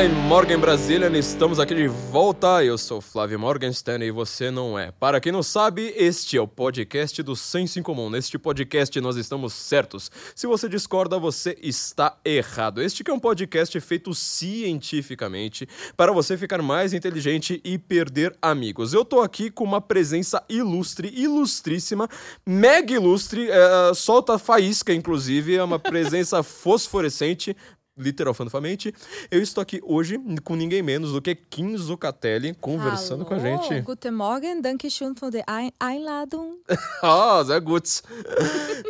Guten 0.00 0.14
Morgen 0.14 0.56
Brasília, 0.56 1.08
estamos 1.18 1.60
aqui 1.60 1.74
de 1.74 1.86
volta. 1.86 2.64
Eu 2.64 2.78
sou 2.78 3.02
Flávio 3.02 3.38
Morgenstern 3.38 4.02
e 4.02 4.10
você 4.10 4.50
não 4.50 4.78
é. 4.78 4.90
Para 4.90 5.20
quem 5.20 5.30
não 5.30 5.42
sabe, 5.42 5.92
este 5.94 6.38
é 6.38 6.40
o 6.40 6.48
podcast 6.48 7.22
do 7.22 7.36
Senso 7.36 7.78
em 7.78 7.82
Comum. 7.82 8.08
Neste 8.08 8.38
podcast 8.38 8.98
nós 8.98 9.16
estamos 9.16 9.52
certos. 9.52 10.10
Se 10.34 10.46
você 10.46 10.70
discorda, 10.70 11.18
você 11.18 11.54
está 11.60 12.16
errado. 12.24 12.80
Este 12.80 13.04
que 13.04 13.10
é 13.10 13.14
um 13.14 13.20
podcast 13.20 13.78
feito 13.78 14.14
cientificamente 14.14 15.68
para 15.98 16.12
você 16.12 16.34
ficar 16.38 16.62
mais 16.62 16.94
inteligente 16.94 17.60
e 17.62 17.76
perder 17.76 18.34
amigos. 18.40 18.94
Eu 18.94 19.04
tô 19.04 19.20
aqui 19.20 19.50
com 19.50 19.64
uma 19.64 19.82
presença 19.82 20.42
ilustre, 20.48 21.12
ilustríssima, 21.14 22.08
mega 22.46 22.94
ilustre, 22.94 23.50
é, 23.50 23.92
solta 23.94 24.38
faísca, 24.38 24.94
inclusive, 24.94 25.56
é 25.56 25.62
uma 25.62 25.76
presença 25.78 26.42
fosforescente 26.42 27.54
literalmente. 27.96 28.94
Eu 29.30 29.42
estou 29.42 29.62
aqui 29.62 29.80
hoje 29.84 30.18
com 30.44 30.54
ninguém 30.56 30.82
menos 30.82 31.12
do 31.12 31.20
que 31.20 31.34
Kim 31.34 31.76
Zucatelli 31.76 32.54
conversando 32.54 33.24
com 33.24 33.34
a 33.34 33.38
gente. 33.38 33.80
Guten 33.82 34.12
Morgen, 34.12 34.60
danke 34.62 34.90
schön 34.90 35.14
für 35.14 35.30
die 35.30 35.42
Ein 35.46 35.72
Einladung. 35.78 36.58
Ah, 37.02 37.42
sehr 37.44 37.60
gut. 37.60 38.02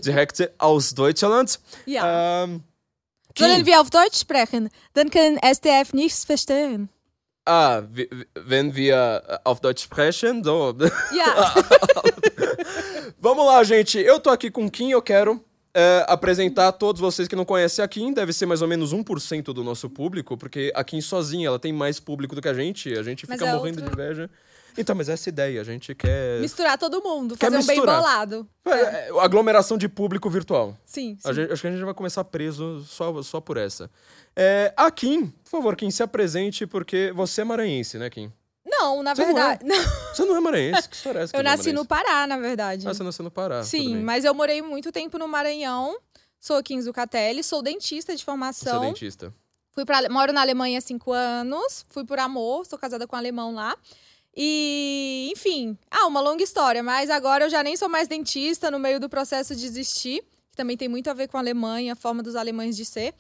Direkt 0.05 0.51
aus 0.59 0.95
Deutschland. 0.95 1.59
Ja. 1.87 2.45
Ähm, 2.45 2.63
Sollen 3.39 3.65
wir 3.65 3.81
auf 3.81 3.91
Deutsch 3.91 4.19
sprechen? 4.19 4.69
Dann 4.95 5.11
können 5.11 5.39
SDF 5.39 5.93
nichts 5.93 6.25
verstehen. 6.25 6.89
ah, 7.47 7.83
wenn 8.35 8.75
wir 8.75 9.23
äh, 9.27 9.39
auf 9.45 9.61
Deutsch 9.61 9.83
sprechen, 9.85 10.45
so. 10.45 10.77
Ja, 11.17 11.55
Vamos 13.19 13.45
lá, 13.47 13.63
gente. 13.65 13.99
Eu 13.99 14.19
tô 14.21 14.31
aqui 14.31 14.51
com 14.51 14.71
Kim, 14.71 14.91
eu 14.91 15.03
quero 15.03 15.43
é, 15.75 16.05
apresentar 16.09 16.69
a 16.69 16.73
todos 16.73 17.01
vocês 17.01 17.29
que 17.29 17.37
não 17.37 17.45
conhecem 17.45 17.85
a 17.85 17.89
Kim. 17.89 18.13
Deve 18.13 18.33
ser 18.33 18.47
mais 18.47 18.63
ou 18.63 18.69
menos 18.69 18.93
1% 18.93 19.45
do 19.53 19.63
nosso 19.65 19.89
público, 19.89 20.37
porque 20.37 20.73
a 20.75 20.83
Kim 20.85 21.01
sozinha, 21.01 21.49
ela 21.49 21.59
tem 21.59 21.73
mais 21.73 22.01
público 22.01 22.35
do 22.35 22.43
que 22.43 22.49
a 22.49 22.55
gente. 22.55 22.93
A 22.99 23.03
gente 23.03 23.29
Mas 23.29 23.39
fica 23.39 23.51
é 23.51 23.55
morrendo 23.55 23.83
de 23.83 23.89
inveja. 23.91 24.31
Então, 24.79 24.95
mas 24.95 25.09
essa 25.09 25.29
é 25.29 25.31
a 25.31 25.33
ideia, 25.33 25.61
a 25.61 25.65
gente 25.65 25.93
quer... 25.97 26.41
misturar 26.41 26.79
todo 26.79 27.03
mundo, 27.03 27.37
Quer 27.37 27.47
fazer 27.51 27.57
um 27.63 27.67
bem 27.67 27.77
misturar. 27.77 27.97
bolado. 28.01 28.49
É, 28.65 28.71
é, 28.71 29.11
aglomeração 29.21 29.77
de 29.77 29.89
público 29.89 30.31
virtual. 30.31 30.79
Sim, 30.87 31.19
A 31.25 31.29
sim. 31.31 31.35
gente- 31.35 31.53
acho 31.53 31.61
que 31.61 31.69
a 31.69 31.73
gente 31.73 31.85
vai 31.85 31.93
começar 31.93 32.23
preso 32.23 32.81
só, 32.87 33.21
só 33.21 33.41
por 33.41 33.57
essa. 33.57 33.91
É, 34.37 34.73
a 34.77 34.89
Kim, 34.93 35.27
por 35.27 35.51
favor, 35.51 35.75
Kim, 35.75 35.91
se 35.91 36.05
apresente, 36.05 36.69
porque 36.69 37.13
você 37.17 37.41
é 37.41 37.45
maranhense, 37.45 37.99
né, 37.99 38.09
Kim? 38.09 38.33
Não, 38.81 39.03
na 39.03 39.15
Você 39.15 39.27
não 39.27 39.35
verdade. 39.35 39.65
não. 39.65 39.77
Você 40.15 40.25
não 40.25 40.37
é 40.37 40.41
maranhense? 40.41 40.89
Que 40.89 40.97
história 40.97 41.19
é 41.21 41.23
essa? 41.25 41.37
eu 41.37 41.41
é 41.41 41.43
nasci 41.43 41.73
no? 41.73 41.85
Pará, 41.85 42.27
na 42.27 42.39
verdade. 42.39 42.89
Ah, 42.89 42.95
você 42.95 43.03
nasceu 43.03 43.23
no 43.23 43.31
Pará. 43.31 43.63
Sim, 43.63 44.03
mas 44.03 44.25
eu 44.25 44.35
morei 44.35 44.63
muito 44.63 44.91
tempo 44.91 45.19
no 45.19 45.29
Maranhão. 45.29 45.97
Sou 46.41 46.57
aqui 46.57 46.73
em 46.75 46.81
Zucatelli, 46.81 47.45
sou 47.45 47.61
dentista 47.63 48.13
de 48.15 48.19
Você 48.19 48.23
é 48.23 48.25
formação. 48.25 48.81
dentista. 48.81 49.35
Fui 49.73 49.85
pra, 49.85 50.09
moro 50.09 50.33
na 50.33 50.41
Alemanha 50.41 50.79
há 50.79 50.81
cinco 50.81 51.13
anos. 51.13 51.85
Fui 51.91 52.05
por 52.05 52.19
amor, 52.19 52.65
sou 52.67 52.79
casada 52.79 53.07
com 53.07 53.15
um 53.15 53.19
alemão 53.19 53.55
lá. 53.55 53.77
E, 54.35 55.31
enfim, 55.33 55.77
ah, 55.91 56.07
uma 56.07 56.21
longa 56.21 56.43
história, 56.43 56.83
mas 56.83 57.11
agora 57.11 57.45
eu 57.45 57.51
já 57.51 57.63
nem 57.63 57.77
sou 57.77 57.89
mais 57.89 58.09
dentista 58.09 58.71
no 58.71 58.79
meio 58.79 58.99
do 59.01 59.09
processo 59.09 59.55
de 59.55 59.61
desistir, 59.63 60.23
que 60.51 60.57
também 60.57 60.77
tem 60.77 60.89
muito 60.89 61.11
a 61.11 61.15
ver 61.15 61.29
com 61.29 61.37
a 61.37 61.41
Alemanha, 61.41 61.93
a 61.93 61.97
forma 61.97 62.23
dos 62.23 62.37
alemães 62.37 62.77
de 62.77 62.85
ser. 62.85 63.13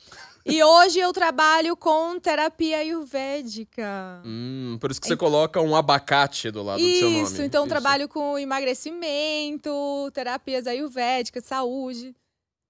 E 0.44 0.62
hoje 0.62 0.98
eu 0.98 1.12
trabalho 1.12 1.76
com 1.76 2.18
terapia 2.18 2.78
ayurvédica. 2.78 4.22
Hum, 4.24 4.78
por 4.80 4.90
isso 4.90 5.00
que 5.00 5.06
você 5.06 5.16
coloca 5.16 5.60
um 5.60 5.76
abacate 5.76 6.50
do 6.50 6.62
lado 6.62 6.80
do 6.80 6.94
seu 6.96 7.10
nome. 7.10 7.22
Isso, 7.22 7.42
então 7.42 7.68
trabalho 7.68 8.08
com 8.08 8.38
emagrecimento, 8.38 10.10
terapias 10.12 10.66
ayurvédicas, 10.66 11.44
saúde. 11.44 12.14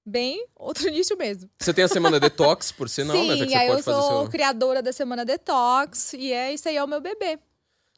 Bem, 0.04 0.44
outro 0.56 0.88
nicho 0.90 1.16
mesmo. 1.16 1.48
Você 1.58 1.72
tem 1.72 1.84
a 1.84 1.88
semana 1.88 2.18
detox, 2.18 2.72
por 2.72 2.88
sinal, 2.88 3.16
Sim, 3.16 3.28
né? 3.28 3.36
Já 3.36 3.44
que 3.46 3.50
você 3.50 3.56
aí 3.56 3.68
pode 3.68 3.78
eu 3.78 3.84
sou 3.84 4.20
seu... 4.22 4.30
criadora 4.30 4.82
da 4.82 4.92
Semana 4.92 5.24
Detox 5.24 6.14
e 6.14 6.32
é 6.32 6.52
isso 6.52 6.68
aí 6.68 6.76
é 6.76 6.82
o 6.82 6.88
meu 6.88 7.00
bebê. 7.00 7.38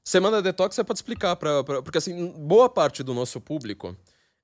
Semana 0.05 0.43
detox 0.43 0.75
você 0.75 0.83
pode 0.85 0.99
explicar 0.99 1.37
pra- 1.37 1.63
porque 1.63 1.99
assim, 1.99 2.29
boa 2.37 2.69
parte 2.69 3.03
do 3.03 3.15
nosso 3.15 3.41
público 3.41 3.97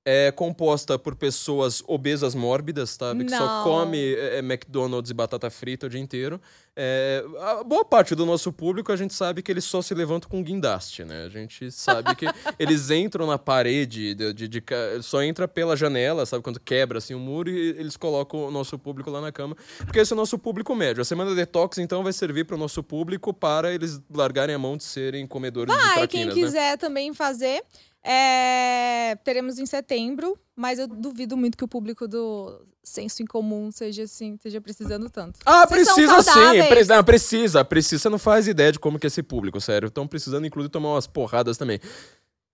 é 0.05 0.31
composta 0.33 0.99
por 0.99 1.15
pessoas 1.15 1.83
obesas 1.87 2.35
mórbidas, 2.35 2.91
sabe? 2.91 3.25
Que 3.25 3.31
só 3.31 3.47
Não. 3.47 3.65
come 3.65 4.15
é, 4.15 4.39
McDonald's 4.39 5.11
e 5.11 5.15
batata 5.15 5.51
frita 5.51 5.87
o 5.87 5.91
dia 5.91 6.01
inteiro. 6.01 6.41
É, 6.81 7.25
a 7.41 7.65
boa 7.65 7.85
parte 7.85 8.15
do 8.15 8.25
nosso 8.25 8.53
público 8.53 8.93
a 8.93 8.97
gente 8.97 9.13
sabe 9.13 9.43
que 9.43 9.51
eles 9.51 9.65
só 9.65 9.83
se 9.83 9.93
levantam 9.95 10.31
com 10.31 10.43
guindaste, 10.43 11.05
né? 11.05 11.25
A 11.25 11.29
gente 11.29 11.71
sabe 11.73 12.15
que 12.15 12.25
eles 12.59 12.89
entram 12.91 13.27
na 13.27 13.37
parede, 13.37 14.15
de, 14.15 14.33
de- 14.33 14.49
de 14.49 14.63
só 15.03 15.23
entra 15.23 15.47
pela 15.49 15.77
janela, 15.77 16.25
sabe? 16.25 16.43
Quando 16.43 16.61
quebra 16.61 16.99
assim 16.99 17.15
o 17.15 17.19
muro 17.19 17.51
e 17.51 17.71
eles 17.71 17.97
colocam 17.97 18.47
o 18.47 18.51
nosso 18.51 18.79
público 18.79 19.11
lá 19.11 19.21
na 19.21 19.33
cama. 19.33 19.57
Porque 19.79 19.99
esse 19.99 20.13
é 20.13 20.15
o 20.15 20.17
nosso 20.17 20.39
público 20.39 20.75
médio. 20.75 21.03
A 21.03 21.05
semana 21.05 21.35
detox, 21.35 21.79
então, 21.79 22.03
vai 22.05 22.13
servir 22.13 22.45
para 22.45 22.55
o 22.55 22.59
nosso 22.59 22.83
público 22.83 23.35
para 23.35 23.73
eles 23.75 24.01
largarem 24.15 24.55
a 24.55 24.59
mão 24.59 24.77
de 24.77 24.85
serem 24.85 25.27
comedores 25.27 25.75
de 25.75 25.79
Ah, 25.81 25.85
e 25.91 25.95
traquinas, 25.95 26.09
quem 26.11 26.27
né? 26.27 26.33
quiser 26.33 26.79
também 26.79 27.13
fazer, 27.13 27.63
é, 28.05 29.17
teremos 29.25 29.59
em 29.59 29.67
setembro, 29.67 30.39
mas 30.57 30.79
eu 30.79 30.87
duvido 30.87 31.37
muito 31.37 31.57
que 31.57 31.65
o 31.65 31.69
público 31.69 32.07
do 32.09 32.61
Senso 32.83 33.23
em 33.23 33.27
Comum 33.27 33.71
seja 33.71 34.05
assim, 34.05 34.35
esteja 34.35 34.61
precisando 34.61 35.11
tanto. 35.11 35.41
Ah, 35.45 35.67
Vocês 35.67 35.87
precisa 35.93 36.23
sim. 36.23 36.69
Pre- 36.69 36.85
não, 36.85 37.05
precisa, 37.05 37.65
precisa. 37.65 38.03
Você 38.03 38.09
não 38.09 38.19
faz 38.19 38.47
ideia 38.49 38.73
de 38.73 38.79
como 38.79 38.99
que 38.99 39.07
é 39.07 39.09
esse 39.09 39.23
público, 39.23 39.61
sério. 39.61 39.89
Estão 39.89 40.07
precisando, 40.07 40.47
inclusive, 40.47 40.71
tomar 40.71 40.91
umas 40.95 41.07
porradas 41.07 41.57
também. 41.59 41.79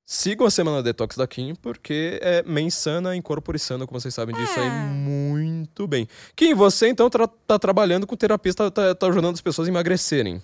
Sigam 0.07 0.47
a 0.47 0.51
Semana 0.51 0.83
Detox 0.83 1.17
da 1.17 1.27
Kim, 1.27 1.55
porque 1.55 2.19
é 2.21 2.43
mensana, 2.43 3.17
incorpore 3.17 3.59
sana, 3.59 3.87
como 3.87 3.99
vocês 3.99 4.13
sabem 4.13 4.35
disso 4.37 4.53
aí 4.61 4.67
É. 4.67 4.71
muito 4.71 5.87
bem. 5.87 6.07
Kim, 6.37 6.53
você 6.53 6.89
então 6.89 7.09
tra- 7.09 7.27
tá 7.27 7.59
trabalhando 7.59 8.07
com 8.07 8.15
terapia, 8.15 8.53
tá, 8.53 8.71
tá, 8.71 8.95
tá 8.95 9.07
ajudando 9.07 9.33
as 9.35 9.41
pessoas 9.41 9.67
a 9.67 9.71
emagrecerem. 9.71 10.43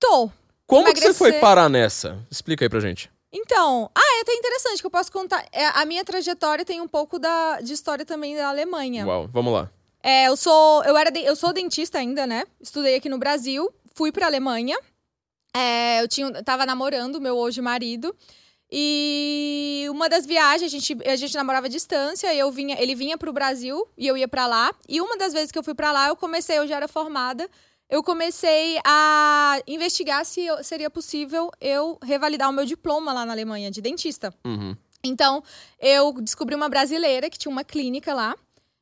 Tô. 0.00 0.30
Como 0.66 0.84
que 0.86 1.00
você 1.00 1.08
Emagrecer. 1.08 1.14
foi 1.14 1.32
parar 1.40 1.68
nessa? 1.68 2.18
Explica 2.30 2.64
aí 2.64 2.68
pra 2.70 2.80
gente. 2.80 3.10
Então, 3.32 3.90
ah, 3.94 4.18
é 4.18 4.20
até 4.20 4.34
interessante 4.34 4.80
que 4.80 4.86
eu 4.86 4.90
posso 4.90 5.10
contar. 5.10 5.44
É, 5.52 5.66
a 5.68 5.84
minha 5.86 6.04
trajetória 6.04 6.64
tem 6.64 6.80
um 6.80 6.88
pouco 6.88 7.18
da, 7.18 7.60
de 7.60 7.72
história 7.72 8.04
também 8.04 8.36
da 8.36 8.48
Alemanha. 8.48 9.06
Uau, 9.06 9.26
vamos 9.32 9.52
lá. 9.52 9.70
É, 10.02 10.28
eu 10.28 10.36
sou, 10.36 10.84
eu 10.84 10.96
era, 10.96 11.10
de- 11.10 11.24
eu 11.24 11.34
sou 11.34 11.52
dentista 11.52 11.98
ainda, 11.98 12.26
né? 12.26 12.44
Estudei 12.60 12.94
aqui 12.96 13.08
no 13.08 13.18
Brasil, 13.18 13.72
fui 13.94 14.12
pra 14.12 14.26
Alemanha. 14.26 14.76
É, 15.56 16.02
eu 16.02 16.08
tinha, 16.08 16.42
tava 16.42 16.66
namorando 16.66 17.20
meu 17.20 17.36
hoje 17.36 17.60
marido. 17.62 18.14
E 18.74 19.86
uma 19.90 20.08
das 20.08 20.24
viagens, 20.24 20.72
a 20.74 20.78
gente, 20.78 20.96
a 21.08 21.14
gente 21.14 21.34
namorava 21.34 21.66
à 21.66 21.70
distância, 21.70 22.34
eu 22.34 22.50
vinha, 22.50 22.74
ele 22.80 22.94
vinha 22.94 23.18
pro 23.18 23.32
Brasil 23.32 23.86
e 23.98 24.06
eu 24.06 24.16
ia 24.16 24.26
pra 24.26 24.46
lá. 24.46 24.74
E 24.88 25.00
uma 25.00 25.16
das 25.16 25.32
vezes 25.32 25.52
que 25.52 25.58
eu 25.58 25.62
fui 25.62 25.74
pra 25.74 25.92
lá, 25.92 26.08
eu 26.08 26.16
comecei, 26.16 26.58
eu 26.58 26.66
já 26.66 26.76
era 26.76 26.88
formada, 26.88 27.48
eu 27.92 28.02
comecei 28.02 28.78
a 28.84 29.60
investigar 29.66 30.24
se 30.24 30.40
eu- 30.40 30.64
seria 30.64 30.88
possível 30.88 31.50
eu 31.60 31.98
revalidar 32.02 32.48
o 32.48 32.52
meu 32.52 32.64
diploma 32.64 33.12
lá 33.12 33.26
na 33.26 33.32
Alemanha 33.32 33.70
de 33.70 33.82
dentista. 33.82 34.32
Uhum. 34.44 34.74
Então, 35.04 35.42
eu 35.78 36.12
descobri 36.22 36.54
uma 36.54 36.68
brasileira 36.70 37.28
que 37.28 37.38
tinha 37.38 37.52
uma 37.52 37.62
clínica 37.62 38.14
lá. 38.14 38.34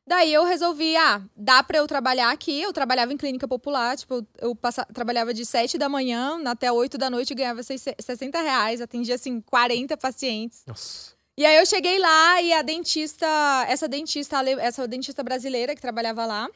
Daí 0.07 0.33
eu 0.33 0.45
resolvi, 0.45 0.97
ah, 0.97 1.23
dá 1.37 1.63
pra 1.63 1.79
eu 1.79 1.87
trabalhar 1.87 2.31
aqui. 2.31 2.61
Eu 2.63 2.73
trabalhava 2.73 3.13
em 3.13 3.17
clínica 3.17 3.47
popular, 3.49 3.97
tipo, 3.97 4.15
eu, 4.15 4.27
eu 4.41 4.55
passa- 4.55 4.85
trabalhava 4.93 5.33
de 5.35 5.45
7 5.45 5.77
da 5.77 5.89
manhã 5.89 6.41
até 6.47 6.71
8 6.71 6.97
da 6.97 7.09
noite 7.11 7.31
e 7.31 7.35
ganhava 7.35 7.63
seis- 7.63 7.85
60 8.01 8.41
reais, 8.41 8.81
atendia, 8.81 9.15
assim, 9.17 9.41
40 9.41 9.97
pacientes. 9.97 10.63
Nossa. 10.67 11.13
E 11.37 11.45
aí 11.47 11.57
eu 11.57 11.67
cheguei 11.67 11.99
lá 11.99 12.43
e 12.43 12.53
a 12.53 12.63
dentista, 12.63 13.27
essa 13.69 13.89
dentista, 13.89 14.37
essa 14.61 14.87
dentista 14.87 15.23
brasileira 15.23 15.75
que 15.75 15.81
trabalhava 15.81 16.27
lá, 16.27 16.49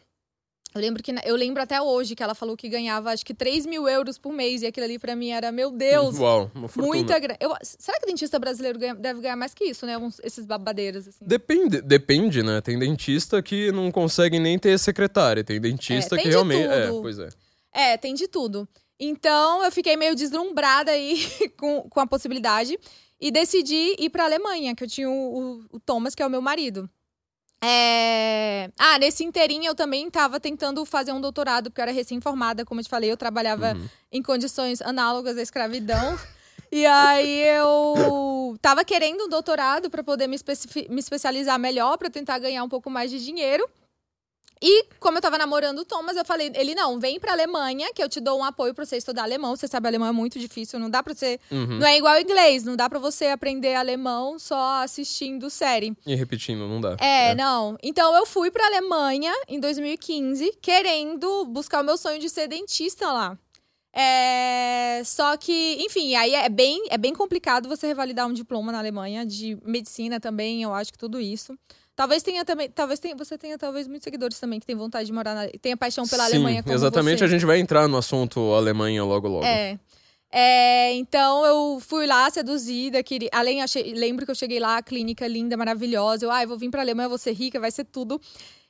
eu 0.75 0.81
lembro 0.81 1.03
que, 1.03 1.13
eu 1.25 1.37
lembro 1.37 1.63
até 1.63 1.81
hoje 1.81 2.17
que 2.17 2.23
ela 2.23 2.35
falou 2.35 2.57
que 2.57 2.69
ganhava, 2.69 3.11
acho 3.13 3.25
que 3.25 3.33
3 3.33 3.65
mil 3.65 3.89
euros 3.89 4.19
por 4.19 4.33
mês, 4.33 4.63
e 4.63 4.67
aquilo 4.67 4.85
ali 4.85 4.99
pra 4.99 5.15
mim 5.15 5.31
era, 5.31 5.53
meu 5.53 5.71
Deus, 5.71 6.19
Uau, 6.19 6.51
uma 6.55 6.67
fortuna. 6.69 6.95
Muita 6.95 7.19
grana. 7.19 7.39
Será 7.63 7.99
que 8.01 8.07
dentista 8.07 8.39
brasileiro 8.39 8.79
ganha- 8.79 8.95
deve 8.95 9.21
ganhar 9.21 9.37
mais 9.37 9.55
que 9.55 9.65
isso, 9.65 9.87
né? 9.87 9.97
Uns- 9.97 10.21
esses 10.25 10.45
babadeiros, 10.45 11.07
assim. 11.07 11.25
Depende, 11.25 11.81
depende, 11.81 12.43
né? 12.43 12.61
Tem 12.61 12.79
dentista 12.79 13.41
que 13.43 13.71
não 13.71 13.93
consegue 13.93 14.39
nem 14.41 14.59
ter 14.59 14.77
secretária. 14.79 15.45
Tem 15.45 15.61
dentista 15.61 16.17
É, 16.17 16.19
tem 16.19 16.25
que 16.25 16.31
realmente. 16.31 16.67
É, 16.69 16.89
tudo. 16.89 17.03
pois 17.03 17.19
é. 17.21 17.29
É, 17.73 17.97
tem 17.97 18.15
de 18.15 18.27
tudo. 18.27 18.69
Então, 18.99 19.65
eu 19.65 19.71
fiquei 19.73 19.97
meio 19.97 20.15
deslumbrada 20.15 20.91
aí 20.91 21.19
com, 21.59 21.83
com 21.89 22.01
a 22.01 22.07
possibilidade 22.07 22.79
e 23.21 23.31
decidi 23.31 23.95
ir 23.99 24.11
pra 24.11 24.25
Alemanha, 24.25 24.75
que 24.75 24.85
eu 24.85 24.89
tinha 24.89 25.09
o, 25.09 25.13
o- 25.61 25.65
o 25.73 25.81
Thomas, 25.81 26.15
que 26.15 26.23
é 26.23 26.27
o 26.27 26.31
meu 26.31 26.43
marido. 26.43 26.89
É... 27.65 28.71
Ah, 28.79 28.99
nesse 28.99 29.25
inteirinho 29.25 29.67
eu 29.67 29.75
também 29.75 30.09
tava 30.11 30.39
tentando 30.39 30.85
fazer 30.85 31.13
um 31.13 31.21
doutorado, 31.21 31.71
porque 31.71 31.81
eu 31.81 31.85
era 31.85 31.93
recém-formada, 31.93 32.65
como 32.65 32.81
eu 32.81 32.85
te 32.85 32.91
falei, 32.91 33.11
eu 33.11 33.17
trabalhava 33.17 33.73
Uhum. 33.75 33.89
em 34.13 34.23
condições 34.23 34.81
análogas 34.83 35.37
à 35.39 35.43
escravidão. 35.43 36.19
E 36.71 36.85
aí 36.87 37.41
eu 37.57 38.57
tava 38.61 38.85
querendo 38.85 39.25
um 39.25 39.29
doutorado 39.29 39.89
para 39.89 40.03
poder 40.03 40.27
me, 40.27 40.37
me 40.91 40.99
especializar 41.01 41.59
melhor, 41.59 41.97
para 41.97 42.11
tentar 42.11 42.39
ganhar 42.39 42.65
um 42.65 42.69
pouco 42.69 42.91
mais 42.91 43.11
de 43.11 43.25
dinheiro. 43.25 43.69
E 44.67 44.87
como 44.99 45.19
eu 45.19 45.21
tava 45.21 45.37
namorando 45.37 45.81
o 45.81 45.85
Thomas, 45.85 46.17
eu 46.17 46.25
falei, 46.25 46.51
ele 46.55 46.75
não, 46.75 46.99
vem 46.99 47.21
pra 47.21 47.33
Alemanha, 47.33 47.93
que 47.95 48.03
eu 48.03 48.09
te 48.09 48.19
dou 48.19 48.39
um 48.39 48.45
apoio 48.45 48.73
pra 48.73 48.87
você 48.87 48.97
estudar 48.97 49.25
alemão. 49.25 49.55
Você 49.55 49.69
sabe, 49.69 49.87
alemão 49.89 50.09
é 50.09 50.13
muito 50.13 50.39
difícil, 50.39 50.79
não 50.79 50.89
dá 50.89 51.03
pra 51.03 51.13
você. 51.13 51.39
Uhum. 51.51 51.79
Não 51.81 51.87
é 51.87 51.99
igual 51.99 52.19
inglês, 52.19 52.65
não 52.65 52.75
dá 52.75 52.89
pra 52.89 52.99
você 52.99 53.27
aprender 53.27 53.75
alemão 53.75 54.39
só 54.39 54.83
assistindo 54.83 55.51
série. 55.51 55.95
E 56.07 56.15
repetindo, 56.15 56.67
não 56.67 56.81
dá. 56.81 56.97
É, 56.99 57.35
não. 57.35 57.77
Então 57.83 58.17
eu 58.17 58.25
fui 58.25 58.51
pra 58.51 58.65
Alemanha 58.65 59.35
em 59.47 59.61
2015, 59.61 60.57
querendo 60.63 61.45
buscar 61.45 61.83
o 61.83 61.85
meu 61.85 61.99
sonho 61.99 62.19
de 62.19 62.31
ser 62.31 62.49
dentista 62.49 63.13
lá. 63.13 63.39
É, 63.93 65.03
só 65.05 65.37
que, 65.37 65.77
enfim, 65.79 66.15
aí 66.15 66.35
é 66.35 66.49
bem, 66.49 66.87
é 66.89 66.97
bem 66.97 67.13
complicado 67.13 67.69
você 67.69 67.87
revalidar 67.87 68.27
um 68.27 68.33
diploma 68.33 68.73
na 68.73 68.79
Alemanha, 68.79 69.27
de 69.27 69.59
medicina 69.63 70.19
também, 70.19 70.63
eu 70.63 70.73
acho 70.73 70.91
que 70.91 70.99
tudo 70.99 71.21
isso. 71.21 71.55
Talvez 71.97 72.23
tenha 72.23 72.45
também, 72.45 72.69
talvez 72.69 72.99
tenha, 72.99 73.15
você 73.15 73.39
tenha 73.39 73.57
talvez 73.57 73.87
muitos 73.87 74.05
seguidores 74.05 74.39
também 74.41 74.59
que 74.59 74.67
têm 74.67 74.75
vontade 74.75 75.07
de 75.07 75.13
morar 75.13 75.35
na, 75.35 75.49
tenha 75.61 75.77
paixão 75.77 76.07
pela 76.09 76.25
Sim, 76.25 76.35
Alemanha 76.35 76.63
como 76.63 76.75
exatamente. 76.75 77.19
você. 77.19 77.25
A 77.25 77.29
gente 77.29 77.47
vai 77.47 77.61
entrar 77.61 77.87
no 77.87 77.97
assunto 77.97 78.41
Alemanha 78.53 79.05
logo 79.05 79.29
logo. 79.29 79.45
É. 79.45 79.79
É, 80.37 80.93
então 80.95 81.47
eu 81.47 81.79
fui 81.81 82.09
lá 82.09 82.29
seduzida, 82.29 83.01
queria, 83.05 83.31
além 83.33 83.63
achei, 83.63 83.95
lembro 83.95 84.25
que 84.25 84.33
eu 84.33 84.35
cheguei 84.35 84.59
lá, 84.59 84.83
clínica 84.83 85.29
linda, 85.29 85.57
maravilhosa. 85.57 86.27
Eu, 86.27 86.31
ah, 86.33 86.43
eu 86.43 86.49
vou 86.49 86.59
vir 86.59 86.71
pra 86.71 86.83
Alemanha, 86.83 87.09
vou 87.09 87.19
ser 87.19 87.31
rica, 87.33 87.61
vai 87.61 87.71
ser 87.71 87.85
tudo. 87.85 88.21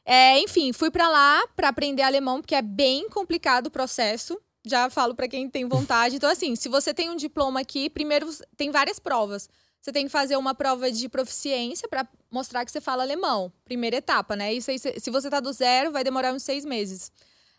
É, 0.05 0.39
enfim, 0.41 0.75
fui 0.75 0.91
pra 0.91 1.09
lá 1.09 1.43
pra 1.57 1.69
aprender 1.69 2.03
alemão, 2.03 2.43
porque 2.43 2.55
é 2.55 2.61
bem 2.61 3.09
complicado 3.09 3.69
o 3.69 3.71
processo. 3.71 4.39
Já 4.67 4.91
falo 4.91 5.15
pra 5.15 5.27
quem 5.27 5.49
tem 5.49 5.67
vontade. 5.67 6.17
Então, 6.17 6.29
assim, 6.29 6.55
se 6.55 6.69
você 6.69 6.93
tem 6.93 7.09
um 7.09 7.17
diploma 7.17 7.61
aqui, 7.61 7.89
primeiro 7.89 8.29
tem 8.57 8.71
várias 8.71 8.99
provas. 8.99 9.49
Você 9.85 9.93
tem 9.93 10.07
que 10.07 10.11
fazer 10.11 10.39
uma 10.39 10.55
prova 10.55 10.91
de 10.91 11.11
proficiência 11.11 11.87
pra 11.87 12.09
mostrar 12.31 12.65
que 12.65 12.73
você 12.73 12.81
fala 12.81 13.03
alemão. 13.03 13.53
Primeira 13.67 13.97
etapa, 13.97 14.35
né? 14.35 14.51
Isso 14.55 14.71
aí, 14.71 14.79
se 14.79 15.11
você 15.11 15.29
tá 15.29 15.41
do 15.41 15.53
zero, 15.53 15.93
vai 15.93 16.03
demorar 16.03 16.33
uns 16.33 16.43
seis 16.43 16.65
meses. 16.65 17.13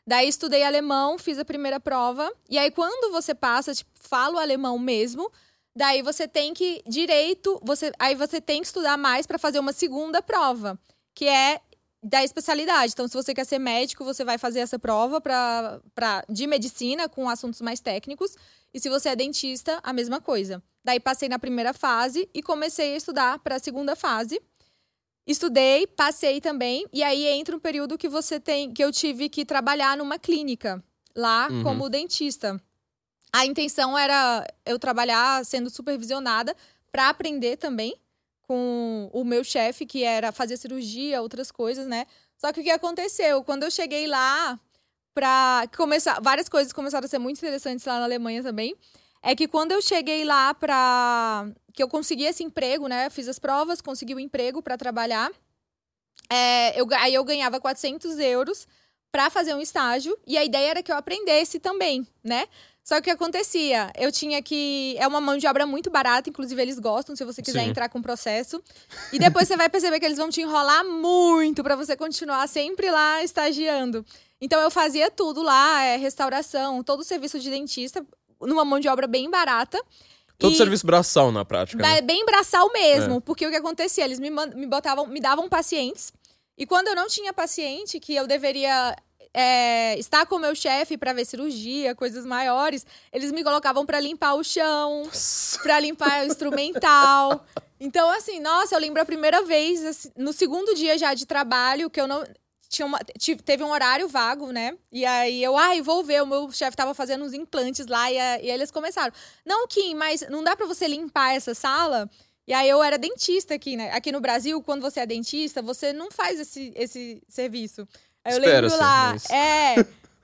Daí 0.07 0.27
estudei 0.27 0.63
alemão, 0.63 1.19
fiz 1.19 1.37
a 1.37 1.45
primeira 1.45 1.79
prova. 1.79 2.33
E 2.49 2.57
aí, 2.57 2.71
quando 2.71 3.11
você 3.11 3.35
passa, 3.35 3.75
tipo, 3.75 3.91
fala 3.93 4.37
o 4.37 4.39
alemão 4.39 4.79
mesmo, 4.79 5.31
daí 5.75 6.01
você 6.01 6.27
tem 6.27 6.51
que 6.51 6.81
direito, 6.87 7.61
você, 7.63 7.91
aí 7.99 8.15
você 8.15 8.41
tem 8.41 8.59
que 8.59 8.65
estudar 8.65 8.97
mais 8.97 9.27
para 9.27 9.37
fazer 9.37 9.59
uma 9.59 9.71
segunda 9.71 10.19
prova, 10.19 10.79
que 11.13 11.27
é 11.27 11.61
da 12.01 12.23
especialidade. 12.23 12.93
Então, 12.93 13.07
se 13.07 13.13
você 13.13 13.35
quer 13.35 13.45
ser 13.45 13.59
médico, 13.59 14.03
você 14.03 14.25
vai 14.25 14.39
fazer 14.39 14.61
essa 14.61 14.79
prova 14.79 15.21
pra, 15.21 15.79
pra, 15.93 16.25
de 16.27 16.47
medicina 16.47 17.07
com 17.07 17.29
assuntos 17.29 17.61
mais 17.61 17.79
técnicos. 17.79 18.35
E 18.73 18.79
se 18.79 18.89
você 18.89 19.09
é 19.09 19.15
dentista, 19.15 19.79
a 19.83 19.93
mesma 19.93 20.19
coisa. 20.19 20.59
Daí 20.85 20.99
passei 20.99 21.27
na 21.27 21.39
primeira 21.39 21.73
fase 21.73 22.29
e 22.31 22.43
comecei 22.43 22.93
a 22.93 22.97
estudar 22.97 23.39
para 23.39 23.55
a 23.55 23.59
segunda 23.59 23.95
fase. 23.95 24.39
Estudei, 25.25 25.87
passei 25.87 26.39
também, 26.39 26.85
e 26.93 27.01
aí 27.01 27.25
entra 27.25 27.55
um 27.55 27.59
período 27.59 27.97
que 27.97 28.07
você 28.07 28.39
tem, 28.39 28.71
que 28.71 28.83
eu 28.83 28.91
tive 28.91 29.27
que 29.27 29.43
trabalhar 29.43 29.97
numa 29.97 30.19
clínica 30.19 30.83
lá 31.15 31.47
Uhum. 31.49 31.63
como 31.63 31.89
dentista. 31.89 32.61
A 33.33 33.47
intenção 33.47 33.97
era 33.97 34.45
eu 34.63 34.77
trabalhar 34.77 35.43
sendo 35.43 35.71
supervisionada 35.71 36.55
para 36.91 37.09
aprender 37.09 37.57
também 37.57 37.99
com 38.43 39.09
o 39.11 39.23
meu 39.23 39.43
chefe, 39.43 39.87
que 39.87 40.03
era 40.03 40.31
fazer 40.31 40.55
cirurgia, 40.55 41.19
outras 41.19 41.51
coisas, 41.51 41.87
né? 41.87 42.05
Só 42.37 42.53
que 42.53 42.59
o 42.59 42.63
que 42.63 42.69
aconteceu? 42.69 43.43
Quando 43.43 43.63
eu 43.63 43.71
cheguei 43.71 44.05
lá 44.05 44.59
para 45.15 45.67
começar, 45.75 46.21
várias 46.21 46.47
coisas 46.47 46.71
começaram 46.71 47.05
a 47.05 47.09
ser 47.09 47.17
muito 47.17 47.37
interessantes 47.37 47.83
lá 47.87 47.97
na 47.97 48.05
Alemanha 48.05 48.43
também. 48.43 48.75
É 49.25 49.35
que 49.35 49.47
quando 49.47 49.71
eu 49.71 49.81
cheguei 49.81 50.23
lá 50.23 50.53
pra. 50.53 51.47
que 51.73 51.81
eu 51.81 51.87
consegui 51.87 52.25
esse 52.25 52.43
emprego, 52.43 52.87
né? 52.87 53.09
Fiz 53.09 53.27
as 53.27 53.39
provas, 53.39 53.81
consegui 53.81 54.13
o 54.13 54.19
emprego 54.19 54.61
para 54.61 54.77
trabalhar. 54.77 55.31
É, 56.29 56.79
eu, 56.79 56.87
aí 56.99 57.15
eu 57.15 57.23
ganhava 57.23 57.59
400 57.59 58.19
euros 58.19 58.67
para 59.11 59.31
fazer 59.31 59.55
um 59.55 59.59
estágio. 59.59 60.15
E 60.27 60.37
a 60.37 60.45
ideia 60.45 60.69
era 60.69 60.83
que 60.83 60.91
eu 60.91 60.95
aprendesse 60.95 61.59
também, 61.59 62.07
né? 62.23 62.47
Só 62.83 62.97
que 62.97 63.01
o 63.01 63.03
que 63.05 63.09
acontecia? 63.09 63.91
Eu 63.97 64.11
tinha 64.11 64.43
que. 64.43 64.95
É 64.99 65.07
uma 65.07 65.19
mão 65.19 65.39
de 65.39 65.47
obra 65.47 65.65
muito 65.65 65.89
barata, 65.89 66.29
inclusive 66.29 66.61
eles 66.61 66.77
gostam, 66.77 67.15
se 67.15 67.25
você 67.25 67.41
quiser 67.41 67.63
Sim. 67.63 67.69
entrar 67.71 67.89
com 67.89 67.97
o 67.97 68.03
processo. 68.03 68.61
E 69.11 69.17
depois 69.17 69.47
você 69.47 69.57
vai 69.57 69.67
perceber 69.69 69.99
que 69.99 70.05
eles 70.05 70.19
vão 70.19 70.29
te 70.29 70.41
enrolar 70.41 70.85
muito 70.85 71.63
para 71.63 71.75
você 71.75 71.97
continuar 71.97 72.47
sempre 72.47 72.91
lá 72.91 73.23
estagiando. 73.23 74.05
Então 74.39 74.61
eu 74.61 74.69
fazia 74.69 75.09
tudo 75.09 75.41
lá, 75.41 75.81
é, 75.81 75.97
restauração, 75.97 76.83
todo 76.83 76.99
o 76.99 77.03
serviço 77.03 77.39
de 77.39 77.49
dentista, 77.49 78.05
numa 78.41 78.65
mão 78.65 78.79
de 78.79 78.87
obra 78.87 79.07
bem 79.07 79.29
barata. 79.29 79.81
Todo 80.37 80.53
E- 80.53 80.57
serviço 80.57 80.85
braçal 80.85 81.31
na 81.31 81.45
prática. 81.45 81.81
né? 81.81 82.01
bem 82.01 82.25
braçal 82.25 82.69
mesmo, 82.73 83.15
É. 83.17 83.19
porque 83.21 83.45
o 83.47 83.49
que 83.49 83.55
acontecia? 83.55 84.03
Eles 84.03 84.19
me, 84.19 84.29
me 84.29 84.67
botavam, 84.67 85.07
me 85.07 85.19
davam 85.21 85.47
pacientes, 85.47 86.11
e 86.57 86.65
quando 86.65 86.87
eu 86.89 86.95
não 86.95 87.07
tinha 87.07 87.31
paciente, 87.33 87.99
que 87.99 88.13
eu 88.15 88.27
deveria 88.27 88.95
é, 89.33 89.97
estar 89.99 90.25
com 90.25 90.35
o 90.35 90.39
meu 90.39 90.55
chefe 90.55 90.97
para 90.97 91.11
ver 91.11 91.25
cirurgia, 91.25 91.93
coisas 91.93 92.25
maiores, 92.25 92.85
eles 93.11 93.31
me 93.33 93.43
colocavam 93.43 93.85
para 93.85 93.99
limpar 93.99 94.33
o 94.35 94.43
chão, 94.43 95.03
para 95.61 95.79
limpar 95.79 96.23
o 96.23 96.27
instrumental. 96.27 97.45
Então, 97.77 98.09
assim, 98.09 98.39
nossa, 98.39 98.73
eu 98.73 98.79
lembro 98.79 99.01
a 99.01 99.05
primeira 99.05 99.41
vez, 99.43 99.83
assim, 99.83 100.09
no 100.15 100.31
segundo 100.31 100.73
dia 100.75 100.97
já 100.97 101.13
de 101.13 101.25
trabalho, 101.25 101.89
que 101.89 101.99
eu 101.99 102.07
não. 102.07 102.23
Tinha 102.75 102.85
uma, 102.85 102.99
teve 103.45 103.63
um 103.63 103.71
horário 103.71 104.07
vago, 104.09 104.51
né? 104.51 104.77
E 104.91 105.05
aí 105.05 105.41
eu, 105.41 105.55
ai, 105.57 105.81
vou 105.81 106.03
ver. 106.03 106.21
O 106.21 106.25
meu 106.25 106.51
chefe 106.51 106.75
tava 106.75 106.93
fazendo 106.93 107.23
uns 107.23 107.33
implantes 107.33 107.87
lá 107.87 108.11
e, 108.11 108.19
a- 108.19 108.41
e 108.41 108.51
eles 108.51 108.69
começaram. 108.69 109.13
Não, 109.45 109.65
Kim, 109.67 109.95
mas 109.95 110.21
não 110.29 110.43
dá 110.43 110.55
pra 110.55 110.65
você 110.65 110.87
limpar 110.87 111.35
essa 111.35 111.53
sala? 111.53 112.09
E 112.45 112.53
aí 112.53 112.67
eu 112.69 112.83
era 112.83 112.97
dentista 112.97 113.53
aqui, 113.55 113.77
né? 113.77 113.91
Aqui 113.91 114.11
no 114.11 114.19
Brasil, 114.19 114.61
quando 114.61 114.81
você 114.81 114.99
é 114.99 115.05
dentista, 115.05 115.61
você 115.61 115.93
não 115.93 116.11
faz 116.11 116.39
esse, 116.39 116.73
esse 116.75 117.23
serviço. 117.29 117.87
Aí 118.23 118.33
eu 118.33 118.39
lembro 118.39 118.69
lá, 118.77 119.13
é, 119.31 119.75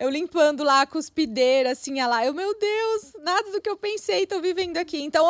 eu 0.02 0.10
limpando 0.10 0.64
lá 0.64 0.82
a 0.82 0.86
cuspideira, 0.88 1.72
assim, 1.72 2.00
a 2.00 2.08
lá. 2.08 2.26
Eu, 2.26 2.34
meu 2.34 2.58
Deus, 2.58 3.14
nada 3.22 3.52
do 3.52 3.62
que 3.62 3.70
eu 3.70 3.78
pensei, 3.78 4.26
tô 4.26 4.42
vivendo 4.42 4.78
aqui. 4.78 5.02
Então, 5.02 5.26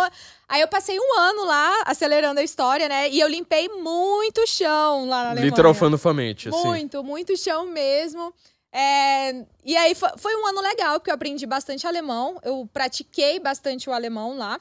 aí 0.48 0.62
eu 0.62 0.68
passei 0.68 0.98
um 1.00 1.20
ano 1.20 1.46
lá, 1.46 1.84
acelerando 1.86 2.40
a 2.40 2.44
história, 2.44 2.88
né? 2.90 3.10
E 3.10 3.20
eu 3.20 3.28
limpei 3.28 3.68
muito 3.70 4.46
chão 4.48 5.08
lá 5.08 5.24
na 5.24 5.30
Alemanha. 5.32 5.50
Literal 5.50 5.74
fanufamente, 5.74 6.50
assim. 6.50 6.64
Muito, 6.68 7.04
muito 7.04 7.36
chão 7.38 7.66
mesmo. 7.68 8.34
É, 8.74 9.46
e 9.66 9.76
aí 9.76 9.94
fo- 9.94 10.18
foi 10.18 10.34
um 10.38 10.48
ano 10.48 10.62
legal, 10.62 11.00
porque 11.00 11.10
eu 11.12 11.16
aprendi 11.16 11.46
bastante 11.46 11.86
alemão. 11.86 12.40
Eu 12.44 12.68
pratiquei 12.72 13.40
bastante 13.40 13.90
o 13.90 13.94
alemão 13.94 14.38
lá. 14.38 14.60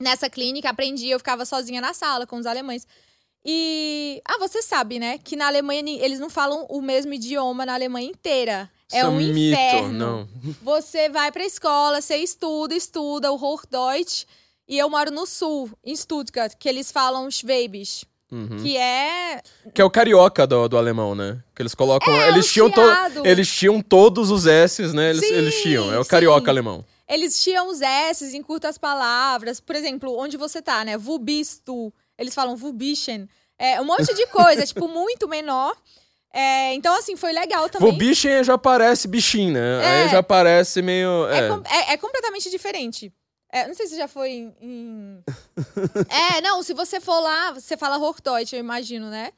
Nessa 0.00 0.28
clínica, 0.28 0.70
aprendi, 0.70 1.08
eu 1.10 1.18
ficava 1.18 1.44
sozinha 1.44 1.80
na 1.80 1.94
sala 1.94 2.26
com 2.26 2.36
os 2.36 2.46
alemães. 2.46 2.86
E. 3.44 4.20
Ah, 4.24 4.38
você 4.38 4.62
sabe, 4.62 4.98
né? 4.98 5.18
Que 5.18 5.36
na 5.36 5.46
Alemanha 5.46 5.82
eles 6.04 6.18
não 6.20 6.28
falam 6.28 6.66
o 6.68 6.80
mesmo 6.82 7.14
idioma 7.14 7.64
na 7.64 7.74
Alemanha 7.74 8.08
inteira. 8.10 8.70
É 8.90 8.98
Isso 9.00 9.08
um 9.08 9.16
mito, 9.16 9.38
inferno. 9.54 9.92
não. 9.92 10.28
Você 10.62 11.08
vai 11.08 11.30
pra 11.30 11.44
escola, 11.44 12.00
você 12.00 12.16
estuda, 12.16 12.74
estuda 12.74 13.30
o 13.30 13.36
Hochdeutsch. 13.36 14.24
E 14.66 14.78
eu 14.78 14.88
moro 14.90 15.10
no 15.10 15.26
sul, 15.26 15.70
em 15.84 15.94
Stuttgart, 15.96 16.52
que 16.58 16.68
eles 16.68 16.90
falam 16.92 17.30
Schwäbisch. 17.30 18.04
Uhum. 18.30 18.58
Que 18.62 18.76
é 18.76 19.40
Que 19.74 19.80
é 19.80 19.84
o 19.84 19.90
carioca 19.90 20.46
do, 20.46 20.68
do 20.68 20.76
alemão, 20.76 21.14
né? 21.14 21.42
Que 21.54 21.62
eles 21.62 21.74
colocam. 21.74 22.12
É, 22.14 22.28
eles, 22.28 22.46
o 22.46 22.52
tinham 22.52 22.70
to- 22.70 22.82
eles 23.24 23.48
tinham 23.50 23.80
todos 23.80 24.30
os 24.30 24.44
S's, 24.46 24.92
né? 24.92 25.10
Eles, 25.10 25.26
Sim, 25.26 25.34
eles 25.34 25.62
tinham. 25.62 25.92
É 25.92 25.98
o 25.98 26.04
carioca 26.04 26.44
sim. 26.44 26.50
alemão. 26.50 26.84
Eles 27.08 27.42
tinham 27.42 27.68
os 27.68 27.80
S's 27.80 28.34
em 28.34 28.42
curtas 28.42 28.76
palavras. 28.76 29.60
Por 29.60 29.74
exemplo, 29.74 30.14
onde 30.18 30.36
você 30.36 30.60
tá, 30.60 30.84
né? 30.84 30.98
Wo 30.98 31.18
bist 31.18 31.62
du? 31.64 31.90
Eles 32.18 32.34
falam 32.34 32.54
wo 32.54 32.70
bischen. 32.72 33.26
É 33.58 33.80
um 33.80 33.84
monte 33.84 34.12
de 34.14 34.26
coisa, 34.26 34.64
tipo, 34.66 34.86
muito 34.86 35.26
menor. 35.26 35.74
É, 36.32 36.74
então, 36.74 36.94
assim, 36.98 37.16
foi 37.16 37.32
legal 37.32 37.68
também. 37.68 37.88
O 37.88 37.92
bicho 37.92 38.28
já 38.44 38.58
parece 38.58 39.08
bichinho, 39.08 39.54
né? 39.54 39.82
É. 39.82 40.02
Aí 40.04 40.08
já 40.10 40.22
parece 40.22 40.82
meio. 40.82 41.26
É, 41.28 41.38
É. 41.38 41.48
com- 41.48 41.62
é- 41.66 41.92
é 41.94 41.96
completamente 41.96 42.50
diferente. 42.50 43.12
É, 43.50 43.66
não 43.66 43.74
sei 43.74 43.86
se 43.86 43.96
já 43.96 44.06
foi 44.06 44.30
em. 44.30 44.54
em- 44.60 45.22
é, 46.36 46.40
não, 46.42 46.62
se 46.62 46.74
você 46.74 47.00
for 47.00 47.18
lá, 47.20 47.52
você 47.52 47.76
fala 47.76 47.96
Hochdeutsch, 47.98 48.52
eu 48.52 48.58
imagino, 48.58 49.08
né? 49.08 49.30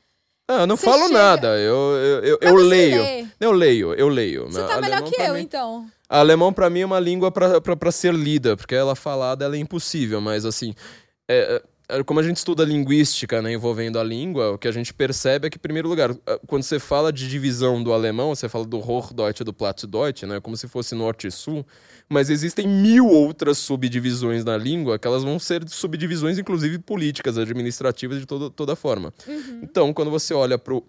Ah, 0.48 0.62
eu 0.62 0.66
não 0.66 0.76
Você 0.76 0.84
falo 0.84 1.06
chega- 1.06 1.14
nada. 1.18 1.46
Eu, 1.60 1.76
eu, 1.96 2.24
eu, 2.24 2.38
eu 2.40 2.54
leio. 2.56 3.02
ler. 3.02 3.28
Eu 3.38 3.52
leio, 3.52 3.94
eu 3.94 4.08
leio. 4.08 4.46
Você 4.50 4.64
tá 4.64 4.80
melhor 4.80 5.02
que 5.02 5.14
eu, 5.22 5.34
mim- 5.34 5.40
então. 5.42 5.86
Alemão 6.08 6.52
pra 6.52 6.68
mim 6.68 6.80
é 6.80 6.86
uma 6.86 6.98
língua 6.98 7.30
pra 7.30 7.92
ser 7.92 8.12
lida, 8.12 8.56
porque 8.56 8.74
ela 8.74 8.96
falada 8.96 9.44
ela 9.44 9.54
é 9.54 9.60
impossível, 9.60 10.20
mas 10.20 10.44
assim, 10.44 10.74
é, 11.28 11.54
é, 11.56 11.62
como 12.04 12.20
a 12.20 12.22
gente 12.22 12.36
estuda 12.36 12.64
linguística, 12.64 13.40
né, 13.42 13.52
envolvendo 13.52 13.98
a 13.98 14.04
língua, 14.04 14.52
o 14.52 14.58
que 14.58 14.68
a 14.68 14.72
gente 14.72 14.92
percebe 14.92 15.46
é 15.46 15.50
que, 15.50 15.56
em 15.56 15.60
primeiro 15.60 15.88
lugar, 15.88 16.14
quando 16.46 16.62
você 16.62 16.78
fala 16.78 17.12
de 17.12 17.28
divisão 17.28 17.82
do 17.82 17.92
alemão, 17.92 18.34
você 18.34 18.48
fala 18.48 18.64
do 18.64 18.78
Hochdeutsch 18.78 19.40
e 19.40 19.44
do 19.44 19.52
Plattdeutsch, 19.52 20.22
né, 20.24 20.40
como 20.40 20.56
se 20.56 20.68
fosse 20.68 20.94
norte 20.94 21.26
e 21.26 21.30
sul, 21.30 21.66
mas 22.08 22.30
existem 22.30 22.66
mil 22.66 23.06
outras 23.06 23.58
subdivisões 23.58 24.44
na 24.44 24.56
língua 24.56 24.98
que 24.98 25.06
elas 25.06 25.22
vão 25.22 25.38
ser 25.38 25.68
subdivisões, 25.68 26.38
inclusive 26.38 26.78
políticas, 26.78 27.38
administrativas, 27.38 28.18
de 28.18 28.26
todo, 28.26 28.50
toda 28.50 28.74
forma. 28.74 29.12
Uhum. 29.26 29.60
Então, 29.62 29.92
quando 29.92 30.10
você 30.10 30.34
olha 30.34 30.58
pro 30.58 30.84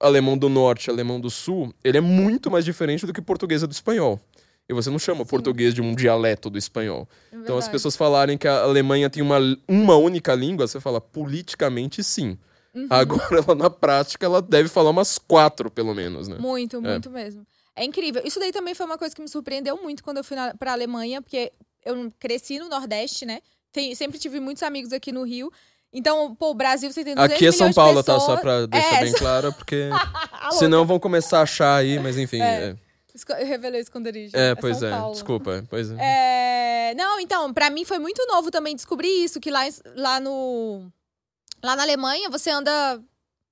alemão 0.00 0.38
do 0.38 0.48
norte, 0.48 0.90
alemão 0.90 1.20
do 1.20 1.28
sul, 1.28 1.74
ele 1.82 1.98
é 1.98 2.00
muito 2.00 2.50
mais 2.50 2.64
diferente 2.64 3.04
do 3.04 3.12
que 3.12 3.20
português 3.20 3.62
é 3.62 3.66
do 3.66 3.72
espanhol. 3.72 4.20
E 4.68 4.74
você 4.74 4.90
não 4.90 4.98
chama 4.98 5.24
Sim. 5.24 5.30
português 5.30 5.72
de 5.72 5.80
um 5.80 5.94
dialeto 5.94 6.50
do 6.50 6.58
espanhol. 6.58 7.08
É 7.32 7.36
Então, 7.36 7.56
as 7.56 7.66
pessoas 7.66 7.96
falarem 7.96 8.36
que 8.36 8.46
a 8.46 8.62
Alemanha 8.62 9.08
tem 9.08 9.22
uma, 9.22 9.38
uma 9.66 9.96
única 9.96 10.34
língua, 10.34 10.66
você 10.68 10.78
fala, 10.78 11.00
politicamente 11.00 12.04
sim. 12.04 12.36
Uhum. 12.74 12.86
Agora, 12.90 13.38
ela 13.38 13.54
na 13.54 13.70
prática, 13.70 14.26
ela 14.26 14.42
deve 14.42 14.68
falar 14.68 14.90
umas 14.90 15.16
quatro, 15.18 15.70
pelo 15.70 15.94
menos, 15.94 16.28
né? 16.28 16.36
Muito, 16.38 16.82
muito 16.82 17.10
mesmo. 17.10 17.46
É 17.74 17.82
incrível. 17.82 18.20
Isso 18.24 18.38
daí 18.38 18.52
também 18.52 18.74
foi 18.74 18.84
uma 18.84 18.98
coisa 18.98 19.14
que 19.14 19.22
me 19.22 19.28
surpreendeu 19.28 19.80
muito 19.82 20.04
quando 20.04 20.18
eu 20.18 20.24
fui 20.24 20.36
na, 20.36 20.54
pra 20.54 20.72
Alemanha, 20.72 21.22
porque 21.22 21.50
eu 21.84 22.12
cresci 22.18 22.58
no 22.58 22.68
Nordeste, 22.68 23.24
né? 23.24 23.40
Tem- 23.72 23.94
sempre 23.94 24.18
tive 24.18 24.38
muitos 24.38 24.62
amigos 24.62 24.92
aqui 24.92 25.12
no 25.12 25.22
Rio. 25.22 25.50
Então, 25.90 26.34
pô, 26.34 26.50
o 26.50 26.54
Brasil, 26.54 26.92
você 26.92 27.02
tem 27.02 27.14
200 27.14 27.34
Aqui 27.36 27.46
é 27.46 27.52
São 27.52 27.72
Paulo, 27.72 28.02
tá? 28.02 28.20
Só 28.20 28.36
pra 28.36 28.66
deixar 28.66 28.96
É, 28.96 29.00
bem 29.00 29.12
claro, 29.14 29.50
porque 29.54 29.88
senão 30.58 30.84
vão 30.84 30.98
começar 30.98 31.38
a 31.38 31.42
achar 31.42 31.76
aí, 31.76 31.98
mas 31.98 32.18
enfim. 32.18 32.42
É. 32.42 32.70
é. 32.70 32.87
Eu 33.28 33.46
revelei 33.46 33.80
o 33.80 33.82
esconderijo. 33.82 34.36
É, 34.36 34.54
pois 34.54 34.78
São 34.78 34.88
é. 34.88 34.90
Paulo. 34.92 35.12
Desculpa. 35.12 35.64
Pois 35.68 35.90
é. 35.90 35.96
É, 36.90 36.94
Não, 36.94 37.18
então, 37.20 37.52
pra 37.52 37.70
mim 37.70 37.84
foi 37.84 37.98
muito 37.98 38.24
novo 38.26 38.50
também 38.50 38.74
descobrir 38.74 39.08
isso, 39.24 39.40
que 39.40 39.50
lá, 39.50 39.62
lá 39.96 40.20
no. 40.20 40.90
Lá 41.62 41.74
na 41.74 41.82
Alemanha, 41.82 42.30
você 42.30 42.50
anda 42.50 43.02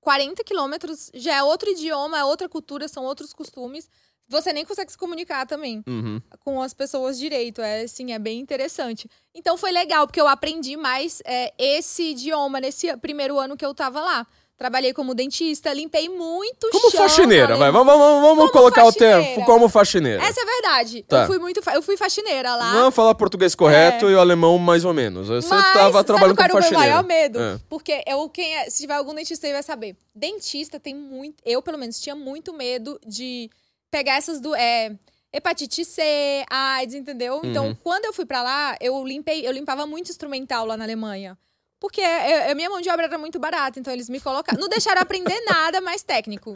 40 0.01 0.43
quilômetros, 0.43 1.11
já 1.13 1.35
é 1.35 1.43
outro 1.43 1.69
idioma, 1.69 2.17
é 2.17 2.23
outra 2.23 2.47
cultura, 2.47 2.87
são 2.87 3.03
outros 3.03 3.33
costumes. 3.33 3.89
Você 4.29 4.51
nem 4.51 4.65
consegue 4.65 4.91
se 4.91 4.97
comunicar 4.97 5.45
também 5.45 5.81
Uhum. 5.87 6.21
com 6.39 6.61
as 6.61 6.73
pessoas 6.73 7.17
direito. 7.17 7.61
É 7.61 7.81
assim, 7.83 8.11
é 8.13 8.19
bem 8.19 8.39
interessante. 8.39 9.09
Então 9.33 9.57
foi 9.57 9.71
legal, 9.71 10.05
porque 10.05 10.19
eu 10.19 10.27
aprendi 10.27 10.75
mais 10.75 11.21
é, 11.25 11.53
esse 11.57 12.11
idioma 12.11 12.59
nesse 12.59 12.95
primeiro 12.97 13.39
ano 13.39 13.55
que 13.55 13.65
eu 13.65 13.73
tava 13.73 14.01
lá. 14.01 14.27
Trabalhei 14.57 14.91
como 14.91 15.13
dentista, 15.13 15.71
limpei 15.71 16.09
muito 16.09 16.67
Como 16.71 16.89
chão 16.89 17.01
faxineira, 17.01 17.55
vai. 17.55 17.71
Vamos, 17.71 17.93
vamos, 17.93 18.21
vamos 18.21 18.37
Como 18.39 18.51
colocar 18.51 18.83
o 18.83 18.85
faxineira. 18.87 19.23
termo 19.23 19.45
como 19.45 19.69
faxineira. 19.69 20.23
Essa 20.23 20.41
é 20.41 20.45
verdade. 20.45 21.03
Tá. 21.03 21.21
Eu 21.21 21.27
fui 21.27 21.37
muito, 21.37 21.61
fa- 21.61 21.75
eu 21.75 21.81
fui 21.83 21.95
faxineira 21.95 22.55
lá. 22.55 22.73
Vamos 22.73 22.95
falar 22.95 23.13
português 23.13 23.53
correto 23.53 24.09
e 24.09 24.15
o 24.15 24.19
alemão 24.19 24.57
mais 24.57 24.83
ou 24.83 24.95
menos. 24.95 25.27
Você 25.27 25.47
Mas, 25.47 25.73
tava 25.73 26.03
trabalhando 26.03 26.05
sabe 26.05 26.19
como 26.29 26.35
qual 26.35 26.43
era 26.45 26.53
o 26.53 26.55
meu 26.55 26.63
faxineira. 26.63 26.89
maior 26.91 27.03
medo? 27.03 27.39
É. 27.39 27.59
Porque 27.69 28.03
eu, 28.07 28.27
quem 28.29 28.55
é- 28.55 28.67
se 28.71 28.81
tiver 28.81 28.95
algum 28.95 29.13
dentista 29.13 29.45
aí 29.45 29.53
vai 29.53 29.61
saber. 29.61 29.95
Dentista 30.15 30.79
tem 30.79 30.95
muito. 30.95 31.35
Eu, 31.45 31.61
pelo 31.61 31.77
menos, 31.77 31.99
tinha 31.99 32.15
muito 32.15 32.51
medo 32.51 32.99
de 33.05 33.51
pegar 33.91 34.15
essas 34.15 34.41
do. 34.41 34.55
É, 34.55 34.91
hepatite 35.31 35.85
C, 35.85 36.01
AIDS, 36.49 36.95
entendeu? 36.95 37.41
Então, 37.43 37.67
Uhum. 37.67 37.75
quando 37.83 38.05
eu 38.05 38.13
fui 38.13 38.25
pra 38.25 38.41
lá, 38.41 38.75
eu 38.81 39.05
limpei, 39.05 39.45
eu 39.47 39.51
limpava 39.51 39.85
muito 39.85 40.09
instrumental 40.09 40.65
lá 40.65 40.75
na 40.75 40.83
Alemanha. 40.83 41.37
Porque 41.79 42.01
eu- 42.01 42.49
eu- 42.49 42.55
minha 42.55 42.69
mão 42.69 42.81
de 42.81 42.89
obra 42.89 43.05
era 43.05 43.17
muito 43.19 43.37
barata, 43.37 43.79
então 43.79 43.93
eles 43.93 44.09
me 44.09 44.19
colocaram. 44.19 44.59
Não 44.59 44.67
deixaram 44.67 44.99
aprender 45.01 45.39
nada 45.45 45.79
mais 45.79 46.01
técnico. 46.01 46.53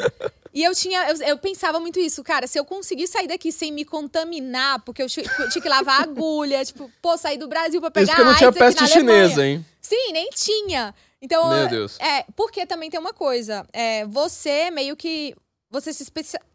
E 0.53 0.63
eu 0.63 0.73
tinha. 0.73 1.09
Eu, 1.11 1.15
eu 1.27 1.37
pensava 1.37 1.79
muito 1.79 1.99
isso, 1.99 2.23
cara, 2.23 2.47
se 2.47 2.57
eu 2.59 2.65
conseguir 2.65 3.07
sair 3.07 3.27
daqui 3.27 3.51
sem 3.51 3.71
me 3.71 3.85
contaminar, 3.85 4.81
porque 4.83 5.01
eu 5.03 5.07
ti- 5.07 5.23
eu 5.39 5.49
tinha 5.49 5.61
que 5.61 5.69
lavar 5.69 5.99
a 6.01 6.03
agulha, 6.03 6.65
tipo, 6.65 6.91
pô, 7.01 7.15
sair 7.17 7.37
do 7.37 7.47
Brasil 7.47 7.79
pra 7.79 7.91
pegar 7.91 8.13
Isso 8.13 8.15
que 8.15 8.23
não 8.23 8.35
tinha 8.35 8.51
peste 8.51 8.87
chinesa, 8.87 9.45
hein? 9.45 9.65
Sim, 9.79 10.11
nem 10.11 10.29
tinha. 10.31 10.93
Então, 11.21 11.49
Meu 11.49 11.67
Deus. 11.67 11.99
é, 11.99 12.25
porque 12.35 12.65
também 12.65 12.89
tem 12.89 12.99
uma 12.99 13.13
coisa. 13.13 13.63
É, 13.71 14.05
você 14.07 14.71
meio 14.71 14.95
que. 14.95 15.35
Você 15.69 15.93
se. 15.93 16.03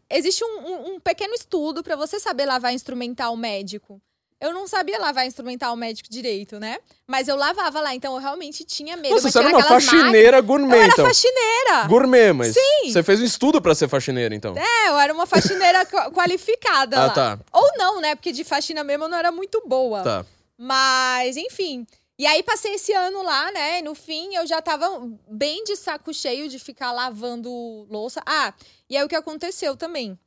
Existe 0.09 0.43
um, 0.43 0.47
um- 0.59 0.93
um 0.95 0.99
pequeno 0.99 1.33
estudo 1.33 1.81
pra 1.83 1.95
você 1.95 2.19
saber 2.19 2.45
lavar 2.45 2.73
instrumental 2.73 3.35
médico. 3.35 4.01
Eu 4.39 4.53
não 4.53 4.67
sabia 4.67 4.99
lavar 4.99 5.25
instrumental 5.25 5.75
médico 5.75 6.07
direito, 6.11 6.59
né? 6.59 6.77
Mas 7.07 7.27
eu 7.27 7.35
lavava 7.35 7.81
lá, 7.81 7.95
então 7.95 8.13
eu 8.13 8.19
realmente 8.19 8.63
tinha 8.63 8.95
medo. 8.95 9.15
Nossa, 9.15 9.31
você 9.31 9.39
era 9.39 9.47
uma 9.49 9.63
faxineira 9.63 10.37
máquinas- 10.41 10.45
gourmet, 10.45 10.75
Eu 10.77 10.81
era 10.83 10.93
então. 10.93 11.05
faxineira! 11.05 11.87
Gourmet, 11.87 12.33
mas 12.33 12.53
Sim. 12.53 12.91
você 12.91 13.01
fez 13.01 13.19
um 13.19 13.23
estudo 13.23 13.59
pra 13.59 13.73
ser 13.73 13.87
faxineira, 13.89 14.35
então. 14.35 14.53
É, 14.55 14.89
eu 14.89 14.99
era 14.99 15.11
uma 15.11 15.25
faxineira 15.25 15.83
qua- 15.89 16.11
qualificada 16.11 16.97
Ah, 16.97 17.05
lá. 17.07 17.13
tá. 17.13 17.39
Ou 17.51 17.67
não, 17.77 17.99
né? 17.99 18.13
Porque 18.15 18.31
de 18.31 18.43
faxina 18.43 18.83
mesmo 18.83 19.05
eu 19.05 19.09
não 19.09 19.17
era 19.17 19.31
muito 19.31 19.59
boa. 19.65 20.03
Tá. 20.03 20.25
Mas, 20.55 21.35
enfim. 21.35 21.87
E 22.19 22.25
aí 22.25 22.41
passei 22.43 22.73
esse 22.75 22.93
ano 22.93 23.23
lá, 23.23 23.51
né? 23.51 23.79
E 23.79 23.81
no 23.81 23.95
fim 23.95 24.35
eu 24.35 24.45
já 24.45 24.61
tava 24.61 24.87
bem 25.29 25.63
de 25.63 25.75
saco 25.75 26.13
cheio 26.13 26.47
de 26.49 26.59
ficar 26.59 26.91
lavando 26.91 27.49
louça. 27.89 28.21
Ah, 28.25 28.53
e 28.89 28.97
aí 28.97 29.03
o 29.03 29.07
que 29.07 29.15
aconteceu 29.15 29.75
também? 29.75 30.17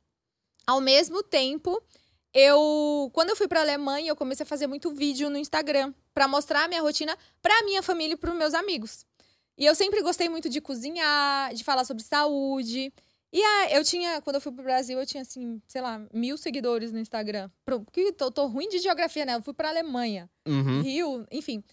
Ao 0.67 0.79
mesmo 0.81 1.21
tempo, 1.23 1.81
eu 2.33 3.09
quando 3.13 3.29
eu 3.29 3.35
fui 3.35 3.47
pra 3.47 3.61
Alemanha, 3.61 4.09
eu 4.09 4.15
comecei 4.15 4.43
a 4.43 4.47
fazer 4.47 4.67
muito 4.67 4.93
vídeo 4.93 5.29
no 5.29 5.37
Instagram 5.37 5.93
pra 6.13 6.27
mostrar 6.27 6.65
a 6.65 6.67
minha 6.67 6.81
rotina 6.81 7.17
pra 7.41 7.63
minha 7.63 7.81
família 7.83 8.13
e 8.13 8.17
pros 8.17 8.35
meus 8.35 8.53
amigos. 8.53 9.05
E 9.57 9.65
eu 9.65 9.75
sempre 9.75 10.01
gostei 10.01 10.27
muito 10.29 10.49
de 10.49 10.59
cozinhar, 10.61 11.53
de 11.53 11.63
falar 11.63 11.83
sobre 11.85 12.03
saúde. 12.03 12.91
E 13.33 13.41
ah, 13.43 13.71
eu 13.71 13.83
tinha, 13.83 14.21
quando 14.21 14.35
eu 14.37 14.41
fui 14.41 14.51
pro 14.51 14.63
Brasil, 14.63 14.99
eu 14.99 15.05
tinha, 15.05 15.21
assim, 15.21 15.61
sei 15.67 15.81
lá, 15.81 16.01
mil 16.13 16.37
seguidores 16.37 16.91
no 16.91 16.99
Instagram. 16.99 17.49
Porque 17.65 18.11
tô, 18.11 18.29
tô 18.31 18.45
ruim 18.47 18.67
de 18.67 18.79
geografia, 18.79 19.23
né? 19.23 19.35
Eu 19.35 19.41
fui 19.41 19.53
pra 19.53 19.69
Alemanha. 19.69 20.29
Uhum. 20.47 20.81
Rio, 20.81 21.25
enfim. 21.31 21.63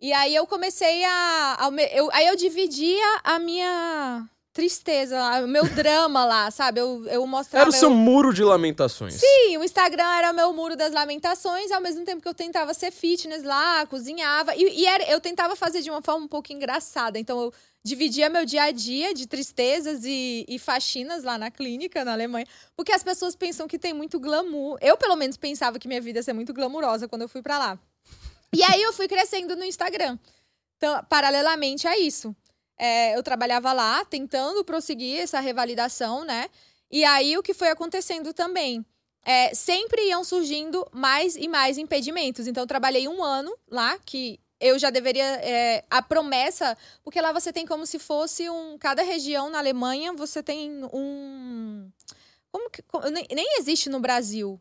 E 0.00 0.12
aí 0.12 0.34
eu 0.34 0.46
comecei 0.46 1.04
a. 1.04 1.68
me- 1.72 1.88
eu- 1.92 2.10
aí 2.12 2.26
eu 2.26 2.36
dividia 2.36 3.04
a 3.24 3.38
minha 3.38 4.28
tristeza, 4.52 5.16
lá, 5.18 5.40
o 5.40 5.48
meu 5.48 5.64
drama 5.68 6.24
lá, 6.24 6.50
sabe? 6.50 6.80
Eu, 6.80 7.06
eu 7.06 7.26
mostrava. 7.26 7.62
Era 7.64 7.70
o 7.70 7.72
seu 7.72 7.88
eu- 7.90 7.94
muro 7.94 8.32
de 8.34 8.44
lamentações. 8.44 9.14
Sim, 9.14 9.56
o 9.56 9.64
Instagram 9.64 10.04
era 10.16 10.30
o 10.30 10.34
meu 10.34 10.52
muro 10.52 10.76
das 10.76 10.92
lamentações, 10.92 11.70
ao 11.70 11.80
mesmo 11.80 12.04
tempo 12.04 12.20
que 12.20 12.28
eu 12.28 12.34
tentava 12.34 12.74
ser 12.74 12.90
fitness 12.90 13.42
lá, 13.42 13.86
cozinhava. 13.86 14.54
E, 14.54 14.80
e 14.80 14.86
era- 14.86 15.04
eu 15.10 15.20
tentava 15.20 15.56
fazer 15.56 15.80
de 15.80 15.90
uma 15.90 16.02
forma 16.02 16.24
um 16.24 16.28
pouco 16.28 16.52
engraçada. 16.52 17.18
Então 17.18 17.40
eu 17.40 17.52
dividia 17.84 18.28
meu 18.28 18.44
dia 18.44 18.64
a 18.64 18.70
dia 18.70 19.12
de 19.14 19.26
tristezas 19.26 20.04
e, 20.04 20.44
e 20.48 20.58
faxinas 20.58 21.24
lá 21.24 21.36
na 21.38 21.50
clínica, 21.50 22.04
na 22.04 22.12
Alemanha. 22.12 22.46
Porque 22.76 22.92
as 22.92 23.02
pessoas 23.02 23.34
pensam 23.34 23.66
que 23.66 23.78
tem 23.78 23.92
muito 23.92 24.20
glamour. 24.20 24.78
Eu, 24.80 24.96
pelo 24.96 25.16
menos, 25.16 25.36
pensava 25.36 25.78
que 25.78 25.88
minha 25.88 26.00
vida 26.00 26.18
ia 26.18 26.22
ser 26.22 26.32
muito 26.34 26.52
glamurosa 26.52 27.08
quando 27.08 27.22
eu 27.22 27.28
fui 27.28 27.42
pra 27.42 27.58
lá. 27.58 27.78
E 28.54 28.62
aí 28.62 28.82
eu 28.82 28.92
fui 28.92 29.08
crescendo 29.08 29.56
no 29.56 29.64
Instagram. 29.64 30.18
Então, 30.76 31.02
paralelamente 31.08 31.88
a 31.88 31.98
isso. 31.98 32.36
É, 32.84 33.14
eu 33.16 33.22
trabalhava 33.22 33.72
lá, 33.72 34.04
tentando 34.04 34.64
prosseguir 34.64 35.20
essa 35.20 35.38
revalidação, 35.38 36.24
né? 36.24 36.48
E 36.90 37.04
aí 37.04 37.38
o 37.38 37.42
que 37.42 37.54
foi 37.54 37.68
acontecendo 37.68 38.34
também? 38.34 38.84
É, 39.24 39.54
sempre 39.54 40.08
iam 40.08 40.24
surgindo 40.24 40.84
mais 40.92 41.36
e 41.36 41.46
mais 41.46 41.78
impedimentos. 41.78 42.48
Então, 42.48 42.64
eu 42.64 42.66
trabalhei 42.66 43.06
um 43.06 43.22
ano 43.22 43.56
lá, 43.70 43.96
que 44.04 44.40
eu 44.60 44.78
já 44.80 44.90
deveria. 44.90 45.24
é, 45.24 45.84
a 45.88 46.02
promessa. 46.02 46.76
Porque 47.04 47.20
lá 47.20 47.30
você 47.32 47.52
tem 47.52 47.64
como 47.66 47.86
se 47.86 48.00
fosse 48.00 48.50
um. 48.50 48.76
Cada 48.78 49.02
região 49.04 49.48
na 49.48 49.58
Alemanha 49.58 50.12
você 50.12 50.42
tem 50.42 50.82
um. 50.92 51.88
Como 52.50 52.68
que. 52.68 52.82
como- 52.82 53.08
nem, 53.10 53.26
nem 53.30 53.58
existe 53.58 53.88
no 53.88 54.00
Brasil. 54.00 54.60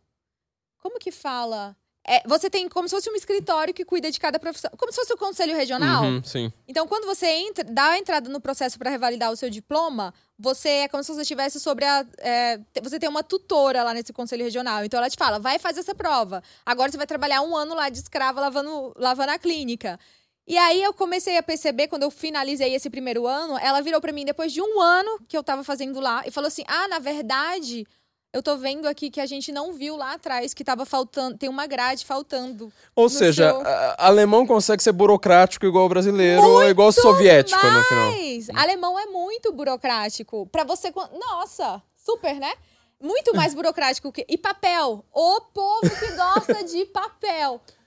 Como 0.80 1.00
que 1.00 1.12
fala? 1.12 1.76
É, 2.08 2.28
você 2.28 2.50
tem 2.50 2.68
como 2.68 2.88
se 2.88 2.96
fosse 2.96 3.10
um 3.12 3.16
escritório 3.16 3.74
que 3.74 3.86
cuida 3.86 4.10
de 4.10 4.20
cada 4.20 4.40
profissão. 4.40 4.72
Como 4.76 4.92
se 4.92 4.98
fosse 5.00 5.14
o 5.14 5.18
conselho 5.18 5.56
regional. 5.56 6.04
Uhum, 6.04 6.24
sim. 6.24 6.52
Então, 6.68 6.88
quando 6.88 7.06
você 7.06 7.28
entra, 7.28 7.64
dá 7.64 7.92
a 7.92 7.98
entrada 7.98 8.28
no 8.28 8.42
processo 8.42 8.78
para 8.80 8.90
revalidar 8.90 9.32
o 9.32 9.36
seu 9.36 9.50
diploma, 9.50 10.12
você 10.38 10.70
é 10.70 10.88
como 10.88 11.04
se 11.04 11.14
você 11.14 11.22
estivesse 11.22 11.60
sobre 11.60 11.86
a. 11.86 12.06
é, 12.18 12.60
você 12.82 13.00
tem 13.00 13.08
uma 13.08 13.24
tutora 13.24 13.84
lá 13.84 13.94
nesse 13.94 14.12
conselho 14.12 14.44
regional. 14.44 14.84
Então, 14.84 14.98
ela 14.98 15.10
te 15.10 15.18
fala: 15.18 15.38
vai 15.38 15.60
fazer 15.60 15.82
essa 15.82 15.94
prova. 15.94 16.42
Agora 16.66 16.92
você 16.92 16.98
vai 16.98 17.06
trabalhar 17.06 17.44
um 17.44 17.56
ano 17.56 17.76
lá 17.76 17.88
de 17.90 18.00
escrava 18.00 18.42
lavando, 18.42 18.94
lavando 18.98 19.32
a 19.32 19.38
clínica. 19.38 20.00
E 20.48 20.58
aí 20.58 20.82
eu 20.82 20.94
comecei 20.94 21.38
a 21.38 21.44
perceber, 21.44 21.88
quando 21.88 22.04
eu 22.04 22.10
finalizei 22.10 22.74
esse 22.74 22.90
primeiro 22.90 23.28
ano, 23.28 23.58
ela 23.60 23.80
virou 23.80 24.02
para 24.02 24.12
mim 24.12 24.26
depois 24.26 24.52
de 24.52 24.60
um 24.60 24.82
ano 24.82 25.20
que 25.28 25.38
eu 25.38 25.44
tava 25.44 25.64
fazendo 25.64 26.00
lá 26.00 26.24
e 26.26 26.32
falou 26.32 26.48
assim: 26.48 26.64
ah, 26.68 26.88
na 26.88 26.98
verdade. 26.98 27.86
Eu 28.34 28.42
tô 28.42 28.56
vendo 28.58 28.88
aqui 28.88 29.10
que 29.10 29.20
a 29.20 29.26
gente 29.26 29.52
não 29.52 29.74
viu 29.74 29.98
lá 29.98 30.14
atrás 30.14 30.54
que 30.54 30.64
tava 30.64 30.86
faltando, 30.86 31.38
tem 31.38 31.50
uma 31.50 31.68
grade 31.68 32.06
faltando. 32.06 32.72
Ou 32.96 33.10
seja, 33.10 33.50
seu- 33.52 33.62
a- 33.68 33.96
alemão 34.08 34.48
consegue 34.48 34.82
ser 34.82 34.94
burocrático 34.94 35.66
igual 35.66 35.86
o 35.86 35.90
brasileiro 35.90 36.42
ou 36.42 36.64
igual 36.70 36.88
o 36.88 36.92
soviético 36.94 37.60
no 37.68 37.84
final. 37.84 38.12
Mas 38.12 38.50
alemão 38.52 38.98
é 38.98 39.06
muito 39.08 39.52
burocrático. 39.52 40.48
Pra 40.48 40.64
você. 40.64 40.94
Nossa, 41.14 41.82
super, 41.98 42.36
né? 42.36 42.54
Muito 43.02 43.36
mais 43.36 43.54
burocrático 43.54 44.12
que. 44.14 44.26
E 44.30 44.38
papel. 44.38 45.04
O 45.14 45.42
povo 45.54 45.90
que 45.90 46.12
gosta 46.16 46.64
de 46.64 46.86
papel. 46.86 47.60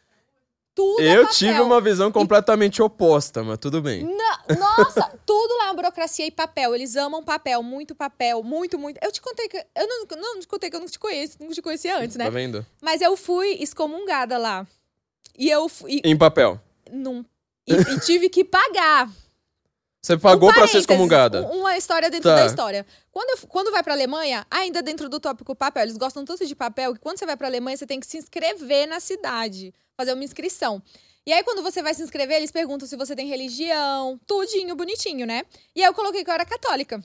Tudo 0.75 1.01
é 1.01 1.17
Eu 1.17 1.29
tive 1.29 1.61
uma 1.61 1.81
visão 1.81 2.11
completamente 2.11 2.83
oposta, 2.83 3.45
mas 3.45 3.59
tudo 3.59 3.81
bem. 3.81 4.03
Na- 4.03 4.57
Nossa, 4.59 5.13
tudo 5.25 5.57
lá 5.59 5.71
é 5.71 5.75
burocracia 5.75 6.27
e 6.27 6.31
papel. 6.33 6.75
Eles 6.75 6.97
amam 6.97 7.23
papel, 7.23 7.63
muito 7.63 7.95
papel, 7.95 8.43
muito, 8.43 8.77
muito. 8.79 8.99
Eu 9.03 9.13
te 9.13 9.21
contei 9.21 9.49
que. 9.49 9.57
Eu 9.77 9.87
não, 9.87 10.05
não 10.21 10.41
te 10.41 10.49
contei 10.49 10.69
que 10.71 10.75
eu 10.77 10.81
não 10.81 10.89
te 10.89 10.99
conheço, 10.99 11.37
não 11.41 11.51
te 11.51 11.63
conhecia 11.63 11.97
antes, 11.99 12.17
né? 12.17 12.25
Tá 12.25 12.31
vendo? 12.31 12.67
Mas 12.83 13.01
eu 13.01 13.17
fui 13.17 13.53
excomungada 13.61 14.37
lá. 14.37 14.67
E 15.39 15.49
eu 15.49 15.69
fui. 15.69 16.01
Em 16.05 16.17
papel. 16.17 16.61
Não, 16.91 17.25
e, 17.67 17.73
e 17.75 18.01
tive 18.01 18.29
que 18.29 18.45
pagar. 18.45 19.09
Você 20.05 20.19
pagou 20.19 20.51
Um 20.51 20.53
pra 20.53 20.67
ser 20.67 20.79
excomungada. 20.79 21.43
um- 21.47 21.61
Uma 21.61 21.79
história 21.79 22.11
dentro 22.11 22.29
Tá. 22.29 22.37
da 22.37 22.45
história. 22.45 22.85
Quando, 23.11 23.31
eu- 23.41 23.49
quando 23.49 23.71
vai 23.71 23.83
pra 23.83 23.95
Alemanha, 23.95 24.47
ainda 24.51 24.83
dentro 24.83 25.09
do 25.09 25.19
tópico 25.19 25.55
papel, 25.57 25.83
eles 25.85 25.97
gostam 25.97 26.27
tanto 26.27 26.45
de 26.47 26.55
papel 26.55 26.93
que 26.93 27.01
quando 27.01 27.19
você 27.19 27.25
vai 27.25 27.39
pra 27.39 27.49
Alemanha, 27.49 27.75
você 27.75 27.87
tem 27.87 27.99
que 27.99 28.07
se 28.07 28.19
inscrever 28.19 28.87
na 28.87 29.01
cidade, 29.01 29.73
fazer 29.97 30.13
uma 30.13 30.23
inscrição. 30.23 30.83
E 31.27 31.33
aí, 31.33 31.43
quando 31.43 31.63
você 31.63 31.83
vai 31.83 31.95
se 31.95 32.03
inscrever, 32.03 32.37
eles 32.37 32.51
perguntam 32.51 32.87
se 32.87 32.97
você 32.97 33.17
tem 33.17 33.27
religião, 33.27 34.21
tudinho, 34.27 34.77
bonitinho, 34.77 35.27
né? 35.27 35.43
E 35.75 35.81
aí 35.83 35.89
eu 35.89 35.95
coloquei 35.95 36.23
que 36.23 36.29
eu 36.29 36.35
era 36.35 36.45
católica. 36.45 37.03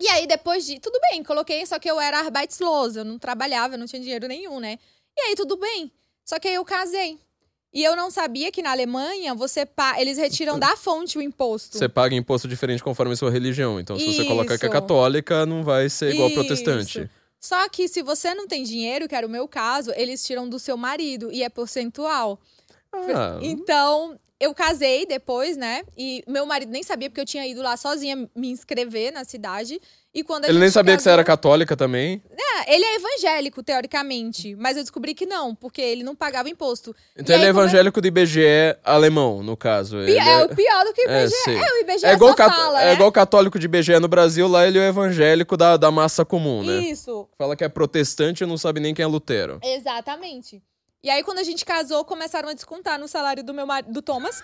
E 0.00 0.08
aí, 0.08 0.26
depois 0.26 0.66
de. 0.66 0.80
Tudo 0.80 0.98
bem, 1.12 1.22
coloquei, 1.22 1.64
só 1.64 1.78
que 1.78 1.88
eu 1.88 2.00
era 2.00 2.18
arbeitslos, 2.18 2.96
eu 2.96 3.04
não 3.04 3.20
trabalhava, 3.20 3.74
eu 3.74 3.78
não 3.78 3.86
tinha 3.86 4.02
dinheiro 4.02 4.26
nenhum, 4.26 4.58
né? 4.58 4.80
E 5.16 5.20
aí, 5.20 5.36
tudo 5.36 5.56
bem. 5.56 5.92
Só 6.24 6.40
que 6.40 6.48
aí 6.48 6.54
eu 6.54 6.64
casei. 6.64 7.20
E 7.72 7.84
eu 7.84 7.94
não 7.94 8.10
sabia 8.10 8.50
que 8.50 8.62
na 8.62 8.72
Alemanha 8.72 9.32
você 9.34 9.64
pa... 9.64 10.00
eles 10.00 10.18
retiram 10.18 10.58
da 10.58 10.76
fonte 10.76 11.16
o 11.16 11.22
imposto. 11.22 11.78
Você 11.78 11.88
paga 11.88 12.14
imposto 12.16 12.48
diferente 12.48 12.82
conforme 12.82 13.12
a 13.12 13.16
sua 13.16 13.30
religião. 13.30 13.78
Então, 13.78 13.96
se 13.98 14.12
você 14.12 14.24
colocar 14.24 14.58
que 14.58 14.64
é 14.64 14.68
Isso. 14.68 14.72
católica, 14.72 15.46
não 15.46 15.62
vai 15.62 15.88
ser 15.88 16.12
igual 16.12 16.28
Isso. 16.28 16.38
protestante. 16.38 17.10
Só 17.40 17.68
que 17.68 17.88
se 17.88 18.02
você 18.02 18.34
não 18.34 18.46
tem 18.46 18.64
dinheiro, 18.64 19.08
que 19.08 19.14
era 19.14 19.26
o 19.26 19.30
meu 19.30 19.46
caso, 19.48 19.92
eles 19.94 20.22
tiram 20.24 20.48
do 20.48 20.58
seu 20.58 20.76
marido 20.76 21.32
e 21.32 21.42
é 21.42 21.48
percentual. 21.48 22.38
Ah, 22.92 23.38
Então, 23.40 24.18
eu 24.40 24.52
casei 24.52 25.06
depois, 25.06 25.56
né? 25.56 25.82
E 25.96 26.24
meu 26.26 26.44
marido 26.44 26.72
nem 26.72 26.82
sabia, 26.82 27.08
porque 27.08 27.20
eu 27.20 27.26
tinha 27.26 27.46
ido 27.46 27.62
lá 27.62 27.76
sozinha 27.76 28.28
me 28.34 28.48
inscrever 28.50 29.12
na 29.12 29.22
cidade. 29.22 29.80
E 30.12 30.24
quando 30.24 30.44
Ele 30.46 30.58
nem 30.58 30.68
sabia 30.70 30.96
que 30.96 31.02
você 31.04 31.08
era 31.10 31.22
católica 31.22 31.76
também. 31.76 32.20
É, 32.36 32.74
ele 32.74 32.84
é 32.84 32.96
evangélico, 32.96 33.62
teoricamente. 33.62 34.56
Mas 34.56 34.76
eu 34.76 34.82
descobri 34.82 35.14
que 35.14 35.24
não, 35.24 35.54
porque 35.54 35.80
ele 35.80 36.02
não 36.02 36.16
pagava 36.16 36.48
imposto. 36.48 36.94
Então 37.16 37.32
E 37.32 37.38
ele 37.38 37.44
é 37.44 37.46
aí, 37.46 37.46
é- 37.46 37.50
evangélico 37.50 38.00
do 38.00 38.08
IBGE 38.08 38.40
alemão, 38.82 39.40
no 39.40 39.56
caso. 39.56 39.98
Ele 39.98 40.18
é, 40.18 40.44
o 40.44 40.48
pior 40.48 40.84
do 40.84 40.92
que 40.92 41.06
o 41.06 41.08
é, 41.10 41.22
IBGE. 41.22 41.36
sei. 41.44 41.56
É, 41.56 41.60
o 41.74 41.80
IBGE 41.82 42.06
É 42.06 42.12
igual, 42.12 42.34
cat- 42.34 42.52
fala, 42.52 42.82
é 42.82 42.86
né? 42.86 42.92
igual 42.94 43.12
católico 43.12 43.56
de 43.56 43.66
IBGE 43.66 44.00
no 44.00 44.08
Brasil, 44.08 44.48
lá 44.48 44.66
ele 44.66 44.78
é 44.78 44.80
o 44.80 44.84
evangélico 44.84 45.56
da, 45.56 45.76
da 45.76 45.92
massa 45.92 46.24
comum, 46.24 46.64
né? 46.64 46.80
Isso, 46.80 47.28
Fala 47.38 47.54
que 47.54 47.62
é 47.62 47.68
protestante 47.68 48.42
e 48.42 48.46
não 48.48 48.58
sabe 48.58 48.80
nem 48.80 48.92
quem 48.92 49.04
é 49.04 49.06
Lutero. 49.06 49.60
exatamente. 49.62 50.60
E 51.02 51.08
aí, 51.08 51.22
quando 51.22 51.38
a 51.38 51.44
gente 51.44 51.64
casou, 51.64 52.04
começaram 52.04 52.48
a 52.50 52.52
descontar 52.52 52.98
no 52.98 53.08
salário 53.08 53.42
do 53.42 53.54
meu 53.54 53.66
mar... 53.66 53.82
do 53.82 54.02
Thomas. 54.02 54.42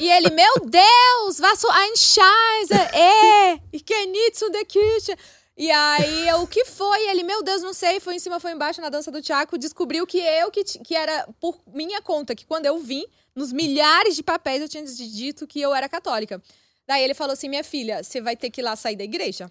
E 0.00 0.10
ele, 0.10 0.30
meu 0.30 0.54
Deus, 0.66 1.40
was 1.40 1.60
so 1.60 1.68
ein 1.70 1.96
Scheiße, 1.96 2.74
é, 2.74 3.60
ich 3.72 3.84
kenne 3.84 4.10
nicht 4.10 4.36
zu 4.36 4.50
der 4.50 4.64
Küche. 4.64 5.16
E 5.56 5.70
aí, 5.70 6.28
eu, 6.28 6.42
o 6.42 6.46
que 6.48 6.64
foi? 6.64 7.08
Ele, 7.08 7.22
meu 7.22 7.42
Deus, 7.42 7.62
não 7.62 7.72
sei, 7.72 8.00
foi 8.00 8.16
em 8.16 8.18
cima, 8.18 8.40
foi 8.40 8.50
embaixo 8.50 8.80
na 8.80 8.88
dança 8.88 9.10
do 9.10 9.22
Tiago, 9.22 9.56
descobriu 9.56 10.04
que 10.04 10.18
eu, 10.18 10.50
que, 10.50 10.64
que 10.64 10.96
era 10.96 11.28
por 11.40 11.60
minha 11.72 12.02
conta, 12.02 12.34
que 12.34 12.44
quando 12.44 12.66
eu 12.66 12.78
vim, 12.78 13.06
nos 13.36 13.52
milhares 13.52 14.16
de 14.16 14.22
papéis, 14.22 14.62
eu 14.62 14.68
tinha 14.68 14.84
dito 14.84 15.46
que 15.46 15.60
eu 15.60 15.72
era 15.72 15.88
católica. 15.88 16.42
Daí 16.86 17.04
ele 17.04 17.14
falou 17.14 17.34
assim, 17.34 17.48
minha 17.48 17.62
filha, 17.62 18.02
você 18.02 18.20
vai 18.20 18.36
ter 18.36 18.50
que 18.50 18.60
ir 18.60 18.64
lá 18.64 18.74
sair 18.74 18.96
da 18.96 19.04
igreja. 19.04 19.50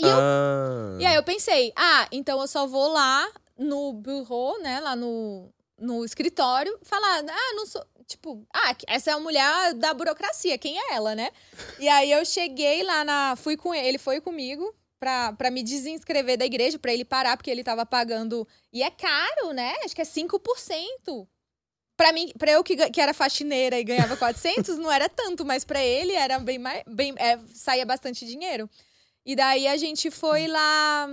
E 0.00 0.04
eu 0.04 0.16
ah. 0.18 0.96
e 0.98 1.04
aí 1.04 1.16
eu 1.16 1.22
pensei, 1.22 1.72
ah, 1.76 2.08
então 2.10 2.40
eu 2.40 2.46
só 2.48 2.66
vou 2.66 2.88
lá 2.88 3.28
no 3.58 3.92
bureau, 3.92 4.58
né, 4.62 4.80
lá 4.80 4.96
no, 4.96 5.52
no 5.78 6.04
escritório, 6.04 6.78
falar, 6.82 7.18
ah, 7.18 7.54
não 7.54 7.66
sou, 7.66 7.84
tipo, 8.08 8.46
ah, 8.52 8.74
essa 8.86 9.10
é 9.10 9.14
a 9.14 9.20
mulher 9.20 9.74
da 9.74 9.92
burocracia, 9.94 10.56
quem 10.58 10.78
é 10.78 10.94
ela, 10.94 11.14
né? 11.14 11.30
E 11.78 11.88
aí 11.88 12.10
eu 12.10 12.24
cheguei 12.24 12.82
lá 12.82 13.04
na, 13.04 13.36
fui 13.36 13.56
com 13.56 13.74
ele, 13.74 13.86
ele 13.88 13.98
foi 13.98 14.20
comigo 14.20 14.74
pra, 14.98 15.36
me 15.52 15.62
desinscrever 15.62 16.36
da 16.38 16.44
igreja, 16.46 16.78
pra 16.78 16.92
ele 16.92 17.04
parar, 17.04 17.36
porque 17.36 17.50
ele 17.50 17.62
tava 17.62 17.84
pagando, 17.86 18.48
e 18.72 18.82
é 18.82 18.90
caro, 18.90 19.52
né? 19.52 19.76
Acho 19.84 19.94
que 19.94 20.00
é 20.02 20.04
5%. 20.04 21.28
Pra 21.96 22.12
mim, 22.12 22.32
pra 22.38 22.52
eu 22.52 22.62
que, 22.64 22.76
que 22.90 23.00
era 23.00 23.12
faxineira 23.12 23.78
e 23.78 23.84
ganhava 23.84 24.16
400, 24.16 24.78
não 24.78 24.90
era 24.90 25.08
tanto, 25.08 25.44
mas 25.44 25.64
pra 25.64 25.82
ele 25.84 26.12
era 26.12 26.38
bem 26.38 26.58
mais, 26.58 26.82
bem, 26.86 27.12
é, 27.18 27.38
saía 27.52 27.84
bastante 27.84 28.24
dinheiro. 28.24 28.70
E 29.26 29.34
daí 29.36 29.66
a 29.66 29.76
gente 29.76 30.10
foi 30.10 30.46
lá. 30.46 31.08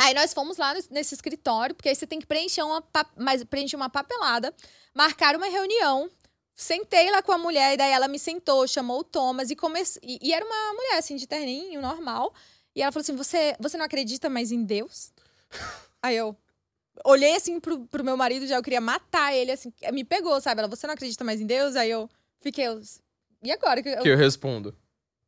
Aí 0.00 0.14
nós 0.14 0.32
fomos 0.32 0.56
lá 0.58 0.74
nesse- 0.90 1.14
escritório, 1.14 1.74
porque 1.74 1.88
aí 1.88 1.94
você 1.94 2.06
tem 2.06 2.20
que 2.20 2.26
preencher 2.26 2.62
uma, 2.62 2.84
mas 3.16 3.42
preencher 3.44 3.76
uma 3.76 3.88
papelada, 3.90 4.54
marcar 4.96 5.36
uma 5.36 5.46
reunião. 5.46 6.10
Sentei 6.54 7.10
lá 7.10 7.20
com 7.22 7.32
a 7.32 7.38
mulher, 7.38 7.74
e 7.74 7.76
daí 7.76 7.92
ela 7.92 8.08
me 8.08 8.18
sentou, 8.18 8.66
chamou 8.66 9.00
o 9.00 9.04
Thomas 9.04 9.50
e 9.50 9.56
comecei. 9.56 10.00
E, 10.02 10.18
e 10.22 10.32
era 10.32 10.44
uma 10.44 10.72
mulher 10.72 10.96
assim, 10.98 11.14
de 11.16 11.26
terninho, 11.26 11.82
normal. 11.82 12.32
E 12.74 12.80
ela 12.82 12.90
falou 12.90 13.02
assim: 13.02 13.14
Você, 13.14 13.54
você 13.60 13.76
não 13.76 13.84
acredita 13.84 14.30
mais 14.30 14.50
em 14.50 14.64
Deus? 14.64 15.12
Aí 16.02 16.16
eu 16.16 16.34
olhei 17.04 17.36
assim 17.36 17.60
pro, 17.60 17.86
pro 17.88 18.02
meu 18.04 18.16
marido, 18.16 18.46
já 18.46 18.56
eu 18.56 18.62
queria 18.62 18.80
matar 18.80 19.34
ele, 19.34 19.52
assim, 19.52 19.70
me 19.92 20.02
pegou, 20.02 20.40
sabe? 20.40 20.60
Ela, 20.60 20.68
você 20.68 20.86
não 20.86 20.94
acredita 20.94 21.22
mais 21.24 21.40
em 21.40 21.46
Deus? 21.46 21.76
Aí 21.76 21.90
eu 21.90 22.08
fiquei. 22.40 22.66
eu, 22.66 22.80
e 23.42 23.52
agora? 23.52 23.82
Que 23.82 23.90
eu- 23.90 24.02
Que 24.02 24.08
eu 24.08 24.16
respondo. 24.16 24.74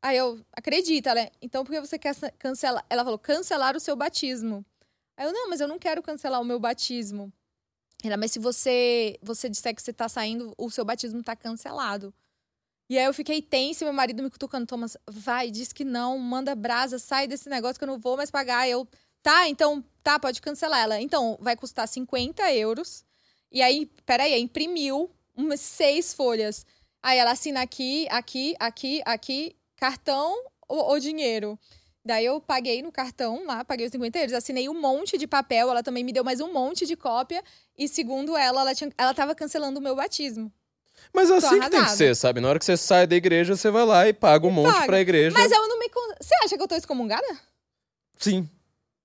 Aí 0.01 0.17
eu, 0.17 0.41
acredita, 0.53 1.11
ela, 1.11 1.29
então 1.43 1.65
por 1.65 1.73
que 1.73 1.81
você 1.81 1.99
quer 1.99 2.15
cancelar? 2.39 2.85
Ela 2.89 3.03
falou, 3.03 3.19
cancelar 3.19 3.77
o 3.77 3.81
seu 3.81 3.97
batismo. 3.97 4.65
Aí 5.17 5.27
eu, 5.27 5.33
não, 5.33 5.51
mas 5.51 5.61
eu 5.61 5.67
não 5.69 5.79
quero 5.79 6.01
cancelar 6.03 6.41
o 6.41 6.45
meu 6.45 6.59
batismo. 6.61 7.33
Ela, 8.05 8.17
mas 8.17 8.31
se 8.31 8.39
você, 8.39 9.19
você 9.21 9.49
disser 9.49 9.75
que 9.75 9.83
você 9.83 9.93
tá 9.93 10.09
saindo, 10.09 10.55
o 10.57 10.71
seu 10.71 10.85
batismo 10.85 11.23
tá 11.23 11.35
cancelado. 11.35 12.15
E 12.89 12.97
aí 12.97 13.05
eu 13.05 13.13
fiquei 13.13 13.43
tensa, 13.43 13.85
meu 13.85 13.93
marido 13.93 14.23
me 14.23 14.31
cutucando, 14.31 14.67
Thomas, 14.67 14.97
vai, 15.07 15.51
diz 15.51 15.73
que 15.73 15.85
não, 15.85 16.19
manda 16.19 16.55
brasa, 16.55 16.99
sai 16.99 17.27
desse 17.27 17.49
negócio 17.49 17.79
que 17.79 17.85
eu 17.85 17.89
não 17.89 17.99
vou 17.99 18.17
mais 18.17 18.31
pagar. 18.31 18.69
Eu, 18.69 18.89
tá, 19.23 19.49
então, 19.49 19.85
tá, 20.03 20.19
pode 20.19 20.41
cancelar. 20.41 20.81
Ela, 20.81 21.01
então, 21.01 21.37
vai 21.41 21.55
custar 21.55 21.87
50 21.87 22.51
euros. 22.55 23.05
E 23.51 23.61
aí, 23.61 23.87
peraí, 24.07 24.33
aí 24.33 24.41
imprimiu 24.41 25.11
umas 25.37 25.61
seis 25.61 26.15
folhas. 26.15 26.65
Aí 27.03 27.19
ela 27.19 27.33
assina 27.33 27.61
aqui, 27.63 28.07
aqui, 28.11 28.55
aqui, 28.59 29.03
aqui, 29.05 29.57
cartão 29.77 30.35
ou, 30.67 30.91
ou 30.91 30.99
dinheiro. 31.01 31.59
Daí 32.09 32.25
eu 32.25 32.41
paguei 32.41 32.81
no 32.81 32.91
cartão 32.91 33.45
lá, 33.45 33.63
paguei 33.63 33.85
os 33.85 33.93
50 33.93 34.19
euros, 34.19 34.33
assinei 34.33 34.67
um 34.67 34.81
monte 34.81 35.19
de 35.19 35.27
papel, 35.27 35.71
ela 35.71 35.83
também 35.83 36.03
me 36.03 36.11
deu 36.11 36.25
mais 36.25 36.41
um 36.41 36.51
monte 36.51 36.87
de 36.87 36.97
cópia. 36.97 37.45
E 37.77 37.87
segundo 37.87 38.35
ela, 38.35 38.63
ela, 38.63 38.75
tinha, 38.75 38.91
ela 38.97 39.13
tava 39.13 39.35
cancelando 39.35 39.79
o 39.79 39.83
meu 39.83 39.95
batismo. 39.95 40.51
Mas 41.13 41.31
assim 41.31 41.61
que 41.61 41.69
tem 41.69 41.85
que 41.85 41.91
ser, 41.91 42.17
sabe? 42.17 42.41
Na 42.41 42.49
hora 42.49 42.59
que 42.59 42.65
você 42.65 42.79
sai 42.79 43.07
da 43.07 43.15
igreja, 43.15 43.55
você 43.55 43.71
vai 43.71 43.85
lá 43.85 44.09
e 44.09 44.15
paga 44.15 44.47
um 44.47 44.51
monte 44.51 44.73
paga. 44.73 44.87
pra 44.87 45.01
igreja. 45.03 45.37
Mas 45.37 45.53
eu 45.53 45.69
não 45.69 45.79
me. 45.79 45.87
Você 46.19 46.35
acha 46.43 46.57
que 46.57 46.63
eu 46.63 46.67
tô 46.67 46.77
excomungada? 46.77 47.27
Sim. 48.17 48.49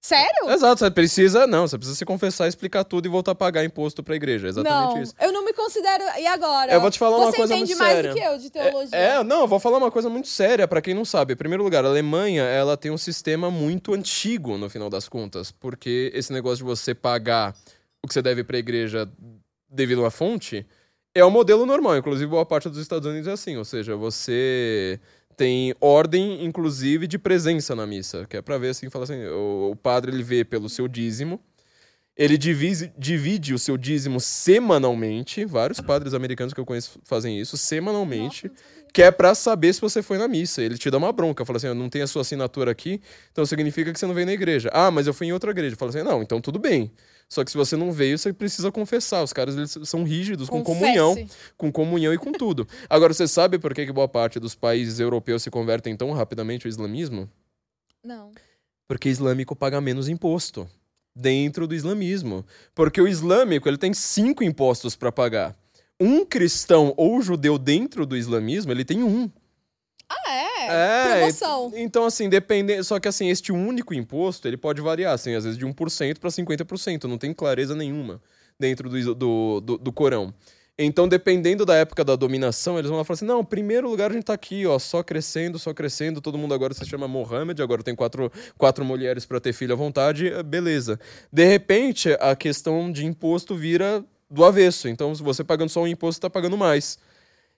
Sério? 0.05 0.49
Exato, 0.49 0.79
você 0.79 0.91
precisa. 0.91 1.47
Não, 1.47 1.65
você 1.65 1.77
precisa 1.77 1.97
se 1.97 2.03
confessar, 2.03 2.49
explicar 2.49 2.83
tudo 2.83 3.05
e 3.05 3.09
voltar 3.09 3.31
a 3.31 3.35
pagar 3.35 3.63
imposto 3.63 4.03
pra 4.03 4.17
igreja. 4.17 4.47
É 4.47 4.49
Exatamente 4.49 4.95
não, 4.95 5.01
isso. 5.01 5.15
eu 5.17 5.31
não 5.31 5.45
me 5.45 5.53
considero. 5.53 6.03
E 6.19 6.27
agora? 6.27 6.73
Eu 6.73 6.81
vou 6.81 6.91
te 6.91 6.99
falar 6.99 7.15
uma 7.17 7.31
Você 7.31 7.37
coisa 7.37 7.55
entende 7.55 7.69
muito 7.73 7.79
mais 7.79 7.93
séria. 7.95 8.09
do 8.11 8.15
que 8.15 8.21
eu 8.21 8.37
de 8.37 8.49
teologia. 8.49 8.97
É, 8.97 9.15
é, 9.15 9.23
não, 9.23 9.41
eu 9.41 9.47
vou 9.47 9.61
falar 9.61 9.77
uma 9.77 9.89
coisa 9.89 10.09
muito 10.09 10.27
séria 10.27 10.67
pra 10.67 10.81
quem 10.81 10.93
não 10.93 11.05
sabe. 11.05 11.33
Em 11.33 11.37
primeiro 11.37 11.63
lugar, 11.63 11.85
a 11.85 11.87
Alemanha, 11.87 12.43
ela 12.43 12.75
tem 12.75 12.91
um 12.91 12.97
sistema 12.97 13.49
muito 13.49 13.93
antigo 13.93 14.57
no 14.57 14.69
final 14.69 14.89
das 14.89 15.07
contas, 15.07 15.51
porque 15.51 16.11
esse 16.13 16.33
negócio 16.33 16.57
de 16.57 16.63
você 16.63 16.93
pagar 16.93 17.55
o 18.03 18.07
que 18.07 18.13
você 18.13 18.21
deve 18.21 18.43
pra 18.43 18.57
igreja 18.57 19.09
devido 19.69 19.99
a 19.99 20.03
uma 20.03 20.11
fonte 20.11 20.65
é 21.15 21.23
o 21.23 21.31
modelo 21.31 21.65
normal. 21.65 21.95
Inclusive, 21.95 22.29
boa 22.29 22.45
parte 22.45 22.67
dos 22.67 22.77
Estados 22.79 23.07
Unidos 23.07 23.29
é 23.29 23.31
assim, 23.31 23.55
ou 23.55 23.63
seja, 23.63 23.95
você 23.95 24.99
tem 25.35 25.75
ordem, 25.79 26.43
inclusive, 26.45 27.07
de 27.07 27.17
presença 27.17 27.75
na 27.75 27.85
missa, 27.85 28.25
que 28.29 28.37
é 28.37 28.41
pra 28.41 28.57
ver 28.57 28.69
assim, 28.69 28.89
fala 28.89 29.03
assim, 29.03 29.25
o, 29.25 29.71
o 29.71 29.75
padre 29.75 30.11
ele 30.11 30.23
vê 30.23 30.43
pelo 30.43 30.69
seu 30.69 30.87
dízimo, 30.87 31.39
ele 32.15 32.37
divide, 32.37 32.93
divide 32.97 33.53
o 33.53 33.59
seu 33.59 33.75
dízimo 33.75 34.19
semanalmente. 34.19 35.45
Vários 35.45 35.81
padres 35.81 36.13
americanos 36.13 36.53
que 36.53 36.59
eu 36.59 36.65
conheço 36.65 36.99
fazem 37.03 37.39
isso 37.39 37.57
semanalmente. 37.57 38.51
Que 38.93 39.01
é 39.01 39.09
pra 39.09 39.33
saber 39.33 39.73
se 39.73 39.81
você 39.81 40.03
foi 40.03 40.19
na 40.19 40.27
missa. 40.27 40.61
Ele 40.61 40.77
te 40.77 40.91
dá 40.91 40.99
uma 40.99 41.11
bronca. 41.11 41.43
Fala 41.43 41.57
assim: 41.57 41.67
eu 41.67 41.75
não 41.75 41.89
tenho 41.89 42.03
a 42.03 42.07
sua 42.07 42.21
assinatura 42.21 42.69
aqui, 42.71 43.01
então 43.31 43.43
significa 43.47 43.91
que 43.91 43.99
você 43.99 44.05
não 44.05 44.13
veio 44.13 44.27
na 44.27 44.33
igreja. 44.33 44.69
Ah, 44.71 44.91
mas 44.91 45.07
eu 45.07 45.13
fui 45.13 45.25
em 45.25 45.33
outra 45.33 45.49
igreja. 45.49 45.75
Fala 45.75 45.89
assim: 45.89 46.03
não, 46.03 46.21
então 46.21 46.39
tudo 46.39 46.59
bem. 46.59 46.91
Só 47.33 47.43
que 47.43 47.49
se 47.49 47.57
você 47.57 47.75
não 47.75 47.91
veio, 47.91 48.17
você 48.17 48.31
precisa 48.31 48.71
confessar. 48.71 49.23
Os 49.23 49.33
caras 49.33 49.57
eles 49.57 49.75
são 49.89 50.03
rígidos 50.03 50.49
com 50.49 50.63
Confesse. 50.63 50.93
comunhão, 50.93 51.27
com 51.57 51.71
comunhão 51.71 52.13
e 52.13 52.17
com 52.17 52.31
tudo. 52.31 52.67
Agora, 52.87 53.11
você 53.11 53.27
sabe 53.27 53.57
por 53.57 53.73
que, 53.73 53.87
que 53.87 53.91
boa 53.91 54.07
parte 54.07 54.39
dos 54.39 54.53
países 54.53 54.99
europeus 54.99 55.41
se 55.41 55.49
convertem 55.49 55.97
tão 55.97 56.11
rapidamente 56.11 56.67
ao 56.67 56.69
islamismo? 56.69 57.27
Não. 58.03 58.31
Porque 58.87 59.09
islâmico 59.09 59.55
paga 59.55 59.81
menos 59.81 60.07
imposto 60.07 60.69
dentro 61.15 61.67
do 61.67 61.73
islamismo. 61.73 62.45
Porque 62.75 63.01
o 63.01 63.07
islâmico 63.07 63.67
ele 63.67 63.77
tem 63.77 63.93
cinco 63.93 64.43
impostos 64.43 64.95
para 64.95 65.11
pagar. 65.11 65.55
Um 65.99 66.23
cristão 66.23 66.93
ou 66.97 67.19
judeu 67.19 67.57
dentro 67.57 68.05
do 68.05 68.15
islamismo, 68.15 68.71
ele 68.71 68.85
tem 68.85 69.01
um. 69.01 69.29
Ah, 70.09 70.31
é? 70.31 70.67
É, 70.67 71.17
Promoção. 71.17 71.71
Então, 71.75 72.05
assim, 72.05 72.29
depende. 72.29 72.83
Só 72.83 72.99
que, 72.99 73.07
assim, 73.07 73.29
este 73.29 73.51
único 73.51 73.93
imposto, 73.93 74.47
ele 74.47 74.57
pode 74.57 74.81
variar, 74.81 75.13
assim, 75.13 75.33
às 75.33 75.43
vezes 75.43 75.57
de 75.57 75.65
1% 75.65 76.19
para 76.19 76.29
50%. 76.29 77.03
Não 77.05 77.17
tem 77.17 77.33
clareza 77.33 77.75
nenhuma 77.75 78.21
dentro 78.59 78.89
do, 78.89 79.15
do, 79.15 79.61
do, 79.61 79.77
do 79.77 79.91
Corão. 79.91 80.33
Então, 80.77 81.07
dependendo 81.07 81.65
da 81.65 81.75
época 81.75 82.03
da 82.03 82.15
dominação, 82.15 82.79
eles 82.79 82.89
vão 82.89 82.97
lá 82.97 83.03
falar 83.03 83.15
assim: 83.15 83.25
não, 83.25 83.45
primeiro 83.45 83.87
lugar 83.87 84.09
a 84.09 84.13
gente 84.13 84.23
tá 84.23 84.33
aqui, 84.33 84.65
ó, 84.65 84.79
só 84.79 85.03
crescendo, 85.03 85.59
só 85.59 85.71
crescendo. 85.71 86.19
Todo 86.19 86.37
mundo 86.37 86.53
agora 86.53 86.73
se 86.73 86.83
chama 86.85 87.07
Mohammed, 87.07 87.61
agora 87.61 87.83
tem 87.83 87.95
quatro, 87.95 88.31
quatro 88.57 88.83
mulheres 88.83 89.23
para 89.23 89.39
ter 89.39 89.53
filho 89.53 89.73
à 89.73 89.75
vontade, 89.75 90.27
eh, 90.27 90.41
beleza. 90.41 90.99
De 91.31 91.45
repente, 91.45 92.17
a 92.19 92.35
questão 92.35 92.91
de 92.91 93.05
imposto 93.05 93.55
vira 93.55 94.03
do 94.29 94.43
avesso. 94.43 94.87
Então, 94.87 95.13
se 95.13 95.21
você 95.21 95.43
pagando 95.43 95.69
só 95.69 95.81
um 95.81 95.87
imposto, 95.87 96.15
você 96.15 96.21
tá 96.21 96.29
pagando 96.29 96.57
mais. 96.57 96.97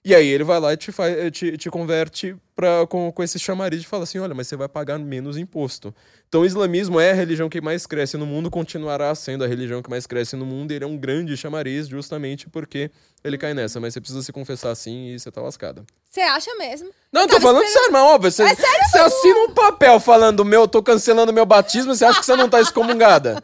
E 0.06 0.14
aí 0.14 0.28
ele 0.28 0.44
vai 0.44 0.60
lá 0.60 0.72
e 0.72 0.76
te, 0.76 0.92
faz, 0.92 1.18
eh, 1.18 1.32
te, 1.32 1.56
te 1.58 1.68
converte 1.68 2.36
pra, 2.54 2.86
com, 2.86 3.10
com 3.10 3.22
esse 3.24 3.40
chamariz 3.40 3.82
e 3.82 3.86
fala 3.86 4.04
assim: 4.04 4.20
olha, 4.20 4.32
mas 4.36 4.46
você 4.46 4.54
vai 4.54 4.68
pagar 4.68 5.00
menos 5.00 5.36
imposto. 5.36 5.92
Então 6.28 6.42
o 6.42 6.46
islamismo 6.46 7.00
é 7.00 7.10
a 7.10 7.12
religião 7.12 7.48
que 7.48 7.60
mais 7.60 7.86
cresce 7.88 8.16
no 8.16 8.24
mundo, 8.24 8.48
continuará 8.48 9.12
sendo 9.16 9.42
a 9.42 9.48
religião 9.48 9.82
que 9.82 9.90
mais 9.90 10.06
cresce 10.06 10.36
no 10.36 10.46
mundo. 10.46 10.70
Ele 10.70 10.84
é 10.84 10.86
um 10.86 10.96
grande 10.96 11.36
chamariz 11.36 11.88
justamente 11.88 12.48
porque 12.48 12.88
ele 13.24 13.36
cai 13.36 13.52
nessa. 13.52 13.80
Mas 13.80 13.94
você 13.94 14.00
precisa 14.00 14.22
se 14.22 14.32
confessar 14.32 14.70
assim 14.70 15.08
e 15.08 15.18
você 15.18 15.28
tá 15.28 15.40
lascada. 15.42 15.84
Você 16.08 16.20
acha 16.20 16.54
mesmo? 16.54 16.88
Não, 17.10 17.22
eu 17.22 17.28
tô 17.28 17.40
falando 17.40 17.64
esperando- 17.64 17.72
sério, 17.72 17.92
mas 17.92 18.02
óbvio. 18.02 18.30
Você, 18.30 18.44
você 18.54 18.98
assina 18.98 19.40
um 19.40 19.54
papel 19.54 19.98
falando 19.98 20.44
meu, 20.44 20.60
eu 20.60 20.68
tô 20.68 20.84
cancelando 20.84 21.32
meu 21.32 21.44
batismo, 21.44 21.92
você 21.96 22.04
acha 22.04 22.20
que 22.20 22.26
você 22.26 22.36
não 22.36 22.48
tá 22.48 22.60
excomungada? 22.60 23.42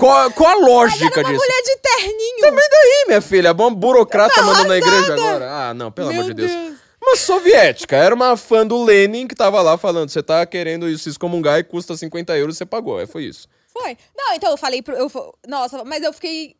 Qual, 0.00 0.30
qual 0.30 0.50
a 0.50 0.66
lógica 0.66 1.20
Uma 1.20 1.28
disso? 1.30 1.44
mulher 1.44 1.62
de 1.62 1.76
terninho. 1.76 3.02
Ih, 3.02 3.06
minha 3.06 3.20
filha, 3.20 3.52
uma 3.52 3.70
burocrata 3.70 4.42
mandando 4.42 4.68
na 4.68 4.78
igreja 4.78 5.12
agora. 5.12 5.50
Ah, 5.50 5.74
não, 5.74 5.92
pelo 5.92 6.08
Meu 6.08 6.22
amor 6.22 6.28
de 6.30 6.34
Deus. 6.34 6.50
Deus. 6.50 6.74
Uma 7.02 7.16
soviética, 7.16 7.96
era 7.96 8.14
uma 8.14 8.34
fã 8.34 8.66
do 8.66 8.82
Lenin 8.82 9.26
que 9.26 9.34
tava 9.34 9.60
lá 9.60 9.76
falando: 9.76 10.08
você 10.08 10.22
tá 10.22 10.46
querendo 10.46 10.96
se 10.96 11.10
excomungar 11.10 11.58
e 11.58 11.64
custa 11.64 11.94
50 11.94 12.34
euros, 12.38 12.56
você 12.56 12.64
pagou. 12.64 12.98
É, 12.98 13.06
foi 13.06 13.24
isso. 13.24 13.46
Foi. 13.82 13.96
Não, 14.16 14.34
então 14.34 14.50
eu 14.50 14.56
falei 14.56 14.82
pro. 14.82 14.94
Eu, 14.94 15.10
nossa, 15.46 15.84
mas 15.84 16.02
eu 16.02 16.12
fiquei. 16.12 16.56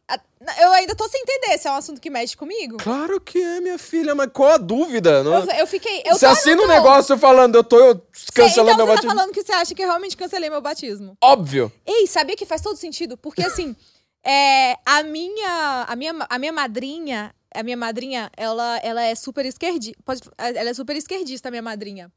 Eu 0.59 0.73
ainda 0.73 0.95
tô 0.95 1.07
sem 1.09 1.21
entender 1.21 1.59
se 1.59 1.69
é 1.69 1.71
um 1.71 1.75
assunto 1.75 2.01
que 2.01 2.09
mexe 2.11 2.37
comigo. 2.37 2.77
Claro 2.79 3.21
que 3.21 3.39
é, 3.39 3.61
minha 3.61 3.79
filha, 3.79 4.15
mas 4.15 4.31
qual 4.33 4.51
a 4.53 4.57
dúvida? 4.57 5.23
Não... 5.23 5.35
Eu, 5.45 5.51
eu 5.61 5.67
fiquei. 5.67 6.03
Eu 6.05 6.17
você 6.17 6.27
assina 6.27 6.63
um 6.63 6.67
negócio 6.67 7.17
falando, 7.19 7.57
eu 7.57 7.65
tô 7.65 7.79
eu 7.79 8.03
cancelando 8.35 8.73
então 8.73 8.87
meu 8.87 8.87
você 8.87 9.03
tá 9.03 9.09
batismo. 9.09 9.11
falando 9.11 9.33
que 9.33 9.43
você 9.43 9.53
acha 9.53 9.75
que 9.75 9.83
eu 9.83 9.87
realmente 9.87 10.17
cancelei 10.17 10.49
meu 10.51 10.61
batismo. 10.61 11.17
Óbvio. 11.23 11.71
Ei, 11.87 12.07
sabia 12.07 12.37
que 12.37 12.47
faz 12.47 12.63
todo 12.63 12.77
sentido? 12.77 13.17
Porque 13.17 13.43
assim, 13.43 13.77
é, 14.25 14.77
a 14.85 15.03
minha. 15.03 15.85
A 15.89 15.97
minha, 15.97 16.27
a 16.29 16.39
minha 16.39 16.53
madrinha. 16.53 17.35
A 17.53 17.65
minha 17.65 17.77
madrinha, 17.77 18.31
ela, 18.37 18.79
ela 18.79 19.03
é 19.03 19.13
super 19.17 19.45
esquerdista. 19.45 19.99
Ela 20.39 20.71
é 20.71 20.75
super 20.75 20.95
esquerdista, 20.95 21.49
a 21.49 21.51
minha 21.51 21.61
madrinha. 21.63 22.09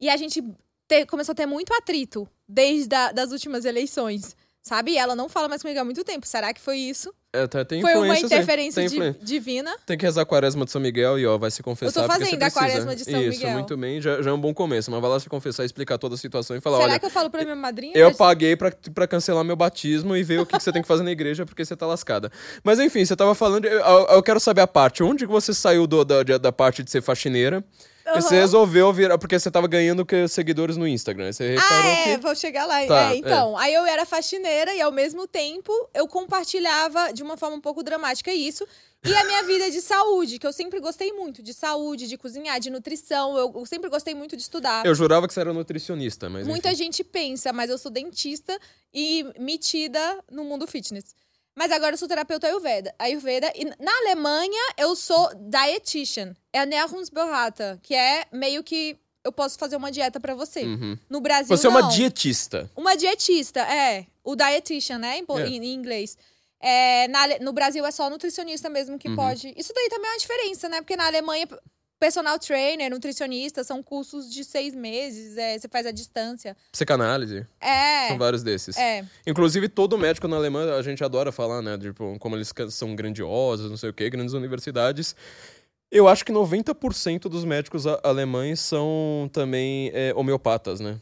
E 0.00 0.08
a 0.08 0.16
gente 0.16 0.42
te- 0.88 1.04
começou 1.04 1.32
a 1.32 1.36
ter 1.36 1.44
muito 1.44 1.74
atrito 1.74 2.26
desde 2.48 2.94
a, 2.96 3.12
das 3.12 3.30
últimas 3.30 3.66
eleições. 3.66 4.34
Sabe? 4.62 4.92
E 4.92 4.98
ela 4.98 5.16
não 5.16 5.28
fala 5.28 5.48
mais 5.48 5.62
comigo 5.62 5.80
há 5.80 5.84
muito 5.84 6.04
tempo. 6.04 6.26
Será 6.26 6.52
que 6.52 6.60
foi 6.60 6.76
isso? 6.76 7.12
É, 7.32 7.46
tá- 7.46 7.64
tem 7.64 7.80
Foi 7.80 7.94
uma 7.94 8.18
interferência 8.18 8.86
Tem 8.88 9.12
di- 9.12 9.18
divina? 9.24 9.74
Tem 9.86 9.96
que 9.96 10.04
rezar 10.04 10.22
a 10.22 10.26
quaresma 10.26 10.64
de 10.64 10.70
São 10.70 10.80
Miguel 10.80 11.18
e 11.18 11.26
ó, 11.26 11.38
vai 11.38 11.50
se 11.50 11.62
confessar. 11.62 12.00
Eu 12.00 12.06
tô 12.06 12.12
fazendo 12.12 12.42
a 12.42 12.50
quaresma 12.50 12.94
de 12.96 13.04
São 13.04 13.22
Isso, 13.22 13.38
Miguel. 13.38 13.52
muito 13.52 13.76
bem, 13.76 14.00
já, 14.00 14.20
já 14.20 14.30
é 14.30 14.32
um 14.32 14.40
bom 14.40 14.52
começo. 14.52 14.90
Mas 14.90 15.00
vai 15.00 15.10
lá 15.10 15.20
se 15.20 15.28
confessar, 15.28 15.64
explicar 15.64 15.96
toda 15.98 16.14
a 16.16 16.18
situação 16.18 16.56
e 16.56 16.60
falar: 16.60 16.78
Será 16.78 16.90
olha, 16.90 16.98
que 16.98 17.06
eu 17.06 17.10
falo 17.10 17.30
pra 17.30 17.42
minha 17.44 17.56
madrinha? 17.56 17.92
eu 17.96 18.14
paguei 18.14 18.56
pra, 18.56 18.72
pra 18.94 19.06
cancelar 19.06 19.44
meu 19.44 19.56
batismo 19.56 20.16
e 20.16 20.22
ver 20.22 20.40
o 20.40 20.46
que, 20.46 20.56
que 20.56 20.62
você 20.62 20.72
tem 20.72 20.82
que 20.82 20.88
fazer 20.88 21.02
na 21.02 21.10
igreja 21.12 21.46
porque 21.46 21.64
você 21.64 21.76
tá 21.76 21.86
lascada. 21.86 22.30
Mas 22.64 22.78
enfim, 22.78 23.04
você 23.04 23.14
tava 23.16 23.34
falando. 23.34 23.64
Eu, 23.66 23.80
eu 23.80 24.22
quero 24.22 24.40
saber 24.40 24.60
a 24.62 24.66
parte. 24.66 25.02
Onde 25.02 25.26
que 25.26 25.32
você 25.32 25.54
saiu 25.54 25.86
do- 25.86 26.04
da, 26.04 26.22
da 26.22 26.52
parte 26.52 26.82
de 26.82 26.90
ser 26.90 27.02
faxineira? 27.02 27.64
E 28.16 28.22
Você 28.22 28.34
resolveu 28.36 28.92
virar. 28.92 29.18
Porque 29.18 29.38
você 29.38 29.50
tava 29.50 29.66
ganhando 29.66 30.06
seguidores 30.28 30.76
no 30.76 30.86
Instagram. 30.86 31.32
Você 31.32 31.54
reparou 31.54 31.72
Ah, 31.72 31.86
é, 31.86 32.04
que. 32.04 32.22
vou 32.22 32.34
chegar 32.34 32.66
lá. 32.66 32.86
Tá, 32.86 33.12
É, 33.12 33.16
então, 33.16 33.56
aí 33.58 33.74
eu 33.74 33.84
era 33.86 34.06
faxineira 34.06 34.74
e 34.74 34.80
ao 34.80 34.92
mesmo 34.92 35.26
tempo 35.26 35.72
eu 35.94 36.06
compartilhava 36.06 37.12
de 37.12 37.22
uma 37.22 37.36
forma 37.36 37.56
um 37.56 37.60
pouco 37.60 37.82
dramática 37.82 38.32
isso. 38.32 38.66
E 39.04 39.14
a 39.14 39.24
minha 39.24 39.44
vida 39.44 39.70
de 39.70 39.80
saúde, 39.80 40.38
que 40.40 40.46
eu 40.46 40.52
sempre 40.52 40.80
gostei 40.80 41.12
muito 41.12 41.40
de 41.40 41.54
saúde, 41.54 42.08
de 42.08 42.18
cozinhar, 42.18 42.58
de 42.58 42.68
nutrição. 42.68 43.36
Eu, 43.38 43.52
eu 43.54 43.66
sempre 43.66 43.88
gostei 43.88 44.14
muito 44.14 44.36
de 44.36 44.42
estudar. 44.42 44.84
Eu 44.84 44.94
jurava 44.94 45.28
que 45.28 45.34
você 45.34 45.40
era 45.40 45.52
nutricionista, 45.52 46.28
mas. 46.28 46.46
Muita 46.46 46.68
enfim. 46.68 46.84
gente 46.84 47.04
pensa, 47.04 47.52
mas 47.52 47.70
eu 47.70 47.78
sou 47.78 47.90
dentista 47.92 48.58
e 48.92 49.24
metida 49.38 50.18
no 50.30 50.44
mundo 50.44 50.66
fitness. 50.66 51.14
Mas 51.58 51.72
agora 51.72 51.94
eu 51.94 51.98
sou 51.98 52.06
terapeuta 52.06 52.46
Ayurveda. 52.46 52.94
Ayurveda. 52.96 53.52
E 53.56 53.64
na 53.64 53.90
Alemanha, 54.02 54.62
eu 54.76 54.94
sou 54.94 55.28
dietitian. 55.34 56.36
É 56.52 56.60
Ernährungsberater, 56.60 57.78
que 57.82 57.94
é 57.96 58.26
meio 58.32 58.62
que 58.62 58.96
eu 59.24 59.32
posso 59.32 59.58
fazer 59.58 59.74
uma 59.74 59.90
dieta 59.90 60.20
pra 60.20 60.36
você. 60.36 60.62
Uhum. 60.62 60.96
No 61.10 61.20
Brasil, 61.20 61.48
Você 61.56 61.66
é 61.66 61.70
uma 61.70 61.80
não. 61.82 61.88
dietista. 61.88 62.70
Uma 62.76 62.96
dietista, 62.96 63.60
é. 63.60 64.06
O 64.22 64.36
dietitian, 64.36 64.98
né? 64.98 65.18
Em, 65.18 65.26
É. 65.36 65.46
em- 65.48 65.74
inglês. 65.74 66.16
É, 66.60 67.08
na 67.08 67.26
no 67.40 67.52
Brasil 67.52 67.84
é 67.84 67.90
só 67.90 68.08
nutricionista 68.08 68.68
mesmo 68.68 68.96
que 68.98 69.08
Uhum. 69.08 69.16
pode. 69.16 69.52
Isso 69.56 69.72
daí 69.74 69.88
também 69.88 70.08
é 70.10 70.12
uma 70.12 70.18
diferença, 70.18 70.68
né? 70.68 70.80
Porque 70.80 70.96
na 70.96 71.06
Alemanha, 71.06 71.48
personal 71.98 72.38
trainer, 72.38 72.90
nutricionista, 72.90 73.64
são 73.64 73.82
cursos 73.82 74.32
de 74.32 74.44
seis 74.44 74.74
meses. 74.74 75.36
é, 75.36 75.58
você 75.58 75.68
faz 75.68 75.86
a 75.86 75.90
distância. 75.90 76.56
Psicanálise. 76.72 77.46
É. 77.60 78.08
São 78.08 78.18
vários 78.18 78.42
desses. 78.42 78.76
É. 78.76 79.04
Inclusive, 79.26 79.68
todo 79.68 79.98
médico 79.98 80.28
na 80.28 80.36
Alemanha, 80.36 80.74
a 80.74 80.82
gente 80.82 81.02
adora 81.02 81.32
falar, 81.32 81.62
né? 81.62 81.76
Tipo, 81.76 82.16
como 82.18 82.36
eles 82.36 82.52
são 82.70 82.94
grandiosos, 82.94 83.70
não 83.70 83.76
sei 83.76 83.90
o 83.90 83.92
quê, 83.92 84.08
grandes 84.08 84.34
universidades. 84.34 85.14
Eu 85.90 86.06
acho 86.06 86.24
que 86.24 86.32
90% 86.32 87.22
dos 87.22 87.44
médicos 87.44 87.86
alemães 87.86 88.60
são 88.60 89.28
também 89.32 89.90
é, 89.94 90.12
homeopatas, 90.14 90.80
né? 90.80 91.00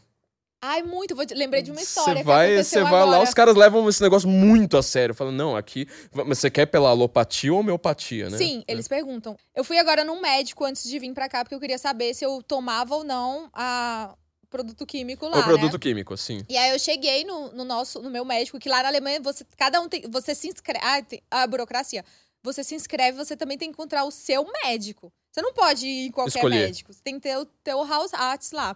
Ai, 0.69 0.83
muito. 0.83 1.15
Vou 1.15 1.25
te- 1.25 1.33
lembrei 1.33 1.61
de 1.61 1.71
uma 1.71 1.81
história 1.81 2.15
Você 2.17 2.23
vai, 2.23 2.63
você 2.63 2.81
vai 2.83 2.91
lá, 2.91 2.99
agora. 3.03 3.23
os 3.23 3.33
caras 3.33 3.55
levam 3.55 3.87
esse 3.87 4.01
negócio 4.01 4.27
muito 4.27 4.75
a 4.77 4.83
sério. 4.83 5.15
Falam, 5.15 5.31
não, 5.31 5.55
aqui. 5.55 5.87
Mas 6.13 6.39
você 6.39 6.49
quer 6.51 6.65
pela 6.65 6.89
alopatia 6.89 7.53
ou 7.53 7.59
homeopatia, 7.59 8.29
né? 8.29 8.37
Sim, 8.37 8.63
eles 8.67 8.87
perguntam. 8.87 9.37
Eu 9.55 9.63
fui 9.63 9.77
agora 9.77 10.03
num 10.03 10.19
médico 10.19 10.65
antes 10.65 10.83
de 10.83 10.99
vir 10.99 11.13
pra 11.13 11.29
cá, 11.29 11.43
porque 11.43 11.55
eu 11.55 11.59
queria 11.59 11.77
saber 11.77 12.13
se 12.13 12.25
eu 12.25 12.41
tomava 12.43 12.95
ou 12.95 13.03
não 13.03 13.49
a 13.53 14.13
produto 14.49 14.85
químico 14.85 15.27
lá, 15.27 15.39
O 15.39 15.43
produto 15.43 15.73
né? 15.73 15.79
químico, 15.79 16.15
sim. 16.17 16.41
E 16.49 16.57
aí 16.57 16.71
eu 16.71 16.79
cheguei 16.79 17.23
no, 17.23 17.51
no 17.53 17.63
nosso, 17.65 18.01
no 18.01 18.09
meu 18.09 18.23
médico, 18.25 18.57
que 18.59 18.69
lá 18.69 18.81
na 18.81 18.89
Alemanha 18.89 19.19
você, 19.21 19.45
cada 19.57 19.79
um 19.81 19.87
tem, 19.89 20.03
você 20.09 20.33
se 20.35 20.47
inscreve, 20.47 20.79
ah, 20.85 21.01
tem- 21.01 21.21
a 21.31 21.45
burocracia. 21.47 22.03
Você 22.43 22.63
se 22.63 22.73
inscreve, 22.75 23.17
você 23.17 23.35
também 23.35 23.57
tem 23.57 23.69
que 23.69 23.73
encontrar 23.73 24.05
o 24.05 24.11
seu 24.11 24.45
médico. 24.63 25.11
Você 25.31 25.41
não 25.41 25.53
pode 25.53 25.85
ir 25.85 26.07
em 26.07 26.11
qualquer 26.11 26.39
Escolher. 26.39 26.65
médico. 26.65 26.93
Você 26.93 26.99
tem 27.03 27.15
que 27.15 27.21
ter 27.21 27.37
o 27.37 27.45
teu 27.45 27.85
house 27.85 28.13
arts 28.13 28.51
lá. 28.51 28.75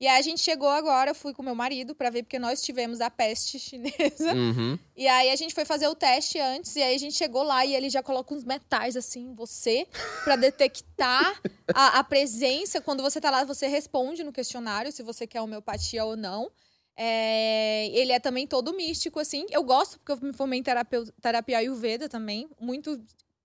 E 0.00 0.06
aí 0.06 0.18
a 0.18 0.22
gente 0.22 0.40
chegou 0.40 0.68
agora, 0.68 1.10
eu 1.10 1.14
fui 1.14 1.34
com 1.34 1.42
meu 1.42 1.54
marido 1.54 1.94
pra 1.94 2.08
ver 2.08 2.22
porque 2.22 2.38
nós 2.38 2.62
tivemos 2.62 3.02
a 3.02 3.10
peste 3.10 3.58
chinesa. 3.60 4.34
Uhum. 4.34 4.78
E 4.96 5.06
aí 5.06 5.30
a 5.30 5.36
gente 5.36 5.54
foi 5.54 5.66
fazer 5.66 5.88
o 5.88 5.94
teste 5.94 6.40
antes, 6.40 6.74
e 6.74 6.82
aí 6.82 6.94
a 6.94 6.98
gente 6.98 7.14
chegou 7.14 7.42
lá 7.42 7.66
e 7.66 7.74
ele 7.74 7.90
já 7.90 8.02
coloca 8.02 8.34
uns 8.34 8.42
metais 8.42 8.96
assim 8.96 9.28
em 9.28 9.34
você 9.34 9.86
pra 10.24 10.36
detectar 10.36 11.40
a, 11.74 11.98
a 11.98 12.04
presença. 12.04 12.80
Quando 12.80 13.02
você 13.02 13.20
tá 13.20 13.30
lá, 13.30 13.44
você 13.44 13.66
responde 13.66 14.24
no 14.24 14.32
questionário 14.32 14.90
se 14.90 15.02
você 15.02 15.26
quer 15.26 15.42
homeopatia 15.42 16.04
ou 16.04 16.16
não. 16.16 16.50
É, 16.96 17.88
ele 17.92 18.12
é 18.12 18.18
também 18.18 18.46
todo 18.46 18.74
místico, 18.74 19.20
assim. 19.20 19.46
Eu 19.50 19.62
gosto, 19.62 19.98
porque 19.98 20.12
eu 20.12 20.28
me 20.28 20.32
formei 20.32 20.60
em 20.60 20.62
terapeu, 20.62 21.04
terapia 21.20 21.58
Ayurveda 21.58 22.08
também. 22.08 22.48
Muito 22.60 22.98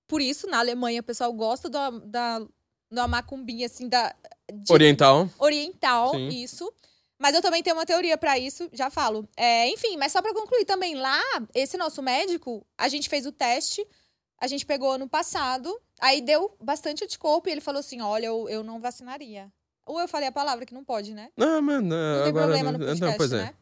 por 0.08 0.22
isso, 0.22 0.48
na 0.48 0.60
Alemanha, 0.60 1.02
o 1.02 1.04
pessoal 1.04 1.32
gosta 1.34 1.70
da, 1.70 1.90
da, 1.90 2.46
da 2.92 3.08
macumbinha, 3.08 3.66
assim, 3.66 3.88
da. 3.88 4.14
De- 4.52 4.72
Oriental. 4.74 5.30
oriental, 5.40 6.12
Sim. 6.12 6.28
isso. 6.30 6.72
Mas 7.18 7.34
eu 7.34 7.42
também 7.42 7.64
tenho 7.64 7.76
uma 7.78 7.86
teoria 7.86 8.18
pra 8.18 8.38
isso, 8.38 8.70
já 8.74 8.90
falo. 8.90 9.28
É, 9.38 9.70
enfim, 9.70 9.96
mas 9.98 10.12
só 10.12 10.22
pra 10.22 10.34
concluir 10.34 10.66
também, 10.66 10.96
lá, 10.96 11.22
esse 11.54 11.78
nosso 11.78 12.02
médico, 12.02 12.66
a 12.78 12.90
gente 12.90 13.08
fez 13.08 13.26
o 13.26 13.32
teste, 13.32 13.86
a 14.38 14.48
gente 14.48 14.66
pegou 14.66 14.92
ano 14.92 15.08
passado, 15.08 15.80
aí 16.02 16.20
deu 16.22 16.54
bastante 16.62 17.04
anticorpo 17.06 17.48
e 17.48 17.54
ele 17.54 17.62
falou 17.62 17.80
assim: 17.80 18.02
olha, 18.02 18.26
eu, 18.26 18.50
eu 18.50 18.64
não 18.64 18.80
vacinaria. 18.82 19.50
Ou 19.86 20.00
eu 20.02 20.08
falei 20.10 20.28
a 20.28 20.32
palavra 20.32 20.66
que 20.66 20.74
não 20.74 20.84
pode, 20.84 21.14
né? 21.14 21.30
Não, 21.38 21.62
mano, 21.62 21.88
Não 21.88 22.20
tem 22.22 22.30
agora. 22.30 22.46
problema 22.48 22.72
no 22.74 22.80
não, 22.80 22.86
podcast, 22.88 23.18
pois 23.18 23.32
é. 23.32 23.38
né? 23.44 23.54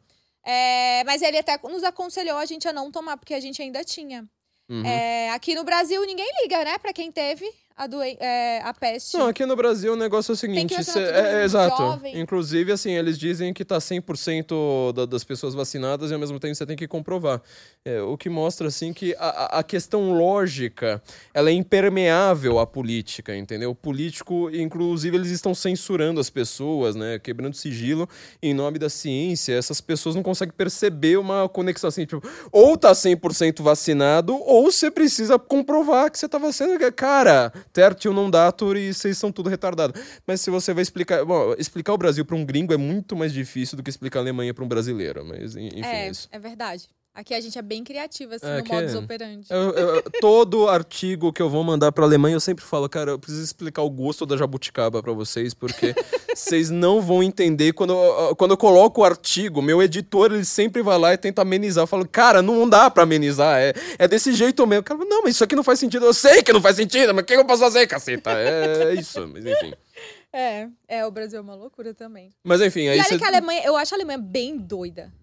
É, 0.46 1.04
mas 1.06 1.22
ele 1.22 1.38
até 1.38 1.60
nos 1.64 1.84
aconselhou 1.84 2.38
a 2.38 2.46
gente 2.46 2.68
a 2.68 2.74
não 2.74 2.92
tomar, 2.92 3.18
porque 3.18 3.34
a 3.34 3.40
gente 3.40 3.62
ainda 3.62 3.84
tinha. 3.84 4.28
Uhum. 4.70 4.86
É, 4.86 5.30
aqui 5.32 5.54
no 5.54 5.64
Brasil, 5.64 6.02
ninguém 6.06 6.28
liga, 6.42 6.64
né? 6.64 6.78
Pra 6.80 6.92
quem 6.94 7.12
teve 7.12 7.46
a, 7.76 7.88
doen 7.88 8.02
é, 8.20 8.62
a 8.64 8.74
peste. 8.74 9.18
Não, 9.18 9.28
aqui 9.28 9.46
no 9.46 9.56
Brasil 9.56 9.94
o 9.94 9.96
negócio 9.96 10.32
é 10.32 10.34
o 10.34 10.36
seguinte. 10.36 10.84
cê- 10.84 11.00
é, 11.00 11.42
é, 11.42 11.44
exato. 11.44 11.76
jovem. 11.78 12.20
Inclusive, 12.20 12.72
assim, 12.72 12.92
eles 12.92 13.18
dizem 13.18 13.54
que 13.54 13.66
tá 13.66 13.80
100% 13.80 14.94
da- 14.94 15.06
das 15.06 15.24
pessoas 15.24 15.54
vacinadas 15.54 16.12
e 16.12 16.14
ao 16.14 16.20
mesmo 16.20 16.40
tempo 16.40 16.54
você 16.56 16.66
tem 16.66 16.76
que 16.78 16.88
comprovar. 16.88 17.42
É, 17.86 18.02
o 18.02 18.18
que 18.18 18.30
mostra, 18.30 18.68
assim, 18.68 18.94
que 18.94 19.16
a, 19.18 19.28
a- 19.28 19.60
a 19.60 19.64
questão 19.64 20.14
lógica 20.14 21.02
ela 21.34 21.50
é 21.50 21.54
impermeável 21.54 22.60
à 22.60 22.66
política, 22.68 23.36
entendeu? 23.36 23.72
O 23.72 23.76
político, 23.76 24.50
inclusive, 24.52 25.18
eles 25.18 25.30
estão 25.32 25.54
censurando 25.56 26.20
as 26.20 26.30
pessoas, 26.30 26.96
né? 26.96 27.20
Quebrando 27.20 27.56
sigilo 27.56 28.08
em 28.42 28.54
nome 28.54 28.78
da 28.80 28.90
ciência. 28.90 29.54
Essas 29.54 29.82
pessoas 29.82 30.16
não 30.16 30.24
conseguem 30.24 30.54
perceber 30.56 31.18
uma 31.18 31.50
conexão 31.50 31.88
assim, 31.88 32.06
tipo, 32.06 32.22
ou 32.52 32.78
tá 32.78 32.94
100% 32.94 33.62
vacinado, 33.62 34.36
ou 34.36 34.72
você 34.72 34.90
precisa 34.92 35.38
comprovar 35.40 36.12
que 36.12 36.18
você 36.20 36.30
tá 36.30 36.38
vacinado. 36.38 36.92
Cara, 36.94 37.52
tertio 37.72 38.14
não 38.14 38.30
datur 38.30 38.76
e 38.78 38.94
vocês 38.94 39.18
são 39.18 39.32
tudo 39.32 39.50
retardado. 39.50 39.94
Mas 40.28 40.42
se 40.42 40.50
você 40.50 40.74
vai 40.74 40.82
explicar. 40.84 41.24
Bom, 41.26 41.54
explicar 41.58 41.94
o 41.94 41.98
Brasil 41.98 42.26
pra 42.26 42.36
um 42.36 42.46
gringo 42.46 42.74
é 42.74 42.78
muito 42.78 43.16
mais 43.16 43.32
difícil 43.34 43.78
do 43.78 43.84
que 43.84 43.90
explicar 43.90 44.20
a 44.20 44.22
Alemanha 44.24 44.54
pra 44.54 44.64
um 44.64 44.68
brasileiro. 44.68 45.24
Mas, 45.26 45.56
en- 45.56 45.68
enfim, 45.68 45.82
é, 45.84 46.08
é, 46.08 46.12
é 46.32 46.40
verdade. 46.40 46.90
Aqui 47.16 47.36
a 47.36 47.40
gente 47.40 47.60
é 47.60 47.62
bem 47.62 47.84
criativa, 47.84 48.34
assim, 48.36 48.46
É, 48.48 48.54
no 48.54 48.60
aqui 48.62 48.72
modus 48.74 48.96
é- 48.96 48.98
operandi. 48.98 49.48
Eu- 49.52 49.72
eu- 49.74 50.04
todo 50.20 50.68
artigo 50.70 51.32
que 51.32 51.44
eu 51.44 51.48
vou 51.48 51.64
mandar 51.64 51.92
pra 51.92 52.06
Alemanha, 52.06 52.36
eu 52.36 52.40
sempre 52.40 52.66
falo, 52.66 52.90
cara, 52.90 53.12
eu 53.12 53.20
preciso 53.20 53.44
explicar 53.44 53.84
o 53.84 53.90
gosto 53.90 54.26
da 54.26 54.36
jabuticaba 54.36 55.00
pra 55.04 55.14
vocês, 55.14 55.54
porque 55.54 55.94
vocês 56.36 56.72
não 56.72 57.00
vão 57.02 57.22
entender. 57.22 57.72
Quando, 57.74 57.94
eu- 57.94 58.36
quando 58.36 58.52
eu 58.52 58.58
coloco 58.58 59.02
o 59.02 59.04
artigo, 59.06 59.62
meu 59.62 59.80
editor, 59.84 60.32
ele 60.34 60.44
sempre 60.44 60.82
vai 60.82 60.98
lá 60.98 61.14
e 61.14 61.18
tenta 61.18 61.44
amenizar. 61.44 61.84
Eu 61.84 61.88
falo, 61.88 62.08
cara, 62.08 62.42
não 62.42 62.68
dá 62.68 62.90
pra 62.90 63.04
amenizar, 63.04 63.60
é, 63.60 63.74
é 64.00 64.08
desse 64.08 64.34
jeito 64.34 64.66
mesmo. 64.66 64.82
O 64.82 64.84
cara 64.84 64.98
fala, 64.98 65.10
não, 65.10 65.22
mas 65.22 65.36
isso 65.36 65.44
aqui 65.44 65.56
não 65.56 65.64
faz 65.64 65.78
sentido. 65.78 66.08
Eu 66.08 66.16
sei 66.16 66.42
que 66.42 66.52
não 66.52 66.62
faz 66.64 66.78
sentido, 66.78 67.14
mas 67.14 67.22
o 67.22 67.26
que 67.28 67.34
eu 67.36 67.46
posso 67.46 67.62
fazer, 67.62 67.86
caceta? 67.86 68.32
É 68.32 68.96
isso, 68.96 69.28
mas 69.32 69.46
enfim. 69.46 69.72
É, 70.36 70.68
é, 70.88 71.06
o 71.06 71.12
Brasil 71.12 71.38
é 71.38 71.42
uma 71.44 71.54
loucura 71.54 71.94
também. 71.94 72.32
Mas 72.44 72.60
enfim, 72.60 72.88
aí 72.88 72.98
e 72.98 73.00
olha 73.02 73.08
você... 73.08 73.20
que 73.20 73.24
a 73.24 73.28
Alemanha, 73.28 73.62
eu 73.66 73.78
acho 73.78 73.94
a 73.94 73.98
Alemanha 73.98 74.18
bem 74.18 74.58
doida. 74.58 75.14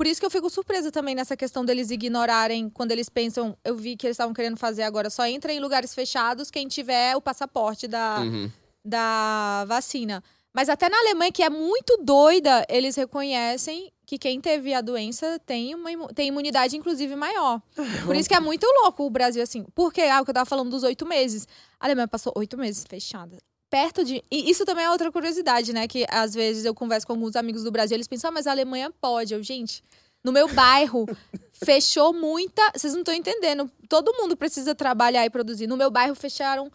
Por 0.00 0.06
isso 0.06 0.18
que 0.18 0.24
eu 0.24 0.30
fico 0.30 0.48
surpresa 0.48 0.90
também 0.90 1.14
nessa 1.14 1.36
questão 1.36 1.62
deles 1.62 1.90
ignorarem 1.90 2.70
quando 2.70 2.90
eles 2.90 3.10
pensam. 3.10 3.54
Eu 3.62 3.76
vi 3.76 3.98
que 3.98 4.06
eles 4.06 4.14
estavam 4.14 4.32
querendo 4.32 4.56
fazer 4.56 4.82
agora, 4.82 5.10
só 5.10 5.26
entra 5.26 5.52
em 5.52 5.60
lugares 5.60 5.94
fechados 5.94 6.50
quem 6.50 6.66
tiver 6.68 7.14
o 7.16 7.20
passaporte 7.20 7.86
da, 7.86 8.20
Uhum. 8.20 8.50
da 8.82 9.66
vacina. 9.68 10.24
Mas 10.54 10.70
até 10.70 10.88
na 10.88 10.98
Alemanha, 11.00 11.30
que 11.30 11.42
é 11.42 11.50
muito 11.50 11.98
doida, 12.02 12.64
eles 12.70 12.96
reconhecem 12.96 13.92
que 14.06 14.16
quem 14.16 14.40
teve 14.40 14.72
a 14.72 14.80
doença 14.80 15.38
tem, 15.44 15.74
uma, 15.74 15.92
imu- 15.92 16.08
tem 16.14 16.28
imunidade, 16.28 16.78
inclusive, 16.78 17.14
maior. 17.14 17.60
Por 18.06 18.16
isso 18.16 18.26
que 18.26 18.34
é 18.34 18.40
muito 18.40 18.66
louco 18.82 19.04
o 19.04 19.10
Brasil, 19.10 19.42
assim. 19.42 19.66
Porque, 19.74 20.00
ah, 20.00 20.22
o 20.22 20.24
que 20.24 20.30
eu 20.30 20.34
tava 20.34 20.46
falando 20.46 20.70
dos 20.70 20.82
oito 20.82 21.04
meses. 21.04 21.46
A 21.78 21.84
Alemanha 21.84 22.08
passou 22.08 22.32
oito 22.36 22.56
meses 22.56 22.86
fechada. 22.88 23.36
Perto 23.70 24.04
de. 24.04 24.22
E 24.30 24.50
isso 24.50 24.64
também 24.64 24.84
é 24.84 24.90
outra 24.90 25.12
curiosidade, 25.12 25.72
né? 25.72 25.86
Que 25.86 26.04
às 26.10 26.34
vezes 26.34 26.64
eu 26.64 26.74
converso 26.74 27.06
com 27.06 27.12
alguns 27.12 27.36
amigos 27.36 27.62
do 27.62 27.70
Brasil, 27.70 27.96
eles 27.96 28.08
pensam, 28.08 28.28
ah, 28.28 28.32
mas 28.32 28.46
a 28.48 28.50
Alemanha 28.50 28.92
pode. 29.00 29.32
Eu, 29.32 29.42
gente, 29.42 29.82
No 30.24 30.32
meu 30.32 30.48
bairro, 30.52 31.06
fechou 31.64 32.12
muita. 32.12 32.60
Vocês 32.74 32.92
não 32.92 33.00
estão 33.00 33.14
entendendo. 33.14 33.70
Todo 33.88 34.12
mundo 34.14 34.36
precisa 34.36 34.74
trabalhar 34.74 35.24
e 35.24 35.30
produzir. 35.30 35.66
No 35.66 35.76
meu 35.76 35.90
bairro, 35.90 36.14
fecharam 36.14 36.70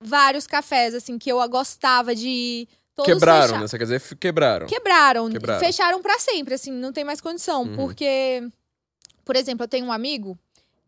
vários 0.00 0.46
cafés, 0.46 0.94
assim, 0.94 1.18
que 1.18 1.30
eu 1.30 1.48
gostava 1.48 2.14
de 2.14 2.28
ir. 2.28 2.68
Todos 2.94 3.10
Quebraram, 3.10 3.42
fecharam. 3.42 3.60
né? 3.60 3.68
Você 3.68 3.78
quer 3.78 3.84
dizer, 3.84 4.16
quebraram. 4.16 4.66
Quebraram. 4.66 5.30
Quebraram. 5.30 5.60
Fecharam 5.60 6.02
pra 6.02 6.18
sempre, 6.18 6.54
assim, 6.54 6.70
não 6.70 6.92
tem 6.92 7.04
mais 7.04 7.20
condição. 7.22 7.62
Uhum. 7.62 7.76
Porque, 7.76 8.46
por 9.24 9.34
exemplo, 9.34 9.64
eu 9.64 9.68
tenho 9.68 9.86
um 9.86 9.92
amigo 9.92 10.36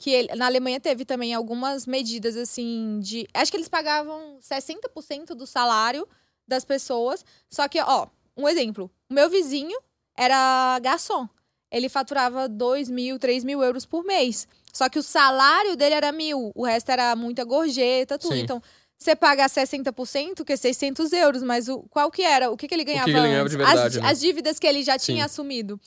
que 0.04 0.10
ele, 0.10 0.34
na 0.34 0.44
Alemanha 0.44 0.78
teve 0.78 1.02
também 1.06 1.32
algumas 1.32 1.86
medidas, 1.86 2.36
assim, 2.36 3.00
de. 3.00 3.26
Acho 3.32 3.50
que 3.50 3.56
eles 3.56 3.70
pagavam 3.70 4.38
60% 4.38 5.28
do 5.28 5.46
salário 5.46 6.06
das 6.46 6.62
pessoas. 6.62 7.24
Só 7.48 7.66
que, 7.66 7.80
ó, 7.80 8.08
um 8.36 8.46
exemplo: 8.46 8.90
o 9.08 9.14
meu 9.14 9.30
vizinho 9.30 9.78
era 10.14 10.78
garçom. 10.80 11.26
Ele 11.72 11.88
faturava 11.88 12.46
2 12.46 12.90
mil, 12.90 13.18
3 13.18 13.44
mil 13.44 13.62
euros 13.62 13.86
por 13.86 14.04
mês. 14.04 14.46
Só 14.74 14.90
que 14.90 14.98
o 14.98 15.02
salário 15.02 15.74
dele 15.74 15.94
era 15.94 16.12
mil, 16.12 16.52
o 16.54 16.66
resto 16.66 16.90
era 16.90 17.16
muita 17.16 17.42
gorjeta, 17.42 18.18
tudo. 18.18 18.34
Sim. 18.34 18.40
Então, 18.42 18.62
você 18.98 19.16
paga 19.16 19.46
60%, 19.46 20.44
que 20.44 20.52
é 20.52 20.56
600 20.56 21.14
euros, 21.14 21.42
mas 21.42 21.66
o, 21.66 21.78
qual 21.88 22.10
que 22.10 22.22
era? 22.22 22.50
O 22.50 22.58
que, 22.58 22.68
que 22.68 22.74
ele 22.74 22.84
ganhava 22.84 23.06
que 23.06 23.10
ele 23.10 23.20
ganhava 23.20 23.48
de 23.48 23.56
verdade, 23.56 23.98
as, 23.98 24.04
né? 24.04 24.10
as 24.10 24.20
dívidas 24.20 24.58
que 24.58 24.66
ele 24.66 24.82
já 24.82 24.98
Sim. 24.98 25.14
tinha 25.14 25.24
assumido. 25.24 25.80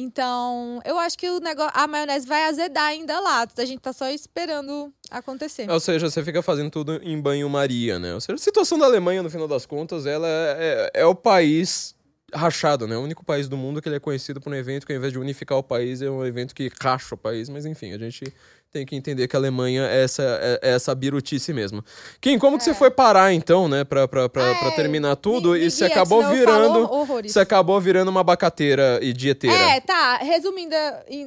Então, 0.00 0.80
eu 0.84 0.98
acho 0.98 1.18
que 1.18 1.28
o 1.28 1.40
negócio, 1.40 1.72
a 1.74 1.86
maionese 1.86 2.26
vai 2.26 2.44
azedar 2.44 2.88
ainda 2.88 3.20
lá. 3.20 3.46
A 3.56 3.64
gente 3.66 3.80
tá 3.80 3.92
só 3.92 4.08
esperando 4.08 4.92
acontecer. 5.10 5.70
Ou 5.70 5.78
seja, 5.78 6.08
você 6.08 6.24
fica 6.24 6.42
fazendo 6.42 6.70
tudo 6.70 6.98
em 7.02 7.20
banho-maria, 7.20 7.98
né? 7.98 8.14
Ou 8.14 8.20
seja, 8.20 8.36
a 8.36 8.38
situação 8.38 8.78
da 8.78 8.86
Alemanha, 8.86 9.22
no 9.22 9.28
final 9.28 9.46
das 9.46 9.66
contas, 9.66 10.06
ela 10.06 10.26
é, 10.26 10.90
é, 10.94 11.00
é 11.02 11.06
o 11.06 11.14
país 11.14 11.94
rachado, 12.32 12.86
né? 12.86 12.96
O 12.96 13.02
único 13.02 13.24
país 13.24 13.46
do 13.48 13.56
mundo 13.58 13.82
que 13.82 13.88
ele 13.88 13.96
é 13.96 14.00
conhecido 14.00 14.40
por 14.40 14.50
um 14.50 14.56
evento 14.56 14.86
que, 14.86 14.92
ao 14.92 14.98
invés 14.98 15.12
de 15.12 15.18
unificar 15.18 15.58
o 15.58 15.62
país, 15.62 16.00
é 16.00 16.10
um 16.10 16.24
evento 16.24 16.54
que 16.54 16.70
racha 16.80 17.14
o 17.14 17.18
país. 17.18 17.50
Mas, 17.50 17.66
enfim, 17.66 17.92
a 17.92 17.98
gente 17.98 18.32
tem 18.72 18.86
que 18.86 18.94
entender 18.94 19.26
que 19.26 19.34
a 19.34 19.38
Alemanha 19.38 19.82
é 19.88 20.04
essa, 20.04 20.22
é, 20.22 20.60
é 20.62 20.70
essa 20.74 20.94
birutice 20.94 21.52
mesmo. 21.52 21.84
Kim, 22.20 22.38
como 22.38 22.56
que 22.56 22.62
você 22.64 22.72
foi 22.72 22.90
parar, 22.90 23.32
então, 23.32 23.68
né? 23.68 23.82
Pra, 23.82 24.06
pra, 24.06 24.28
pra, 24.28 24.54
pra 24.54 24.68
É, 24.68 24.76
terminar 24.76 25.16
tudo 25.16 25.50
me- 25.52 25.58
me 25.58 25.66
e 25.66 25.70
você 25.70 25.86
acabou 25.86 26.22
virando... 26.28 26.88
Você 27.24 27.40
acabou 27.40 27.80
virando 27.80 28.08
uma 28.08 28.20
abacateira 28.20 29.00
e 29.02 29.12
dieteira. 29.12 29.56
É, 29.56 29.80
tá. 29.80 30.18
Resumindo, 30.18 30.74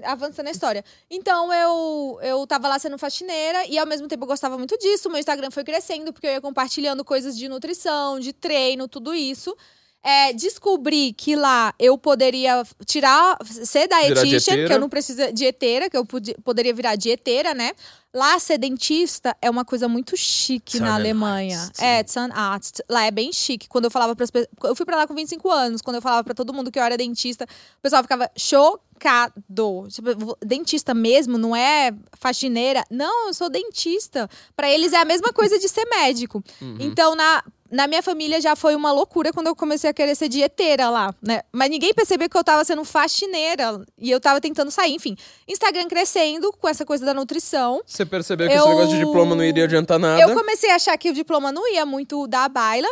avançando 0.06 0.48
a 0.48 0.52
história. 0.52 0.84
Então, 1.12 1.54
eu, 1.54 2.20
eu 2.22 2.48
tava 2.48 2.68
lá 2.70 2.80
sendo 2.80 2.98
faxineira 2.98 3.66
e, 3.68 3.78
ao 3.78 3.86
mesmo 3.86 4.08
tempo, 4.08 4.24
eu 4.24 4.28
gostava 4.28 4.58
muito 4.58 4.78
disso. 4.78 5.10
Meu 5.10 5.20
Instagram 5.20 5.52
foi 5.52 5.64
crescendo, 5.66 6.14
porque 6.14 6.28
eu 6.28 6.32
ia 6.32 6.42
compartilhando 6.42 7.04
coisas 7.04 7.38
de 7.38 7.50
nutrição, 7.50 8.20
de 8.20 8.32
treino, 8.32 8.88
tudo 8.88 9.14
isso. 9.14 9.56
É, 10.04 10.34
descobri 10.34 11.14
que 11.14 11.36
lá 11.36 11.74
eu 11.80 11.98
poderia 11.98 12.62
tirar, 12.86 13.38
ser 13.46 13.88
dieteira. 13.88 14.68
que 14.68 14.74
eu 14.74 14.80
não 14.80 14.90
preciso, 14.90 15.32
dieteira, 15.34 15.90
que 15.90 15.96
eu 15.96 16.06
podia- 16.06 16.36
poderia 16.44 16.74
virar 16.74 16.96
dieteira, 16.96 17.54
né? 17.54 17.72
Lá, 18.14 18.38
ser 18.38 18.58
dentista 18.60 19.36
é 19.42 19.50
uma 19.50 19.66
coisa 19.66 19.88
muito 19.88 20.16
chique 20.16 20.78
na 20.80 20.96
Alemanha. 20.96 21.58
Sim. 21.74 21.84
É, 21.84 22.04
Zahnarzt. 22.06 22.82
Lá 22.88 23.06
é 23.06 23.12
bem 23.12 23.32
chique. 23.34 23.68
Quando 23.68 23.86
eu 23.86 23.92
falava 23.92 24.16
para 24.16 24.24
as 24.26 24.30
pessoas. 24.30 24.50
Eu 24.66 24.76
fui 24.76 24.86
pra 24.86 24.98
lá 24.98 25.08
com 25.08 25.16
25 25.16 25.50
anos. 25.50 25.82
Quando 25.82 25.96
eu 25.96 26.02
falava 26.02 26.24
pra 26.24 26.34
todo 26.36 26.54
mundo 26.54 26.70
que 26.70 26.78
eu 26.78 26.84
era 26.84 26.96
dentista, 26.96 27.46
o 27.46 27.82
pessoal 27.82 28.04
ficava 28.04 28.30
chocado. 28.38 29.88
Tipo, 29.90 30.16
"Vo- 30.18 30.38
dentista 30.46 30.94
mesmo, 30.94 31.38
não 31.38 31.56
é 31.56 31.92
faxineira? 32.20 32.84
Não, 32.90 33.28
eu 33.28 33.34
sou 33.34 33.50
dentista. 33.50 34.30
Pra 34.56 34.70
eles 34.70 34.94
é 34.94 34.98
a 34.98 35.06
mesma 35.06 35.34
coisa 35.34 35.58
de 35.58 35.68
ser 35.68 35.86
médico. 35.86 36.44
Uhum. 36.62 36.78
Então, 36.80 37.16
na. 37.16 37.44
Na 37.74 37.88
minha 37.88 38.04
família 38.04 38.40
já 38.40 38.56
foi 38.56 38.76
uma 38.76 38.92
loucura 38.92 39.34
quando 39.34 39.48
eu 39.48 39.56
comecei 39.56 39.90
a 39.90 39.94
querer 39.94 40.14
ser 40.16 40.30
dieteira 40.30 40.90
lá, 40.92 41.14
né? 41.22 41.42
Mas 41.52 41.70
ninguém 41.72 41.92
percebeu 41.94 42.30
que 42.30 42.38
eu 42.38 42.44
tava 42.44 42.64
sendo 42.64 42.84
faxineira 42.86 43.84
e 43.98 44.12
eu 44.12 44.22
tava 44.22 44.40
tentando 44.40 44.70
sair. 44.70 44.94
Enfim, 44.94 45.16
Instagram 45.48 45.88
crescendo 45.88 46.52
com 46.54 46.70
essa 46.70 46.86
coisa 46.86 47.04
da 47.04 47.14
nutrição. 47.16 47.82
Você 47.86 48.06
percebeu 48.06 48.48
que 48.48 48.54
Eu- 48.54 48.60
esse 48.60 48.70
negócio 48.70 48.90
de 48.98 49.00
diploma 49.04 49.34
não 49.36 49.44
iria 49.44 49.64
adiantar 49.64 49.98
nada. 49.98 50.22
Eu 50.22 50.36
comecei 50.36 50.70
a 50.70 50.76
achar 50.76 50.96
que 50.98 51.10
o 51.10 51.14
diploma 51.14 51.52
não 51.52 51.68
ia 51.74 51.84
muito 51.86 52.28
dar 52.28 52.44
a 52.46 52.50
baila. 52.50 52.88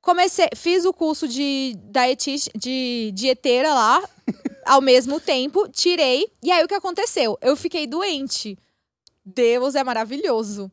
Comecei, 0.00 0.48
fiz 0.56 0.84
o 0.86 0.92
curso 0.92 1.28
de, 1.28 1.76
dieti- 1.90 2.50
de 2.56 3.10
dieteira 3.14 3.72
lá, 3.74 4.02
ao 4.64 4.80
mesmo 4.80 5.20
tempo, 5.20 5.68
tirei. 5.68 6.26
E 6.42 6.50
aí 6.50 6.64
o 6.64 6.68
que 6.68 6.74
aconteceu? 6.74 7.36
Eu 7.42 7.56
fiquei 7.56 7.86
doente. 7.86 8.56
Deus 9.24 9.74
é 9.74 9.84
maravilhoso. 9.84 10.70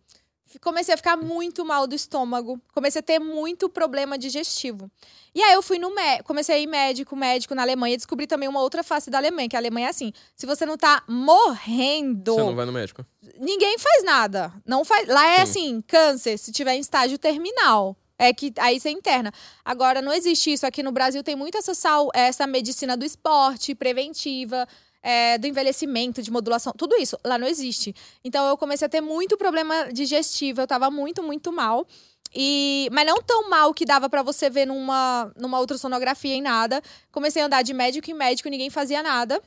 Comecei 0.60 0.94
a 0.94 0.98
ficar 0.98 1.16
muito 1.18 1.64
mal 1.64 1.88
do 1.88 1.96
estômago. 1.96 2.60
Comecei 2.74 3.00
a 3.00 3.04
ter 3.04 3.20
muito 3.20 3.70
problema 3.70 4.18
digestivo. 4.18 4.90
E 5.34 5.42
aí 5.42 5.54
eu 5.54 5.62
fui 5.62 5.80
no 5.80 5.94
médico, 5.96 6.26
comecei 6.28 6.56
a 6.56 6.60
ir 6.60 6.68
médico, 6.68 7.16
médico 7.16 7.56
na 7.56 7.62
Alemanha, 7.62 7.96
descobri 7.96 8.28
também 8.28 8.50
uma 8.50 8.62
outra 8.62 8.84
face 8.84 9.10
da 9.10 9.18
Alemanha, 9.18 9.48
que 9.48 9.56
a 9.56 9.60
Alemanha 9.60 9.88
é 9.88 9.90
assim, 9.90 10.12
se 10.36 10.46
você 10.46 10.66
não 10.66 10.78
tá 10.78 11.04
morrendo, 11.08 12.34
Você 12.34 12.44
não 12.44 12.56
vai 12.56 12.66
no 12.66 12.72
médico. 12.74 13.06
ninguém 13.40 13.78
faz 13.78 14.04
nada. 14.04 14.54
Não 14.66 14.84
faz. 14.84 15.08
Lá 15.08 15.26
é 15.26 15.38
Sim. 15.38 15.42
assim, 15.44 15.82
câncer, 15.88 16.38
se 16.38 16.52
tiver 16.52 16.76
em 16.76 16.80
estágio 16.80 17.18
terminal. 17.18 17.96
É 18.18 18.32
que 18.32 18.54
aí 18.60 18.80
você 18.80 18.92
interna. 18.92 19.32
Agora, 19.66 20.00
não 20.00 20.14
existe 20.14 20.54
isso. 20.54 20.64
Aqui 20.68 20.84
no 20.84 20.92
Brasil 20.92 21.24
tem 21.24 21.36
muito 21.36 21.58
essa, 21.58 21.74
sal, 21.74 22.10
essa 22.14 22.46
medicina 22.46 22.96
do 22.96 23.04
esporte, 23.04 23.74
preventiva, 23.74 24.68
é, 25.02 25.38
do 25.38 25.48
envelhecimento, 25.48 26.22
de 26.22 26.32
modulação, 26.32 26.74
tudo 26.78 26.96
isso. 26.96 27.18
Lá 27.24 27.38
não 27.38 27.48
existe. 27.48 27.96
Então 28.24 28.48
eu 28.48 28.58
comecei 28.58 28.86
a 28.86 28.90
ter 28.90 29.02
muito 29.02 29.38
problema 29.38 29.92
digestivo. 29.92 30.62
Eu 30.62 30.68
tava 30.68 30.90
muito, 30.92 31.24
muito 31.24 31.52
mal. 31.52 31.88
E, 32.34 32.88
mas 32.92 33.06
não 33.06 33.22
tão 33.22 33.50
mal 33.50 33.74
que 33.74 33.86
dava 33.86 34.10
pra 34.10 34.24
você 34.24 34.50
ver 34.50 34.66
numa, 34.66 35.32
numa 35.36 35.60
ultrassonografia 35.60 36.34
em 36.34 36.42
nada. 36.42 36.82
Comecei 37.12 37.42
a 37.42 37.46
andar 37.46 37.62
de 37.62 37.74
médico 37.74 38.10
em 38.10 38.14
médico, 38.14 38.50
ninguém 38.50 38.70
fazia 38.70 39.04
nada. 39.04 39.42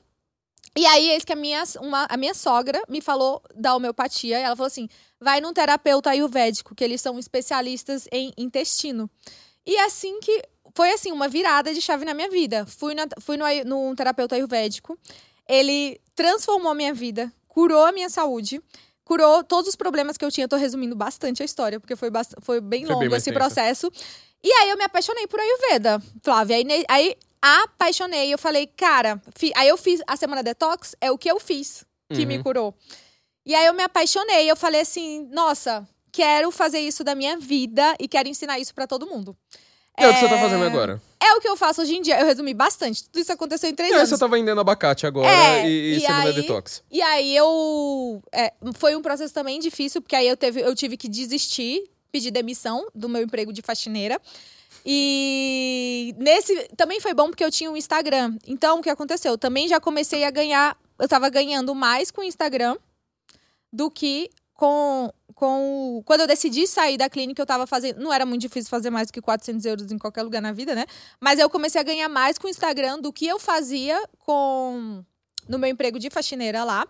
E 0.76 0.84
aí, 0.86 1.10
eis 1.10 1.24
que 1.24 1.32
a 1.32 1.36
minha, 1.36 1.62
uma, 1.80 2.06
a 2.10 2.16
minha 2.16 2.34
sogra 2.34 2.82
me 2.88 3.00
falou 3.00 3.40
da 3.54 3.74
homeopatia. 3.76 4.38
Ela 4.38 4.56
falou 4.56 4.66
assim: 4.66 4.88
vai 5.20 5.40
num 5.40 5.52
terapeuta 5.52 6.10
ayurvédico, 6.10 6.74
que 6.74 6.82
eles 6.82 7.00
são 7.00 7.18
especialistas 7.18 8.08
em 8.10 8.32
intestino. 8.36 9.08
E 9.66 9.76
assim 9.78 10.20
que. 10.20 10.42
Foi 10.76 10.90
assim, 10.90 11.12
uma 11.12 11.28
virada 11.28 11.72
de 11.72 11.80
chave 11.80 12.04
na 12.04 12.12
minha 12.12 12.28
vida. 12.28 12.66
Fui, 12.66 12.96
na, 12.96 13.06
fui 13.20 13.36
no, 13.36 13.44
num 13.64 13.94
terapeuta 13.94 14.34
ayurvédico. 14.34 14.98
Ele 15.48 16.00
transformou 16.14 16.70
a 16.72 16.74
minha 16.74 16.94
vida, 16.94 17.32
curou 17.48 17.84
a 17.84 17.92
minha 17.92 18.08
saúde, 18.08 18.60
curou 19.04 19.42
todos 19.44 19.68
os 19.68 19.76
problemas 19.76 20.16
que 20.16 20.24
eu 20.24 20.30
tinha. 20.30 20.48
Tô 20.48 20.56
resumindo 20.56 20.94
bastante 20.96 21.42
a 21.42 21.44
história, 21.44 21.78
porque 21.78 21.96
foi, 21.96 22.10
foi 22.40 22.60
bem 22.60 22.84
Foi 22.86 22.94
bem 22.94 22.94
longo 22.94 23.10
mais 23.10 23.22
esse 23.22 23.32
processo. 23.32 23.90
E 24.42 24.50
aí 24.52 24.70
eu 24.70 24.76
me 24.76 24.84
apaixonei 24.84 25.26
por 25.26 25.40
Ayurveda, 25.40 26.02
Flávia. 26.22 26.56
Aí, 26.56 26.84
aí 26.88 27.16
apaixonei. 27.40 28.32
Eu 28.32 28.38
falei, 28.38 28.66
cara, 28.66 29.20
fi- 29.34 29.52
aí 29.56 29.68
eu 29.68 29.76
fiz 29.76 30.00
a 30.06 30.16
semana 30.16 30.42
detox, 30.42 30.94
é 31.00 31.10
o 31.10 31.18
que 31.18 31.30
eu 31.30 31.38
fiz 31.40 31.84
que 32.12 32.20
Uhum. 32.22 32.26
me 32.26 32.42
curou. 32.42 32.74
E 33.46 33.54
aí 33.54 33.66
eu 33.66 33.74
me 33.74 33.82
apaixonei. 33.82 34.50
Eu 34.50 34.56
falei 34.56 34.80
assim, 34.82 35.28
nossa, 35.30 35.86
quero 36.12 36.50
fazer 36.50 36.80
isso 36.80 37.02
da 37.04 37.14
minha 37.14 37.36
vida 37.38 37.94
e 37.98 38.06
quero 38.08 38.28
ensinar 38.28 38.58
isso 38.58 38.74
pra 38.74 38.86
todo 38.86 39.06
mundo. 39.06 39.36
É 39.96 40.08
o 40.08 40.12
que 40.14 40.20
você 40.20 40.28
tá 40.28 40.38
fazendo 40.38 40.64
agora. 40.64 41.00
É 41.22 41.32
o 41.34 41.40
que 41.40 41.48
eu 41.48 41.56
faço 41.56 41.80
hoje 41.82 41.94
em 41.96 42.02
dia. 42.02 42.20
Eu 42.20 42.26
resumi 42.26 42.52
bastante. 42.52 43.04
Tudo 43.04 43.20
isso 43.20 43.32
aconteceu 43.32 43.70
em 43.70 43.74
três 43.74 43.90
E 43.90 43.94
aí 43.94 43.98
anos. 44.00 44.10
você 44.10 44.18
tá 44.18 44.26
vendendo 44.26 44.60
abacate 44.60 45.06
agora 45.06 45.28
É, 45.28 45.66
e, 45.68 45.94
e, 45.94 45.98
e 46.00 46.06
aí- 46.06 46.32
detox. 46.32 46.82
E 46.90 47.00
aí 47.00 47.34
eu. 47.36 48.20
é, 48.32 48.52
foi 48.74 48.94
um 48.96 49.00
processo 49.02 49.32
também 49.32 49.58
difícil, 49.60 50.02
porque 50.02 50.16
aí 50.16 50.26
eu, 50.28 50.36
teve, 50.36 50.60
eu 50.60 50.74
tive 50.74 50.96
que 50.96 51.08
desistir, 51.08 51.84
pedir 52.10 52.30
demissão 52.30 52.86
do 52.94 53.08
meu 53.08 53.22
emprego 53.22 53.52
de 53.52 53.62
faxineira. 53.62 54.20
E 54.84 56.14
nesse. 56.18 56.68
Também 56.76 57.00
foi 57.00 57.14
bom 57.14 57.28
porque 57.28 57.44
eu 57.44 57.50
tinha 57.50 57.70
um 57.70 57.76
Instagram. 57.76 58.36
Então, 58.46 58.78
o 58.80 58.82
que 58.82 58.90
aconteceu? 58.90 59.32
Eu 59.32 59.38
também 59.38 59.66
já 59.68 59.80
comecei 59.80 60.24
a 60.24 60.30
ganhar. 60.30 60.76
Eu 60.98 61.08
tava 61.08 61.28
ganhando 61.28 61.74
mais 61.74 62.10
com 62.10 62.20
o 62.20 62.24
Instagram 62.24 62.76
do 63.72 63.90
que 63.90 64.28
com. 64.54 65.10
Com 65.34 65.98
o- 65.98 66.02
quando 66.04 66.20
eu 66.20 66.26
decidi 66.26 66.66
sair 66.66 66.96
da 66.96 67.08
clínica, 67.10 67.40
eu 67.42 67.46
tava 67.46 67.66
fazendo. 67.66 68.00
Não 68.00 68.12
era 68.12 68.24
muito 68.24 68.40
difícil 68.40 68.70
fazer 68.70 68.90
mais 68.90 69.08
do 69.08 69.12
que 69.12 69.20
400 69.20 69.64
euros 69.64 69.90
em 69.90 69.98
qualquer 69.98 70.22
lugar 70.22 70.40
na 70.40 70.52
vida, 70.52 70.74
né? 70.74 70.86
Mas 71.20 71.38
eu 71.38 71.50
comecei 71.50 71.80
a 71.80 71.84
ganhar 71.84 72.08
mais 72.08 72.38
com 72.38 72.46
o 72.46 72.50
Instagram 72.50 72.98
do 73.00 73.12
que 73.12 73.26
eu 73.26 73.38
fazia 73.38 74.00
com 74.18 75.02
no 75.48 75.58
meu 75.58 75.68
emprego 75.68 75.98
de 75.98 76.08
faxineira 76.10 76.64
lá. 76.64 76.86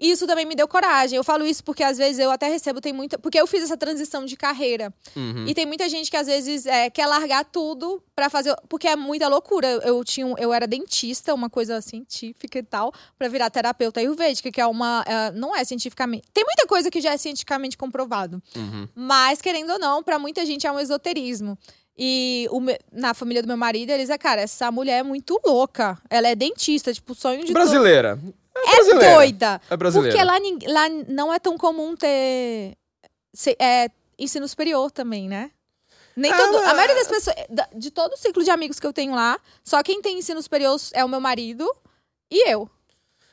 E 0.00 0.12
isso 0.12 0.26
também 0.28 0.46
me 0.46 0.54
deu 0.54 0.68
coragem. 0.68 1.16
Eu 1.16 1.24
falo 1.24 1.44
isso 1.44 1.64
porque 1.64 1.82
às 1.82 1.98
vezes 1.98 2.20
eu 2.20 2.30
até 2.30 2.46
recebo, 2.48 2.80
tem 2.80 2.92
muita. 2.92 3.18
Porque 3.18 3.40
eu 3.40 3.46
fiz 3.48 3.64
essa 3.64 3.76
transição 3.76 4.24
de 4.24 4.36
carreira. 4.36 4.94
Uhum. 5.16 5.44
E 5.46 5.54
tem 5.54 5.66
muita 5.66 5.88
gente 5.88 6.08
que 6.08 6.16
às 6.16 6.28
vezes 6.28 6.66
é, 6.66 6.88
quer 6.88 7.06
largar 7.06 7.44
tudo 7.44 8.00
pra 8.14 8.30
fazer. 8.30 8.54
Porque 8.68 8.86
é 8.86 8.94
muita 8.94 9.26
loucura. 9.26 9.66
Eu, 9.84 10.04
tinha, 10.04 10.32
eu 10.38 10.52
era 10.52 10.68
dentista, 10.68 11.34
uma 11.34 11.50
coisa 11.50 11.80
científica 11.80 12.58
e 12.60 12.62
tal, 12.62 12.92
pra 13.18 13.26
virar 13.26 13.50
terapeuta 13.50 13.98
ayurvédica, 13.98 14.52
que 14.52 14.60
é 14.60 14.66
uma. 14.66 15.04
é, 15.06 15.32
não 15.32 15.56
é 15.56 15.64
cientificamente. 15.64 16.28
Tem 16.32 16.44
muita 16.44 16.66
coisa 16.68 16.90
que 16.90 17.00
já 17.00 17.12
é 17.12 17.16
cientificamente 17.16 17.76
comprovado. 17.76 18.40
Uhum. 18.54 18.86
Mas, 18.94 19.42
querendo 19.42 19.72
ou 19.72 19.78
não, 19.80 20.02
pra 20.02 20.16
muita 20.18 20.46
gente 20.46 20.64
é 20.64 20.70
um 20.70 20.78
esoterismo. 20.78 21.58
E 22.00 22.46
o 22.52 22.60
na 22.92 23.12
família 23.12 23.42
do 23.42 23.48
meu 23.48 23.56
marido, 23.56 23.90
eles 23.90 24.08
é, 24.08 24.16
cara, 24.16 24.40
essa 24.40 24.70
mulher 24.70 24.98
é 24.98 25.02
muito 25.02 25.40
louca. 25.44 25.98
Ela 26.08 26.28
é 26.28 26.36
dentista, 26.36 26.94
tipo, 26.94 27.12
o 27.12 27.16
sonho 27.16 27.40
de 27.40 27.46
todo- 27.46 27.54
Brasileira. 27.54 28.16
É 28.66 28.76
é 29.06 29.14
doida. 29.14 29.60
É 29.70 29.76
brasileira. 29.76 30.16
Porque 30.16 30.66
lá, 30.66 30.72
lá 30.72 30.88
não 31.08 31.32
é 31.32 31.38
tão 31.38 31.56
comum 31.56 31.94
ter 31.96 32.76
se- 33.34 33.56
é, 33.60 33.88
ensino 34.18 34.46
superior 34.48 34.90
também, 34.90 35.28
né? 35.28 35.50
Nem 36.16 36.32
Ah, 36.32 36.36
todo, 36.36 36.56
a 36.58 36.74
maioria 36.74 36.96
das 36.96 37.06
pessoas, 37.06 37.36
da- 37.48 37.68
de 37.74 37.90
todo 37.92 38.12
o 38.12 38.16
ciclo 38.16 38.42
de 38.42 38.50
amigos 38.50 38.80
que 38.80 38.86
eu 38.86 38.92
tenho 38.92 39.14
lá, 39.14 39.38
só 39.62 39.80
quem 39.82 40.02
tem 40.02 40.18
ensino 40.18 40.42
superior 40.42 40.76
é 40.92 41.04
o 41.04 41.08
meu 41.08 41.20
marido 41.20 41.64
e 42.30 42.50
eu. 42.50 42.68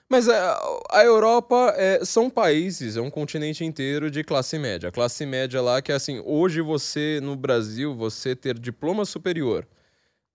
Mas 0.07 0.29
a, 0.29 0.59
a 0.91 1.03
Europa 1.03 1.73
é, 1.75 2.05
são 2.05 2.29
países, 2.29 2.95
é 2.95 3.01
um 3.01 3.09
continente 3.09 3.65
inteiro 3.65 4.11
de 4.11 4.23
classe 4.23 4.59
média. 4.59 4.89
A 4.89 4.91
classe 4.91 5.25
média 5.25 5.59
lá 5.63 5.81
que, 5.81 5.91
assim, 5.91 6.21
hoje 6.23 6.61
você, 6.61 7.19
no 7.23 7.35
Brasil, 7.35 7.95
você 7.95 8.35
ter 8.35 8.59
diploma 8.59 9.03
superior 9.03 9.67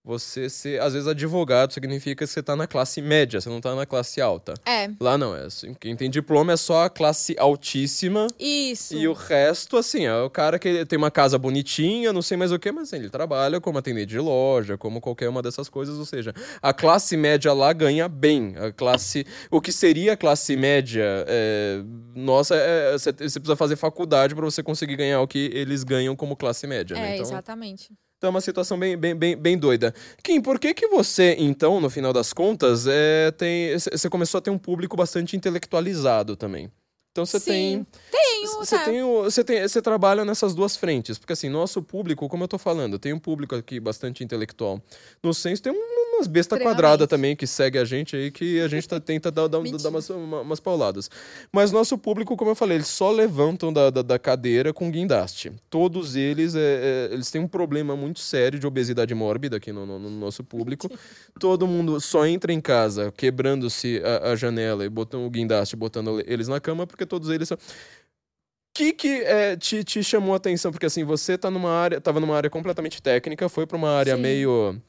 você 0.03 0.49
ser, 0.49 0.81
às 0.81 0.95
vezes, 0.95 1.07
advogado 1.07 1.73
significa 1.73 2.25
que 2.25 2.31
você 2.31 2.43
tá 2.43 2.57
na 2.57 2.67
classe 2.67 3.03
média, 3.03 3.41
você 3.41 3.49
não 3.49 3.61
tá 3.61 3.75
na 3.75 3.85
classe 3.85 4.21
alta. 4.21 4.55
É. 4.65 4.91
Lá 4.99 5.19
não, 5.19 5.37
é 5.37 5.45
assim, 5.45 5.75
quem 5.75 5.95
tem 5.95 6.09
diploma 6.09 6.53
é 6.53 6.57
só 6.57 6.85
a 6.85 6.91
classe 6.91 7.37
altíssima. 7.39 8.27
Isso. 8.39 8.97
E 8.97 9.07
o 9.07 9.13
resto, 9.13 9.77
assim, 9.77 10.07
é 10.07 10.23
o 10.23 10.31
cara 10.31 10.59
que 10.59 10.87
tem 10.87 10.97
uma 10.97 11.11
casa 11.11 11.39
bonitinha, 11.39 12.13
não 12.13 12.23
sei 12.23 12.37
mais 12.37 12.51
o 12.51 12.59
que, 12.59 12.73
mas 12.73 12.85
assim, 12.85 12.97
ele 12.97 13.11
trabalha 13.11 13.61
como 13.61 13.79
atendente 13.79 14.07
de 14.07 14.19
loja, 14.19 14.79
como 14.79 15.01
qualquer 15.01 15.29
uma 15.29 15.43
dessas 15.43 15.69
coisas, 15.69 15.99
ou 15.99 16.07
seja, 16.07 16.35
a 16.63 16.73
classe 16.73 17.17
média 17.17 17.53
lá 17.53 17.73
ganha 17.73 18.09
bem. 18.09 18.55
A 18.57 18.73
classe. 18.73 19.27
O 19.51 19.61
que 19.61 19.71
seria 19.71 20.15
a 20.15 20.17
classe 20.17 20.57
média? 20.57 21.25
É, 21.29 21.83
nossa, 22.15 22.57
é, 22.57 22.93
você 22.93 23.13
precisa 23.13 23.57
fazer 23.57 23.77
faculdade 23.77 24.35
para 24.35 24.45
você 24.45 24.63
conseguir 24.63 24.97
ganhar 24.97 25.21
o 25.21 25.29
que 25.29 25.51
eles 25.53 25.85
ganham 25.85 26.17
como 26.17 26.35
classe 26.35 26.67
média. 26.67 26.95
É, 26.95 27.01
né? 27.01 27.15
então, 27.17 27.27
exatamente. 27.27 27.91
Então 28.21 28.29
é 28.29 28.31
uma 28.33 28.43
situação 28.43 28.79
bem, 28.79 28.99
bem, 28.99 29.15
bem, 29.15 29.35
bem 29.35 29.57
doida. 29.57 29.95
Kim, 30.23 30.43
por 30.43 30.59
que 30.59 30.75
que 30.75 30.87
você, 30.89 31.35
então, 31.39 31.81
no 31.81 31.89
final 31.89 32.13
das 32.13 32.35
contas, 32.35 32.87
é, 32.87 33.31
tem, 33.31 33.73
você 33.79 34.11
começou 34.11 34.37
a 34.37 34.43
ter 34.43 34.51
um 34.51 34.59
público 34.59 34.95
bastante 34.95 35.35
intelectualizado 35.39 36.37
também? 36.37 36.71
Então 37.13 37.25
você 37.25 37.41
tem. 37.41 37.87
Tenho, 38.11 38.47
Você 38.59 38.77
tá. 38.77 38.85
tem, 38.85 39.03
você 39.03 39.43
tem, 39.43 39.63
você 39.63 39.81
trabalha 39.81 40.23
nessas 40.23 40.55
duas 40.55 40.77
frentes, 40.77 41.17
porque 41.19 41.33
assim, 41.33 41.49
nosso 41.49 41.83
público, 41.83 42.29
como 42.29 42.45
eu 42.45 42.49
tô 42.49 42.59
falando, 42.59 42.99
tem 42.99 43.15
um 43.15 43.19
público 43.19 43.55
aqui 43.55 43.81
bastante 43.81 44.23
intelectual. 44.23 44.83
No 45.23 45.33
senso, 45.33 45.63
tem 45.63 45.73
um- 45.73 46.10
umas 46.21 46.27
bestas 46.27 46.61
quadradas 46.63 47.09
também 47.09 47.35
que 47.35 47.47
segue 47.47 47.79
a 47.79 47.85
gente 47.85 48.15
aí, 48.15 48.31
que 48.31 48.61
a 48.61 48.69
gente 48.69 48.87
tá- 48.87 49.01
tenta 49.01 49.31
dar, 49.31 49.49
dar, 49.49 49.59
dar 49.83 49.89
umas, 49.89 50.09
uma- 50.11 50.41
umas 50.43 50.61
pauladas. 50.61 51.11
Mas 51.53 51.73
nosso 51.73 51.97
público, 51.97 52.37
como 52.37 52.51
eu 52.51 52.55
falei, 52.55 52.77
eles 52.77 52.87
só 52.89 53.11
levantam 53.11 53.73
da, 53.73 53.91
da, 53.91 54.03
da 54.03 54.19
cadeira 54.19 54.73
com 54.73 54.91
guindaste. 54.91 55.53
Todos 55.69 56.15
eles, 56.17 56.55
é, 56.55 57.09
é, 57.11 57.15
eles 57.15 57.31
têm 57.31 57.41
um 57.41 57.49
problema 57.49 57.97
muito 57.97 58.21
sério 58.21 58.59
de 58.59 58.67
obesidade 58.67 59.15
mórbida 59.15 59.57
aqui 59.57 59.73
no, 59.73 59.87
no- 59.87 59.99
no 59.99 60.11
nosso 60.11 60.45
público. 60.45 60.91
Todo 61.39 61.67
mundo 61.67 62.01
só 62.01 62.27
entra 62.27 62.53
em 62.53 62.61
casa 62.61 63.13
quebrando-se 63.17 64.03
a, 64.05 64.33
a 64.33 64.37
janela 64.37 64.85
e 64.85 64.89
botando 64.89 65.25
o 65.25 65.31
guindaste, 65.31 65.75
botando 65.77 66.23
eles 66.27 66.49
na 66.49 66.61
cama, 66.61 66.87
porque 66.87 67.07
todos 67.07 67.31
eles 67.31 67.49
são. 67.49 67.57
O 67.57 68.73
que, 68.73 68.93
que 68.93 69.09
é, 69.23 69.57
te, 69.57 69.83
te 69.85 70.03
chamou 70.03 70.33
a 70.33 70.37
atenção? 70.37 70.71
Porque 70.71 70.87
assim, 70.87 71.03
você 71.05 71.37
tá 71.37 71.51
numa 71.51 71.71
área, 71.71 72.01
tava 72.01 72.21
numa 72.21 72.37
área 72.37 72.49
completamente 72.49 73.03
técnica, 73.03 73.49
foi 73.49 73.67
para 73.67 73.77
uma 73.77 73.91
área 73.91 74.15
Sim. 74.17 74.23
meio. 74.23 74.81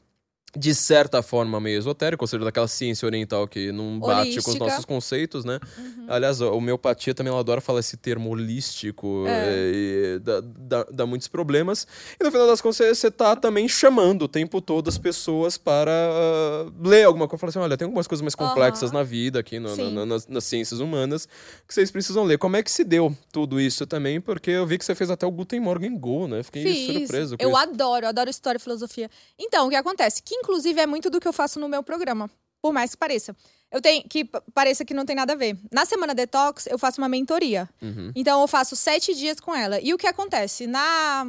De 0.54 0.74
certa 0.74 1.22
forma, 1.22 1.58
meio 1.58 1.78
esotérica, 1.78 2.22
ou 2.22 2.26
seja, 2.28 2.44
daquela 2.44 2.68
ciência 2.68 3.06
oriental 3.06 3.48
que 3.48 3.72
não 3.72 3.98
bate 3.98 4.32
com 4.34 4.38
os 4.40 4.46
Holística. 4.48 4.64
nossos 4.66 4.84
conceitos, 4.84 5.46
né? 5.46 5.58
Uhum. 5.78 6.06
Aliás, 6.08 6.42
a 6.42 6.50
homeopatia 6.50 7.14
também 7.14 7.30
ela 7.30 7.40
adora 7.40 7.62
falar 7.62 7.80
esse 7.80 7.96
termo 7.96 8.28
holístico, 8.28 9.24
É. 9.26 9.30
é, 9.30 9.72
e 9.74 10.18
dá, 10.18 10.40
dá, 10.42 10.86
dá 10.92 11.06
muitos 11.06 11.26
problemas. 11.26 11.86
E 12.20 12.22
no 12.22 12.30
final 12.30 12.46
das 12.46 12.60
contas, 12.60 12.76
você- 12.98 13.10
tá 13.10 13.34
também 13.34 13.66
chamando 13.66 14.22
o 14.22 14.28
tempo 14.28 14.60
todo 14.60 14.88
as 14.88 14.98
pessoas 14.98 15.56
para 15.56 15.90
ah, 15.90 16.70
ler 16.84 17.04
alguma 17.04 17.26
coisa. 17.26 17.40
Falar 17.40 17.48
assim: 17.48 17.58
olha, 17.58 17.76
tem 17.78 17.86
algumas 17.86 18.06
coisas 18.06 18.20
mais 18.22 18.34
complexas 18.34 18.90
Aham. 18.90 18.98
na 18.98 19.02
vida 19.04 19.38
aqui, 19.40 19.58
no- 19.58 19.70
Sim. 19.74 19.90
na- 19.94 20.04
nas, 20.04 20.26
nas 20.26 20.44
ciências 20.44 20.80
humanas, 20.80 21.26
que 21.66 21.72
vocês 21.72 21.90
precisam 21.90 22.24
ler. 22.24 22.36
Como 22.36 22.56
é 22.56 22.62
que 22.62 22.70
se 22.70 22.84
deu 22.84 23.16
tudo 23.32 23.58
isso 23.58 23.86
também? 23.86 24.20
Porque 24.20 24.50
eu 24.50 24.66
vi 24.66 24.76
que 24.76 24.84
você 24.84 24.94
fez 24.94 25.10
até 25.10 25.26
o 25.26 25.30
Guten 25.30 25.60
Morgen 25.60 25.96
Go, 25.98 26.28
né? 26.28 26.42
Fiquei 26.42 26.62
Fiz. 26.62 26.98
surpreso 26.98 27.38
com 27.38 27.42
Eu 27.42 27.48
isso. 27.50 27.58
adoro, 27.58 28.04
eu 28.04 28.08
adoro 28.10 28.28
história 28.28 28.58
e 28.58 28.60
filosofia. 28.60 29.10
Então, 29.38 29.66
o 29.66 29.70
que 29.70 29.76
acontece? 29.76 30.22
Que 30.22 30.41
inclusive 30.42 30.80
é 30.80 30.86
muito 30.86 31.08
do 31.08 31.20
que 31.20 31.28
eu 31.28 31.32
faço 31.32 31.60
no 31.60 31.68
meu 31.68 31.82
programa. 31.82 32.28
Por 32.60 32.72
mais 32.72 32.90
que 32.90 32.96
pareça. 32.96 33.34
Eu 33.70 33.80
tenho 33.80 34.04
que 34.04 34.24
pareça 34.52 34.84
que 34.84 34.92
não 34.92 35.06
tem 35.06 35.16
nada 35.16 35.32
a 35.32 35.36
ver. 35.36 35.56
Na 35.70 35.84
semana 35.84 36.14
detox, 36.14 36.66
eu 36.66 36.78
faço 36.78 37.00
uma 37.00 37.08
mentoria. 37.08 37.68
Uhum. 37.80 38.12
Então 38.14 38.40
eu 38.40 38.46
faço 38.46 38.76
sete 38.76 39.14
dias 39.14 39.40
com 39.40 39.54
ela. 39.54 39.80
E 39.80 39.94
o 39.94 39.98
que 39.98 40.06
acontece? 40.06 40.66
Na. 40.66 41.26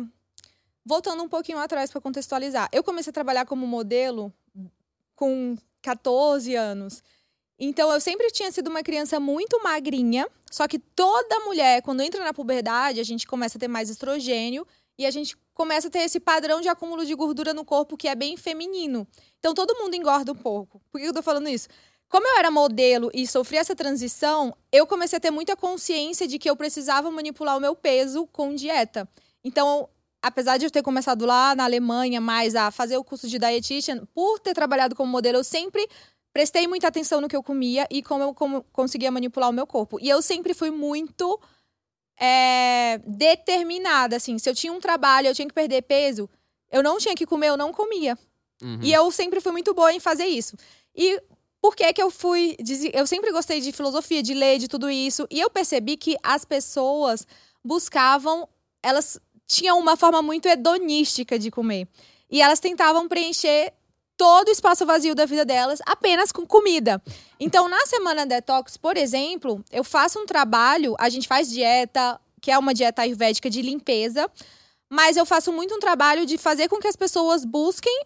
Voltando 0.85 1.23
um 1.23 1.29
pouquinho 1.29 1.59
atrás 1.59 1.89
para 1.89 2.01
contextualizar. 2.01 2.67
Eu 2.71 2.83
comecei 2.83 3.09
a 3.09 3.13
trabalhar 3.13 3.45
como 3.45 3.65
modelo 3.65 4.33
com 5.15 5.57
14 5.81 6.53
anos. 6.55 7.01
Então 7.57 7.91
eu 7.91 8.01
sempre 8.01 8.29
tinha 8.31 8.51
sido 8.51 8.69
uma 8.69 8.83
criança 8.83 9.19
muito 9.19 9.63
magrinha. 9.63 10.27
Só 10.51 10.67
que 10.67 10.77
toda 10.77 11.39
mulher, 11.39 11.81
quando 11.81 12.01
entra 12.01 12.23
na 12.23 12.33
puberdade, 12.33 12.99
a 12.99 13.03
gente 13.03 13.25
começa 13.25 13.57
a 13.57 13.59
ter 13.59 13.69
mais 13.69 13.89
estrogênio 13.89 14.67
e 14.97 15.05
a 15.05 15.11
gente 15.11 15.37
começa 15.53 15.87
a 15.87 15.91
ter 15.91 15.99
esse 15.99 16.19
padrão 16.19 16.61
de 16.61 16.67
acúmulo 16.67 17.05
de 17.05 17.13
gordura 17.15 17.53
no 17.53 17.65
corpo 17.65 17.97
que 17.97 18.07
é 18.07 18.15
bem 18.15 18.37
feminino. 18.37 19.07
Então 19.39 19.53
todo 19.53 19.77
mundo 19.77 19.95
engorda 19.95 20.31
um 20.31 20.35
pouco. 20.35 20.81
Por 20.91 20.99
que 20.99 21.07
eu 21.07 21.13
tô 21.13 21.21
falando 21.21 21.49
isso? 21.49 21.67
Como 22.09 22.27
eu 22.27 22.37
era 22.37 22.51
modelo 22.51 23.09
e 23.13 23.25
sofri 23.25 23.57
essa 23.57 23.75
transição, 23.75 24.55
eu 24.71 24.85
comecei 24.85 25.17
a 25.17 25.19
ter 25.19 25.31
muita 25.31 25.55
consciência 25.55 26.27
de 26.27 26.37
que 26.37 26.49
eu 26.49 26.55
precisava 26.55 27.09
manipular 27.09 27.57
o 27.57 27.59
meu 27.59 27.75
peso 27.75 28.27
com 28.27 28.53
dieta. 28.53 29.09
Então, 29.43 29.89
apesar 30.21 30.57
de 30.57 30.65
eu 30.65 30.71
ter 30.71 30.83
começado 30.83 31.25
lá 31.25 31.55
na 31.55 31.63
Alemanha 31.63 32.21
mais 32.21 32.55
a 32.55 32.69
fazer 32.69 32.97
o 32.97 33.03
curso 33.03 33.27
de 33.27 33.39
dietitian, 33.39 34.05
por 34.13 34.39
ter 34.39 34.53
trabalhado 34.53 34.95
como 34.95 35.11
modelo, 35.11 35.39
eu 35.39 35.43
sempre 35.43 35.87
prestei 36.31 36.67
muita 36.67 36.87
atenção 36.87 37.19
no 37.19 37.27
que 37.27 37.35
eu 37.35 37.43
comia 37.43 37.87
e 37.89 38.03
como 38.03 38.23
eu 38.23 38.33
como 38.33 38.63
conseguia 38.71 39.11
manipular 39.11 39.49
o 39.49 39.53
meu 39.53 39.65
corpo. 39.65 39.99
E 39.99 40.07
eu 40.07 40.21
sempre 40.21 40.53
fui 40.53 40.69
muito 40.69 41.39
é, 42.19 42.99
determinada, 43.05 44.15
assim. 44.15 44.37
Se 44.37 44.49
eu 44.49 44.55
tinha 44.55 44.73
um 44.73 44.79
trabalho, 44.79 45.27
eu 45.27 45.35
tinha 45.35 45.47
que 45.47 45.53
perder 45.53 45.81
peso, 45.83 46.29
eu 46.71 46.81
não 46.83 46.97
tinha 46.97 47.15
que 47.15 47.25
comer, 47.25 47.47
eu 47.47 47.57
não 47.57 47.71
comia. 47.71 48.17
Uhum. 48.61 48.79
E 48.81 48.93
eu 48.93 49.11
sempre 49.11 49.41
fui 49.41 49.51
muito 49.51 49.73
boa 49.73 49.91
em 49.93 49.99
fazer 49.99 50.25
isso. 50.25 50.55
E 50.95 51.21
por 51.61 51.75
que 51.75 51.91
que 51.93 52.01
eu 52.01 52.09
fui... 52.09 52.57
Eu 52.93 53.07
sempre 53.07 53.31
gostei 53.31 53.61
de 53.61 53.71
filosofia, 53.71 54.21
de 54.21 54.33
ler, 54.33 54.59
de 54.59 54.67
tudo 54.67 54.89
isso. 54.89 55.27
E 55.29 55.39
eu 55.39 55.49
percebi 55.49 55.97
que 55.97 56.17
as 56.23 56.45
pessoas 56.45 57.25
buscavam... 57.63 58.47
Elas 58.81 59.19
tinham 59.47 59.79
uma 59.79 59.95
forma 59.95 60.21
muito 60.21 60.47
hedonística 60.47 61.37
de 61.37 61.51
comer. 61.51 61.87
E 62.29 62.41
elas 62.41 62.59
tentavam 62.59 63.07
preencher 63.07 63.73
todo 64.17 64.47
o 64.47 64.51
espaço 64.51 64.85
vazio 64.85 65.15
da 65.15 65.25
vida 65.25 65.43
delas 65.45 65.79
apenas 65.85 66.31
com 66.31 66.45
comida. 66.45 67.01
Então, 67.39 67.67
na 67.67 67.85
semana 67.85 68.25
detox, 68.25 68.77
por 68.77 68.95
exemplo, 68.97 69.63
eu 69.71 69.83
faço 69.83 70.19
um 70.19 70.25
trabalho, 70.25 70.95
a 70.99 71.09
gente 71.09 71.27
faz 71.27 71.49
dieta, 71.49 72.19
que 72.41 72.51
é 72.51 72.57
uma 72.57 72.73
dieta 72.73 73.01
ayurvédica 73.01 73.49
de 73.49 73.61
limpeza, 73.61 74.29
mas 74.89 75.17
eu 75.17 75.25
faço 75.25 75.51
muito 75.51 75.73
um 75.75 75.79
trabalho 75.79 76.25
de 76.25 76.37
fazer 76.37 76.67
com 76.67 76.79
que 76.79 76.87
as 76.87 76.95
pessoas 76.95 77.43
busquem 77.45 78.01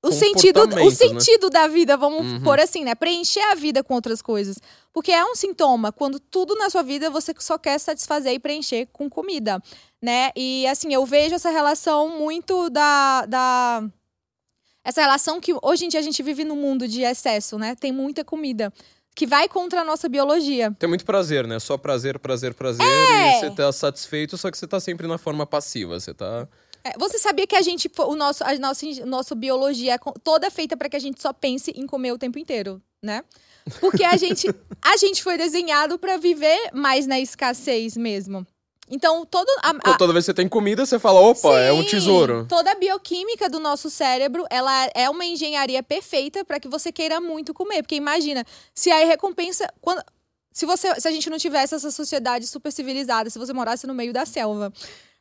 o 0.00 0.12
sentido, 0.12 0.60
o 0.60 0.66
né? 0.66 0.90
sentido 0.90 1.50
da 1.50 1.66
vida, 1.66 1.96
vamos 1.96 2.24
Uhum. 2.24 2.42
pôr 2.44 2.60
assim, 2.60 2.84
né? 2.84 2.94
Preencher 2.94 3.40
a 3.50 3.56
vida 3.56 3.82
com 3.82 3.94
outras 3.94 4.22
coisas. 4.22 4.56
Porque 4.92 5.10
é 5.10 5.24
um 5.24 5.34
sintoma 5.34 5.90
quando 5.90 6.20
tudo 6.20 6.54
na 6.54 6.70
sua 6.70 6.84
vida 6.84 7.10
você 7.10 7.34
só 7.38 7.58
quer 7.58 7.78
satisfazer 7.80 8.32
e 8.32 8.38
preencher 8.38 8.86
com 8.92 9.10
comida, 9.10 9.60
né? 10.00 10.30
E 10.36 10.66
assim, 10.68 10.94
eu 10.94 11.04
vejo 11.04 11.34
essa 11.34 11.50
relação 11.50 12.10
muito 12.10 12.70
da, 12.70 13.26
da 13.26 13.82
essa 14.88 15.02
relação 15.02 15.38
que 15.38 15.54
hoje 15.62 15.84
em 15.84 15.88
dia 15.88 16.00
a 16.00 16.02
gente 16.02 16.22
vive 16.22 16.44
num 16.44 16.56
mundo 16.56 16.88
de 16.88 17.02
excesso, 17.02 17.58
né? 17.58 17.74
Tem 17.74 17.92
muita 17.92 18.24
comida 18.24 18.72
que 19.14 19.26
vai 19.26 19.46
contra 19.46 19.82
a 19.82 19.84
nossa 19.84 20.08
biologia. 20.08 20.74
Tem 20.78 20.88
muito 20.88 21.04
prazer, 21.04 21.46
né? 21.46 21.58
Só 21.58 21.76
prazer, 21.76 22.18
prazer, 22.18 22.54
prazer. 22.54 22.86
É. 22.86 23.36
E 23.36 23.40
você 23.40 23.50
tá 23.50 23.70
satisfeito, 23.70 24.38
só 24.38 24.50
que 24.50 24.56
você 24.56 24.66
tá 24.66 24.80
sempre 24.80 25.06
na 25.06 25.18
forma 25.18 25.44
passiva. 25.44 26.00
Você 26.00 26.14
tá. 26.14 26.48
É, 26.82 26.92
você 26.98 27.18
sabia 27.18 27.46
que 27.46 27.54
a 27.54 27.60
gente, 27.60 27.90
o 27.98 28.16
nosso, 28.16 28.42
a 28.42 28.58
nossa, 28.58 28.86
nossa 29.04 29.34
biologia 29.34 29.96
é 29.96 29.98
toda 30.24 30.50
feita 30.50 30.74
para 30.74 30.88
que 30.88 30.96
a 30.96 31.00
gente 31.00 31.20
só 31.20 31.34
pense 31.34 31.70
em 31.76 31.86
comer 31.86 32.12
o 32.12 32.18
tempo 32.18 32.38
inteiro, 32.38 32.80
né? 33.02 33.22
Porque 33.80 34.04
a 34.04 34.16
gente, 34.16 34.48
a 34.80 34.96
gente 34.96 35.22
foi 35.22 35.36
desenhado 35.36 35.98
para 35.98 36.16
viver 36.16 36.70
mais 36.72 37.06
na 37.06 37.20
escassez 37.20 37.94
mesmo. 37.94 38.46
Então, 38.90 39.24
todo 39.26 39.48
a, 39.62 39.70
a- 39.92 39.96
toda 39.98 40.12
vez 40.12 40.24
que 40.24 40.26
você 40.30 40.34
tem 40.34 40.48
comida, 40.48 40.84
você 40.86 40.98
fala, 40.98 41.20
opa, 41.20 41.58
é 41.58 41.72
um 41.72 41.82
Sim, 41.82 41.88
tesouro. 41.88 42.46
Toda 42.48 42.72
a 42.72 42.74
bioquímica 42.74 43.48
do 43.48 43.60
nosso 43.60 43.90
cérebro, 43.90 44.44
ela 44.50 44.88
é 44.94 45.08
uma 45.10 45.24
engenharia 45.24 45.82
perfeita 45.82 46.44
para 46.44 46.58
que 46.58 46.68
você 46.68 46.90
queira 46.90 47.20
muito 47.20 47.52
comer. 47.52 47.82
Porque 47.82 47.94
imagina, 47.96 48.44
se 48.74 48.90
a 48.90 49.04
recompensa. 49.04 49.68
Quando, 49.80 50.02
se, 50.52 50.64
você, 50.66 50.98
se 51.00 51.06
a 51.06 51.10
gente 51.10 51.28
não 51.30 51.38
tivesse 51.38 51.74
essa 51.74 51.90
sociedade 51.90 52.46
super 52.46 52.72
civilizada, 52.72 53.28
se 53.30 53.38
você 53.38 53.52
morasse 53.52 53.86
no 53.86 53.94
meio 53.94 54.12
da 54.12 54.24
selva, 54.26 54.72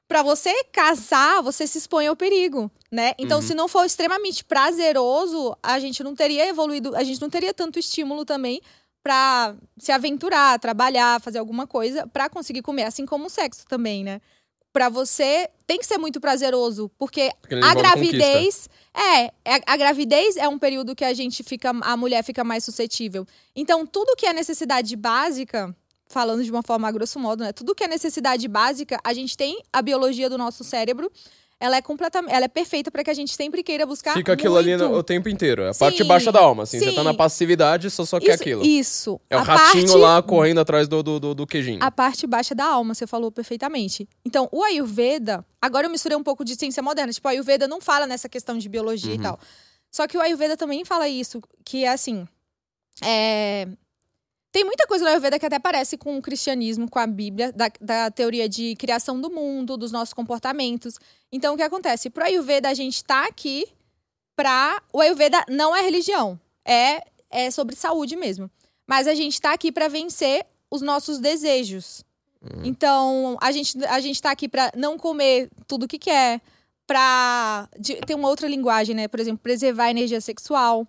para 0.07 0.23
você 0.23 0.63
caçar, 0.71 1.43
você 1.43 1.67
se 1.67 1.77
expõe 1.77 2.07
ao 2.07 2.15
perigo, 2.15 2.71
né? 2.89 3.13
Então, 3.19 3.39
Uhum. 3.39 3.45
se 3.45 3.53
não 3.53 3.67
for 3.67 3.85
extremamente 3.85 4.43
prazeroso, 4.45 5.55
a 5.61 5.79
gente 5.79 6.01
não 6.01 6.15
teria 6.15 6.47
evoluído, 6.47 6.95
a 6.95 7.03
gente 7.03 7.19
não 7.21 7.29
teria 7.29 7.53
tanto 7.53 7.77
estímulo 7.77 8.23
também 8.23 8.61
para 9.07 9.55
se 9.77 9.89
aventurar, 9.89 10.59
trabalhar, 10.59 11.21
fazer 11.21 11.39
alguma 11.39 11.65
coisa 11.65 12.05
para 12.07 12.27
conseguir 12.27 12.61
comer, 12.61 12.83
assim 12.83 13.05
como 13.05 13.27
o 13.27 13.29
sexo 13.29 13.65
também, 13.65 14.03
né? 14.03 14.19
Pra 14.73 14.89
você 14.89 15.49
tem 15.65 15.79
que 15.79 15.85
ser 15.85 15.97
muito 15.97 16.19
prazeroso, 16.19 16.91
porque 16.97 17.31
Porque 17.39 17.55
a 17.55 17.73
gravidez 17.73 18.69
é, 18.93 19.27
é- 19.45 19.61
a 19.65 19.77
gravidez 19.77 20.35
é 20.35 20.45
um 20.49 20.59
período 20.59 20.93
que 20.93 21.05
a 21.05 21.13
gente 21.13 21.41
fica 21.41 21.69
a 21.69 21.95
mulher 21.95 22.21
fica 22.21 22.43
mais 22.43 22.65
suscetível. 22.65 23.25
Então, 23.55 23.85
tudo 23.85 24.13
que 24.17 24.25
é 24.25 24.33
necessidade 24.33 24.93
básica, 24.97 25.73
falando 26.09 26.43
de 26.43 26.51
uma 26.51 26.61
forma 26.61 26.91
grosso 26.91 27.17
modo, 27.17 27.45
né? 27.45 27.53
Tudo 27.53 27.73
que 27.73 27.85
é 27.85 27.87
necessidade 27.87 28.45
básica, 28.49 28.99
a 29.05 29.13
gente 29.13 29.37
tem 29.37 29.63
a 29.71 29.81
biologia 29.81 30.29
do 30.29 30.37
nosso 30.37 30.65
cérebro 30.65 31.09
ela 31.59 31.77
é 31.77 31.81
completamente, 31.81 32.31
ela 32.33 32.45
é 32.45 32.47
perfeita 32.47 32.91
para 32.91 33.03
que 33.03 33.09
a 33.09 33.13
gente 33.13 33.33
sempre 33.33 33.63
queira 33.63 33.85
buscar 33.85 34.13
Fica 34.13 34.33
aquilo 34.33 34.53
muito. 34.53 34.67
ali 34.69 34.77
no- 34.77 34.93
o 34.97 35.01
tempo 35.03 35.27
inteiro. 35.27 35.63
É 35.63 35.69
a 35.69 35.73
Sim, 35.73 35.79
parte 35.79 36.03
baixa 36.03 36.31
da 36.31 36.39
alma, 36.39 36.63
assim. 36.63 36.77
Você 36.79 36.91
tá 36.91 37.01
sim. 37.01 37.03
na 37.03 37.13
passividade, 37.13 37.89
só 37.89 38.05
só 38.05 38.19
quer 38.19 38.33
isso, 38.35 38.41
aquilo. 38.43 38.63
Isso. 38.65 39.21
É 39.29 39.35
o 39.35 39.39
A 39.39 39.43
ratinho 39.43 39.87
parte- 39.87 39.97
lá 39.99 40.21
correndo 40.21 40.59
atrás 40.59 40.87
do, 40.87 41.01
do, 41.01 41.19
do, 41.19 41.33
do 41.35 41.47
queijinho. 41.47 41.79
A 41.81 41.89
parte 41.89 42.27
baixa 42.27 42.53
da 42.53 42.65
alma, 42.65 42.93
você 42.93 43.07
falou 43.07 43.31
perfeitamente. 43.31 44.07
Então, 44.23 44.47
o 44.51 44.63
Ayurveda, 44.63 45.43
agora 45.61 45.87
eu 45.87 45.91
misturei 45.91 46.15
um 46.17 46.23
pouco 46.23 46.45
de 46.45 46.55
ciência 46.55 46.83
moderna. 46.83 47.11
Tipo, 47.11 47.27
o 47.27 47.31
Ayurveda 47.31 47.67
não 47.67 47.81
fala 47.81 48.05
nessa 48.05 48.29
questão 48.29 48.57
de 48.57 48.69
biologia 48.69 49.13
Uhum. 49.13 49.19
e 49.19 49.23
tal. 49.23 49.39
Só 49.91 50.05
que 50.07 50.17
o 50.17 50.21
Ayurveda 50.21 50.55
também 50.55 50.85
fala 50.85 51.07
isso, 51.09 51.41
que 51.65 51.83
é 51.85 51.89
assim. 51.89 52.27
é, 53.03 53.67
Tem 54.51 54.63
muita 54.63 54.87
coisa 54.87 55.03
no 55.03 55.09
Ayurveda 55.11 55.37
que 55.37 55.45
até 55.45 55.59
parece 55.59 55.97
com 55.97 56.17
o 56.17 56.21
cristianismo, 56.21 56.89
com 56.89 56.97
a 56.99 57.05
Bíblia, 57.05 57.51
da, 57.51 57.69
da 57.79 58.09
teoria 58.11 58.47
de 58.49 58.75
criação 58.75 59.19
do 59.19 59.29
mundo, 59.29 59.77
dos 59.77 59.91
nossos 59.91 60.13
comportamentos. 60.13 60.95
Então, 61.31 61.53
o 61.53 61.57
que 61.57 61.63
acontece? 61.63 62.09
Pro 62.09 62.23
Ayurveda, 62.23 62.69
a 62.69 62.73
gente 62.73 63.03
tá 63.03 63.25
aqui 63.25 63.67
pra. 64.35 64.81
O 64.91 65.01
Ayurveda 65.01 65.43
não 65.49 65.75
é 65.75 65.81
religião, 65.81 66.39
é, 66.65 67.03
é 67.29 67.51
sobre 67.51 67.75
saúde 67.75 68.15
mesmo. 68.15 68.49
Mas 68.87 69.05
a 69.07 69.13
gente 69.13 69.39
tá 69.39 69.51
aqui 69.53 69.71
pra 69.71 69.87
vencer 69.89 70.45
os 70.71 70.81
nossos 70.81 71.19
desejos. 71.19 72.03
Então, 72.63 73.37
a 73.41 73.51
gente, 73.51 73.83
a 73.85 73.99
gente 73.99 74.21
tá 74.21 74.31
aqui 74.31 74.47
pra 74.47 74.71
não 74.75 74.97
comer 74.97 75.49
tudo 75.67 75.87
que 75.87 75.99
quer, 75.99 76.39
pra 76.85 77.67
de- 77.77 77.95
ter 77.97 78.15
uma 78.15 78.29
outra 78.29 78.47
linguagem, 78.47 78.95
né? 78.95 79.07
Por 79.09 79.19
exemplo, 79.19 79.39
preservar 79.43 79.85
a 79.85 79.91
energia 79.91 80.21
sexual, 80.21 80.87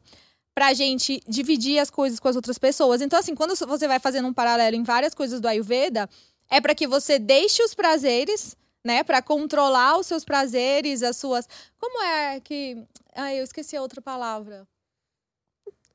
pra 0.58 0.74
gente 0.74 1.22
dividir 1.28 1.78
as 1.78 1.88
coisas 1.88 2.18
com 2.18 2.26
as 2.26 2.34
outras 2.34 2.58
pessoas. 2.58 3.00
Então, 3.00 3.16
assim, 3.16 3.32
quando 3.32 3.54
você 3.54 3.86
vai 3.86 4.00
fazendo 4.00 4.26
um 4.26 4.34
paralelo 4.34 4.74
em 4.74 4.82
várias 4.82 5.14
coisas 5.14 5.40
do 5.40 5.46
Ayurveda, 5.46 6.10
é 6.50 6.60
pra 6.60 6.74
que 6.74 6.84
você 6.84 7.16
deixe 7.16 7.62
os 7.62 7.74
prazeres, 7.74 8.56
né? 8.84 9.04
Pra 9.04 9.22
controlar 9.22 9.96
os 9.96 10.08
seus 10.08 10.24
prazeres, 10.24 11.04
as 11.04 11.16
suas. 11.16 11.48
Como 11.78 12.02
é 12.02 12.40
que. 12.40 12.76
Ai, 13.14 13.38
eu 13.38 13.44
esqueci 13.44 13.76
a 13.76 13.82
outra 13.82 14.02
palavra. 14.02 14.66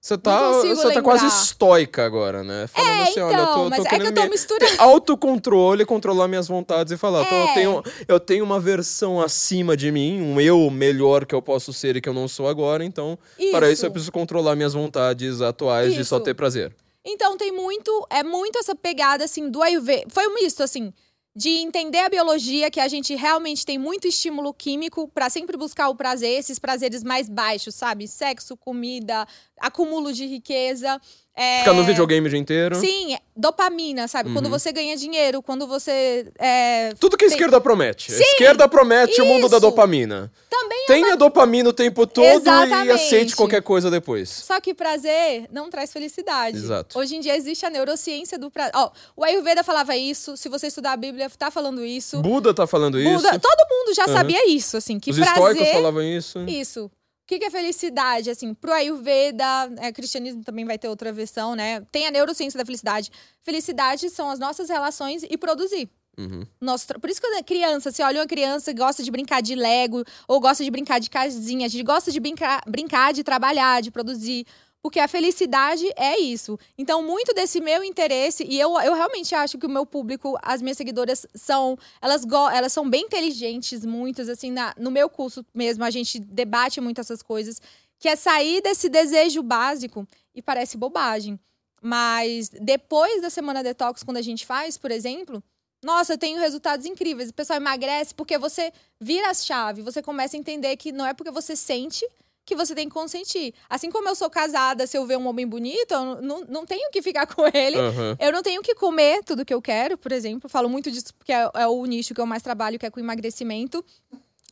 Você 0.04 0.18
tá, 0.18 0.52
você 0.52 0.92
tá 0.92 1.02
quase 1.02 1.26
estoica 1.28 2.06
agora, 2.06 2.44
né? 2.44 2.68
Falando 2.68 2.90
É, 3.00 3.04
assim, 3.04 3.12
então, 3.14 3.28
olha, 3.30 3.38
eu 3.38 3.48
tô, 3.54 3.70
mas 3.70 3.84
tô 3.84 3.96
é 3.96 4.00
que 4.00 4.06
eu 4.08 4.14
tô 4.14 4.28
misturando. 4.28 4.74
autocontrole, 4.78 5.86
controlar 5.86 6.28
minhas 6.28 6.46
vontades 6.46 6.92
e 6.92 6.98
falar, 6.98 7.24
"Tô- 7.24 7.34
eu, 7.34 7.44
É. 7.46 7.54
tenho, 7.54 7.84
eu 8.06 8.20
tenho 8.20 8.44
uma 8.44 8.60
versão 8.60 9.22
acima 9.22 9.78
de 9.78 9.94
mim, 9.94 10.20
um 10.22 10.42
eu 10.42 10.70
melhor 10.70 11.26
que 11.26 11.34
eu 11.34 11.42
posso 11.42 11.72
ser 11.72 11.96
e 11.96 12.02
que 12.02 12.10
eu 12.10 12.14
não 12.14 12.28
sou 12.28 12.50
agora, 12.50 12.84
então, 12.84 13.18
para 13.50 13.72
isso 13.72 13.86
eu 13.86 13.92
preciso 13.92 14.12
controlar 14.12 14.58
minhas 14.58 14.74
vontades 14.74 15.40
atuais 15.40 15.94
de 15.94 16.04
só 16.04 16.18
Isso. 16.18 16.26
ter 16.26 16.34
prazer. 16.34 16.76
Então 17.06 17.38
tem 17.38 17.54
muito, 17.54 18.06
é 18.10 18.24
muito 18.24 18.60
essa 18.60 18.76
pegada 18.76 19.24
assim 19.24 19.50
do 19.50 19.62
Ayurveda. 19.64 20.08
Foi 20.10 20.28
um 20.28 20.34
misto 20.34 20.62
assim 20.64 20.92
de 21.36 21.50
entender 21.50 22.00
a 22.00 22.10
biologia, 22.10 22.70
que 22.70 22.80
a 22.80 22.88
gente 22.88 23.16
realmente 23.16 23.66
tem 23.66 23.78
muito 23.78 24.08
estímulo 24.08 24.54
químico 24.54 25.08
pra 25.08 25.30
sempre 25.30 25.58
buscar 25.58 25.90
o 25.90 25.96
prazer, 25.96 26.38
esses 26.38 26.60
prazeres 26.60 27.04
mais 27.04 27.28
baixos, 27.28 27.74
sabe? 27.74 28.08
Sexo, 28.08 28.56
comida, 28.56 29.28
acúmulo 29.60 30.14
de 30.14 30.28
riqueza. 30.28 31.02
É, 31.36 31.60
Ficar 31.60 31.74
no 31.74 31.84
videogame 31.84 32.28
o 32.28 32.30
dia 32.30 32.38
inteiro. 32.40 32.76
Sim, 32.76 33.16
é 33.16 33.20
dopamina, 33.36 34.08
sabe? 34.08 34.32
Quando 34.32 34.46
Uhum. 34.46 34.52
você 34.52 34.72
ganha 34.72 34.96
dinheiro, 34.96 35.42
quando 35.42 35.66
você. 35.66 36.32
é, 36.38 36.94
Tudo 37.00 37.18
que 37.18 37.26
a 37.26 37.28
Tem- 37.28 37.36
esquerda 37.36 37.60
promete. 37.60 38.14
a 38.14 38.18
esquerda 38.20 38.68
promete 38.68 39.20
o 39.22 39.26
mundo 39.26 39.50
da 39.50 39.58
isso. 39.58 39.62
dopamina. 39.66 40.32
Também 40.50 40.86
Tenha 40.86 41.16
dopamina 41.18 41.70
o 41.70 41.74
tempo 41.74 42.06
todo 42.06 42.24
e 42.26 42.36
Exatamente. 42.36 42.92
aceite 42.92 43.36
qualquer 43.36 43.62
coisa 43.64 43.90
depois. 43.90 44.30
Só 44.30 44.62
que 44.62 44.74
prazer 44.74 45.48
não 45.52 45.70
traz 45.70 45.92
felicidade. 45.92 46.58
Exato. 46.58 46.98
Hoje 47.00 47.16
em 47.16 47.20
dia 47.20 47.36
existe 47.36 47.66
a 47.66 47.70
neurociência 47.72 48.38
do 48.38 48.52
prazer. 48.52 48.74
Ó, 48.76 48.92
o 49.18 49.24
Ayurveda 49.24 49.64
falava 49.64 49.96
isso, 49.98 50.38
se 50.38 50.48
você 50.50 50.68
estudar 50.68 50.92
a 50.92 50.98
Bíblia, 50.98 51.30
tá 51.32 51.50
falando 51.50 51.84
isso. 51.84 52.22
Buda 52.22 52.54
tá 52.54 52.68
falando 52.68 53.00
isso. 53.00 53.16
Buda- 53.16 53.40
todo 53.40 53.68
mundo 53.72 53.96
já 53.96 54.06
Uhum. 54.06 54.14
sabia 54.14 54.48
isso, 54.50 54.78
assim, 54.78 55.00
que 55.00 55.10
Os 55.10 55.18
estoicos 55.18 55.56
prazer. 55.58 55.74
falavam 55.74 56.04
isso. 56.04 56.40
Isso. 56.48 56.92
O 57.34 57.36
que 57.36 57.40
que 57.40 57.46
é 57.46 57.50
felicidade? 57.50 58.30
Assim, 58.30 58.54
pro 58.54 58.72
Ayurveda, 58.72 59.44
é, 59.80 59.92
cristianismo 59.92 60.44
também 60.44 60.66
vai 60.66 60.78
ter 60.78 60.88
outra 60.88 61.12
versão, 61.12 61.56
né? 61.56 61.82
Tem 61.92 62.06
a 62.06 62.12
neurociência 62.12 62.60
da 62.60 62.64
felicidade. 62.64 63.10
Felicidade 63.42 64.08
são 64.12 64.30
as 64.30 64.38
nossas 64.38 64.70
relações 64.70 65.24
e 65.28 65.36
produzir. 65.36 65.90
Uhum. 66.16 66.46
Nosso 66.62 66.86
Por 67.02 67.10
isso 67.10 67.20
que 67.20 67.26
é 67.26 67.42
criança, 67.42 67.92
você 67.92 68.04
olha 68.04 68.22
uma 68.22 68.28
criança 68.28 68.72
gosta 68.72 69.02
de 69.02 69.10
brincar 69.10 69.42
de 69.42 69.56
Lego, 69.56 70.04
ou 70.28 70.40
gosta 70.40 70.64
de 70.64 70.70
brincar 70.70 71.00
de 71.00 71.10
casinha, 71.10 71.66
a 71.66 71.70
gente 71.70 71.84
gosta 71.84 72.12
de 72.12 72.20
brincar, 72.20 72.62
brincar 72.68 73.12
de 73.14 73.24
trabalhar, 73.24 73.82
de 73.82 73.90
produzir. 73.90 74.46
Porque 74.84 75.00
a 75.00 75.08
felicidade 75.08 75.90
é 75.96 76.20
isso. 76.20 76.60
Então, 76.78 77.02
muito 77.02 77.34
desse 77.34 77.62
meu 77.62 77.86
interesse, 77.86 78.44
e 78.44 78.60
eu, 78.60 78.78
eu 78.82 78.94
realmente 78.94 79.34
acho 79.34 79.58
que 79.58 79.66
o 79.66 79.70
meu 79.70 79.86
público, 79.86 80.38
as 80.42 80.62
minhas 80.62 80.76
seguidoras, 80.76 81.26
são. 81.34 81.78
Elas, 82.02 82.26
go- 82.26 82.50
elas 82.50 82.74
são 82.74 82.90
bem 82.90 83.06
inteligentes, 83.06 83.86
muitas, 83.86 84.28
assim, 84.28 84.52
na, 84.52 84.74
no 84.78 84.92
meu 84.92 85.10
curso 85.10 85.46
mesmo, 85.54 85.86
a 85.86 85.90
gente 85.90 86.20
debate 86.20 86.82
muito 86.82 87.00
essas 87.00 87.24
coisas, 87.24 87.62
que 87.98 88.10
é 88.10 88.18
sair 88.18 88.62
desse 88.62 88.90
desejo 88.90 89.42
básico, 89.42 90.06
e 90.36 90.42
parece 90.42 90.76
bobagem. 90.76 91.40
Mas 91.82 92.50
depois 92.50 93.22
da 93.22 93.30
semana 93.30 93.64
detox, 93.64 94.04
quando 94.04 94.18
a 94.18 94.22
gente 94.22 94.46
faz, 94.46 94.78
por 94.78 94.92
exemplo, 94.92 95.42
nossa, 95.82 96.14
eu 96.14 96.18
tenho 96.18 96.40
resultados 96.40 96.86
incríveis. 96.86 97.30
O 97.30 97.34
pessoal 97.34 97.58
emagrece 97.58 98.14
porque 98.14 98.38
você 98.38 98.72
vira 99.00 99.30
a 99.30 99.34
chave, 99.34 99.82
você 99.82 100.02
começa 100.02 100.36
a 100.36 100.40
entender 100.40 100.76
que 100.76 100.92
não 100.92 101.06
é 101.06 101.14
porque 101.14 101.32
você 101.32 101.56
sente 101.56 102.06
que 102.46 102.56
você 102.56 102.76
tem 102.76 102.88
que 102.88 102.94
consentir. 102.94 103.54
Assim 103.70 103.90
como 103.90 104.08
eu 104.08 104.16
sou 104.16 104.30
casada, 104.30 104.86
se 104.86 104.98
eu 104.98 105.06
ver 105.06 105.18
um 105.18 105.28
homem 105.28 105.48
bonito, 105.48 105.92
eu 105.92 106.22
não, 106.22 106.42
não 106.42 106.66
tenho 106.66 106.90
que 106.92 107.02
ficar 107.02 107.26
com 107.34 107.46
ele. 107.54 107.78
Aham. 107.78 108.18
Eu 108.20 108.32
não 108.32 108.44
tenho 108.44 108.62
que 108.62 108.76
comer 108.76 109.24
tudo 109.24 109.46
que 109.46 109.54
eu 109.54 109.62
quero, 109.62 109.98
por 109.98 110.12
exemplo. 110.12 110.50
Falo 110.50 110.70
muito 110.70 110.92
disso 110.92 111.14
porque 111.14 111.32
é, 111.32 111.50
é 111.54 111.68
o 111.68 111.86
nicho 111.86 112.14
que 112.14 112.22
eu 112.22 112.26
mais 112.26 112.44
trabalho, 112.44 112.78
que 112.78 112.86
é 112.86 112.90
com 112.90 113.00
emagrecimento. 113.00 113.84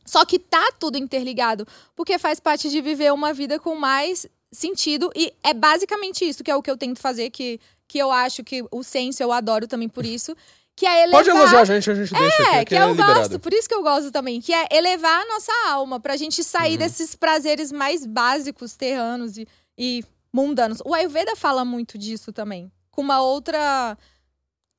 Só 0.04 0.24
que 0.24 0.38
tá 0.38 0.72
tudo 0.78 0.98
interligado, 0.98 1.66
porque 1.94 2.18
faz 2.18 2.40
parte 2.40 2.68
de 2.68 2.80
viver 2.80 3.12
uma 3.12 3.32
vida 3.32 3.58
com 3.58 3.76
mais 3.76 4.26
sentido. 4.50 5.12
E 5.14 5.32
é 5.42 5.54
basicamente 5.54 6.28
isso 6.28 6.42
que 6.42 6.50
é 6.50 6.56
o 6.56 6.62
que 6.62 6.70
eu 6.70 6.76
tento 6.76 6.98
fazer, 6.98 7.30
que, 7.30 7.60
que 7.86 7.98
eu 7.98 8.10
acho 8.10 8.42
que 8.42 8.64
o 8.70 8.82
senso 8.82 9.22
eu 9.22 9.30
adoro 9.30 9.68
também 9.68 9.88
por 9.88 10.04
isso. 10.04 10.36
Que 10.74 10.86
é 10.86 11.02
elevar... 11.02 11.22
Pode 11.24 11.30
elogiar 11.30 11.60
a 11.60 11.64
gente, 11.64 11.90
a 11.90 11.94
gente 11.94 12.12
deixa 12.12 12.42
É, 12.42 12.56
aqui 12.60 12.64
que 12.66 12.74
é 12.74 12.82
eu 12.82 12.90
liberado. 12.90 13.18
gosto, 13.20 13.38
por 13.38 13.52
isso 13.52 13.68
que 13.68 13.74
eu 13.74 13.82
gosto 13.82 14.10
também, 14.10 14.40
que 14.40 14.52
é 14.54 14.66
elevar 14.72 15.20
a 15.22 15.26
nossa 15.26 15.52
alma, 15.68 16.00
pra 16.00 16.16
gente 16.16 16.42
sair 16.42 16.72
Uhum. 16.72 16.78
desses 16.78 17.14
prazeres 17.14 17.70
mais 17.70 18.06
básicos, 18.06 18.74
terranos 18.74 19.36
e, 19.36 19.46
e 19.76 20.02
mundanos. 20.32 20.78
O 20.84 20.94
Ayurveda 20.94 21.36
fala 21.36 21.64
muito 21.64 21.98
disso 21.98 22.32
também, 22.32 22.72
com 22.90 23.02
uma 23.02 23.20
outra. 23.20 23.96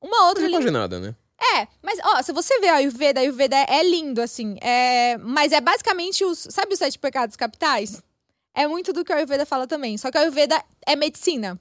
Uma 0.02 0.26
outra 0.28 0.48
Não 0.48 0.60
nada, 0.72 0.98
né? 1.00 1.14
É, 1.56 1.66
mas 1.82 1.98
ó, 2.02 2.22
se 2.22 2.32
você 2.32 2.58
vê 2.60 2.68
o 2.70 2.74
Ayurveda, 2.74 3.20
o 3.20 3.22
Ayurveda 3.22 3.56
é, 3.56 3.82
lindo, 3.82 4.20
assim. 4.20 4.56
É, 4.60 5.16
mas 5.18 5.52
é 5.52 5.60
basicamente 5.60 6.24
os. 6.24 6.46
Sabe 6.50 6.72
os 6.72 6.78
sete 6.78 6.98
pecados 6.98 7.36
capitais? 7.36 8.02
É 8.54 8.66
muito 8.66 8.92
do 8.92 9.04
que 9.04 9.12
o 9.12 9.16
Ayurveda 9.16 9.44
fala 9.46 9.66
também. 9.66 9.96
Só 9.98 10.10
que 10.10 10.18
o 10.18 10.20
Ayurveda 10.20 10.62
é 10.86 10.94
medicina. 10.96 11.58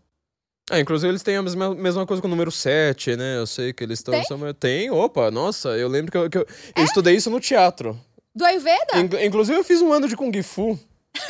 É, 0.72 0.80
inclusive 0.80 1.12
eles 1.12 1.22
têm 1.24 1.36
a 1.36 1.42
mesma, 1.44 1.76
mesma 1.76 2.06
coisa 2.06 2.22
com 2.22 2.28
o 2.28 2.32
número 2.32 2.52
7, 2.52 3.16
né? 3.18 3.38
Eu 3.38 3.46
sei 3.46 3.74
que 3.74 3.84
eles 3.84 4.00
estão. 4.00 4.14
Tem? 4.14 4.24
são- 4.24 4.54
Tem? 4.54 4.90
Opa, 4.90 5.30
nossa, 5.30 5.70
eu 5.78 5.88
lembro 5.90 6.12
que 6.12 6.18
eu, 6.18 6.30
que 6.30 6.38
eu, 6.38 6.46
eu 6.76 6.84
estudei 6.84 7.16
isso 7.16 7.30
no 7.30 7.40
teatro. 7.40 8.00
Do 8.34 8.46
Ayurveda? 8.46 8.98
Inclu- 9.00 9.20
inclusive 9.22 9.58
eu 9.60 9.64
fiz 9.64 9.82
um 9.82 9.92
ano 9.92 10.08
de 10.08 10.16
Kung 10.16 10.32
Fu. 10.42 10.80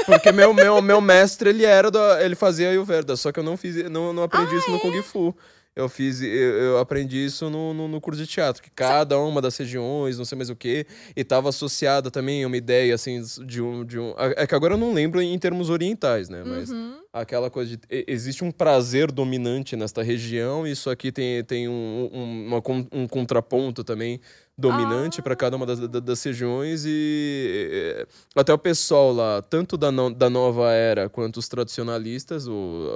Porque 0.05 0.31
meu, 0.31 0.53
meu, 0.53 0.81
meu 0.81 1.01
mestre, 1.01 1.49
ele 1.49 1.65
era 1.65 1.91
da, 1.91 2.23
ele 2.23 2.35
fazia 2.35 2.69
Ayurveda, 2.69 3.17
só 3.17 3.31
que 3.31 3.39
eu 3.39 3.43
não 3.43 3.57
fiz, 3.57 3.75
não, 3.89 4.13
não 4.13 4.23
aprendi 4.23 4.53
Ah, 4.55 4.57
isso 4.57 4.69
no 4.69 4.77
é? 4.77 4.79
Kung 4.79 5.01
Fu. 5.01 5.35
Eu 5.75 5.89
fiz, 5.89 6.21
eu, 6.21 6.29
eu 6.29 6.77
aprendi 6.77 7.25
isso 7.25 7.49
no, 7.49 7.73
no, 7.73 7.87
no 7.87 7.99
curso 7.99 8.21
de 8.21 8.27
teatro, 8.27 8.61
que 8.61 8.69
cada 8.69 9.17
uma 9.17 9.41
das 9.41 9.57
regiões, 9.57 10.17
não 10.19 10.23
sei 10.23 10.37
mais 10.37 10.49
o 10.51 10.55
que, 10.55 10.85
e 11.15 11.23
tava 11.23 11.49
associada 11.49 12.11
também 12.11 12.43
a 12.43 12.47
uma 12.47 12.55
ideia, 12.55 12.93
assim, 12.93 13.19
de 13.43 13.59
um, 13.59 13.83
de 13.83 13.97
um... 13.99 14.13
É 14.37 14.45
que 14.45 14.53
agora 14.53 14.75
eu 14.75 14.77
não 14.77 14.93
lembro 14.93 15.19
em 15.19 15.37
termos 15.39 15.71
orientais, 15.71 16.29
né, 16.29 16.43
mas 16.45 16.69
Uhum. 16.69 17.01
Aquela 17.13 17.49
coisa 17.49 17.77
de... 17.77 17.87
Existe 18.07 18.43
um 18.43 18.51
prazer 18.51 19.11
dominante 19.11 19.75
nesta 19.75 20.01
região, 20.01 20.65
e 20.65 20.71
isso 20.71 20.89
aqui 20.89 21.11
tem, 21.11 21.43
tem 21.43 21.69
um, 21.69 22.09
um, 22.11 22.47
uma 22.47 22.61
um 22.91 23.07
contraponto 23.07 23.83
também 23.83 24.19
dominante 24.57 25.19
Ah. 25.19 25.23
para 25.23 25.35
cada 25.35 25.55
uma 25.55 25.65
das, 25.65 25.79
da- 25.79 25.99
das 25.99 26.21
regiões 26.23 26.83
e 26.85 28.05
até 28.35 28.53
o 28.53 28.57
pessoal 28.57 29.11
lá, 29.11 29.41
tanto 29.41 29.75
da, 29.77 29.91
no- 29.91 30.13
da 30.13 30.29
nova 30.29 30.71
era 30.71 31.09
quanto 31.09 31.37
os 31.37 31.47
tradicionalistas, 31.47 32.47
o- 32.47 32.87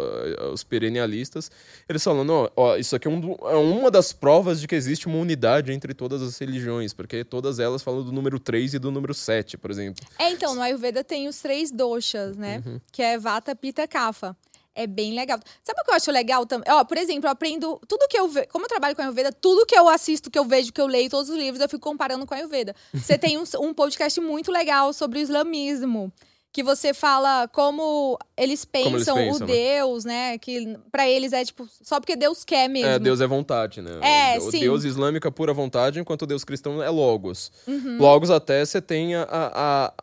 os 0.53 0.63
perennialistas, 0.63 1.49
eles 1.89 2.03
falam, 2.03 2.23
não, 2.23 2.49
ó, 2.55 2.75
isso 2.77 2.95
aqui 2.95 3.07
é, 3.07 3.11
um 3.11 3.19
do- 3.19 3.37
é 3.47 3.55
uma 3.55 3.89
das 3.89 4.13
provas 4.13 4.61
de 4.61 4.67
que 4.67 4.75
existe 4.75 5.07
uma 5.07 5.17
unidade 5.17 5.71
entre 5.71 5.93
todas 5.93 6.21
as 6.21 6.37
religiões, 6.37 6.93
porque 6.93 7.23
todas 7.23 7.59
elas 7.59 7.81
falam 7.81 8.03
do 8.03 8.11
número 8.11 8.39
3 8.39 8.73
e 8.75 8.79
do 8.79 8.91
número 8.91 9.13
7, 9.13 9.57
por 9.57 9.71
exemplo. 9.71 10.05
É, 10.19 10.29
então, 10.29 10.53
no 10.55 10.61
Ayurveda 10.61 11.03
tem 11.03 11.27
os 11.27 11.39
três 11.39 11.71
doshas, 11.71 12.37
né? 12.37 12.61
Uhum. 12.65 12.79
Que 12.91 13.01
é 13.01 13.17
Vata, 13.17 13.55
Pitta 13.55 13.81
e 13.83 13.87
Kapha. 13.87 14.35
É 14.77 14.85
bem 14.85 15.11
legal. 15.13 15.39
Sabe 15.63 15.81
o 15.81 15.83
que 15.83 15.89
eu 15.89 15.95
acho 15.95 16.11
legal 16.11 16.45
também? 16.45 16.71
Ó, 16.71 16.85
por 16.85 16.97
exemplo, 16.97 17.25
eu 17.25 17.31
aprendo 17.31 17.81
tudo 17.87 18.07
que 18.07 18.17
eu 18.17 18.27
vejo. 18.27 18.47
Como 18.49 18.65
eu 18.65 18.69
trabalho 18.69 18.95
com 18.95 19.01
Ayurveda, 19.01 19.31
tudo 19.31 19.65
que 19.65 19.75
eu 19.75 19.89
assisto, 19.89 20.29
que 20.29 20.37
eu 20.37 20.45
vejo, 20.45 20.71
que 20.71 20.79
eu 20.79 20.85
leio, 20.85 21.09
todos 21.09 21.31
os 21.31 21.35
livros, 21.35 21.59
eu 21.59 21.67
fico 21.67 21.81
comparando 21.81 22.27
com 22.27 22.35
a 22.35 22.37
Ayurveda. 22.37 22.75
Você 22.93 23.17
tem 23.17 23.39
um, 23.39 23.43
um 23.59 23.73
podcast 23.73 24.21
muito 24.21 24.51
legal 24.51 24.93
sobre 24.93 25.17
o 25.17 25.21
islamismo. 25.21 26.13
que 26.51 26.63
você 26.63 26.91
fala 26.93 27.47
como 27.49 28.17
eles 28.35 28.65
pensam, 28.65 28.93
eles 28.93 29.05
pensam, 29.05 29.31
o 29.31 29.39
né? 29.39 29.45
Deus, 29.45 30.05
né? 30.05 30.37
Que 30.37 30.77
pra 30.91 31.07
eles 31.07 31.33
é 31.33 31.43
tipo 31.43 31.67
só 31.81 31.99
porque 31.99 32.15
Deus 32.15 32.43
quer 32.43 32.67
mesmo. 32.67 32.89
É, 32.89 32.99
Deus 32.99 33.19
é 33.19 33.27
vontade, 33.27 33.81
né? 33.81 33.99
É, 34.01 34.39
o, 34.39 34.47
o 34.47 34.51
sim. 34.51 34.59
Deus 34.59 34.83
islâmico 34.83 35.27
é 35.27 35.31
pura 35.31 35.53
vontade, 35.53 35.99
enquanto 35.99 36.21
o 36.21 36.27
Deus 36.27 36.43
cristão 36.43 36.81
é 36.81 36.89
logos. 36.89 37.51
Uhum. 37.67 37.97
Logos 37.99 38.29
até 38.29 38.63
você 38.63 38.81
tem 38.81 39.15
a, 39.15 39.27
a, 39.29 39.93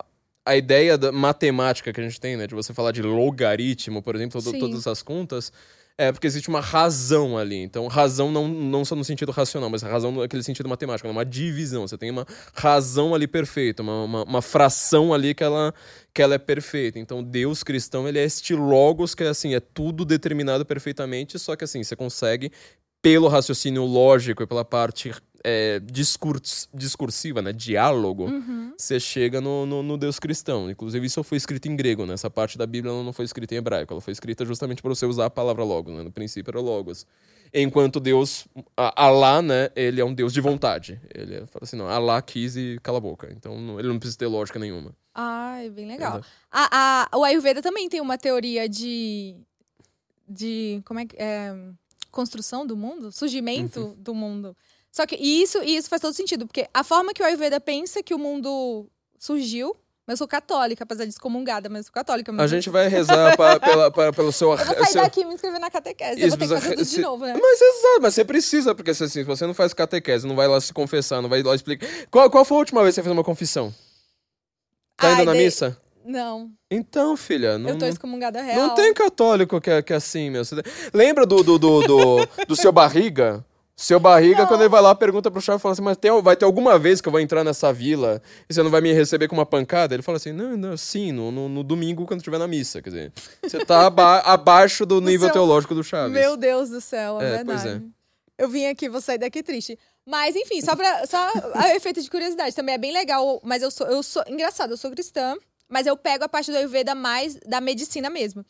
a 0.46 0.56
ideia 0.56 0.98
da 0.98 1.10
matemática 1.10 1.92
que 1.92 2.00
a 2.00 2.04
gente 2.04 2.20
tem, 2.20 2.36
né? 2.36 2.46
De 2.46 2.54
você 2.54 2.74
falar 2.74 2.92
de 2.92 3.00
logaritmo, 3.02 4.02
por 4.02 4.14
exemplo, 4.14 4.42
to- 4.42 4.50
Sim. 4.50 4.58
todas 4.58 4.80
essas 4.80 5.02
contas. 5.02 5.52
É 5.96 6.10
porque 6.10 6.26
existe 6.26 6.48
uma 6.48 6.60
razão 6.60 7.38
ali. 7.38 7.54
Então, 7.62 7.86
razão 7.86 8.30
não, 8.32 8.48
não 8.48 8.84
só 8.84 8.96
no 8.96 9.04
sentido 9.04 9.30
racional, 9.30 9.70
mas 9.70 9.80
razão 9.80 10.10
naquele 10.10 10.42
sentido 10.42 10.68
matemático, 10.68 11.06
né? 11.06 11.12
uma 11.12 11.24
divisão. 11.24 11.86
Você 11.86 11.96
tem 11.96 12.10
uma 12.10 12.26
razão 12.52 13.14
ali 13.14 13.28
perfeita, 13.28 13.80
uma, 13.80 14.02
uma, 14.02 14.24
uma 14.24 14.42
fração 14.42 15.14
ali 15.14 15.34
que 15.34 15.44
ela, 15.44 15.72
que 16.12 16.20
ela 16.20 16.34
é 16.34 16.38
perfeita. 16.38 16.98
Então, 16.98 17.22
Deus 17.22 17.62
cristão, 17.62 18.08
ele 18.08 18.18
é 18.18 18.24
este 18.24 18.54
logos 18.56 19.14
que 19.14 19.22
é 19.22 19.28
assim, 19.28 19.54
é 19.54 19.60
tudo 19.60 20.04
determinado 20.04 20.66
perfeitamente, 20.66 21.38
só 21.38 21.54
que 21.54 21.62
assim, 21.62 21.84
você 21.84 21.94
consegue, 21.94 22.50
pelo 23.00 23.28
raciocínio 23.28 23.84
lógico 23.84 24.42
e 24.42 24.46
pela 24.48 24.64
parte 24.64 25.12
é, 25.44 25.78
discurs, 25.80 26.68
discursiva, 26.72 27.42
né? 27.42 27.52
Diálogo, 27.52 28.24
Uhum. 28.24 28.72
você 28.76 28.98
chega 28.98 29.40
no, 29.40 29.66
no, 29.66 29.82
no 29.82 29.98
Deus 29.98 30.18
cristão. 30.18 30.70
Inclusive, 30.70 31.06
isso 31.06 31.22
foi 31.22 31.36
escrito 31.36 31.66
em 31.68 31.76
grego, 31.76 32.06
né? 32.06 32.14
Essa 32.14 32.30
parte 32.30 32.56
da 32.56 32.66
Bíblia 32.66 32.92
não 32.92 33.12
foi 33.12 33.26
escrita 33.26 33.54
em 33.54 33.58
hebraico. 33.58 33.92
Ela 33.92 34.00
foi 34.00 34.12
escrita 34.12 34.44
justamente 34.44 34.80
para 34.80 34.88
você 34.94 35.04
usar 35.06 35.26
a 35.26 35.30
palavra 35.30 35.62
logos, 35.62 35.94
né? 35.94 36.02
No 36.02 36.10
princípio 36.10 36.50
era 36.50 36.60
logos. 36.60 37.06
Enquanto 37.52 38.00
Deus, 38.00 38.48
Alá, 38.76 39.40
né? 39.40 39.68
Ele 39.76 40.00
é 40.00 40.04
um 40.04 40.12
Deus 40.12 40.32
de 40.32 40.40
vontade. 40.40 41.00
Ele 41.14 41.34
é- 41.36 41.46
fala 41.46 41.60
assim, 41.62 41.76
não, 41.76 41.86
Alá 41.88 42.20
quis 42.20 42.56
e 42.56 42.80
cala 42.82 42.98
a 42.98 43.00
boca. 43.00 43.32
Então, 43.36 43.60
não- 43.60 43.78
ele 43.78 43.86
não 43.88 43.98
precisa 43.98 44.18
ter 44.18 44.26
lógica 44.26 44.58
nenhuma. 44.58 44.92
Ai, 45.14 45.70
bem 45.70 45.86
legal. 45.86 46.20
A, 46.50 47.06
a- 47.12 47.16
o 47.16 47.22
Ayurveda 47.22 47.62
também 47.62 47.88
tem 47.88 48.00
uma 48.00 48.18
teoria 48.18 48.68
de. 48.68 49.36
de. 50.28 50.82
como 50.84 51.00
é 51.00 51.06
que. 51.06 51.14
é, 51.16 51.54
construção 52.10 52.66
do 52.66 52.76
mundo? 52.76 53.12
Surgimento 53.12 53.80
Uhum. 53.80 53.94
do 53.98 54.14
mundo. 54.14 54.56
Só 54.94 55.04
que 55.06 55.16
e 55.16 55.42
isso, 55.42 55.58
e 55.64 55.74
isso 55.76 55.88
faz 55.88 56.00
todo 56.00 56.14
sentido, 56.14 56.46
porque 56.46 56.68
a 56.72 56.84
forma 56.84 57.12
que 57.12 57.20
o 57.20 57.26
Ayurveda 57.26 57.58
pensa 57.58 58.00
que 58.00 58.14
o 58.14 58.18
mundo 58.18 58.86
surgiu. 59.18 59.74
Eu 60.06 60.18
sou 60.18 60.28
católica, 60.28 60.84
apesar 60.84 61.04
de 61.04 61.10
excomungada, 61.10 61.68
mas 61.70 61.78
eu 61.78 61.84
sou 61.84 61.92
católica. 61.94 62.30
A 62.30 62.34
Mas 62.34 62.50
gente 62.50 62.68
vai 62.68 62.88
rezar 62.88 63.34
pa- 63.38 63.58
pela, 63.58 63.90
pa- 63.90 64.12
pelo 64.12 64.30
seu... 64.30 64.50
Eu 64.52 64.58
vou 64.58 64.66
sair 64.76 64.86
seu- 64.86 65.02
daqui 65.02 65.22
e 65.22 65.24
me 65.24 65.32
inscrever 65.32 65.58
na 65.58 65.70
catequese. 65.70 66.20
eu 66.20 66.28
Isso, 66.28 66.36
vou 66.36 66.46
ter 66.46 66.54
que 66.54 66.60
fazer 66.60 66.74
tudo 66.76 66.84
de 66.84 66.90
se- 66.90 67.00
novo, 67.00 67.24
né? 67.24 67.32
Mas 67.32 67.58
exato, 67.60 68.02
mas 68.02 68.14
você 68.14 68.22
precisa, 68.22 68.74
porque 68.74 68.92
se, 68.92 69.02
assim, 69.02 69.20
se 69.20 69.24
você 69.24 69.46
não 69.46 69.54
faz 69.54 69.72
catequese, 69.72 70.26
não 70.26 70.36
vai 70.36 70.46
lá 70.46 70.60
se 70.60 70.74
confessar, 70.74 71.22
não 71.22 71.28
vai 71.30 71.42
lá 71.42 71.54
explicar. 71.54 71.88
Qual, 72.10 72.30
qual 72.30 72.44
foi 72.44 72.54
a 72.56 72.60
última 72.60 72.82
vez 72.82 72.92
que 72.94 72.96
você 72.96 73.02
fez 73.02 73.12
uma 73.12 73.24
confissão? 73.24 73.74
Tá 74.98 75.12
indo 75.12 75.18
Ai, 75.20 75.24
na 75.24 75.32
de- 75.32 75.38
missa? 75.38 75.80
Não, 76.04 76.50
Então, 76.70 77.16
filha, 77.16 77.56
não, 77.56 77.70
eu 77.70 77.78
tô 77.78 77.86
excomungada 77.86 78.42
real. 78.42 78.58
Não 78.68 78.74
tem 78.74 78.92
católico 78.92 79.58
que 79.58 79.70
é, 79.70 79.80
que 79.80 79.94
é 79.94 79.96
assim, 79.96 80.28
meu. 80.28 80.42
Lembra 80.92 81.24
do, 81.24 81.42
do, 81.42 81.58
do, 81.58 81.80
do, 81.80 82.16
do 82.46 82.54
seu 82.54 82.70
barriga? 82.70 83.42
Seu 83.76 83.98
barriga, 83.98 84.42
Não. 84.42 84.46
quando 84.46 84.60
ele 84.60 84.68
vai 84.68 84.80
lá, 84.80 84.94
pergunta 84.94 85.30
pro 85.32 85.40
chave, 85.40 85.60
fala 85.60 85.72
assim, 85.72 85.82
mas 85.82 85.96
tem, 85.96 86.10
vai 86.22 86.36
ter 86.36 86.44
alguma 86.44 86.78
vez 86.78 87.00
que 87.00 87.08
eu 87.08 87.10
vou 87.10 87.20
entrar 87.20 87.42
nessa 87.42 87.72
vila 87.72 88.22
e 88.48 88.54
você 88.54 88.62
não 88.62 88.70
vai 88.70 88.80
me 88.80 88.92
receber 88.92 89.26
com 89.26 89.34
uma 89.34 89.44
pancada? 89.44 89.94
Ele 89.94 90.02
fala 90.02 90.16
assim, 90.16 90.30
não, 90.30 90.56
não, 90.56 90.76
sim, 90.76 91.10
no, 91.10 91.32
no, 91.32 91.48
no 91.48 91.64
domingo 91.64 92.06
quando 92.06 92.20
estiver 92.20 92.38
na 92.38 92.46
missa, 92.46 92.80
quer 92.80 92.90
dizer, 92.90 93.12
você 93.42 93.64
tá 93.64 93.86
aba- 93.86 94.20
abaixo 94.26 94.86
do 94.86 95.00
nível 95.00 95.26
seu- 95.26 95.32
teológico 95.32 95.74
do 95.74 95.82
Chaves. 95.82 96.12
Meu 96.12 96.36
Deus 96.36 96.70
do 96.70 96.80
céu, 96.80 97.20
é, 97.20 97.40
É, 97.40 97.44
pois 97.44 97.62
verdade. 97.64 97.84
Eu 98.38 98.48
vim 98.48 98.66
aqui, 98.66 98.88
vou 98.88 99.00
sair 99.00 99.18
daqui 99.18 99.42
triste. 99.42 99.76
Mas, 100.06 100.34
enfim, 100.36 100.60
só 100.60 100.74
pra. 100.74 101.06
Só 101.06 101.16
a 101.54 101.74
efeito 101.76 102.02
de 102.02 102.10
curiosidade. 102.10 102.54
Também 102.54 102.74
é 102.74 102.78
bem 102.78 102.92
legal. 102.92 103.40
Mas 103.44 103.62
eu 103.62 103.70
sou, 103.70 103.86
eu 103.86 104.02
sou. 104.02 104.24
Engraçado, 104.26 104.72
eu 104.72 104.76
sou 104.76 104.90
cristã, 104.90 105.36
mas 105.68 105.86
eu 105.86 105.96
pego 105.96 106.24
a 106.24 106.28
parte 106.28 106.50
do 106.50 106.56
Ayurveda 106.56 106.96
mais 106.96 107.36
da 107.46 107.60
medicina 107.60 108.10
mesmo. 108.10 108.44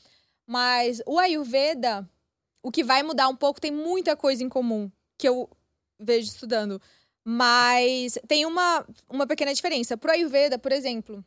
Mas 0.47 1.03
o 1.07 1.19
Ayurveda, 1.19 2.09
o 2.63 2.71
que 2.71 2.83
vai 2.83 3.03
mudar 3.03 3.29
um 3.29 3.37
pouco, 3.37 3.61
tem 3.61 3.71
muita 3.71 4.17
coisa 4.17 4.43
em 4.43 4.49
comum 4.49 4.91
que 5.19 5.29
eu 5.29 5.49
vejo 5.99 6.29
estudando. 6.29 6.81
Mas 7.25 8.19
tem 8.29 8.45
uma, 8.45 8.87
uma 9.09 9.27
pequena 9.27 9.55
diferença. 9.55 9.97
Pro 9.97 10.13
Ayurveda, 10.13 10.59
por 10.59 10.73
exemplo, 10.73 11.25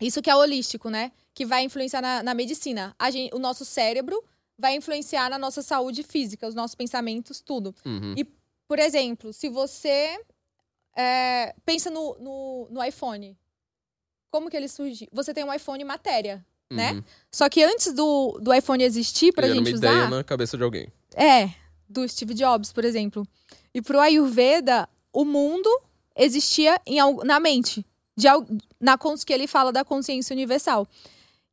isso 0.00 0.22
que 0.22 0.30
é 0.30 0.36
holístico, 0.36 0.88
né? 0.88 1.10
Que 1.34 1.44
vai 1.44 1.64
influenciar 1.64 2.00
na, 2.00 2.22
na 2.22 2.34
medicina. 2.34 2.94
Gente, 3.10 3.34
o 3.34 3.38
nosso 3.38 3.64
cérebro 3.64 4.22
vai 4.58 4.76
influenciar 4.76 5.28
na 5.28 5.38
nossa 5.38 5.62
saúde 5.62 6.02
física, 6.02 6.46
os 6.46 6.54
nossos 6.54 6.74
pensamentos, 6.74 7.40
tudo. 7.40 7.74
Uhum. 7.84 8.14
Por 8.68 8.78
exemplo, 8.78 9.32
se 9.32 9.48
você 9.48 10.18
é, 10.96 11.54
pensa 11.64 11.90
no, 11.90 12.16
no, 12.18 12.68
no 12.70 12.84
iPhone, 12.84 13.36
como 14.30 14.48
que 14.48 14.56
ele 14.56 14.68
surgiu? 14.68 15.08
Você 15.12 15.34
tem 15.34 15.44
um 15.44 15.52
iPhone 15.52 15.82
matéria, 15.84 16.44
né? 16.70 16.92
Uhum. 16.92 17.04
Só 17.30 17.48
que 17.48 17.62
antes 17.62 17.92
do, 17.92 18.38
do 18.40 18.54
iPhone 18.54 18.82
existir 18.82 19.32
pra 19.32 19.46
Ele 19.46 19.58
era 19.58 19.64
gente 19.64 19.74
uma 19.74 19.78
usar, 19.78 19.92
ideia 19.92 20.10
na 20.10 20.24
cabeça 20.24 20.56
de 20.56 20.62
alguém. 20.62 20.88
é 21.14 21.50
do 21.88 22.08
Steve 22.08 22.34
Jobs, 22.34 22.72
por 22.72 22.84
exemplo. 22.84 23.26
E 23.74 23.82
pro 23.82 24.00
Ayurveda, 24.00 24.88
o 25.12 25.24
mundo 25.24 25.68
existia 26.16 26.80
em, 26.86 26.98
na 27.24 27.38
mente, 27.38 27.84
de, 28.16 28.28
na 28.80 28.98
que 29.24 29.32
ele 29.32 29.46
fala 29.46 29.72
da 29.72 29.84
consciência 29.84 30.34
universal. 30.34 30.86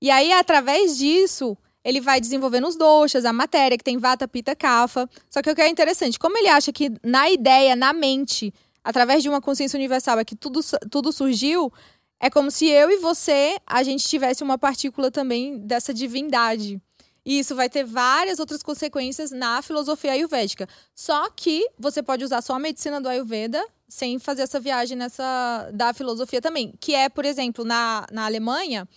E 0.02 0.10
aí, 0.10 0.32
através 0.32 0.98
disso, 0.98 1.58
ele 1.84 2.00
vai 2.00 2.20
desenvolvendo 2.22 2.68
os 2.68 2.76
doshas, 2.76 3.26
a 3.26 3.34
matéria, 3.34 3.78
que 3.78 3.84
tem 3.84 3.98
vata, 3.98 4.28
pita, 4.28 4.56
kapha. 4.56 5.10
Só 5.30 5.42
que 5.42 5.50
o 5.50 5.56
que 5.56 5.62
é 5.62 5.68
interessante, 5.68 6.18
como 6.18 6.38
ele 6.38 6.48
acha 6.48 6.72
que 6.72 6.92
na 7.04 7.30
ideia, 7.30 7.76
na 7.76 7.92
mente, 7.92 8.54
através 8.84 9.22
de 9.22 9.30
uma 9.30 9.42
consciência 9.42 9.78
universal, 9.78 10.20
é 10.20 10.26
que 10.26 10.36
tudo, 10.36 10.62
tudo 10.90 11.12
surgiu, 11.12 11.72
é 12.20 12.30
como 12.30 12.50
se 12.50 12.68
eu 12.68 12.90
e 12.90 12.98
você, 12.98 13.58
a 13.68 13.84
gente 13.84 14.08
tivesse 14.08 14.44
uma 14.44 14.58
partícula 14.58 15.12
também 15.12 15.58
dessa 15.58 15.94
divindade. 15.94 16.82
E 17.26 17.40
isso 17.40 17.56
vai 17.56 17.70
ter 17.70 17.84
várias 17.86 18.40
outras 18.40 18.62
consequências 18.62 19.32
na 19.32 19.62
filosofia 19.62 20.12
ayurvédica. 20.12 20.68
Só 20.94 21.30
que 21.30 21.66
você 21.80 22.04
pode 22.04 22.24
usar 22.24 22.42
só 22.42 22.54
a 22.56 22.60
medicina 22.60 23.00
do 23.00 23.08
Ayurveda 23.08 23.66
sem 23.88 24.20
fazer 24.20 24.42
essa 24.42 24.60
viagem 24.60 24.98
nessa 24.98 25.70
da 25.74 25.94
filosofia 25.94 26.42
também. 26.42 26.74
Que 26.80 26.94
é, 26.94 27.08
por 27.08 27.24
exemplo, 27.24 27.64
na, 27.64 28.06
na 28.12 28.26
Alemanha, 28.26 28.88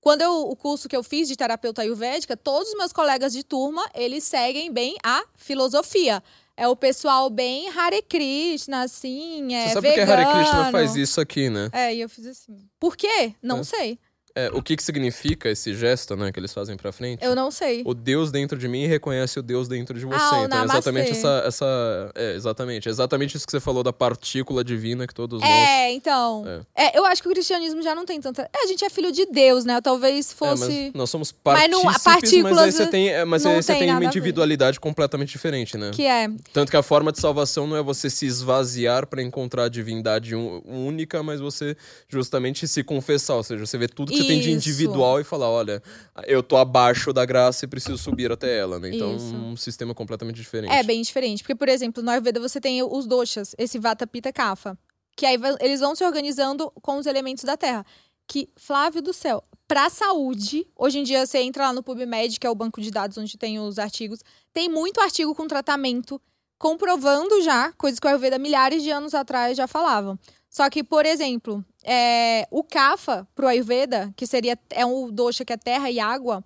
quando 0.00 0.22
eu, 0.22 0.48
o 0.48 0.54
curso 0.54 0.88
que 0.88 0.94
eu 0.96 1.02
fiz 1.02 1.26
de 1.26 1.34
terapeuta 1.36 1.82
ayurvédica, 1.82 2.36
todos 2.36 2.68
os 2.68 2.76
meus 2.76 2.92
colegas 2.92 3.32
de 3.32 3.42
turma, 3.42 3.84
eles 3.94 4.22
seguem 4.22 4.70
bem 4.72 4.96
a 5.02 5.24
filosofia. 5.36 6.22
É 6.56 6.68
o 6.68 6.76
pessoal 6.76 7.28
bem 7.28 7.68
Hare 7.70 8.02
Krishna, 8.02 8.82
assim, 8.82 9.52
é 9.52 9.66
Você 9.68 9.74
sabe 9.74 9.88
por 9.88 9.94
que 9.94 10.00
vegano. 10.04 10.22
Hare 10.28 10.38
Krishna 10.38 10.70
faz 10.70 10.94
isso 10.94 11.20
aqui, 11.20 11.50
né? 11.50 11.68
É, 11.72 11.92
e 11.92 12.00
eu 12.00 12.08
fiz 12.08 12.26
assim. 12.26 12.68
Por 12.78 12.96
quê? 12.96 13.34
Não 13.42 13.58
É. 13.58 13.64
sei. 13.64 13.98
É, 14.36 14.50
o 14.52 14.60
que 14.60 14.76
que 14.76 14.82
significa 14.82 15.48
esse 15.48 15.72
gesto, 15.74 16.16
né, 16.16 16.32
que 16.32 16.40
eles 16.40 16.52
fazem 16.52 16.76
pra 16.76 16.90
frente? 16.90 17.24
Eu 17.24 17.36
não 17.36 17.52
sei. 17.52 17.82
O 17.86 17.94
Deus 17.94 18.32
dentro 18.32 18.58
de 18.58 18.66
mim 18.66 18.84
reconhece 18.86 19.38
o 19.38 19.42
Deus 19.42 19.68
dentro 19.68 19.96
de 19.96 20.04
você. 20.04 20.16
Ah, 20.20 20.42
então 20.44 20.60
é 20.60 20.64
exatamente 20.64 21.10
essa, 21.12 21.42
essa. 21.46 22.10
É, 22.16 22.34
exatamente. 22.34 22.88
É 22.88 22.90
exatamente 22.90 23.36
isso 23.36 23.46
que 23.46 23.52
você 23.52 23.60
falou 23.60 23.84
da 23.84 23.92
partícula 23.92 24.64
divina 24.64 25.06
que 25.06 25.14
todos 25.14 25.40
nós. 25.40 25.48
É, 25.48 25.92
então. 25.92 26.44
É. 26.74 26.98
eu 26.98 27.04
acho 27.06 27.22
que 27.22 27.28
o 27.28 27.30
cristianismo 27.30 27.80
já 27.80 27.94
não 27.94 28.04
tem 28.04 28.20
tanta. 28.20 28.42
É, 28.52 28.64
a 28.64 28.66
gente 28.66 28.84
é 28.84 28.90
filho 28.90 29.12
de 29.12 29.24
Deus, 29.26 29.64
né? 29.64 29.80
Talvez 29.80 30.32
É, 30.32 30.34
fosse. 30.34 30.90
nós 30.94 31.08
somos 31.10 31.32
Mas 31.44 31.70
não- 31.70 31.82
partícipes, 31.82 32.02
partículas 32.02 32.56
mas 32.56 32.64
aí 32.64 32.72
você 32.72 32.86
tem, 32.88 33.08
é, 33.10 33.24
mas 33.24 33.46
aí 33.46 33.62
você 33.62 33.74
tem 33.74 33.90
uma 33.92 34.04
individualidade 34.04 34.80
completamente 34.80 35.30
diferente, 35.30 35.78
né? 35.78 35.92
Que 35.94 36.06
é. 36.06 36.28
Tanto 36.52 36.72
que 36.72 36.76
a 36.76 36.82
forma 36.82 37.12
de 37.12 37.20
salvação 37.20 37.68
não 37.68 37.76
é 37.76 37.82
você 37.82 38.10
se 38.10 38.26
esvaziar 38.26 39.06
pra 39.06 39.22
encontrar 39.22 39.64
a 39.64 39.68
divindade 39.68 40.34
única, 40.34 41.22
mas 41.22 41.38
você 41.40 41.76
justamente 42.08 42.66
se 42.66 42.82
confessar. 42.82 43.36
Ou 43.36 43.44
seja, 43.44 43.64
você 43.64 43.78
vê 43.78 43.86
tudo 43.86 44.10
que 44.10 44.23
você 44.24 44.32
tem 44.32 44.40
de 44.40 44.50
individual 44.50 45.20
e 45.20 45.24
falar: 45.24 45.50
olha, 45.50 45.82
eu 46.26 46.42
tô 46.42 46.56
abaixo 46.56 47.12
da 47.12 47.24
graça 47.24 47.64
e 47.64 47.68
preciso 47.68 47.98
subir 47.98 48.30
até 48.32 48.58
ela, 48.58 48.78
né? 48.78 48.94
Então, 48.94 49.16
Isso. 49.16 49.34
um 49.34 49.56
sistema 49.56 49.94
completamente 49.94 50.36
diferente. 50.36 50.72
É 50.72 50.82
bem 50.82 51.02
diferente. 51.02 51.42
Porque, 51.42 51.54
por 51.54 51.68
exemplo, 51.68 52.02
no 52.02 52.10
Ayurveda 52.10 52.40
você 52.40 52.60
tem 52.60 52.82
os 52.82 53.06
doshas, 53.06 53.54
esse 53.58 53.78
Vata, 53.78 54.06
Pitta, 54.06 54.32
Kapha. 54.32 54.78
Que 55.16 55.26
aí 55.26 55.38
eles 55.60 55.80
vão 55.80 55.94
se 55.94 56.04
organizando 56.04 56.70
com 56.82 56.98
os 56.98 57.06
elementos 57.06 57.44
da 57.44 57.56
terra. 57.56 57.84
Que, 58.26 58.48
Flávio 58.56 59.02
do 59.02 59.12
céu, 59.12 59.44
pra 59.68 59.90
saúde, 59.90 60.66
hoje 60.76 60.98
em 60.98 61.02
dia 61.02 61.24
você 61.26 61.38
entra 61.38 61.64
lá 61.64 61.72
no 61.72 61.82
PubMed, 61.82 62.38
que 62.40 62.46
é 62.46 62.50
o 62.50 62.54
banco 62.54 62.80
de 62.80 62.90
dados 62.90 63.18
onde 63.18 63.36
tem 63.36 63.58
os 63.58 63.78
artigos, 63.78 64.20
tem 64.52 64.68
muito 64.68 65.00
artigo 65.00 65.34
com 65.34 65.46
tratamento, 65.46 66.20
comprovando 66.58 67.42
já 67.42 67.72
coisas 67.72 68.00
que 68.00 68.06
o 68.06 68.08
Ayurveda 68.08 68.38
milhares 68.38 68.82
de 68.82 68.90
anos 68.90 69.14
atrás 69.14 69.56
já 69.56 69.66
falavam. 69.66 70.18
Só 70.56 70.70
que, 70.70 70.84
por 70.84 71.04
exemplo, 71.04 71.64
é, 71.82 72.46
o 72.50 72.62
Kapha 72.62 73.26
pro 73.34 73.48
Ayurveda, 73.48 74.12
que 74.16 74.24
seria 74.26 74.56
é 74.70 74.86
um 74.86 75.10
dosha 75.10 75.44
que 75.44 75.52
é 75.52 75.56
terra 75.56 75.90
e 75.90 75.98
água, 75.98 76.44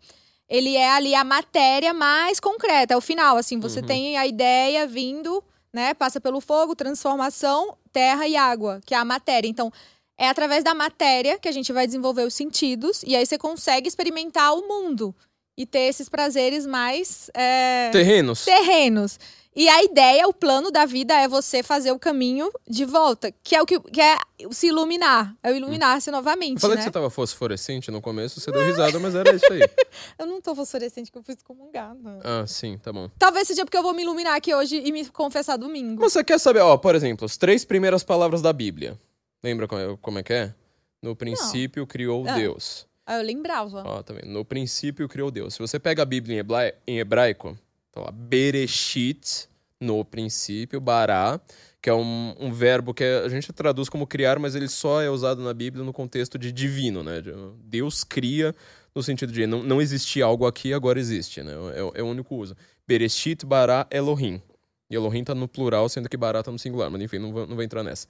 ele 0.48 0.76
é 0.76 0.90
ali 0.90 1.14
a 1.14 1.22
matéria 1.24 1.92
mais 1.92 2.40
concreta, 2.40 2.94
é 2.94 2.96
o 2.96 3.02
final, 3.02 3.36
assim, 3.36 3.60
você 3.60 3.80
Uhum. 3.80 3.86
tem 3.86 4.16
a 4.16 4.26
ideia 4.26 4.86
vindo, 4.86 5.44
né, 5.72 5.92
passa 5.92 6.18
pelo 6.18 6.40
fogo, 6.40 6.74
transformação, 6.74 7.76
terra 7.92 8.26
e 8.26 8.34
água, 8.34 8.80
que 8.86 8.94
é 8.94 8.96
a 8.96 9.04
matéria. 9.04 9.46
Então, 9.46 9.70
é 10.16 10.26
através 10.28 10.64
da 10.64 10.74
matéria 10.74 11.38
que 11.38 11.48
a 11.48 11.52
gente 11.52 11.70
vai 11.72 11.86
desenvolver 11.86 12.22
os 12.22 12.32
sentidos 12.34 13.02
e 13.06 13.14
aí 13.14 13.26
você 13.26 13.36
consegue 13.36 13.88
experimentar 13.88 14.54
o 14.54 14.66
mundo. 14.66 15.14
e 15.60 15.66
ter 15.66 15.88
esses 15.88 16.08
prazeres 16.08 16.64
mais 16.64 17.28
é, 17.34 17.90
Terrenos. 17.90 18.44
terrenos. 18.44 19.18
E 19.56 19.68
a 19.68 19.82
ideia, 19.82 20.28
o 20.28 20.32
plano 20.32 20.70
da 20.70 20.86
vida 20.86 21.14
é 21.14 21.26
você 21.26 21.62
fazer 21.62 21.90
o 21.90 21.98
caminho 21.98 22.48
de 22.68 22.84
volta, 22.84 23.32
que 23.42 23.56
é 23.56 23.62
o 23.62 23.66
que, 23.66 23.80
que 23.80 24.00
é 24.00 24.16
se 24.52 24.68
iluminar, 24.68 25.34
é 25.42 25.50
o 25.50 25.56
iluminar-se 25.56 26.10
novamente, 26.12 26.54
Eu 26.56 26.60
falei 26.60 26.76
né? 26.76 26.82
que 26.82 26.84
você 26.84 26.92
tava 26.92 27.10
fosforescente 27.10 27.90
no 27.90 28.00
começo, 28.00 28.40
você 28.40 28.52
deu 28.52 28.64
risada, 28.64 29.00
mas 29.00 29.14
era 29.16 29.34
isso 29.34 29.52
aí. 29.52 29.60
Eu 30.16 30.26
não 30.26 30.40
tô 30.40 30.54
fosforescente 30.54 31.10
que 31.10 31.18
eu 31.18 31.22
fui 31.22 31.34
excomungada. 31.34 32.20
Ah, 32.22 32.46
sim, 32.46 32.78
tá 32.78 32.92
bom. 32.92 33.10
Talvez 33.18 33.48
seja 33.48 33.64
porque 33.64 33.76
eu 33.76 33.82
vou 33.82 33.92
me 33.92 34.02
iluminar 34.02 34.36
aqui 34.36 34.54
hoje 34.54 34.80
e 34.84 34.92
me 34.92 35.04
confessar 35.06 35.56
domingo. 35.56 36.00
Mas 36.00 36.12
você 36.12 36.22
quer 36.22 36.38
saber, 36.38 36.60
ó, 36.60 36.76
por 36.76 36.94
exemplo, 36.94 37.24
as 37.24 37.36
três 37.36 37.64
primeiras 37.64 38.04
palavras 38.04 38.40
da 38.40 38.52
Bíblia. 38.52 38.96
Lembra 39.42 39.66
como 39.66 40.18
é, 40.18 40.20
é 40.20 40.22
que 40.22 40.32
é? 40.32 40.54
No 41.02 41.16
princípio 41.16 41.86
criou 41.86 42.24
Ah. 42.28 42.34
Deus. 42.34 42.86
Aí 43.06 43.18
eu 43.18 43.24
lembrava. 43.24 43.82
Ó, 43.86 44.02
tá 44.02 44.12
vendo? 44.12 44.26
No 44.28 44.44
princípio 44.44 45.08
criou 45.08 45.30
Deus. 45.30 45.54
Se 45.54 45.60
você 45.60 45.78
pega 45.78 46.02
a 46.02 46.04
Bíblia 46.04 46.44
em 46.86 46.98
hebraico, 46.98 47.56
tá 47.98 48.04
lá, 48.06 48.10
Bereshit, 48.12 49.48
no 49.80 50.04
princípio, 50.04 50.80
bará, 50.80 51.40
que 51.80 51.88
é 51.88 51.94
um, 51.94 52.34
um 52.38 52.52
verbo 52.52 52.92
que 52.92 53.04
a 53.04 53.28
gente 53.28 53.52
traduz 53.52 53.88
como 53.88 54.06
criar, 54.06 54.38
mas 54.38 54.54
ele 54.54 54.68
só 54.68 55.00
é 55.00 55.08
usado 55.08 55.42
na 55.42 55.54
Bíblia 55.54 55.84
no 55.84 55.92
contexto 55.92 56.36
de 56.38 56.50
divino, 56.50 57.02
né? 57.04 57.20
De- 57.20 57.32
Deus 57.64 58.02
cria 58.02 58.54
no 58.94 59.02
sentido 59.02 59.32
de 59.32 59.46
não, 59.46 59.62
não 59.62 59.80
existia 59.80 60.24
algo 60.24 60.46
aqui, 60.46 60.72
agora 60.72 60.98
existe, 60.98 61.42
né? 61.42 61.52
É, 61.94 62.00
é 62.00 62.02
o 62.02 62.06
único 62.06 62.34
uso. 62.34 62.56
Bereshit, 62.86 63.46
bará, 63.46 63.86
Elohim. 63.90 64.42
E 64.90 64.94
Elohim 64.96 65.22
tá 65.22 65.34
no 65.34 65.46
plural, 65.46 65.88
sendo 65.88 66.08
que 66.08 66.16
bará 66.16 66.42
tá 66.42 66.50
no 66.50 66.58
singular, 66.58 66.90
mas 66.90 67.00
enfim, 67.02 67.18
não 67.18 67.32
vou, 67.32 67.46
não 67.46 67.54
vou 67.54 67.62
entrar 67.62 67.82
nessa. 67.84 68.08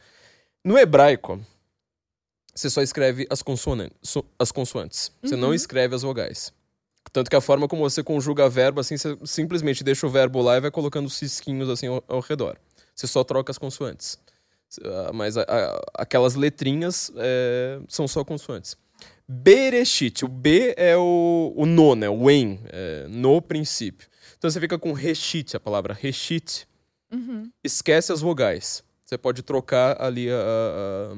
No 0.64 0.78
hebraico, 0.78 1.40
você 2.54 2.70
só 2.70 2.80
escreve 2.80 3.26
as, 3.28 3.40
so- 4.02 4.24
as 4.38 4.50
consoantes. 4.50 5.12
Você 5.22 5.36
não 5.36 5.48
Uhum. 5.48 5.54
escreve 5.54 5.94
as 5.94 6.02
vogais. 6.02 6.52
Tanto 7.12 7.30
que 7.30 7.36
a 7.36 7.40
forma 7.40 7.66
como 7.68 7.82
você 7.88 8.02
conjuga 8.02 8.48
verbo, 8.48 8.80
assim, 8.80 8.96
você 8.96 9.16
simplesmente 9.24 9.82
deixa 9.82 10.06
o 10.06 10.10
verbo 10.10 10.40
lá 10.42 10.56
e 10.56 10.60
vai 10.60 10.70
colocando 10.70 11.08
cisquinhos 11.08 11.68
assim 11.68 11.86
ao, 11.86 12.02
ao 12.08 12.20
redor. 12.20 12.56
Você 12.94 13.06
só 13.06 13.22
troca 13.24 13.50
as 13.50 13.58
consoantes. 13.58 14.18
Ah, 14.84 15.10
Mas 15.14 15.36
a- 15.36 15.42
a- 15.48 15.82
aquelas 16.02 16.34
letrinhas 16.34 17.10
é, 17.16 17.80
são 17.88 18.06
só 18.06 18.22
consoantes. 18.24 18.76
Bereshit, 19.28 20.24
o 20.24 20.28
B 20.28 20.74
é 20.76 20.96
o, 20.96 21.52
o 21.54 21.66
no, 21.66 21.94
né? 21.94 22.08
O 22.08 22.30
em, 22.30 22.60
é, 22.66 23.06
no 23.08 23.40
princípio. 23.42 24.08
Então 24.38 24.50
você 24.50 24.58
fica 24.60 24.78
com 24.78 24.92
reshit, 24.92 25.54
a 25.56 25.60
palavra 25.60 25.92
reshit, 25.94 26.66
Uhum. 27.12 27.50
esquece 27.64 28.12
as 28.12 28.20
vogais. 28.20 28.82
Você 29.04 29.16
pode 29.16 29.42
trocar 29.42 30.00
ali 30.02 30.30
a- 30.30 30.34
a- 30.34 31.16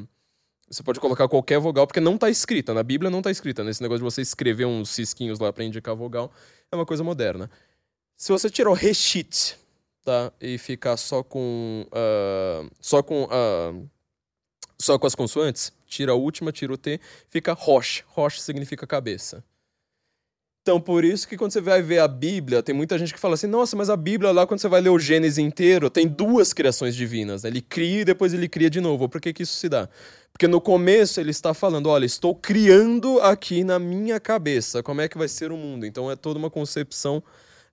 Você 0.71 0.85
pode 0.85 1.01
colocar 1.01 1.27
qualquer 1.29 1.59
vogal, 1.59 1.85
porque 1.85 1.99
não 1.99 2.17
tá 2.17 2.31
escrita. 2.31 2.73
Na 2.73 2.85
Bíblia 2.85 3.11
não 3.11 3.21
tá 3.21 3.31
escrita. 3.31 3.65
Nesse 3.65 3.83
negócio 3.83 3.99
de 3.99 4.05
você 4.05 4.23
escrever 4.23 4.67
uns 4.67 4.91
cisquinhos 4.91 5.41
lá 5.41 5.53
pra 5.53 5.65
indicar 5.65 5.97
vogal, 5.97 6.33
é 6.71 6.77
uma 6.77 6.87
coisa 6.87 7.03
moderna. 7.03 7.51
Se 8.17 8.31
você 8.31 8.49
tirar 8.49 8.71
o 8.71 8.75
reshit, 8.75 9.57
tá? 10.05 10.33
E 10.41 10.59
ficar 10.59 10.97
só 10.97 11.25
com. 11.25 11.87
ah, 11.91 12.65
só 12.81 13.03
com. 13.03 13.27
ah, 13.31 13.73
só 14.81 14.99
com 14.99 15.07
as 15.07 15.15
consoantes, 15.15 15.73
tira 15.87 16.13
a 16.13 16.15
última, 16.15 16.53
tira 16.53 16.73
o 16.73 16.77
T, 16.77 17.01
fica 17.29 17.53
rosh. 17.53 18.05
Rosh 18.07 18.41
significa 18.41 18.87
cabeça. 18.87 19.45
Então, 20.63 20.81
por 20.81 21.05
isso 21.05 21.27
que 21.27 21.37
quando 21.37 21.53
você 21.53 21.61
vai 21.61 21.83
ver 21.83 21.99
a 21.99 22.07
Bíblia, 22.09 22.63
tem 22.63 22.75
muita 22.75 22.99
gente 22.99 23.13
que 23.13 23.19
fala 23.19 23.35
assim: 23.35 23.47
nossa, 23.47 23.75
mas 23.77 23.91
a 23.91 23.97
Bíblia 23.97 24.31
lá, 24.31 24.47
quando 24.47 24.61
você 24.61 24.69
vai 24.69 24.81
ler 24.81 24.91
o 24.91 24.99
Gênesis 24.99 25.39
inteiro, 25.39 25.91
tem 25.91 26.07
duas 26.07 26.53
criações 26.53 26.95
divinas. 26.95 27.43
né? 27.43 27.51
Ele 27.51 27.61
cria 27.61 28.03
e 28.03 28.05
depois 28.05 28.33
ele 28.33 28.49
cria 28.49 28.71
de 28.71 28.81
novo. 28.81 29.09
Por 29.09 29.21
que, 29.21 29.33
que 29.33 29.43
isso 29.43 29.57
se 29.57 29.69
dá? 29.69 29.89
Porque 30.33 30.49
no 30.49 30.61
começo 30.61 31.21
ele 31.21 31.31
está 31.31 31.53
falando: 31.53 31.89
olha, 31.89 32.05
estou 32.05 32.35
criando 32.35 33.21
aqui 33.21 33.63
na 33.65 33.79
minha 33.79 34.19
cabeça 34.19 34.83
como 34.83 35.01
é 35.01 35.09
que 35.09 35.19
vai 35.19 35.29
ser 35.29 35.53
o 35.53 35.57
mundo. 35.57 35.85
Então 35.87 36.11
é 36.11 36.17
toda 36.17 36.39
uma 36.39 36.51
concepção. 36.51 37.23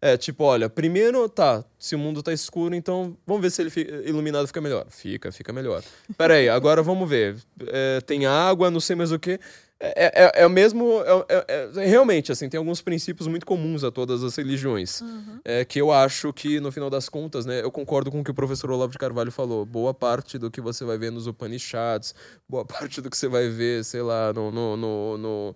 É 0.08 0.18
tipo, 0.18 0.44
olha, 0.44 0.70
primeiro 0.70 1.28
tá, 1.28 1.64
se 1.78 1.96
o 1.96 2.00
mundo 2.00 2.24
tá 2.24 2.32
escuro, 2.32 2.74
então 2.76 3.18
vamos 3.26 3.42
ver 3.42 3.50
se 3.52 3.62
ele 3.62 3.70
fi- 3.70 3.88
iluminado 4.06 4.48
fica 4.48 4.62
melhor. 4.62 4.86
Fica, 4.90 5.32
fica 5.32 5.52
melhor. 5.52 5.84
Pera 6.18 6.36
aí, 6.36 6.48
agora 6.48 6.82
vamos 6.82 7.10
ver. 7.10 7.36
É, 7.68 8.00
tem 8.02 8.26
água, 8.26 8.72
não 8.72 8.80
sei 8.80 8.96
mais 8.96 9.12
o 9.12 9.20
que. 9.20 9.40
É, 9.80 10.24
é, 10.40 10.42
é 10.42 10.46
o 10.46 10.50
mesmo. 10.50 11.02
é- 11.30 11.46
é- 11.48 11.70
é- 11.76 11.86
realmente, 11.86 12.32
assim, 12.32 12.50
tem 12.50 12.58
alguns 12.58 12.82
princípios 12.82 13.28
muito 13.28 13.46
comuns 13.46 13.84
a 13.84 13.92
todas 13.92 14.24
as 14.24 14.36
religiões. 14.36 15.02
Uhum. 15.02 15.40
É, 15.46 15.64
que 15.66 15.80
eu 15.80 15.92
acho 15.92 16.34
que, 16.34 16.60
no 16.60 16.72
final 16.72 16.90
das 16.90 17.08
contas, 17.10 17.46
né, 17.46 17.62
eu 17.62 17.70
concordo 17.70 18.10
com 18.10 18.22
o 18.22 18.24
que 18.24 18.32
o 18.32 18.34
professor 18.34 18.72
Olavo 18.72 18.92
de 18.92 18.98
Carvalho 18.98 19.32
falou. 19.32 19.66
Boa 19.66 19.94
parte 19.94 20.40
do 20.40 20.50
que 20.50 20.60
você 20.62 20.84
vai 20.84 20.98
ver 20.98 21.12
nos 21.12 21.28
Upanishads, 21.28 22.16
boa 22.50 22.66
parte 22.66 23.02
do 23.02 23.10
que 23.10 23.18
você 23.18 23.28
vai 23.28 23.50
ver, 23.50 23.84
sei 23.84 24.02
lá, 24.02 24.34
no, 24.34 24.52
no, 24.52 24.76
no, 24.78 25.18
no, 25.18 25.56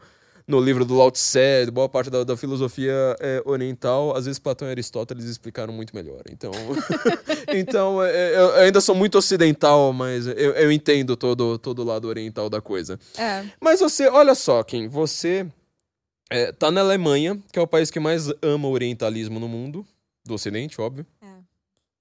no 0.52 0.60
livro 0.60 0.84
do 0.84 0.96
Lao 0.96 1.10
Tse, 1.10 1.72
boa 1.72 1.88
parte 1.88 2.10
da, 2.10 2.26
da 2.26 2.36
filosofia 2.36 3.16
é, 3.22 3.42
oriental, 3.46 4.16
às 4.16 4.26
vezes 4.26 4.38
Platão 4.38 4.68
e 4.68 4.72
Aristóteles 4.72 5.24
explicaram 5.26 5.74
muito 5.74 5.96
melhor. 5.96 6.22
Então, 6.30 6.52
então 7.48 8.04
é, 8.04 8.38
eu 8.38 8.56
ainda 8.56 8.82
sou 8.82 8.94
muito 8.94 9.18
ocidental, 9.18 9.94
mas 9.94 10.28
eu, 10.28 10.52
eu 10.52 10.72
entendo 10.72 11.16
todo, 11.16 11.58
todo 11.58 11.80
o 11.80 11.86
lado 11.86 12.08
oriental 12.10 12.50
da 12.50 12.60
coisa. 12.60 13.00
É. 13.18 13.46
Mas 13.62 13.80
você, 13.80 14.10
olha 14.10 14.36
só, 14.36 14.62
Kim, 14.62 14.90
você 14.90 15.48
é, 16.30 16.52
tá 16.52 16.70
na 16.70 16.82
Alemanha, 16.82 17.40
que 17.52 17.58
é 17.58 17.62
o 17.62 17.68
país 17.68 17.90
que 17.90 18.00
mais 18.00 18.28
ama 18.42 18.68
o 18.68 18.72
orientalismo 18.72 19.40
no 19.40 19.48
mundo, 19.48 19.86
do 20.26 20.34
ocidente, 20.34 20.80
óbvio. 20.82 21.06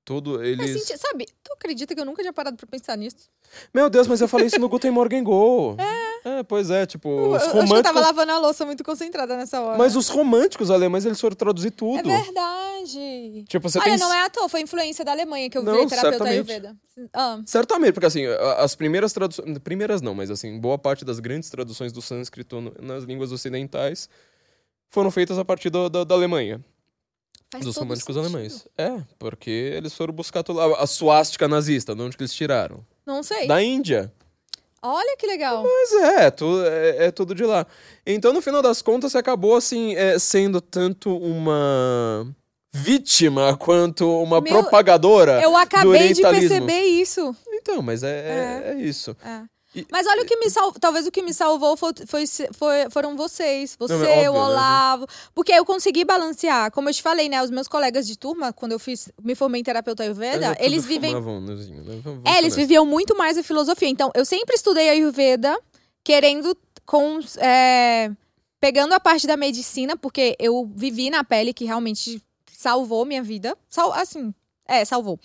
É. 0.00 0.04
Tudo, 0.04 0.36
Faz 0.38 0.48
eles... 0.48 0.82
sentido. 0.82 0.98
Sabe, 1.00 1.26
tu 1.44 1.52
acredita 1.52 1.94
que 1.94 2.00
eu 2.00 2.04
nunca 2.04 2.22
tinha 2.22 2.32
parado 2.32 2.56
pra 2.56 2.66
pensar 2.66 2.96
nisso? 2.96 3.28
Meu 3.72 3.88
Deus, 3.90 4.06
mas 4.08 4.20
eu 4.20 4.26
falei 4.28 4.46
isso 4.46 4.58
no 4.58 4.68
Guten 4.68 4.90
Morgen 4.90 5.22
Go. 5.22 5.76
É, 6.22 6.42
pois 6.42 6.68
é, 6.68 6.84
tipo, 6.84 7.08
Eu, 7.08 7.14
os 7.14 7.20
eu 7.28 7.34
acho 7.36 7.44
que 7.44 7.56
eu 7.56 7.62
românticos... 7.62 7.82
tava 7.82 8.00
lavando 8.00 8.32
a 8.32 8.38
louça 8.38 8.66
muito 8.66 8.84
concentrada 8.84 9.38
nessa 9.38 9.58
hora. 9.58 9.78
Mas 9.78 9.96
os 9.96 10.10
românticos 10.10 10.70
alemães, 10.70 11.06
eles 11.06 11.18
foram 11.18 11.34
traduzir 11.34 11.68
É 11.68 11.70
tudo. 11.70 12.02
verdade. 12.10 13.44
Tipo, 13.48 13.70
você 13.70 13.78
Olha, 13.78 13.88
tem... 13.92 13.98
não 13.98 14.12
é 14.12 14.24
à 14.26 14.28
toa, 14.28 14.46
foi 14.46 14.60
influência 14.60 15.02
da 15.02 15.12
Alemanha 15.12 15.48
que 15.48 15.56
eu 15.56 15.62
Não, 15.62 15.72
virei 15.72 15.86
terapeuta 15.88 16.18
certamente. 16.18 16.50
Ayurveda. 16.52 16.76
Ah, 17.14 17.40
Certamente, 17.46 17.92
porque 17.94 18.04
assim, 18.04 18.26
as 18.58 18.74
primeiras 18.74 19.14
traduções... 19.14 19.58
Primeiras 19.60 20.02
não, 20.02 20.14
mas 20.14 20.30
assim, 20.30 20.60
boa 20.60 20.76
parte 20.76 21.06
das 21.06 21.20
grandes 21.20 21.48
traduções 21.48 21.90
do 21.90 22.02
sânscrito 22.02 22.60
nas 22.82 23.04
línguas 23.04 23.32
ocidentais 23.32 24.06
foram 24.90 25.10
feitas 25.10 25.38
a 25.38 25.44
partir 25.44 25.70
do- 25.70 25.88
da- 25.88 26.04
da 26.04 26.14
Alemanha. 26.14 26.62
Faz 27.50 27.64
dos 27.64 27.76
românticos 27.76 28.14
sentido. 28.14 28.34
alemães. 28.34 28.66
É, 28.78 29.02
porque 29.18 29.50
eles 29.50 29.92
foram 29.94 30.14
buscar. 30.14 30.44
A 30.78 30.86
suástica 30.86 31.48
nazista, 31.48 31.94
de 31.94 32.02
onde 32.02 32.16
que 32.16 32.22
eles 32.22 32.34
tiraram? 32.34 32.84
Não 33.06 33.22
sei. 33.22 33.46
Da 33.46 33.62
Índia. 33.62 34.12
Olha 34.82 35.16
que 35.16 35.26
legal. 35.26 35.62
Mas 35.62 35.92
é, 35.92 36.30
tu, 36.30 36.64
é, 36.64 37.06
é 37.06 37.10
tudo 37.10 37.34
de 37.34 37.44
lá. 37.44 37.66
Então, 38.06 38.32
no 38.32 38.40
final 38.40 38.62
das 38.62 38.80
contas, 38.80 39.12
você 39.12 39.18
acabou, 39.18 39.54
assim, 39.54 39.94
é, 39.94 40.18
sendo 40.18 40.60
tanto 40.60 41.14
uma 41.18 42.26
vítima 42.72 43.56
quanto 43.56 44.08
uma 44.22 44.40
Meu, 44.40 44.52
propagadora 44.52 45.42
Eu 45.42 45.56
acabei 45.56 46.12
de 46.12 46.22
perceber 46.22 46.82
isso. 46.82 47.34
Então, 47.48 47.82
mas 47.82 48.02
é, 48.02 48.08
é, 48.08 48.72
é 48.72 48.74
isso. 48.76 49.14
É. 49.22 49.42
E- 49.74 49.86
Mas 49.90 50.06
olha 50.06 50.22
o 50.22 50.26
que 50.26 50.36
me 50.36 50.50
salvou. 50.50 50.80
Talvez 50.80 51.06
o 51.06 51.10
que 51.12 51.22
me 51.22 51.32
salvou 51.32 51.76
foi, 51.76 51.92
foi- 52.06 52.26
foi- 52.52 52.90
foram 52.90 53.16
vocês. 53.16 53.76
Você, 53.78 53.92
Não, 53.94 54.00
óbvio, 54.02 54.30
o 54.32 54.34
né? 54.34 54.40
Olavo. 54.40 55.06
Porque 55.34 55.52
eu 55.52 55.64
consegui 55.64 56.04
balancear. 56.04 56.70
Como 56.72 56.88
eu 56.88 56.92
te 56.94 57.00
falei, 57.02 57.28
né? 57.28 57.42
Os 57.42 57.50
meus 57.50 57.68
colegas 57.68 58.06
de 58.06 58.18
turma, 58.18 58.52
quando 58.52 58.72
eu 58.72 58.78
fiz, 58.80 59.08
me 59.22 59.34
formei 59.34 59.60
em 59.60 59.64
terapeuta 59.64 60.02
Ayurveda, 60.02 60.56
é 60.58 60.64
eles 60.66 60.84
vivem. 60.84 61.10
fumavam, 61.12 61.40
né? 61.40 61.54
É, 62.24 62.38
eles 62.38 62.56
viviam 62.56 62.84
muito 62.84 63.16
mais 63.16 63.38
a 63.38 63.42
filosofia. 63.42 63.88
Então, 63.88 64.10
eu 64.14 64.24
sempre 64.24 64.56
estudei 64.56 64.88
Ayurveda, 64.90 65.56
querendo 66.02 66.56
com. 66.84 67.20
é, 67.38 68.10
pegando 68.58 68.92
a 68.92 69.00
parte 69.00 69.26
da 69.26 69.36
medicina, 69.36 69.96
porque 69.96 70.36
eu 70.38 70.68
vivi 70.74 71.10
na 71.10 71.22
pele 71.24 71.54
que 71.54 71.64
realmente 71.64 72.20
salvou 72.52 73.04
minha 73.06 73.22
vida. 73.22 73.56
Sal, 73.68 73.92
assim, 73.92 74.34
é, 74.66 74.84
salvou. 74.84 75.18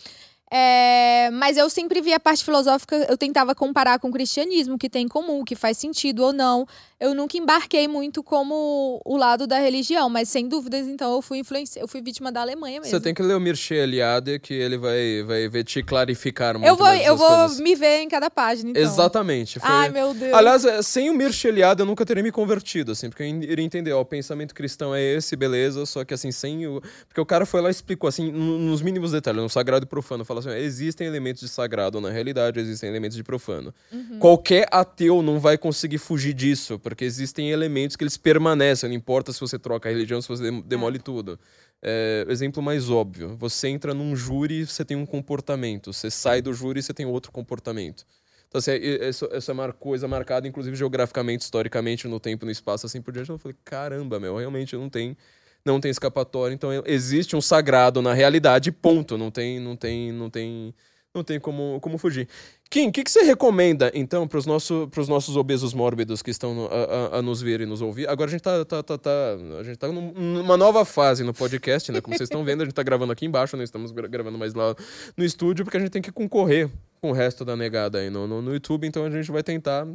É, 0.51 1.29
mas 1.31 1.57
eu 1.57 1.69
sempre 1.69 2.01
vi 2.01 2.13
a 2.13 2.19
parte 2.19 2.45
filosófica, 2.45 2.95
eu 3.09 3.17
tentava 3.17 3.55
comparar 3.55 3.99
com 3.99 4.09
o 4.09 4.11
cristianismo, 4.11 4.77
que 4.77 4.89
tem 4.89 5.05
em 5.05 5.07
comum, 5.07 5.43
que 5.43 5.55
faz 5.55 5.77
sentido 5.77 6.23
ou 6.23 6.31
não. 6.31 6.67
Eu 6.99 7.13
nunca 7.13 7.37
embarquei 7.37 7.87
muito 7.87 8.23
como 8.23 9.01
o 9.03 9.17
lado 9.17 9.45
da 9.47 9.59
religião, 9.59 10.07
mas 10.07 10.29
sem 10.29 10.47
dúvidas, 10.47 10.87
então 10.87 11.13
eu 11.13 11.21
fui 11.21 11.39
influenci... 11.39 11.79
eu 11.79 11.87
fui 11.87 12.01
vítima 12.01 12.31
da 12.31 12.41
Alemanha 12.41 12.79
mesmo. 12.79 12.89
Você 12.89 13.01
tem 13.01 13.13
que 13.13 13.21
ler 13.21 13.35
o 13.35 13.39
Mircea 13.39 13.83
Eliade, 13.83 14.39
que 14.39 14.53
ele 14.53 14.77
vai, 14.77 15.23
vai 15.49 15.63
te 15.63 15.83
clarificar 15.83 16.57
muito 16.57 16.67
eu 16.67 16.75
vou, 16.75 16.87
eu 16.87 17.17
vou 17.17 17.27
coisas. 17.27 17.59
me 17.59 17.75
ver 17.75 18.01
em 18.01 18.07
cada 18.07 18.29
página, 18.29 18.69
então. 18.69 18.81
Exatamente. 18.81 19.59
Foi... 19.59 19.69
Ai, 19.69 19.89
meu 19.89 20.13
Deus. 20.13 20.33
Aliás, 20.33 20.63
é, 20.63 20.81
sem 20.81 21.09
o 21.09 21.13
Mircea 21.13 21.49
Eliade 21.49 21.81
eu 21.81 21.85
nunca 21.85 22.05
teria 22.05 22.23
me 22.23 22.31
convertido, 22.31 22.93
assim, 22.93 23.09
porque 23.09 23.23
eu 23.23 23.27
iria 23.27 23.65
entender, 23.65 23.91
ó, 23.91 24.01
o 24.01 24.05
pensamento 24.05 24.53
cristão 24.53 24.95
é 24.95 25.01
esse, 25.01 25.35
beleza, 25.35 25.85
só 25.85 26.05
que 26.05 26.13
assim, 26.13 26.31
sem 26.31 26.65
o... 26.65 26.81
Porque 27.07 27.19
o 27.19 27.25
cara 27.25 27.45
foi 27.45 27.61
lá 27.61 27.67
e 27.67 27.71
explicou, 27.71 28.07
assim, 28.07 28.31
nos 28.31 28.81
mínimos 28.81 29.11
detalhes, 29.11 29.41
no 29.41 29.49
sagrado 29.49 29.85
e 29.85 29.87
profano, 29.87 30.23
fala 30.41 30.55
assim, 30.55 30.65
existem 30.65 31.07
elementos 31.07 31.41
de 31.41 31.47
sagrado 31.47 31.99
na 31.99 32.09
realidade, 32.09 32.59
existem 32.59 32.89
elementos 32.89 33.15
de 33.15 33.23
profano. 33.23 33.73
Uhum. 33.91 34.19
Qualquer 34.19 34.67
ateu 34.71 35.21
não 35.21 35.39
vai 35.39 35.57
conseguir 35.57 35.97
fugir 35.97 36.33
disso, 36.33 36.77
porque 36.79 37.05
existem 37.05 37.51
elementos 37.51 37.95
que 37.95 38.03
eles 38.03 38.17
permanecem, 38.17 38.89
não 38.89 38.95
importa 38.95 39.31
se 39.33 39.39
você 39.39 39.57
troca 39.59 39.89
a 39.89 39.91
religião, 39.91 40.21
se 40.21 40.27
você 40.27 40.43
dem- 40.43 40.61
demole 40.61 40.99
tudo. 40.99 41.39
É, 41.81 42.25
exemplo 42.29 42.63
mais 42.63 42.89
óbvio, 42.89 43.35
você 43.37 43.67
entra 43.67 43.93
num 43.93 44.15
júri, 44.15 44.65
você 44.65 44.83
tem 44.83 44.97
um 44.97 45.05
comportamento, 45.05 45.93
você 45.93 46.09
sai 46.09 46.41
do 46.41 46.53
júri, 46.53 46.81
você 46.81 46.93
tem 46.93 47.05
outro 47.05 47.31
comportamento. 47.31 48.05
Então, 48.47 48.59
assim, 48.59 48.71
é- 48.71 49.09
isso, 49.09 49.29
isso 49.31 49.51
é 49.51 49.53
uma 49.53 49.73
coisa 49.73 50.07
marcada, 50.07 50.47
inclusive, 50.47 50.75
geograficamente, 50.77 51.43
historicamente, 51.43 52.07
no 52.07 52.19
tempo, 52.19 52.45
no 52.45 52.51
espaço, 52.51 52.85
assim 52.85 53.01
por 53.01 53.13
diante. 53.13 53.29
Eu 53.29 53.37
falei, 53.37 53.55
caramba, 53.65 54.19
meu, 54.19 54.37
realmente 54.37 54.75
não 54.75 54.89
tem, 54.89 55.17
não 55.65 55.79
tem 55.79 55.89
escapatória, 55.89 56.53
então 56.53 56.69
existe 56.85 57.35
um 57.35 57.41
sagrado 57.41 58.01
na 58.01 58.13
realidade, 58.13 58.71
ponto. 58.71 59.17
Não 59.17 59.31
tem, 59.31 59.59
não 59.59 59.75
tem, 59.75 60.11
não 60.11 60.29
tem, 60.29 60.73
não 61.13 61.23
tem 61.23 61.39
como, 61.39 61.79
como 61.81 61.97
fugir. 61.97 62.27
Kim, 62.69 62.89
o 62.89 62.91
que, 62.91 63.03
que 63.03 63.11
você 63.11 63.23
recomenda, 63.23 63.91
então, 63.93 64.27
para 64.27 64.37
os 64.37 64.45
nosso, 64.45 64.89
nossos 65.07 65.35
obesos 65.35 65.73
mórbidos 65.73 66.21
que 66.21 66.29
estão 66.29 66.67
a, 66.71 67.17
a, 67.17 67.21
nos 67.21 67.41
ver 67.41 67.61
e 67.61 67.65
nos 67.65 67.81
ouvir? 67.81 68.07
Agora 68.07 68.29
a 68.29 68.31
gente 68.31 68.41
tá, 68.41 68.63
tá, 68.65 68.83
tá, 68.83 68.97
tá 68.97 69.11
a 69.59 69.63
gente 69.63 69.77
tá 69.77 69.87
numa 69.87 70.57
nova 70.57 70.85
fase 70.85 71.23
no 71.23 71.33
podcast, 71.33 71.91
né? 71.91 72.01
Como 72.01 72.15
vocês 72.15 72.27
estão 72.27 72.43
vendo, 72.43 72.61
a 72.61 72.65
gente 72.65 72.73
tá 72.73 72.83
gravando 72.83 73.11
aqui 73.11 73.25
embaixo, 73.25 73.57
não 73.57 73.63
estamos 73.63 73.91
gravando 73.91 74.37
mais 74.37 74.53
lá 74.53 74.75
no 75.17 75.23
estúdio, 75.23 75.63
porque 75.65 75.77
a 75.77 75.79
gente 75.79 75.91
tem 75.91 76.01
que 76.01 76.11
concorrer 76.11 76.69
com 77.01 77.11
o 77.11 77.13
resto 77.13 77.45
da 77.45 77.55
negada 77.55 77.99
aí 77.99 78.09
no, 78.09 78.27
no, 78.27 78.41
no 78.41 78.53
YouTube, 78.53 78.87
então 78.87 79.05
a 79.05 79.09
gente 79.09 79.31
vai 79.31 79.43
tentar 79.43 79.87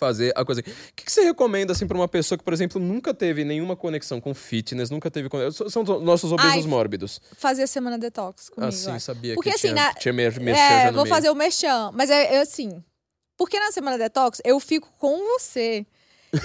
fazer 0.00 0.32
a 0.34 0.44
coisa. 0.44 0.62
O 0.62 0.64
que, 0.64 1.04
que 1.04 1.12
você 1.12 1.22
recomenda, 1.22 1.72
assim, 1.72 1.86
pra 1.86 1.96
uma 1.96 2.08
pessoa 2.08 2.38
que, 2.38 2.42
por 2.42 2.54
exemplo, 2.54 2.80
nunca 2.80 3.12
teve 3.12 3.44
nenhuma 3.44 3.76
conexão 3.76 4.18
com 4.18 4.34
fitness, 4.34 4.88
nunca 4.88 5.10
teve. 5.10 5.28
São 5.68 5.84
nossos 5.84 6.32
obesos 6.32 6.64
Ai, 6.64 6.70
mórbidos. 6.70 7.20
Fazer 7.36 7.64
a 7.64 7.66
semana 7.66 7.98
detox 7.98 8.48
comigo. 8.48 8.68
Assim, 8.68 8.98
sabia 8.98 9.34
porque, 9.34 9.50
que 9.50 9.56
assim, 9.56 9.68
tinha, 9.68 9.74
na... 9.74 9.94
tinha 9.94 10.12
merchan 10.12 10.50
é, 10.50 10.90
vou 10.90 11.04
meio. 11.04 11.14
fazer 11.14 11.28
o 11.28 11.34
merchan. 11.34 11.90
Mas 11.92 12.08
é, 12.08 12.36
é 12.36 12.40
assim. 12.40 12.82
Porque 13.36 13.60
na 13.60 13.70
semana 13.70 13.98
detox 13.98 14.40
eu 14.44 14.58
fico 14.58 14.90
com 14.98 15.18
você. 15.34 15.86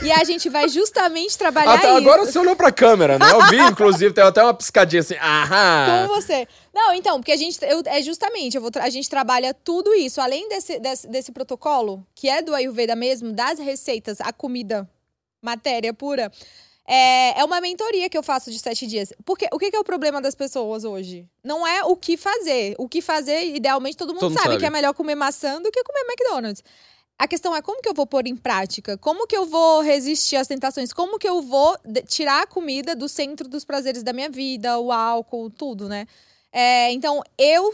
E 0.04 0.12
a 0.12 0.24
gente 0.24 0.50
vai 0.50 0.68
justamente 0.68 1.38
trabalhar 1.38 1.76
Até 1.76 1.88
isso. 1.90 1.98
Agora 1.98 2.26
você 2.26 2.40
olhou 2.40 2.56
pra 2.56 2.72
câmera, 2.72 3.20
né? 3.20 3.26
Eu 3.32 3.46
vi, 3.48 3.60
inclusive, 3.72 4.14
tem 4.14 4.24
até 4.24 4.42
uma 4.42 4.54
piscadinha 4.54 5.02
assim, 5.02 5.16
aham. 5.16 6.08
Com 6.08 6.16
você. 6.16 6.48
Não, 6.74 6.94
então, 6.94 7.20
porque 7.20 7.32
a 7.32 7.38
gente, 7.38 7.60
eu, 7.64 7.84
é 7.86 8.02
justamente, 8.02 8.56
eu 8.56 8.62
vou, 8.62 8.72
a 8.80 8.90
gente 8.90 9.10
trabalha 9.10 9.54
tudo 9.54 9.94
isso, 9.94 10.20
além 10.20 10.50
desse, 10.50 10.80
desse, 10.80 11.08
desse 11.08 11.32
protocolo, 11.32 12.06
que 12.16 12.28
é 12.28 12.42
do 12.42 12.56
Ayurveda 12.56 12.96
mesmo, 12.96 13.32
das 13.32 13.60
receitas, 13.60 14.20
a 14.20 14.34
comida, 14.34 14.90
matéria 15.42 15.94
pura, 15.94 16.32
é, 16.88 17.40
é 17.40 17.44
uma 17.44 17.60
mentoria 17.60 18.10
que 18.10 18.18
eu 18.18 18.24
faço 18.24 18.52
de 18.52 18.60
sete 18.60 18.86
dias. 18.86 19.14
Porque 19.24 19.48
o 19.52 19.58
que, 19.58 19.72
que 19.72 19.76
é 19.76 19.80
o 19.80 19.84
problema 19.84 20.22
das 20.22 20.36
pessoas 20.36 20.84
hoje? 20.84 21.28
Não 21.44 21.66
é 21.66 21.84
o 21.84 21.96
que 21.96 22.16
fazer. 22.16 22.76
O 22.78 22.88
que 22.88 23.02
fazer, 23.02 23.56
idealmente, 23.56 23.98
todo 23.98 24.10
mundo 24.10 24.20
todo 24.20 24.34
sabe, 24.34 24.46
sabe 24.46 24.58
que 24.60 24.66
é 24.66 24.70
melhor 24.70 24.94
comer 24.94 25.16
maçã 25.16 25.62
do 25.62 25.72
que 25.72 25.84
comer 25.84 26.06
McDonald's. 26.08 26.64
A 27.18 27.28
questão 27.28 27.56
é 27.56 27.62
como 27.62 27.82
que 27.82 27.88
eu 27.88 27.94
vou 27.94 28.06
pôr 28.06 28.28
em 28.28 28.36
prática? 28.36 28.98
Como 28.98 29.26
que 29.26 29.38
eu 29.38 29.46
vou 29.46 29.82
resistir 29.82 30.36
às 30.36 30.48
tentações? 30.48 30.92
Como 30.92 31.18
que 31.18 31.28
eu 31.28 31.42
vou 31.42 31.78
tirar 32.08 32.44
a 32.44 32.48
comida 32.48 32.94
do 32.94 33.08
centro 33.08 33.48
dos 33.48 33.64
prazeres 33.64 34.04
da 34.04 34.12
minha 34.12 34.30
vida, 34.30 34.78
o 34.78 34.92
álcool, 34.92 35.50
tudo, 35.50 35.88
né? 35.88 36.06
É, 36.52 36.92
então, 36.92 37.22
eu 37.38 37.74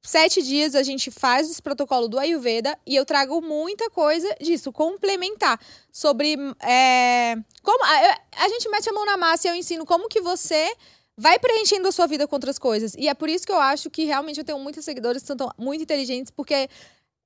sete 0.00 0.42
dias 0.42 0.74
a 0.74 0.82
gente 0.82 1.10
faz 1.10 1.50
esse 1.50 1.60
protocolo 1.60 2.08
do 2.08 2.18
Ayurveda 2.18 2.78
e 2.86 2.94
eu 2.96 3.04
trago 3.04 3.42
muita 3.42 3.90
coisa 3.90 4.28
disso, 4.40 4.72
complementar 4.72 5.60
sobre 5.92 6.36
é, 6.62 7.36
como 7.62 7.84
a, 7.84 8.18
a, 8.44 8.48
gente 8.48 8.68
mete 8.70 8.88
a 8.88 8.92
mão 8.92 9.04
na 9.04 9.16
massa 9.16 9.48
e 9.48 9.50
eu 9.50 9.54
ensino 9.54 9.84
como 9.84 10.08
que 10.08 10.20
você 10.20 10.72
vai 11.16 11.38
preenchendo 11.38 11.88
a 11.88 11.92
sua 11.92 12.06
vida 12.06 12.28
com 12.28 12.36
outras 12.36 12.58
coisas. 12.58 12.94
E 12.96 13.08
é 13.08 13.14
por 13.14 13.28
isso 13.28 13.44
que 13.44 13.52
eu 13.52 13.60
acho 13.60 13.90
que 13.90 14.04
realmente 14.04 14.38
eu 14.38 14.44
tenho 14.44 14.58
muitos 14.60 14.84
seguidores 14.84 15.22
que 15.22 15.26
são 15.26 15.36
muito 15.58 15.82
inteligentes, 15.82 16.30
porque 16.30 16.68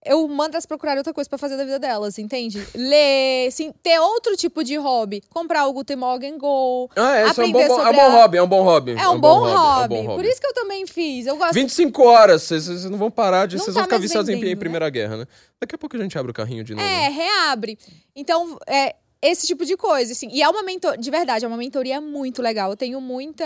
eu 0.05 0.27
mando 0.27 0.55
elas 0.55 0.67
procurar 0.67 0.97
outra 0.97 1.15
coisa 1.15 1.29
para 1.31 1.39
fazer 1.39 1.57
da 1.57 1.65
vida 1.65 1.79
delas, 1.79 2.19
entende? 2.19 2.67
Ler, 2.75 3.51
sim, 3.53 3.73
ter 3.83 3.99
outro 4.01 4.37
tipo 4.37 4.65
de 4.65 4.77
hobby. 4.77 5.23
Comprar 5.31 5.67
o 5.67 5.73
Guten 5.73 5.97
Morgen 5.97 6.37
Go. 6.39 6.91
Ah, 6.97 7.17
é, 7.17 7.23
é 7.23 7.27
um 7.27 7.53
bom, 7.53 7.61
é 7.61 7.91
um 7.91 7.95
bom 7.95 8.11
hobby, 8.11 8.37
é 8.37 8.43
um 8.43 8.49
bom 8.49 8.63
hobby. 8.63 8.91
É 8.93 8.95
um, 8.95 8.99
é 8.99 9.09
um 9.09 9.21
bom, 9.21 9.41
bom, 9.41 9.47
hobby. 9.47 9.95
É 9.95 9.99
um 9.99 10.03
bom 10.03 10.11
hobby. 10.11 10.23
Por 10.23 10.31
isso 10.31 10.41
que 10.41 10.47
eu 10.47 10.55
também 10.55 10.87
fiz. 10.87 11.27
Eu 11.27 11.37
gosto... 11.37 11.55
25 11.55 12.03
horas, 12.03 12.43
vocês 12.43 12.85
não 12.85 12.99
vão 12.99 13.11
parar 13.11 13.47
de. 13.47 13.59
Vocês 13.59 13.75
tá 13.75 13.81
vão 13.81 13.85
ficar 13.85 13.99
viciados 13.99 14.29
em, 14.29 14.35
em, 14.35 14.57
Primeira 14.57 14.87
né? 14.87 14.91
Guerra, 14.91 15.17
né? 15.19 15.27
Daqui 15.61 15.75
a 15.75 15.79
pouco 15.79 15.97
a 15.97 16.01
gente 16.01 16.19
abre 16.19 16.31
o 16.31 16.35
carrinho 16.35 16.65
de 16.65 16.75
novo. 16.75 16.87
É, 16.87 17.09
reabre. 17.09 17.79
Então, 18.17 18.59
é, 18.67 18.97
esse 19.23 19.47
tipo 19.47 19.65
de 19.65 19.77
coisa, 19.77 20.13
assim. 20.13 20.29
E 20.33 20.43
é 20.43 20.49
uma 20.49 20.65
mentoria, 20.65 20.99
de 20.99 21.11
verdade, 21.11 21.45
é 21.45 21.49
uma 21.49 21.57
mentoria 21.57 22.01
muito 22.01 22.43
legal. 22.43 22.71
Eu 22.71 22.77
tenho 22.77 23.01
muita. 23.01 23.45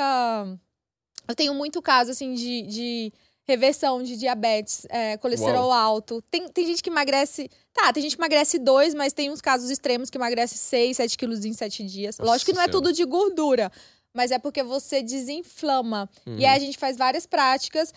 Eu 1.28 1.34
tenho 1.34 1.52
muito 1.52 1.82
caso, 1.82 2.12
assim, 2.12 2.34
de, 2.34 2.62
de 2.62 3.12
reversão 3.46 4.02
de 4.02 4.16
diabetes, 4.16 4.86
é, 4.88 5.16
colesterol 5.18 5.68
Uau. 5.68 5.72
alto. 5.72 6.20
Tem, 6.30 6.48
tem 6.48 6.66
gente 6.66 6.82
que 6.82 6.90
emagrece. 6.90 7.48
Tá, 7.72 7.92
tem 7.92 8.02
gente 8.02 8.16
que 8.16 8.20
emagrece 8.20 8.58
dois, 8.58 8.92
mas 8.92 9.12
tem 9.12 9.30
uns 9.30 9.40
casos 9.40 9.70
extremos 9.70 10.10
que 10.10 10.18
emagrece 10.18 10.58
6, 10.58 10.96
7 10.96 11.16
quilos 11.16 11.44
em 11.44 11.52
7 11.52 11.84
dias. 11.84 12.18
Nossa 12.18 12.30
Lógico 12.30 12.50
que 12.50 12.56
não 12.56 12.64
é 12.64 12.68
tudo 12.68 12.92
de 12.92 13.04
gordura, 13.04 13.70
mas 14.12 14.30
é 14.30 14.38
porque 14.38 14.62
você 14.62 15.02
desinflama. 15.02 16.10
Uhum. 16.26 16.38
E 16.38 16.44
aí 16.44 16.56
a 16.56 16.58
gente 16.58 16.76
faz 16.76 16.96
várias 16.96 17.26
práticas 17.26 17.94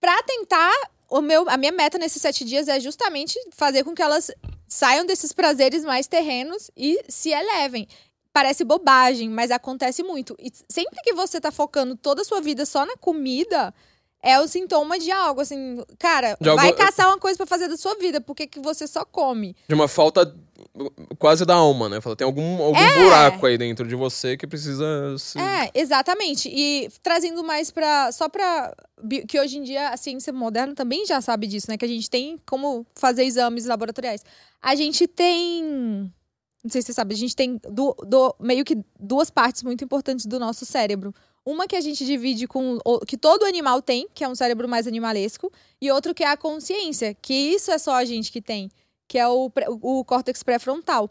para 0.00 0.22
tentar. 0.22 0.72
O 1.10 1.20
meu, 1.20 1.48
a 1.48 1.56
minha 1.56 1.72
meta 1.72 1.98
nesses 1.98 2.22
sete 2.22 2.44
dias 2.44 2.68
é 2.68 2.78
justamente 2.78 3.38
fazer 3.50 3.84
com 3.84 3.94
que 3.94 4.02
elas 4.02 4.30
saiam 4.68 5.04
desses 5.04 5.32
prazeres 5.32 5.84
mais 5.84 6.06
terrenos 6.06 6.70
e 6.76 7.02
se 7.08 7.30
elevem. 7.30 7.86
Parece 8.32 8.64
bobagem, 8.64 9.28
mas 9.28 9.50
acontece 9.50 10.02
muito. 10.02 10.34
E 10.38 10.50
sempre 10.68 11.02
que 11.02 11.12
você 11.12 11.38
tá 11.38 11.50
focando 11.50 11.96
toda 11.96 12.22
a 12.22 12.24
sua 12.24 12.40
vida 12.40 12.64
só 12.64 12.86
na 12.86 12.96
comida, 12.96 13.74
é 14.22 14.40
o 14.40 14.46
sintoma 14.46 14.98
de 14.98 15.10
algo, 15.10 15.40
assim, 15.40 15.82
cara, 15.98 16.36
de 16.40 16.48
vai 16.54 16.68
algo... 16.68 16.78
caçar 16.78 17.08
uma 17.08 17.18
coisa 17.18 17.36
para 17.36 17.46
fazer 17.46 17.68
da 17.68 17.76
sua 17.76 17.96
vida, 17.96 18.20
porque 18.20 18.46
que 18.46 18.60
você 18.60 18.86
só 18.86 19.04
come. 19.04 19.56
De 19.68 19.74
uma 19.74 19.88
falta 19.88 20.32
quase 21.18 21.44
da 21.44 21.54
alma, 21.54 21.88
né? 21.88 21.98
Tem 22.16 22.24
algum, 22.24 22.62
algum 22.62 22.78
é. 22.78 23.04
buraco 23.04 23.44
aí 23.46 23.58
dentro 23.58 23.86
de 23.86 23.94
você 23.96 24.36
que 24.36 24.46
precisa 24.46 25.16
se... 25.18 25.38
É, 25.38 25.70
exatamente. 25.74 26.48
E 26.48 26.88
trazendo 27.02 27.42
mais 27.42 27.70
para 27.70 28.12
só 28.12 28.28
para 28.28 28.72
que 29.28 29.40
hoje 29.40 29.58
em 29.58 29.62
dia 29.62 29.88
a 29.88 29.96
ciência 29.96 30.32
moderna 30.32 30.74
também 30.74 31.04
já 31.04 31.20
sabe 31.20 31.46
disso, 31.46 31.66
né? 31.68 31.76
Que 31.76 31.84
a 31.84 31.88
gente 31.88 32.08
tem 32.08 32.38
como 32.46 32.86
fazer 32.94 33.24
exames 33.24 33.66
laboratoriais. 33.66 34.24
A 34.62 34.74
gente 34.76 35.06
tem 35.08 36.12
não 36.62 36.70
sei 36.70 36.80
se 36.80 36.86
você 36.86 36.92
sabe, 36.92 37.12
a 37.12 37.18
gente 37.18 37.34
tem 37.34 37.60
do, 37.68 37.92
do, 38.06 38.36
meio 38.38 38.64
que 38.64 38.78
duas 38.98 39.30
partes 39.30 39.64
muito 39.64 39.82
importantes 39.82 40.26
do 40.26 40.38
nosso 40.38 40.64
cérebro. 40.64 41.12
Uma 41.44 41.66
que 41.66 41.74
a 41.74 41.80
gente 41.80 42.04
divide 42.04 42.46
com. 42.46 42.78
que 43.06 43.16
todo 43.16 43.44
animal 43.44 43.82
tem, 43.82 44.06
que 44.14 44.22
é 44.22 44.28
um 44.28 44.34
cérebro 44.34 44.68
mais 44.68 44.86
animalesco, 44.86 45.50
e 45.80 45.90
outro 45.90 46.14
que 46.14 46.22
é 46.22 46.28
a 46.28 46.36
consciência, 46.36 47.14
que 47.14 47.34
isso 47.34 47.70
é 47.70 47.78
só 47.78 47.94
a 47.94 48.04
gente 48.04 48.30
que 48.30 48.40
tem, 48.40 48.70
que 49.08 49.18
é 49.18 49.26
o, 49.26 49.50
o 49.80 50.04
córtex 50.04 50.42
pré-frontal. 50.42 51.10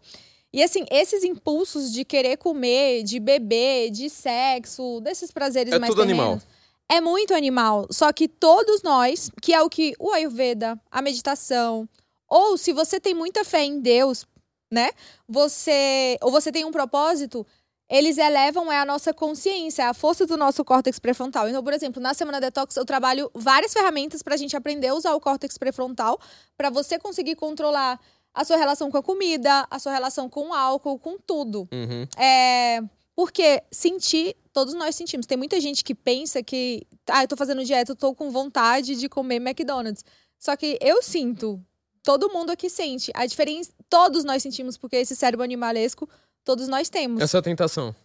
E 0.54 0.62
assim, 0.64 0.86
esses 0.92 1.24
impulsos 1.24 1.92
de 1.92 2.04
querer 2.04 2.38
comer, 2.38 3.04
de 3.04 3.20
beber, 3.20 3.90
de 3.90 4.10
sexo, 4.10 5.00
desses 5.02 5.32
prazeres 5.32 5.74
é 5.74 5.80
mais 5.80 5.92
tudo 5.92 6.02
animal. 6.02 6.42
É 6.90 7.00
muito 7.00 7.34
animal. 7.34 7.88
Só 7.90 8.12
que 8.12 8.28
todos 8.28 8.82
nós, 8.84 9.30
que 9.42 9.54
é 9.54 9.62
o 9.62 9.70
que 9.70 9.94
o 9.98 10.12
Ayurveda, 10.12 10.80
a 10.92 11.02
meditação, 11.02 11.88
ou 12.28 12.58
se 12.58 12.74
você 12.74 13.00
tem 13.00 13.14
muita 13.14 13.46
fé 13.46 13.64
em 13.64 13.80
Deus, 13.80 14.26
né? 14.72 14.92
Você. 15.28 16.18
Ou 16.22 16.32
você 16.32 16.52
tem 16.52 16.66
um 16.66 16.72
propósito, 16.72 17.46
eles 17.92 18.18
elevam 18.18 18.72
é 18.72 18.80
a 18.80 18.86
nossa 18.86 19.14
consciência, 19.14 19.90
a 19.90 19.94
força 19.94 20.26
do 20.26 20.38
nosso 20.38 20.64
córtex 20.64 20.98
pré-frontal. 20.98 21.50
Então, 21.50 21.62
por 21.62 21.74
exemplo, 21.74 22.02
na 22.02 22.14
semana 22.14 22.40
detox 22.40 22.78
eu 22.78 22.86
trabalho 22.86 23.30
várias 23.36 23.74
ferramentas 23.74 24.24
para 24.24 24.34
a 24.34 24.38
gente 24.38 24.56
aprender 24.56 24.88
a 24.88 24.96
usar 24.96 25.14
o 25.14 25.20
córtex 25.20 25.58
pré-frontal 25.58 26.18
para 26.56 26.70
você 26.70 26.98
conseguir 26.98 27.36
controlar 27.36 28.00
a 28.34 28.46
sua 28.46 28.56
relação 28.56 28.90
com 28.90 28.98
a 28.98 29.04
comida, 29.04 29.68
a 29.70 29.78
sua 29.78 29.92
relação 29.92 30.30
com 30.30 30.52
o 30.52 30.54
álcool, 30.54 30.98
com 30.98 31.18
tudo. 31.18 31.68
Uhum. 31.70 32.08
É, 32.18 32.82
porque 33.14 33.62
sentir, 33.70 34.38
todos 34.54 34.74
nós 34.74 34.96
sentimos. 34.96 35.26
Tem 35.26 35.38
muita 35.38 35.60
gente 35.60 35.84
que 35.84 35.94
pensa 35.94 36.42
que, 36.42 36.88
ah, 37.10 37.26
eu 37.26 37.28
tô 37.28 37.36
fazendo 37.36 37.62
dieta, 37.66 37.92
eu 37.92 37.96
tô 37.98 38.16
com 38.16 38.32
vontade 38.32 38.96
de 38.96 39.10
comer 39.10 39.36
McDonald's. 39.36 40.06
Só 40.40 40.56
que 40.56 40.80
eu 40.80 41.04
sinto, 41.04 41.62
todo 42.02 42.32
mundo 42.32 42.52
aqui 42.52 42.70
sente. 42.70 43.12
A 43.14 43.26
diferença, 43.26 43.74
todos 43.90 44.24
nós 44.24 44.42
sentimos, 44.42 44.78
porque 44.78 44.96
esse 44.96 45.14
cérebro 45.14 45.44
animalesco 45.44 46.08
Todos 46.44 46.68
nós 46.68 46.90
temos. 46.90 47.22
Essa 47.22 47.38
é 47.38 47.40
a 47.40 47.42
tentação. 47.42 47.96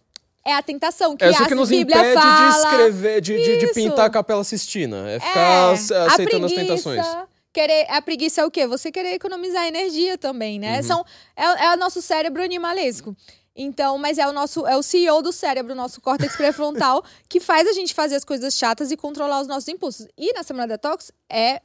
É 0.45 0.53
a 0.53 0.61
tentação 0.61 1.17
que 1.17 1.25
Essa 1.25 1.43
a 1.43 1.47
que 1.47 1.55
nos 1.55 1.67
Bíblia 1.67 1.97
impede 1.97 2.13
fala. 2.13 2.51
de 2.51 2.57
escrever, 2.57 3.21
de, 3.21 3.35
de, 3.35 3.57
de, 3.57 3.73
pintar 3.73 4.05
a 4.05 4.09
Capela 4.09 4.45
Sistina. 4.45 5.09
É 5.09 5.19
ficar 5.19 5.39
é, 5.39 5.73
aceitando 5.73 6.15
preguiça, 6.15 6.45
as 6.45 6.53
tentações. 6.53 7.05
Querer, 7.51 7.85
a 7.89 8.01
preguiça 8.01 8.41
é 8.41 8.45
o 8.45 8.51
quê? 8.51 8.65
Você 8.65 8.89
querer 8.89 9.13
economizar 9.13 9.67
energia 9.67 10.17
também, 10.17 10.57
né? 10.57 10.77
Uhum. 10.77 10.83
São, 10.83 11.05
é, 11.35 11.65
é 11.65 11.73
o 11.73 11.77
nosso 11.77 12.01
cérebro 12.01 12.41
animalesco. 12.41 13.13
Então, 13.53 13.97
mas 13.97 14.17
é 14.17 14.27
o 14.27 14.31
nosso, 14.31 14.65
é 14.65 14.77
o 14.77 14.83
CEO 14.83 15.21
do 15.21 15.33
cérebro, 15.33 15.73
o 15.73 15.75
nosso 15.75 15.99
córtex 15.99 16.35
pré-frontal, 16.37 17.03
que 17.27 17.41
faz 17.41 17.67
a 17.67 17.73
gente 17.73 17.93
fazer 17.93 18.15
as 18.15 18.23
coisas 18.23 18.53
chatas 18.53 18.89
e 18.91 18.95
controlar 18.95 19.41
os 19.41 19.47
nossos 19.47 19.67
impulsos. 19.67 20.07
E 20.17 20.31
na 20.31 20.43
semana 20.43 20.67
detox 20.67 21.11
é 21.29 21.61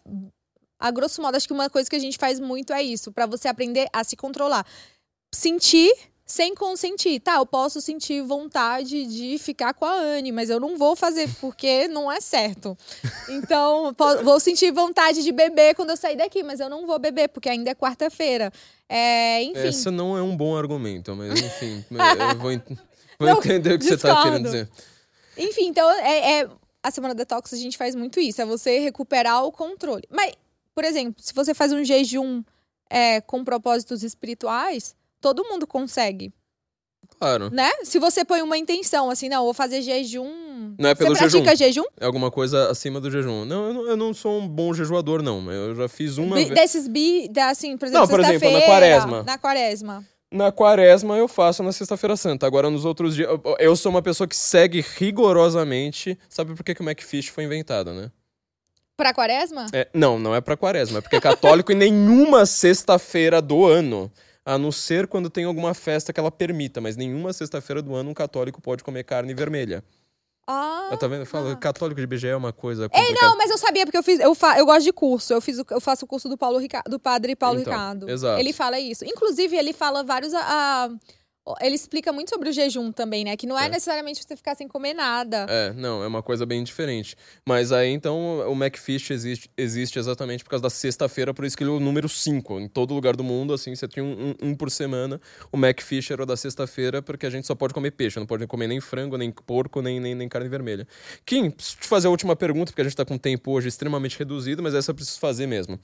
a 0.80 0.90
grosso 0.90 1.22
modo, 1.22 1.36
acho 1.36 1.46
que 1.46 1.52
uma 1.52 1.70
coisa 1.70 1.88
que 1.88 1.94
a 1.94 2.00
gente 2.00 2.18
faz 2.18 2.40
muito 2.40 2.72
é 2.72 2.82
isso, 2.82 3.12
para 3.12 3.26
você 3.26 3.46
aprender 3.46 3.86
a 3.92 4.02
se 4.02 4.16
controlar. 4.16 4.66
Sentir 5.32 5.92
sem 6.32 6.54
consentir. 6.54 7.20
Tá, 7.20 7.34
eu 7.34 7.44
posso 7.44 7.78
sentir 7.78 8.22
vontade 8.22 9.04
de 9.04 9.36
ficar 9.36 9.74
com 9.74 9.84
a 9.84 9.92
Anne, 9.92 10.32
mas 10.32 10.48
eu 10.48 10.58
não 10.58 10.78
vou 10.78 10.96
fazer 10.96 11.28
porque 11.38 11.86
não 11.88 12.10
é 12.10 12.22
certo. 12.22 12.74
Então, 13.28 13.94
vou 14.24 14.40
sentir 14.40 14.72
vontade 14.72 15.22
de 15.22 15.30
beber 15.30 15.74
quando 15.74 15.90
eu 15.90 15.96
sair 15.96 16.16
daqui, 16.16 16.42
mas 16.42 16.58
eu 16.58 16.70
não 16.70 16.86
vou 16.86 16.98
beber 16.98 17.28
porque 17.28 17.50
ainda 17.50 17.72
é 17.72 17.74
quarta-feira. 17.74 18.50
É, 18.88 19.42
enfim. 19.42 19.68
Essa 19.68 19.90
não 19.90 20.16
é 20.16 20.22
um 20.22 20.34
bom 20.34 20.56
argumento, 20.56 21.14
mas 21.14 21.38
enfim, 21.38 21.84
eu 21.90 22.38
vou, 22.38 22.50
vou 23.18 23.28
não, 23.28 23.36
entender 23.36 23.74
o 23.74 23.78
que 23.78 23.84
discordo. 23.84 23.88
você 23.88 23.94
está 23.94 24.22
querendo 24.22 24.44
dizer. 24.44 24.70
Enfim, 25.36 25.66
então 25.66 25.90
é, 26.00 26.40
é, 26.40 26.48
a 26.82 26.90
semana 26.90 27.14
detox 27.14 27.52
a 27.52 27.58
gente 27.58 27.76
faz 27.76 27.94
muito 27.94 28.18
isso, 28.18 28.40
é 28.40 28.46
você 28.46 28.78
recuperar 28.78 29.44
o 29.44 29.52
controle. 29.52 30.04
Mas, 30.08 30.32
por 30.74 30.82
exemplo, 30.82 31.22
se 31.22 31.34
você 31.34 31.52
faz 31.52 31.74
um 31.74 31.84
jejum 31.84 32.42
é, 32.88 33.20
com 33.20 33.44
propósitos 33.44 34.02
espirituais, 34.02 34.96
todo 35.22 35.42
mundo 35.44 35.66
consegue. 35.66 36.30
Claro. 37.18 37.50
né? 37.50 37.70
Se 37.84 37.98
você 38.00 38.24
põe 38.24 38.42
uma 38.42 38.58
intenção, 38.58 39.08
assim, 39.08 39.28
não, 39.28 39.44
vou 39.44 39.54
fazer 39.54 39.80
jejum. 39.80 40.74
Não 40.78 40.90
é 40.90 40.94
pelo 40.94 41.14
você 41.14 41.28
pratica 41.28 41.54
jejum? 41.54 41.84
É 42.00 42.04
alguma 42.04 42.30
coisa 42.32 42.68
acima 42.70 43.00
do 43.00 43.08
jejum. 43.10 43.44
Não 43.44 43.66
eu, 43.68 43.74
não, 43.74 43.86
eu 43.90 43.96
não 43.96 44.12
sou 44.14 44.40
um 44.40 44.48
bom 44.48 44.74
jejuador, 44.74 45.22
não. 45.22 45.50
Eu 45.52 45.74
já 45.76 45.88
fiz 45.88 46.18
uma 46.18 46.34
Bi- 46.36 46.46
vez. 46.46 46.54
Desses 46.60 46.88
bi, 46.88 47.28
da, 47.28 47.50
assim, 47.50 47.76
por 47.76 47.86
exemplo, 47.86 48.00
Não, 48.02 48.08
por 48.08 48.20
exemplo, 48.20 48.50
na 48.50 48.60
quaresma. 48.62 49.22
Na 49.22 49.38
quaresma. 49.38 50.04
Na 50.32 50.50
quaresma 50.52 51.16
eu 51.16 51.28
faço 51.28 51.62
na 51.62 51.70
sexta-feira 51.70 52.16
santa. 52.16 52.46
Agora, 52.46 52.68
nos 52.70 52.84
outros 52.84 53.14
dias. 53.14 53.28
eu- 53.28 53.56
Eu 53.58 53.76
sou 53.76 53.90
uma 53.90 54.02
pessoa 54.02 54.26
que 54.26 54.34
segue 54.36 54.80
rigorosamente. 54.96 56.18
Sabe 56.28 56.54
por 56.54 56.64
que, 56.64 56.74
que 56.74 56.80
o 56.82 56.84
McFish 56.88 57.28
foi 57.28 57.44
inventado, 57.44 57.92
né? 57.92 58.10
Pra 58.96 59.12
quaresma? 59.14 59.66
É, 59.72 59.88
não, 59.94 60.18
não 60.18 60.34
é 60.34 60.40
pra 60.40 60.56
quaresma. 60.56 60.98
É 60.98 61.00
porque 61.00 61.16
é 61.16 61.20
católico 61.20 61.70
em 61.72 61.76
nenhuma 61.76 62.46
sexta-feira 62.46 63.40
do 63.40 63.64
ano. 63.66 64.10
A 64.44 64.58
não 64.58 64.72
ser 64.72 65.06
quando 65.06 65.30
tem 65.30 65.44
alguma 65.44 65.72
festa 65.74 66.12
que 66.12 66.18
ela 66.18 66.30
permita. 66.30 66.80
Mas 66.80 66.96
nenhuma 66.96 67.32
sexta-feira 67.32 67.80
do 67.80 67.94
ano 67.94 68.10
um 68.10 68.14
católico 68.14 68.60
pode 68.60 68.82
comer 68.82 69.04
carne 69.04 69.32
vermelha. 69.34 69.84
Ah. 70.44 70.96
tá 70.98 71.06
vendo? 71.06 71.22
Ah. 71.32 71.56
católico 71.56 72.00
de 72.00 72.06
BG 72.06 72.26
é 72.26 72.36
uma 72.36 72.52
coisa 72.52 72.84
Ei, 72.84 72.88
complicada. 72.88 73.26
não, 73.28 73.36
mas 73.36 73.48
eu 73.48 73.56
sabia, 73.58 73.84
porque 73.86 73.96
eu 73.96 74.02
fiz, 74.02 74.18
eu, 74.18 74.34
fa, 74.34 74.58
eu 74.58 74.66
gosto 74.66 74.82
de 74.84 74.92
curso. 74.92 75.32
Eu, 75.32 75.40
fiz 75.40 75.62
eu 75.70 75.80
faço 75.80 76.04
o 76.04 76.08
curso 76.08 76.28
do 76.28 76.36
Paulo 76.36 76.58
Rica- 76.58 76.82
do 76.88 76.98
padre 76.98 77.36
Paulo 77.36 77.60
Então, 77.60 77.72
Ricardo. 77.72 78.10
exato. 78.10 78.40
Ele 78.40 78.52
fala 78.52 78.78
isso. 78.80 79.04
Inclusive, 79.04 79.56
ele 79.56 79.72
fala 79.72 80.02
vários. 80.02 80.34
ah, 80.34 80.90
ele 81.60 81.74
explica 81.74 82.12
muito 82.12 82.30
sobre 82.30 82.48
o 82.48 82.52
jejum 82.52 82.92
também, 82.92 83.24
né? 83.24 83.36
Que 83.36 83.46
não 83.46 83.58
é, 83.58 83.66
É. 83.66 83.68
necessariamente 83.68 84.22
você 84.22 84.36
ficar 84.36 84.54
sem 84.54 84.68
comer 84.68 84.94
nada. 84.94 85.46
É, 85.48 85.72
não, 85.72 86.02
é 86.02 86.06
uma 86.06 86.22
coisa 86.22 86.46
bem 86.46 86.62
diferente. 86.62 87.16
Mas 87.46 87.72
aí, 87.72 87.90
então, 87.90 88.38
o 88.48 88.52
McFish 88.52 89.10
existe, 89.10 89.50
existe 89.56 89.98
exatamente 89.98 90.44
por 90.44 90.50
causa 90.50 90.62
da 90.62 90.70
sexta-feira, 90.70 91.34
por 91.34 91.44
isso 91.44 91.56
que 91.56 91.64
ele 91.64 91.70
é 91.70 91.74
o 91.74 91.80
número 91.80 92.08
5. 92.08 92.60
Em 92.60 92.68
todo 92.68 92.94
lugar 92.94 93.16
do 93.16 93.24
mundo, 93.24 93.52
assim, 93.52 93.74
você 93.74 93.88
tinha 93.88 94.04
um, 94.04 94.34
um- 94.42 94.50
um 94.50 94.54
por 94.54 94.70
semana. 94.70 95.20
O 95.50 95.56
McFish 95.56 96.10
era 96.12 96.22
o 96.22 96.26
da 96.26 96.36
sexta-feira, 96.36 97.02
porque 97.02 97.26
a 97.26 97.30
gente 97.30 97.46
só 97.46 97.54
pode 97.54 97.74
comer 97.74 97.90
peixe, 97.90 98.18
não 98.20 98.26
pode 98.26 98.46
comer 98.46 98.68
nem 98.68 98.80
frango, 98.80 99.16
nem 99.18 99.30
porco, 99.32 99.82
nem, 99.82 99.98
nem, 99.98 100.14
nem 100.14 100.28
carne 100.28 100.48
vermelha. 100.48 100.86
Kim, 101.26 101.50
preciso 101.50 101.76
te 101.78 101.86
fazer 101.88 102.06
a 102.06 102.10
última 102.10 102.36
pergunta, 102.36 102.70
porque 102.70 102.82
a 102.82 102.84
gente 102.84 102.96
tá 102.96 103.04
com 103.04 103.14
um 103.14 103.18
tempo 103.18 103.50
hoje 103.50 103.66
extremamente 103.68 104.18
reduzido, 104.18 104.62
mas 104.62 104.74
essa 104.74 104.90
eu 104.90 104.94
preciso 104.94 105.18
fazer 105.18 105.46
mesmo. 105.46 105.78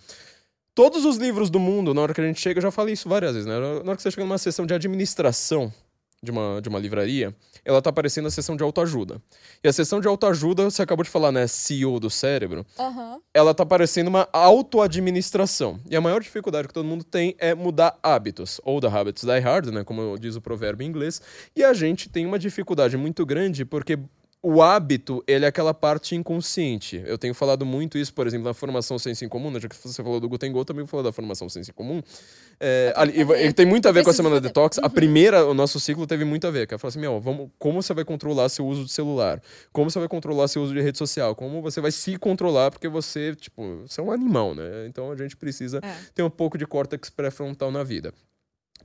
Todos 0.79 1.05
os 1.05 1.16
livros 1.16 1.51
do 1.51 1.59
mundo, 1.59 1.93
na 1.93 2.01
hora 2.01 2.14
que 2.14 2.20
a 2.20 2.24
gente 2.24 2.41
chega, 2.41 2.59
eu 2.59 2.62
já 2.62 2.70
falei 2.70 2.95
isso 2.95 3.09
várias 3.09 3.33
vezes, 3.33 3.49
né? 3.49 3.59
Na 3.59 3.66
hora 3.81 3.97
que 3.97 4.03
você 4.03 4.12
chega 4.12 4.22
numa 4.22 4.39
sessão 4.39 4.64
de 4.64 4.72
administração 4.72 5.72
de 6.22 6.31
uma, 6.31 6.61
de 6.62 6.68
uma 6.68 6.79
livraria, 6.79 7.35
ela 7.64 7.83
tá 7.83 7.91
aparecendo 7.91 8.26
na 8.26 8.31
sessão 8.31 8.57
de 8.57 8.62
autoajuda. 8.62 9.20
E 9.61 9.66
a 9.66 9.72
sessão 9.72 10.01
de 10.01 10.07
autoajuda, 10.07 10.62
você 10.62 10.81
acabou 10.81 11.03
de 11.03 11.11
falar, 11.11 11.33
né? 11.33 11.49
CEO 11.49 11.99
do 11.99 12.09
cérebro, 12.09 12.64
Aham. 12.79 13.18
ela 13.35 13.53
tá 13.53 13.66
parecendo 13.66 14.09
uma 14.09 14.29
auto-administração. 14.33 15.81
E 15.91 15.97
a 15.97 16.01
maior 16.01 16.20
dificuldade 16.20 16.68
que 16.68 16.74
todo 16.74 16.87
mundo 16.87 17.03
tem 17.03 17.35
é 17.41 17.57
mudar 17.57 17.99
hábitos. 18.01 18.61
Ou 18.62 18.81
the 18.81 18.87
habits 18.87 19.24
die 19.24 19.41
hard, 19.41 19.70
né? 19.70 19.83
Como 19.83 20.16
diz 20.16 20.37
o 20.37 20.41
provérbio 20.41 20.85
em 20.85 20.89
inglês. 20.89 21.20
E 21.57 21.64
a 21.64 21.72
gente 21.72 22.09
tem 22.09 22.24
uma 22.24 22.39
dificuldade 22.39 22.97
muito 22.97 23.26
grande 23.26 23.64
porque 23.64 23.99
o 24.41 24.62
hábito, 24.62 25.22
ele 25.26 25.45
é 25.45 25.49
aquela 25.49 25.74
parte 25.74 26.14
inconsciente. 26.14 27.03
Eu 27.05 27.18
tenho 27.18 27.34
falado 27.34 27.66
muito 27.66 27.99
isso, 27.99 28.14
por 28.14 28.26
exemplo, 28.26 28.47
na 28.47 28.55
formação 28.55 28.97
Senso 28.99 29.24
em 29.24 29.28
Comum, 29.28 29.51
né? 29.51 29.59
já 29.59 29.68
que 29.68 29.76
você 29.76 30.03
falou 30.03 30.20
do 30.20 30.28
Guten 30.28 30.53
Go, 30.53 30.64
também 30.64 30.84
vou 30.84 30.89
falar 30.89 31.03
da 31.03 31.12
formação 31.12 31.49
Senso 31.49 31.70
em 31.70 31.74
Comum. 31.74 32.01
É, 32.61 32.93
ali- 32.97 33.14
e, 33.20 33.47
e 33.47 33.53
tem 33.53 33.66
muito 33.66 33.89
a 33.89 33.93
ver 33.93 34.05
com 34.05 34.11
a 34.11 34.12
Semana 34.12 34.36
fazer. 34.36 34.49
Detox. 34.49 34.78
A 34.78 34.82
Uhum. 34.84 34.91
primeira, 34.91 35.45
o 35.45 35.55
nosso 35.55 35.80
ciclo 35.80 36.07
teve 36.07 36.24
muito 36.24 36.47
a 36.47 36.51
ver. 36.51 36.66
Que 36.66 36.74
ela 36.74 36.78
falou 36.78 36.91
assim, 36.91 37.01
meu, 37.01 37.20
vamos, 37.20 37.51
como 37.59 37.82
você 37.82 37.93
vai 37.93 38.05
controlar 38.05 38.49
seu 38.49 38.64
uso 38.66 38.84
de 38.84 38.93
celular? 38.93 39.43
Como 39.72 39.91
você 39.91 39.99
vai 39.99 40.09
controlar 40.09 40.47
seu 40.49 40.62
uso 40.62 40.72
de 40.72 40.80
rede 40.80 40.99
social? 40.99 41.34
Como 41.34 41.61
você 41.61 41.80
vai 41.80 41.91
se 41.91 42.16
controlar? 42.16 42.70
Porque 42.70 42.86
você, 42.89 43.34
tipo, 43.34 43.82
você 43.86 44.01
é 44.01 44.05
um 44.05 44.12
animal, 44.12 44.55
né? 44.55 44.86
Então 44.89 45.11
a 45.11 45.16
gente 45.16 45.36
precisa 45.36 45.80
É. 45.82 45.97
ter 46.14 46.22
um 46.22 46.30
pouco 46.30 46.57
de 46.57 46.64
córtex 46.66 47.11
pré-frontal 47.11 47.70
na 47.72 47.82
vida. 47.82 48.12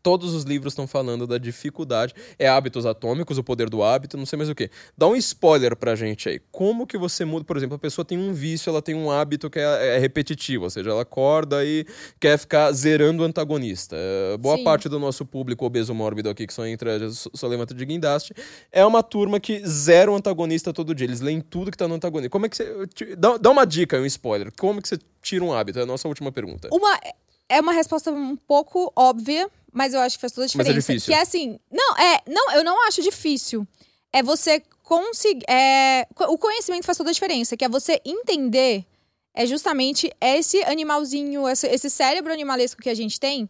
Todos 0.03 0.33
os 0.33 0.43
livros 0.43 0.73
estão 0.73 0.85
falando 0.85 1.25
da 1.25 1.37
dificuldade. 1.37 2.13
É 2.37 2.47
hábitos 2.47 2.85
atômicos, 2.85 3.37
o 3.37 3.43
poder 3.43 3.69
do 3.69 3.81
hábito, 3.81 4.17
não 4.17 4.25
sei 4.25 4.35
mais 4.37 4.49
o 4.49 4.53
que. 4.55 4.69
Dá 4.97 5.07
um 5.07 5.15
spoiler 5.15 5.75
pra 5.77 5.95
gente 5.95 6.27
aí. 6.27 6.39
Como 6.51 6.85
que 6.85 6.97
você 6.97 7.23
muda, 7.23 7.45
por 7.45 7.55
exemplo, 7.55 7.75
a 7.75 7.79
pessoa 7.79 8.03
tem 8.03 8.17
um 8.17 8.33
vício, 8.33 8.69
ela 8.69 8.81
tem 8.81 8.93
um 8.93 9.09
hábito 9.09 9.49
que 9.49 9.57
é, 9.59 9.95
é 9.95 9.97
repetitivo, 9.99 10.65
ou 10.65 10.69
seja, 10.69 10.89
ela 10.89 11.03
acorda 11.03 11.63
e 11.63 11.85
quer 12.19 12.37
ficar 12.37 12.69
zerando 12.73 13.23
o 13.23 13.25
antagonista. 13.25 13.95
É, 13.97 14.37
boa 14.37 14.57
Sim. 14.57 14.63
parte 14.65 14.89
do 14.89 14.99
nosso 14.99 15.25
público 15.25 15.65
obeso 15.65 15.93
mórbido 15.93 16.29
aqui, 16.29 16.45
que 16.45 16.53
só 16.53 16.67
entra, 16.67 17.09
só, 17.09 17.47
levanta 17.47 17.73
de 17.73 17.85
guindaste, 17.85 18.33
é 18.73 18.85
uma 18.85 19.01
turma 19.01 19.39
que 19.39 19.65
zera 19.65 20.11
o 20.11 20.15
antagonista 20.15 20.73
todo 20.73 20.93
dia. 20.93 21.07
Eles 21.07 21.21
leem 21.21 21.39
tudo 21.39 21.71
que 21.71 21.77
tá 21.77 21.87
no 21.87 21.95
antagonista. 21.95 22.29
Como 22.29 22.45
é 22.45 22.49
que 22.49 22.57
você. 22.57 22.87
te- 22.87 23.15
Dá, 23.15 23.37
dá 23.37 23.49
uma 23.51 23.65
dica, 23.65 23.97
um 23.97 24.05
spoiler. 24.05 24.51
Como 24.59 24.81
que 24.81 24.87
você 24.89 24.99
tira 25.21 25.45
um 25.45 25.53
hábito? 25.53 25.79
É 25.79 25.83
a 25.83 25.85
nossa 25.85 26.09
última 26.09 26.29
pergunta. 26.29 26.67
Uma, 26.73 26.99
é 27.47 27.61
uma 27.61 27.71
resposta 27.71 28.11
um 28.11 28.35
pouco 28.35 28.91
óbvia, 28.95 29.49
mas 29.73 29.93
eu 29.93 29.99
acho 29.99 30.17
que 30.17 30.21
faz 30.21 30.31
toda 30.31 30.45
a 30.45 30.49
Mas 30.55 30.67
é 30.67 30.73
diferença. 30.73 30.93
difícil. 30.93 31.13
Que 31.13 31.17
é 31.17 31.21
assim, 31.21 31.59
não, 31.71 31.97
é, 31.97 32.21
não, 32.27 32.51
eu 32.53 32.63
não 32.63 32.87
acho 32.87 33.01
difícil. 33.01 33.67
É 34.11 34.21
você 34.21 34.61
conseguir, 34.83 35.43
é, 35.49 36.07
o 36.27 36.37
conhecimento 36.37 36.85
faz 36.85 36.97
toda 36.97 37.09
a 37.09 37.13
diferença, 37.13 37.57
que 37.57 37.65
é 37.65 37.69
você 37.69 37.99
entender 38.05 38.85
é 39.33 39.47
justamente 39.47 40.11
esse 40.21 40.61
animalzinho, 40.63 41.49
esse, 41.49 41.89
cérebro 41.89 42.31
animalesco 42.31 42.81
que 42.81 42.89
a 42.89 42.93
gente 42.93 43.19
tem, 43.19 43.49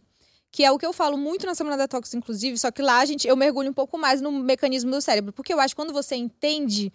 que 0.50 0.64
é 0.64 0.72
o 0.72 0.78
que 0.78 0.86
eu 0.86 0.92
falo 0.92 1.18
muito 1.18 1.44
na 1.44 1.54
Semana 1.54 1.76
Detox, 1.76 2.14
inclusive, 2.14 2.56
só 2.56 2.70
que 2.70 2.80
lá 2.80 3.00
a 3.00 3.04
gente, 3.04 3.28
eu 3.28 3.36
mergulho 3.36 3.70
um 3.70 3.74
pouco 3.74 3.98
mais 3.98 4.22
no 4.22 4.32
mecanismo 4.32 4.90
do 4.90 5.02
cérebro, 5.02 5.32
porque 5.32 5.52
eu 5.52 5.60
acho 5.60 5.74
que 5.74 5.82
quando 5.82 5.92
você 5.92 6.16
entende, 6.16 6.90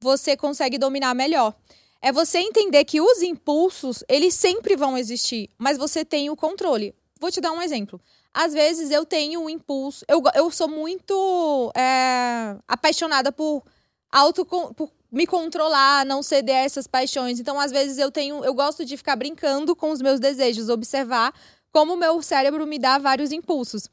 você 0.00 0.36
consegue 0.36 0.76
dominar 0.76 1.14
melhor. 1.14 1.54
É 2.00 2.10
você 2.10 2.38
entender 2.38 2.84
que 2.84 3.00
os 3.00 3.22
impulsos, 3.22 4.02
eles 4.08 4.34
sempre 4.34 4.74
vão 4.74 4.98
existir, 4.98 5.48
mas 5.56 5.78
você 5.78 6.04
tem 6.04 6.28
o 6.28 6.34
controle. 6.34 6.92
Vou 7.20 7.30
te 7.30 7.40
dar 7.40 7.52
um 7.52 7.62
exemplo. 7.62 8.00
Às 8.34 8.52
vezes 8.52 8.90
eu 8.90 9.04
tenho 9.04 9.40
um 9.42 9.50
impulso, 9.50 10.04
eu, 10.08 10.22
eu 10.34 10.50
sou 10.50 10.68
muito 10.68 11.72
é, 11.76 12.56
apaixonada 12.66 13.30
por 13.30 13.62
auto 14.10 14.44
por 14.44 14.90
me 15.10 15.26
controlar, 15.26 16.06
não 16.06 16.22
ceder 16.22 16.56
a 16.56 16.60
essas 16.60 16.86
paixões. 16.86 17.38
Então, 17.38 17.60
às 17.60 17.70
vezes 17.70 17.98
eu 17.98 18.10
tenho, 18.10 18.42
eu 18.42 18.54
gosto 18.54 18.84
de 18.84 18.96
ficar 18.96 19.14
brincando 19.14 19.76
com 19.76 19.90
os 19.90 20.00
meus 20.00 20.18
desejos, 20.18 20.70
observar 20.70 21.34
como 21.70 21.92
o 21.94 21.96
meu 21.96 22.22
cérebro 22.22 22.66
me 22.66 22.78
dá 22.78 22.98
vários 22.98 23.32
impulsos. 23.32 23.88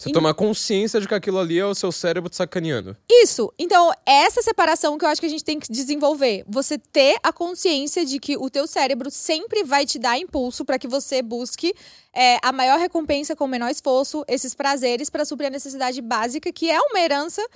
Você 0.00 0.08
Em- 0.08 0.12
tomar 0.12 0.32
consciência 0.32 0.98
de 0.98 1.06
que 1.06 1.14
aquilo 1.14 1.38
ali 1.38 1.58
é 1.58 1.66
o 1.66 1.74
seu 1.74 1.92
cérebro 1.92 2.30
te 2.30 2.36
sacaneando. 2.36 2.96
Isso. 3.06 3.52
Então, 3.58 3.92
essa 4.06 4.40
separação 4.40 4.96
que 4.96 5.04
eu 5.04 5.08
acho 5.10 5.20
que 5.20 5.26
a 5.26 5.30
gente 5.30 5.44
tem 5.44 5.60
que 5.60 5.70
desenvolver. 5.70 6.42
Você 6.48 6.78
ter 6.78 7.18
a 7.22 7.30
consciência 7.30 8.02
de 8.06 8.18
que 8.18 8.34
o 8.34 8.48
teu 8.48 8.66
cérebro 8.66 9.10
sempre 9.10 9.62
vai 9.62 9.84
te 9.84 9.98
dar 9.98 10.18
impulso 10.18 10.64
para 10.64 10.78
que 10.78 10.88
você 10.88 11.20
busque 11.20 11.74
é, 12.14 12.38
a 12.42 12.50
maior 12.50 12.78
recompensa 12.78 13.36
com 13.36 13.44
o 13.44 13.48
menor 13.48 13.70
esforço, 13.70 14.24
esses 14.26 14.54
prazeres 14.54 15.10
para 15.10 15.26
suprir 15.26 15.48
a 15.48 15.50
necessidade 15.50 16.00
básica, 16.00 16.50
que 16.50 16.70
é 16.70 16.80
uma 16.80 16.98
herança 16.98 17.46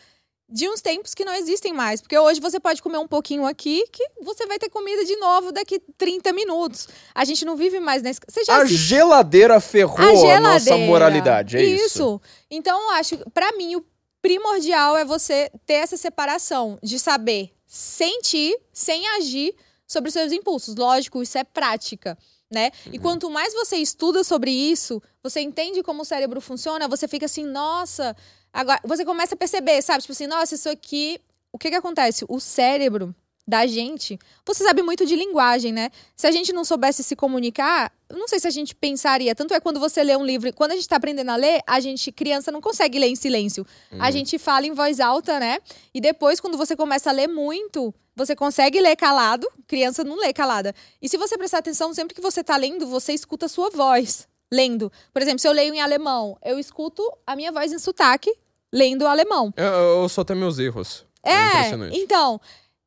de 0.49 0.69
uns 0.69 0.81
tempos 0.83 1.15
que 1.15 1.25
não 1.25 1.35
existem 1.35 1.73
mais. 1.73 2.01
Porque 2.01 2.19
hoje 2.19 2.41
você 2.41 2.61
pode 2.61 2.83
comer 2.83 2.99
um 2.99 3.09
pouquinho 3.09 3.47
aqui, 3.47 3.85
que 3.91 4.03
você 4.23 4.47
vai 4.47 4.59
ter 4.59 4.69
comida 4.69 5.05
de 5.05 5.17
novo 5.17 5.51
daqui 5.53 5.81
30 5.97 6.33
minutos. 6.33 6.89
A 7.15 7.25
gente 7.25 7.45
não 7.45 7.57
vive 7.57 7.81
mais 7.81 8.03
nesse... 8.03 8.21
Você 8.29 8.45
já 8.45 8.55
A 8.55 8.59
assistiu- 8.59 8.79
geladeira 8.79 9.61
ferrou 9.61 9.99
a 9.99 10.11
a, 10.11 10.15
geladeira. 10.15 10.41
nossa 10.41 10.77
moralidade, 10.77 11.57
é 11.57 11.65
isso. 11.65 11.85
isso. 11.87 12.21
Então, 12.51 12.81
eu 12.81 12.91
acho, 12.91 13.19
pra 13.33 13.53
mim, 13.53 13.77
o 13.77 13.85
primordial 14.21 14.97
é 14.97 15.05
você 15.05 15.51
ter 15.67 15.75
essa 15.75 15.97
separação 15.97 16.79
de 16.83 16.99
saber 16.99 17.53
sentir 17.67 18.57
sem 18.73 19.07
agir 19.17 19.55
sobre 19.87 20.09
os 20.09 20.13
seus 20.15 20.33
impulsos. 20.33 20.77
Lógico, 20.77 21.23
isso 21.23 21.37
é 21.39 21.45
prática. 21.45 22.17
Né? 22.53 22.71
Uhum. 22.87 22.93
E 22.95 22.99
quanto 22.99 23.29
mais 23.31 23.53
você 23.53 23.77
estuda 23.77 24.23
sobre 24.23 24.51
isso, 24.51 25.03
você 25.23 25.41
entende 25.41 25.83
como 25.83 26.03
o 26.03 26.05
cérebro 26.05 26.41
funciona, 26.41 26.87
você 26.87 27.09
fica 27.09 27.27
assim, 27.27 27.45
nossa. 27.45 28.15
Agora, 28.55 28.81
você 28.85 29.05
começa 29.05 29.35
a 29.35 29.39
perceber, 29.39 29.83
sabe? 29.83 30.03
Tipo 30.03 30.13
assim, 30.13 30.29
nossa, 30.29 30.55
isso 30.55 30.69
aqui. 30.69 31.21
O 31.53 31.59
que 31.59 31.71
que 31.71 31.77
acontece? 31.77 32.25
O 32.29 32.39
cérebro 32.39 33.13
da 33.47 33.67
gente. 33.67 34.19
Você 34.47 34.65
sabe 34.65 34.81
muito 34.81 35.05
de 35.05 35.17
linguagem, 35.17 35.73
né? 35.73 35.91
Se 36.17 36.27
a 36.27 36.31
gente 36.31 36.53
não 36.53 36.65
soubesse 36.65 37.03
se 37.03 37.15
comunicar, 37.15 37.93
eu 38.09 38.17
não 38.17 38.27
sei 38.29 38.39
se 38.39 38.47
a 38.47 38.51
gente 38.51 38.75
pensaria. 38.75 39.35
Tanto 39.35 39.53
é 39.53 39.61
quando 39.61 39.79
você 39.81 40.03
lê 40.03 40.17
um 40.17 40.25
livro, 40.25 40.53
quando 40.55 40.71
a 40.71 40.77
gente 40.77 40.89
tá 40.89 40.97
aprendendo 40.97 41.31
a 41.31 41.37
ler, 41.37 41.61
a 41.67 41.81
gente, 41.81 42.11
criança, 42.13 42.53
não 42.53 42.61
consegue 42.61 42.99
ler 42.99 43.09
em 43.09 43.17
silêncio. 43.17 43.67
A 43.99 44.11
gente 44.11 44.39
fala 44.39 44.67
em 44.67 44.73
voz 44.73 45.01
alta, 45.01 45.39
né? 45.41 45.59
E 45.93 46.01
depois, 46.01 46.41
quando 46.41 46.57
você 46.57 46.75
começa 46.77 47.11
a 47.11 47.13
ler 47.13 47.29
muito, 47.29 47.93
você 48.17 48.35
consegue 48.37 48.81
ler 48.81 48.97
calado. 48.97 49.47
Criança 49.67 50.05
não 50.05 50.17
lê 50.17 50.33
calada. 50.33 50.73
E 51.03 51.09
se 51.09 51.17
você 51.17 51.37
prestar 51.37 51.59
atenção, 51.59 51.93
sempre 51.93 52.15
que 52.15 52.23
você 52.23 52.43
tá 52.43 52.57
lendo, 52.57 52.87
você 52.87 53.13
escuta 53.13 53.47
a 53.47 53.49
sua 53.49 53.69
voz 53.69 54.27
lendo. 54.51 54.91
Por 55.13 55.21
exemplo, 55.21 55.41
se 55.41 55.49
eu 55.49 55.53
leio 55.53 55.75
em 55.75 55.81
alemão, 55.81 56.39
eu 56.43 56.59
escuto 56.59 57.03
a 57.27 57.35
minha 57.35 57.51
voz 57.51 57.73
em 57.73 57.79
sotaque 57.79 58.33
lendo 58.75 59.07
alemão. 59.07 59.55
Eu, 59.57 60.03
eu 60.03 60.09
só 60.09 60.25
tenho 60.25 60.41
meus 60.41 60.59
erros. 60.59 61.07
É, 61.25 61.31
É, 61.31 61.71
então. 61.93 62.41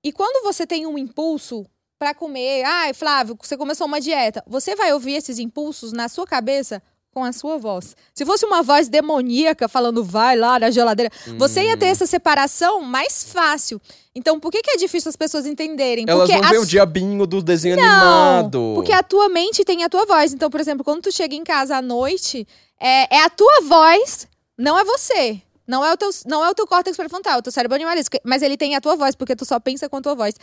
E 0.03 0.11
quando 0.11 0.43
você 0.43 0.67
tem 0.67 0.85
um 0.85 0.97
impulso 0.97 1.65
pra 1.97 2.13
comer, 2.13 2.63
ai, 2.63 2.93
Flávio, 2.93 3.37
você 3.41 3.57
começou 3.57 3.87
uma 3.87 3.99
dieta, 3.99 4.43
você 4.45 4.75
vai 4.75 4.93
ouvir 4.93 5.13
esses 5.13 5.39
impulsos 5.39 5.91
na 5.91 6.07
sua 6.07 6.27
cabeça 6.27 6.81
com 7.11 7.23
a 7.23 7.33
sua 7.33 7.57
voz. 7.57 7.95
Se 8.13 8.23
fosse 8.23 8.45
uma 8.45 8.61
voz 8.61 8.87
demoníaca 8.87 9.67
falando 9.67 10.03
vai 10.03 10.35
lá 10.35 10.59
na 10.59 10.69
geladeira, 10.69 11.11
você 11.35 11.63
ia 11.63 11.73
Hum. 11.73 11.77
ter 11.77 11.87
essa 11.87 12.05
separação 12.05 12.81
mais 12.81 13.23
fácil. 13.31 13.81
Então, 14.13 14.39
por 14.39 14.51
que, 14.51 14.61
que 14.61 14.69
é 14.71 14.77
difícil 14.77 15.09
as 15.09 15.15
pessoas 15.15 15.47
entenderem? 15.47 16.05
Elas 16.07 16.29
porque 16.29 16.39
vão 16.39 16.51
ver 16.51 16.57
a 16.57 16.61
o 16.61 16.65
diabinho 16.65 17.25
do 17.25 17.41
desenho 17.41 17.75
não, 17.75 17.83
animado. 17.83 18.73
porque 18.75 18.91
a 18.91 19.01
tua 19.01 19.29
mente 19.29 19.65
tem 19.65 19.83
a 19.83 19.89
tua 19.89 20.05
voz. 20.05 20.31
Então, 20.31 20.49
por 20.49 20.59
exemplo, 20.59 20.83
quando 20.83 21.01
tu 21.01 21.11
chega 21.11 21.33
em 21.33 21.43
casa 21.43 21.77
à 21.77 21.81
noite, 21.81 22.47
é, 22.79 23.15
é 23.17 23.23
a 23.23 23.29
tua 23.31 23.61
voz, 23.63 24.27
não 24.55 24.77
é 24.77 24.83
você. 24.83 25.41
Não 25.67 25.85
é 25.85 25.91
o 25.91 25.97
teu, 25.97 26.09
não 26.25 26.45
é 26.45 26.49
o 26.49 26.55
teu 26.55 26.65
córtex 26.65 26.95
pré-frontal, 26.95 27.33
é 27.33 27.37
o 27.39 27.41
teu 27.41 27.51
cérebro 27.51 27.75
animalesco. 27.75 28.17
Mas 28.23 28.41
ele 28.41 28.55
tem 28.55 28.75
a 28.75 28.79
tua 28.81 28.95
voz, 28.95 29.15
porque 29.15 29.35
tu 29.35 29.43
só 29.45 29.59
pensa 29.59 29.89
com 29.89 29.97
a 29.97 30.01
tua 30.01 30.15
voz. 30.15 30.35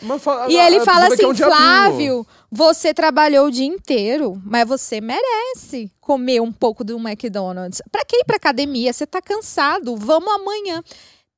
E 0.51 0.57
ele 0.57 0.77
fala 0.85 1.07
assim, 1.07 1.25
um 1.25 1.33
diabinho. 1.33 1.57
Flávio, 1.57 2.27
você 2.51 2.93
trabalhou 2.93 3.47
o 3.47 3.51
dia 3.51 3.65
inteiro, 3.65 4.39
mas 4.45 4.67
você 4.67 5.01
merece 5.01 5.91
comer 5.99 6.41
um 6.41 6.51
pouco 6.51 6.83
do 6.83 6.97
McDonald's. 6.99 7.81
Pra 7.91 8.05
que 8.05 8.17
ir 8.17 8.23
pra 8.23 8.35
academia? 8.35 8.93
Você 8.93 9.07
tá 9.07 9.19
cansado, 9.21 9.95
vamos 9.97 10.31
amanhã. 10.31 10.83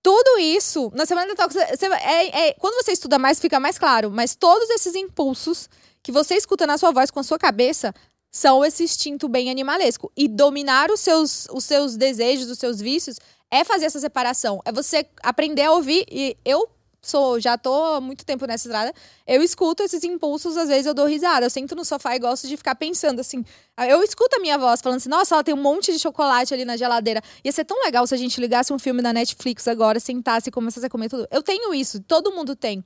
Tudo 0.04 0.38
isso, 0.40 0.92
na 0.94 1.06
semana 1.06 1.34
da 1.34 1.48
você- 1.48 1.60
é- 1.60 2.50
é- 2.50 2.54
quando 2.60 2.76
você 2.84 2.92
estuda 2.92 3.18
mais, 3.18 3.40
fica 3.40 3.60
mais 3.60 3.78
claro. 3.80 4.12
Mas 4.12 4.36
todos 4.36 4.70
esses 4.70 4.96
impulsos 4.96 5.70
que 6.04 6.12
você 6.12 6.36
escuta 6.36 6.68
na 6.68 6.78
sua 6.78 6.92
voz 6.92 7.10
com 7.12 7.20
a 7.20 7.24
sua 7.24 7.38
cabeça 7.40 7.94
são 8.32 8.64
esse 8.64 8.84
instinto 8.84 9.28
bem 9.28 9.50
animalesco. 9.50 10.12
E 10.16 10.28
dominar 10.28 10.92
os 10.92 11.00
seus, 11.00 11.48
os 11.52 11.64
seus 11.66 11.98
desejos, 11.98 12.50
os 12.50 12.60
seus 12.60 12.80
vícios, 12.80 13.18
é 13.52 13.64
fazer 13.64 13.86
essa 13.86 14.00
separação. 14.00 14.62
É 14.66 14.72
você 14.72 15.06
aprender 15.24 15.64
a 15.64 15.72
ouvir. 15.72 16.06
E 16.10 16.38
eu 16.44 16.70
sou, 17.02 17.40
já 17.40 17.58
tô 17.58 17.74
há 17.74 18.02
muito 18.02 18.26
tempo 18.26 18.46
nessa 18.46 18.68
estrada. 18.68 18.94
Eu 19.26 19.42
escuto 19.42 19.84
esses 19.84 20.04
impulsos, 20.04 20.58
às 20.58 20.68
vezes 20.68 20.86
eu 20.86 20.94
dou 20.94 21.06
risada. 21.06 21.46
Eu 21.46 21.50
sento 21.50 21.76
no 21.76 21.86
sofá 21.86 22.16
e 22.16 22.20
gosto 22.20 22.48
de 22.48 22.58
ficar 22.58 22.76
pensando 22.76 23.20
assim. 23.20 23.44
Eu 23.88 24.04
escuto 24.04 24.36
a 24.36 24.40
minha 24.40 24.58
voz 24.58 24.82
falando 24.82 24.98
assim: 24.98 25.10
nossa, 25.10 25.36
ela 25.36 25.44
tem 25.44 25.54
um 25.54 25.62
monte 25.62 25.92
de 25.92 26.00
chocolate 26.00 26.54
ali 26.54 26.66
na 26.66 26.76
geladeira. 26.76 27.22
Ia 27.44 27.52
ser 27.52 27.66
tão 27.66 27.82
legal 27.84 28.06
se 28.06 28.14
a 28.14 28.18
gente 28.18 28.40
ligasse 28.40 28.74
um 28.74 28.80
filme 28.80 29.02
da 29.02 29.14
Netflix 29.14 29.68
agora, 29.68 30.00
sentasse 30.00 30.50
e 30.50 30.52
começasse 30.52 30.86
a 30.86 30.90
comer 30.90 31.10
tudo. 31.10 31.28
Eu 31.32 31.42
tenho 31.42 31.74
isso, 31.74 32.02
todo 32.02 32.32
mundo 32.32 32.56
tem. 32.56 32.84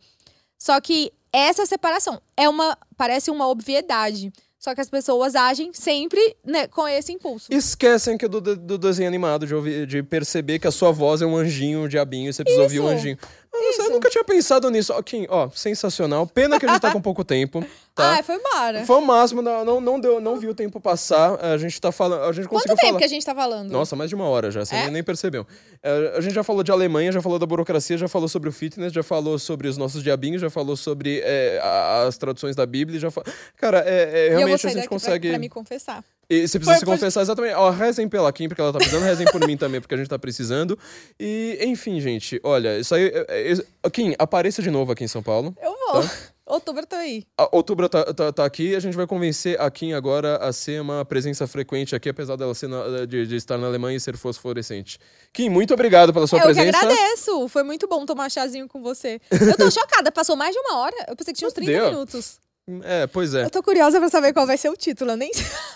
Só 0.58 0.80
que 0.80 1.12
essa 1.34 1.66
separação 1.66 2.22
é 2.38 2.48
uma. 2.48 2.78
Parece 2.96 3.32
uma 3.32 3.48
obviedade. 3.48 4.32
Só 4.64 4.76
que 4.76 4.80
as 4.82 4.92
pessoas 4.92 5.34
agem 5.36 5.74
sempre 5.74 6.36
né, 6.46 6.68
com 6.68 6.88
esse 6.88 7.12
impulso. 7.12 7.48
Esquecem 7.52 8.16
que 8.16 8.28
do, 8.28 8.40
do- 8.40 8.56
do 8.56 8.78
desenho 8.78 9.08
animado, 9.08 9.48
de, 9.48 9.56
ouvir, 9.56 9.88
de 9.88 10.04
perceber 10.04 10.60
que 10.60 10.68
a 10.68 10.72
sua 10.72 10.92
voz 10.92 11.20
é 11.20 11.26
um 11.26 11.36
anjinho, 11.36 11.80
um 11.80 11.88
diabinho, 11.88 12.30
e 12.30 12.34
você 12.34 12.44
precisa 12.44 12.62
ouvir 12.62 12.80
o 12.80 12.84
Isso. 12.84 12.94
anjinho. 12.94 13.18
Ah, 13.54 13.84
eu 13.84 13.90
nunca 13.92 14.10
tinha 14.10 14.24
pensado 14.24 14.70
nisso. 14.70 14.94
Ó, 14.94 15.02
Kim, 15.02 15.26
ó, 15.30 15.50
sensacional. 15.50 16.26
Pena 16.26 16.58
que 16.60 16.66
a 16.66 16.70
gente 16.70 16.82
tá 16.82 16.92
com 16.92 17.02
pouco 17.02 17.24
tempo, 17.24 17.64
tá? 17.94 18.12
Ai, 18.14 18.24
foi 18.24 18.36
embora. 18.36 18.86
Foi 18.86 18.96
o 18.98 19.02
máximo, 19.02 19.42
não, 19.42 19.66
não, 19.66 19.82
não 19.82 20.00
deu, 20.00 20.22
não 20.22 20.38
vi 20.38 20.48
o 20.48 20.54
tempo 20.56 20.80
passar. 20.80 21.38
A 21.44 21.58
gente 21.58 21.80
tá 21.80 21.92
falando, 21.92 22.24
a 22.24 22.32
gente 22.32 22.48
Quanto 22.48 22.64
tempo 22.64 22.80
falar. 22.82 22.98
que 23.00 23.04
a 23.04 23.08
gente 23.08 23.26
tá 23.26 23.36
falando? 23.36 23.70
Nossa, 23.70 23.96
mais 23.96 24.10
de 24.10 24.16
uma 24.16 24.26
hora 24.26 24.50
já, 24.52 24.64
você 24.64 24.76
É? 24.76 24.90
nem, 24.90 25.04
percebeu. 25.04 25.46
É, 25.84 26.14
a 26.16 26.22
gente 26.22 26.34
já 26.34 26.44
falou 26.44 26.64
de 26.64 26.72
Alemanha, 26.72 27.12
já 27.12 27.22
falou 27.22 27.38
da 27.38 27.46
burocracia, 27.46 27.98
já 27.98 28.08
falou 28.08 28.30
sobre 28.30 28.48
o 28.48 28.52
fitness, 28.54 28.94
já 28.94 29.04
falou 29.04 29.38
sobre 29.38 29.68
os 29.68 29.78
nossos 29.78 30.02
diabinhos, 30.02 30.42
já 30.42 30.50
falou 30.50 30.78
sobre 30.78 31.20
é, 31.24 31.60
as 32.08 32.18
traduções 32.18 32.56
da 32.56 32.66
Bíblia, 32.66 33.00
já 33.00 33.12
fa... 33.12 33.22
Cara, 33.58 33.84
é, 33.86 34.28
é, 34.28 34.30
realmente 34.30 34.66
a 34.66 34.70
gente 34.70 34.76
daqui 34.78 34.88
pra- 34.88 34.96
consegue... 34.96 35.30
pra, 35.30 35.40
me 35.40 35.50
confessar. 35.50 36.04
E 36.34 36.48
você 36.48 36.58
precisa 36.58 36.72
Foi- 36.78 36.80
se 36.80 36.86
confessar 36.86 37.22
exatamente. 37.22 37.56
Ó, 37.56 37.70
rezem 37.72 38.08
pela 38.08 38.32
Kim, 38.32 38.48
porque 38.48 38.62
ela 38.62 38.72
tá 38.72 38.78
precisando, 38.80 39.04
rezem 39.04 39.28
por 39.30 39.46
mim 39.46 39.58
também, 39.58 39.82
porque 39.82 39.94
a 39.94 39.98
gente 39.98 40.08
tá 40.08 40.18
precisando. 40.18 40.80
E, 41.20 41.60
enfim, 41.62 42.00
gente, 42.00 42.40
olha, 42.44 42.80
isso 42.80 42.96
aí. 42.96 43.08
é- 43.14 43.52
é- 43.84 43.90
Kim, 43.90 44.16
apareça 44.18 44.62
de 44.62 44.72
novo 44.72 44.94
aqui 44.94 45.04
em 45.04 45.08
São 45.10 45.22
Paulo. 45.22 45.54
Eu 45.62 45.72
vou. 45.72 46.02
Tá. 46.04 46.10
Outubro 46.52 46.82
eu 46.84 46.88
tô 46.88 46.96
aí. 46.98 47.26
A 47.38 47.48
Outubro 47.56 47.88
tá, 47.88 48.14
tá, 48.14 48.32
tá 48.34 48.46
aqui, 48.46 48.76
a 48.76 48.80
gente 48.80 48.96
vai 48.98 49.08
convencer 49.08 49.60
a 49.62 49.70
Kim 49.72 49.94
agora 49.94 50.36
a 50.38 50.52
ser 50.52 50.82
uma 50.82 51.06
presença 51.06 51.48
frequente 51.48 51.96
aqui, 51.96 52.10
apesar 52.10 52.36
dela 52.36 52.54
ser 52.54 52.68
na- 52.68 53.06
de, 53.06 53.26
de 53.26 53.36
estar 53.38 53.58
na 53.58 53.68
Alemanha 53.68 53.96
e 53.96 54.00
ser 54.02 54.18
fosforescente. 54.18 55.00
Kim, 55.34 55.50
muito 55.50 55.74
obrigado 55.74 56.12
pela 56.14 56.28
sua 56.28 56.40
eu 56.40 56.48
que 56.48 56.54
presença. 56.54 56.78
agradeço. 56.78 57.48
Foi 57.48 57.64
muito 57.64 57.88
bom 57.88 58.06
tomar 58.06 58.30
chazinho 58.30 58.68
com 58.68 58.82
você. 58.82 59.20
Eu 59.32 59.56
tô 59.58 59.70
chocada, 59.72 60.12
passou 60.12 60.36
mais 60.36 60.54
de 60.54 60.60
uma 60.60 60.78
hora. 60.80 60.96
Eu 61.08 61.16
pensei 61.16 61.34
que 61.34 61.38
tinha 61.40 61.48
uns 61.48 61.54
30 61.54 61.72
Deu. 61.72 61.86
minutos. 61.92 62.40
É, 62.84 63.08
pois 63.08 63.34
é. 63.34 63.44
Eu 63.46 63.50
tô 63.50 63.62
curiosa 63.64 64.00
pra 64.00 64.10
saber 64.10 64.34
qual 64.34 64.46
vai 64.48 64.58
ser 64.58 64.70
o 64.70 64.76
título. 64.76 65.16
Nem. 65.16 65.32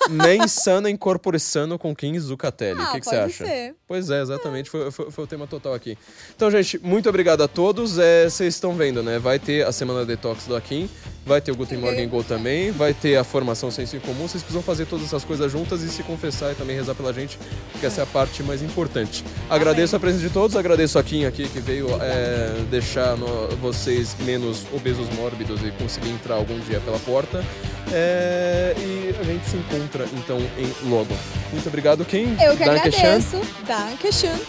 Nem 0.09 0.47
sano 0.47 0.87
em 0.87 0.95
corpore 0.95 1.39
sano 1.39 1.77
com 1.79 1.95
Kim 1.95 2.17
Zucatelli. 2.19 2.79
O 2.79 2.83
Ah, 2.83 2.91
que, 2.93 2.99
que 3.01 3.05
você 3.05 3.15
acha? 3.15 3.45
ser. 3.45 3.75
Pois 3.87 4.09
é, 4.09 4.21
exatamente. 4.21 4.69
Foi, 4.69 4.91
foi, 4.91 5.11
foi 5.11 5.23
o 5.23 5.27
tema 5.27 5.47
total 5.47 5.73
aqui. 5.73 5.97
Então, 6.35 6.49
gente, 6.51 6.77
muito 6.79 7.09
obrigado 7.09 7.41
a 7.43 7.47
todos. 7.47 7.97
É, 7.97 8.29
Vocês 8.29 8.53
estão 8.55 8.73
vendo, 8.75 9.01
né? 9.03 9.19
Vai 9.19 9.39
ter 9.39 9.65
a 9.65 9.71
semana 9.71 10.05
detox 10.05 10.45
do 10.45 10.55
Akin, 10.55 10.89
vai 11.25 11.41
ter 11.41 11.51
o 11.51 11.55
Guten 11.55 11.77
Morgen 11.77 12.07
Go 12.07 12.23
também, 12.23 12.71
vai 12.71 12.93
ter 12.93 13.15
a 13.17 13.23
formação 13.23 13.69
Senso 13.71 13.95
em 13.95 13.99
Comum. 13.99 14.27
Vocês 14.27 14.43
precisam 14.43 14.61
fazer 14.61 14.85
todas 14.85 15.05
essas 15.05 15.23
coisas 15.23 15.51
juntas 15.51 15.81
e 15.81 15.89
se 15.89 16.03
confessar 16.03 16.51
e 16.51 16.55
também 16.55 16.75
rezar 16.75 16.93
pela 16.95 17.11
gente, 17.13 17.37
porque 17.71 17.85
essa 17.85 18.01
é 18.01 18.03
a 18.03 18.07
parte 18.07 18.41
mais 18.43 18.61
importante. 18.61 19.23
Agradeço 19.49 19.95
a 19.95 19.99
presença 19.99 20.23
de 20.27 20.33
todos, 20.33 20.55
agradeço 20.55 20.97
a 20.99 21.03
Kim 21.03 21.25
aqui 21.25 21.47
que 21.47 21.59
veio 21.59 21.87
é, 22.01 22.63
deixar 22.69 23.15
no- 23.17 23.47
vocês 23.57 24.15
menos 24.19 24.63
obesos 24.73 25.07
mórbidos 25.15 25.61
e 25.63 25.71
conseguir 25.71 26.09
entrar 26.09 26.35
algum 26.35 26.59
dia 26.61 26.79
pela 26.85 26.99
porta. 26.99 27.43
É, 27.91 28.73
e 28.77 29.15
a 29.19 29.23
gente 29.23 29.49
se 29.49 29.57
encontra 29.57 30.05
então 30.13 30.37
em 30.57 30.89
logo. 30.89 31.13
Muito 31.51 31.67
obrigado, 31.67 32.05
Kim. 32.05 32.35
Eu 32.41 32.55
que 32.55 32.63
Dankeschön. 32.65 32.99
agradeço. 33.01 33.41
Dankeschön. 33.67 34.39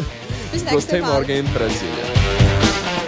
Bis 0.52 0.62
Gostei. 0.70 1.00
Morgan 1.00 1.44
Brasília. 1.52 3.05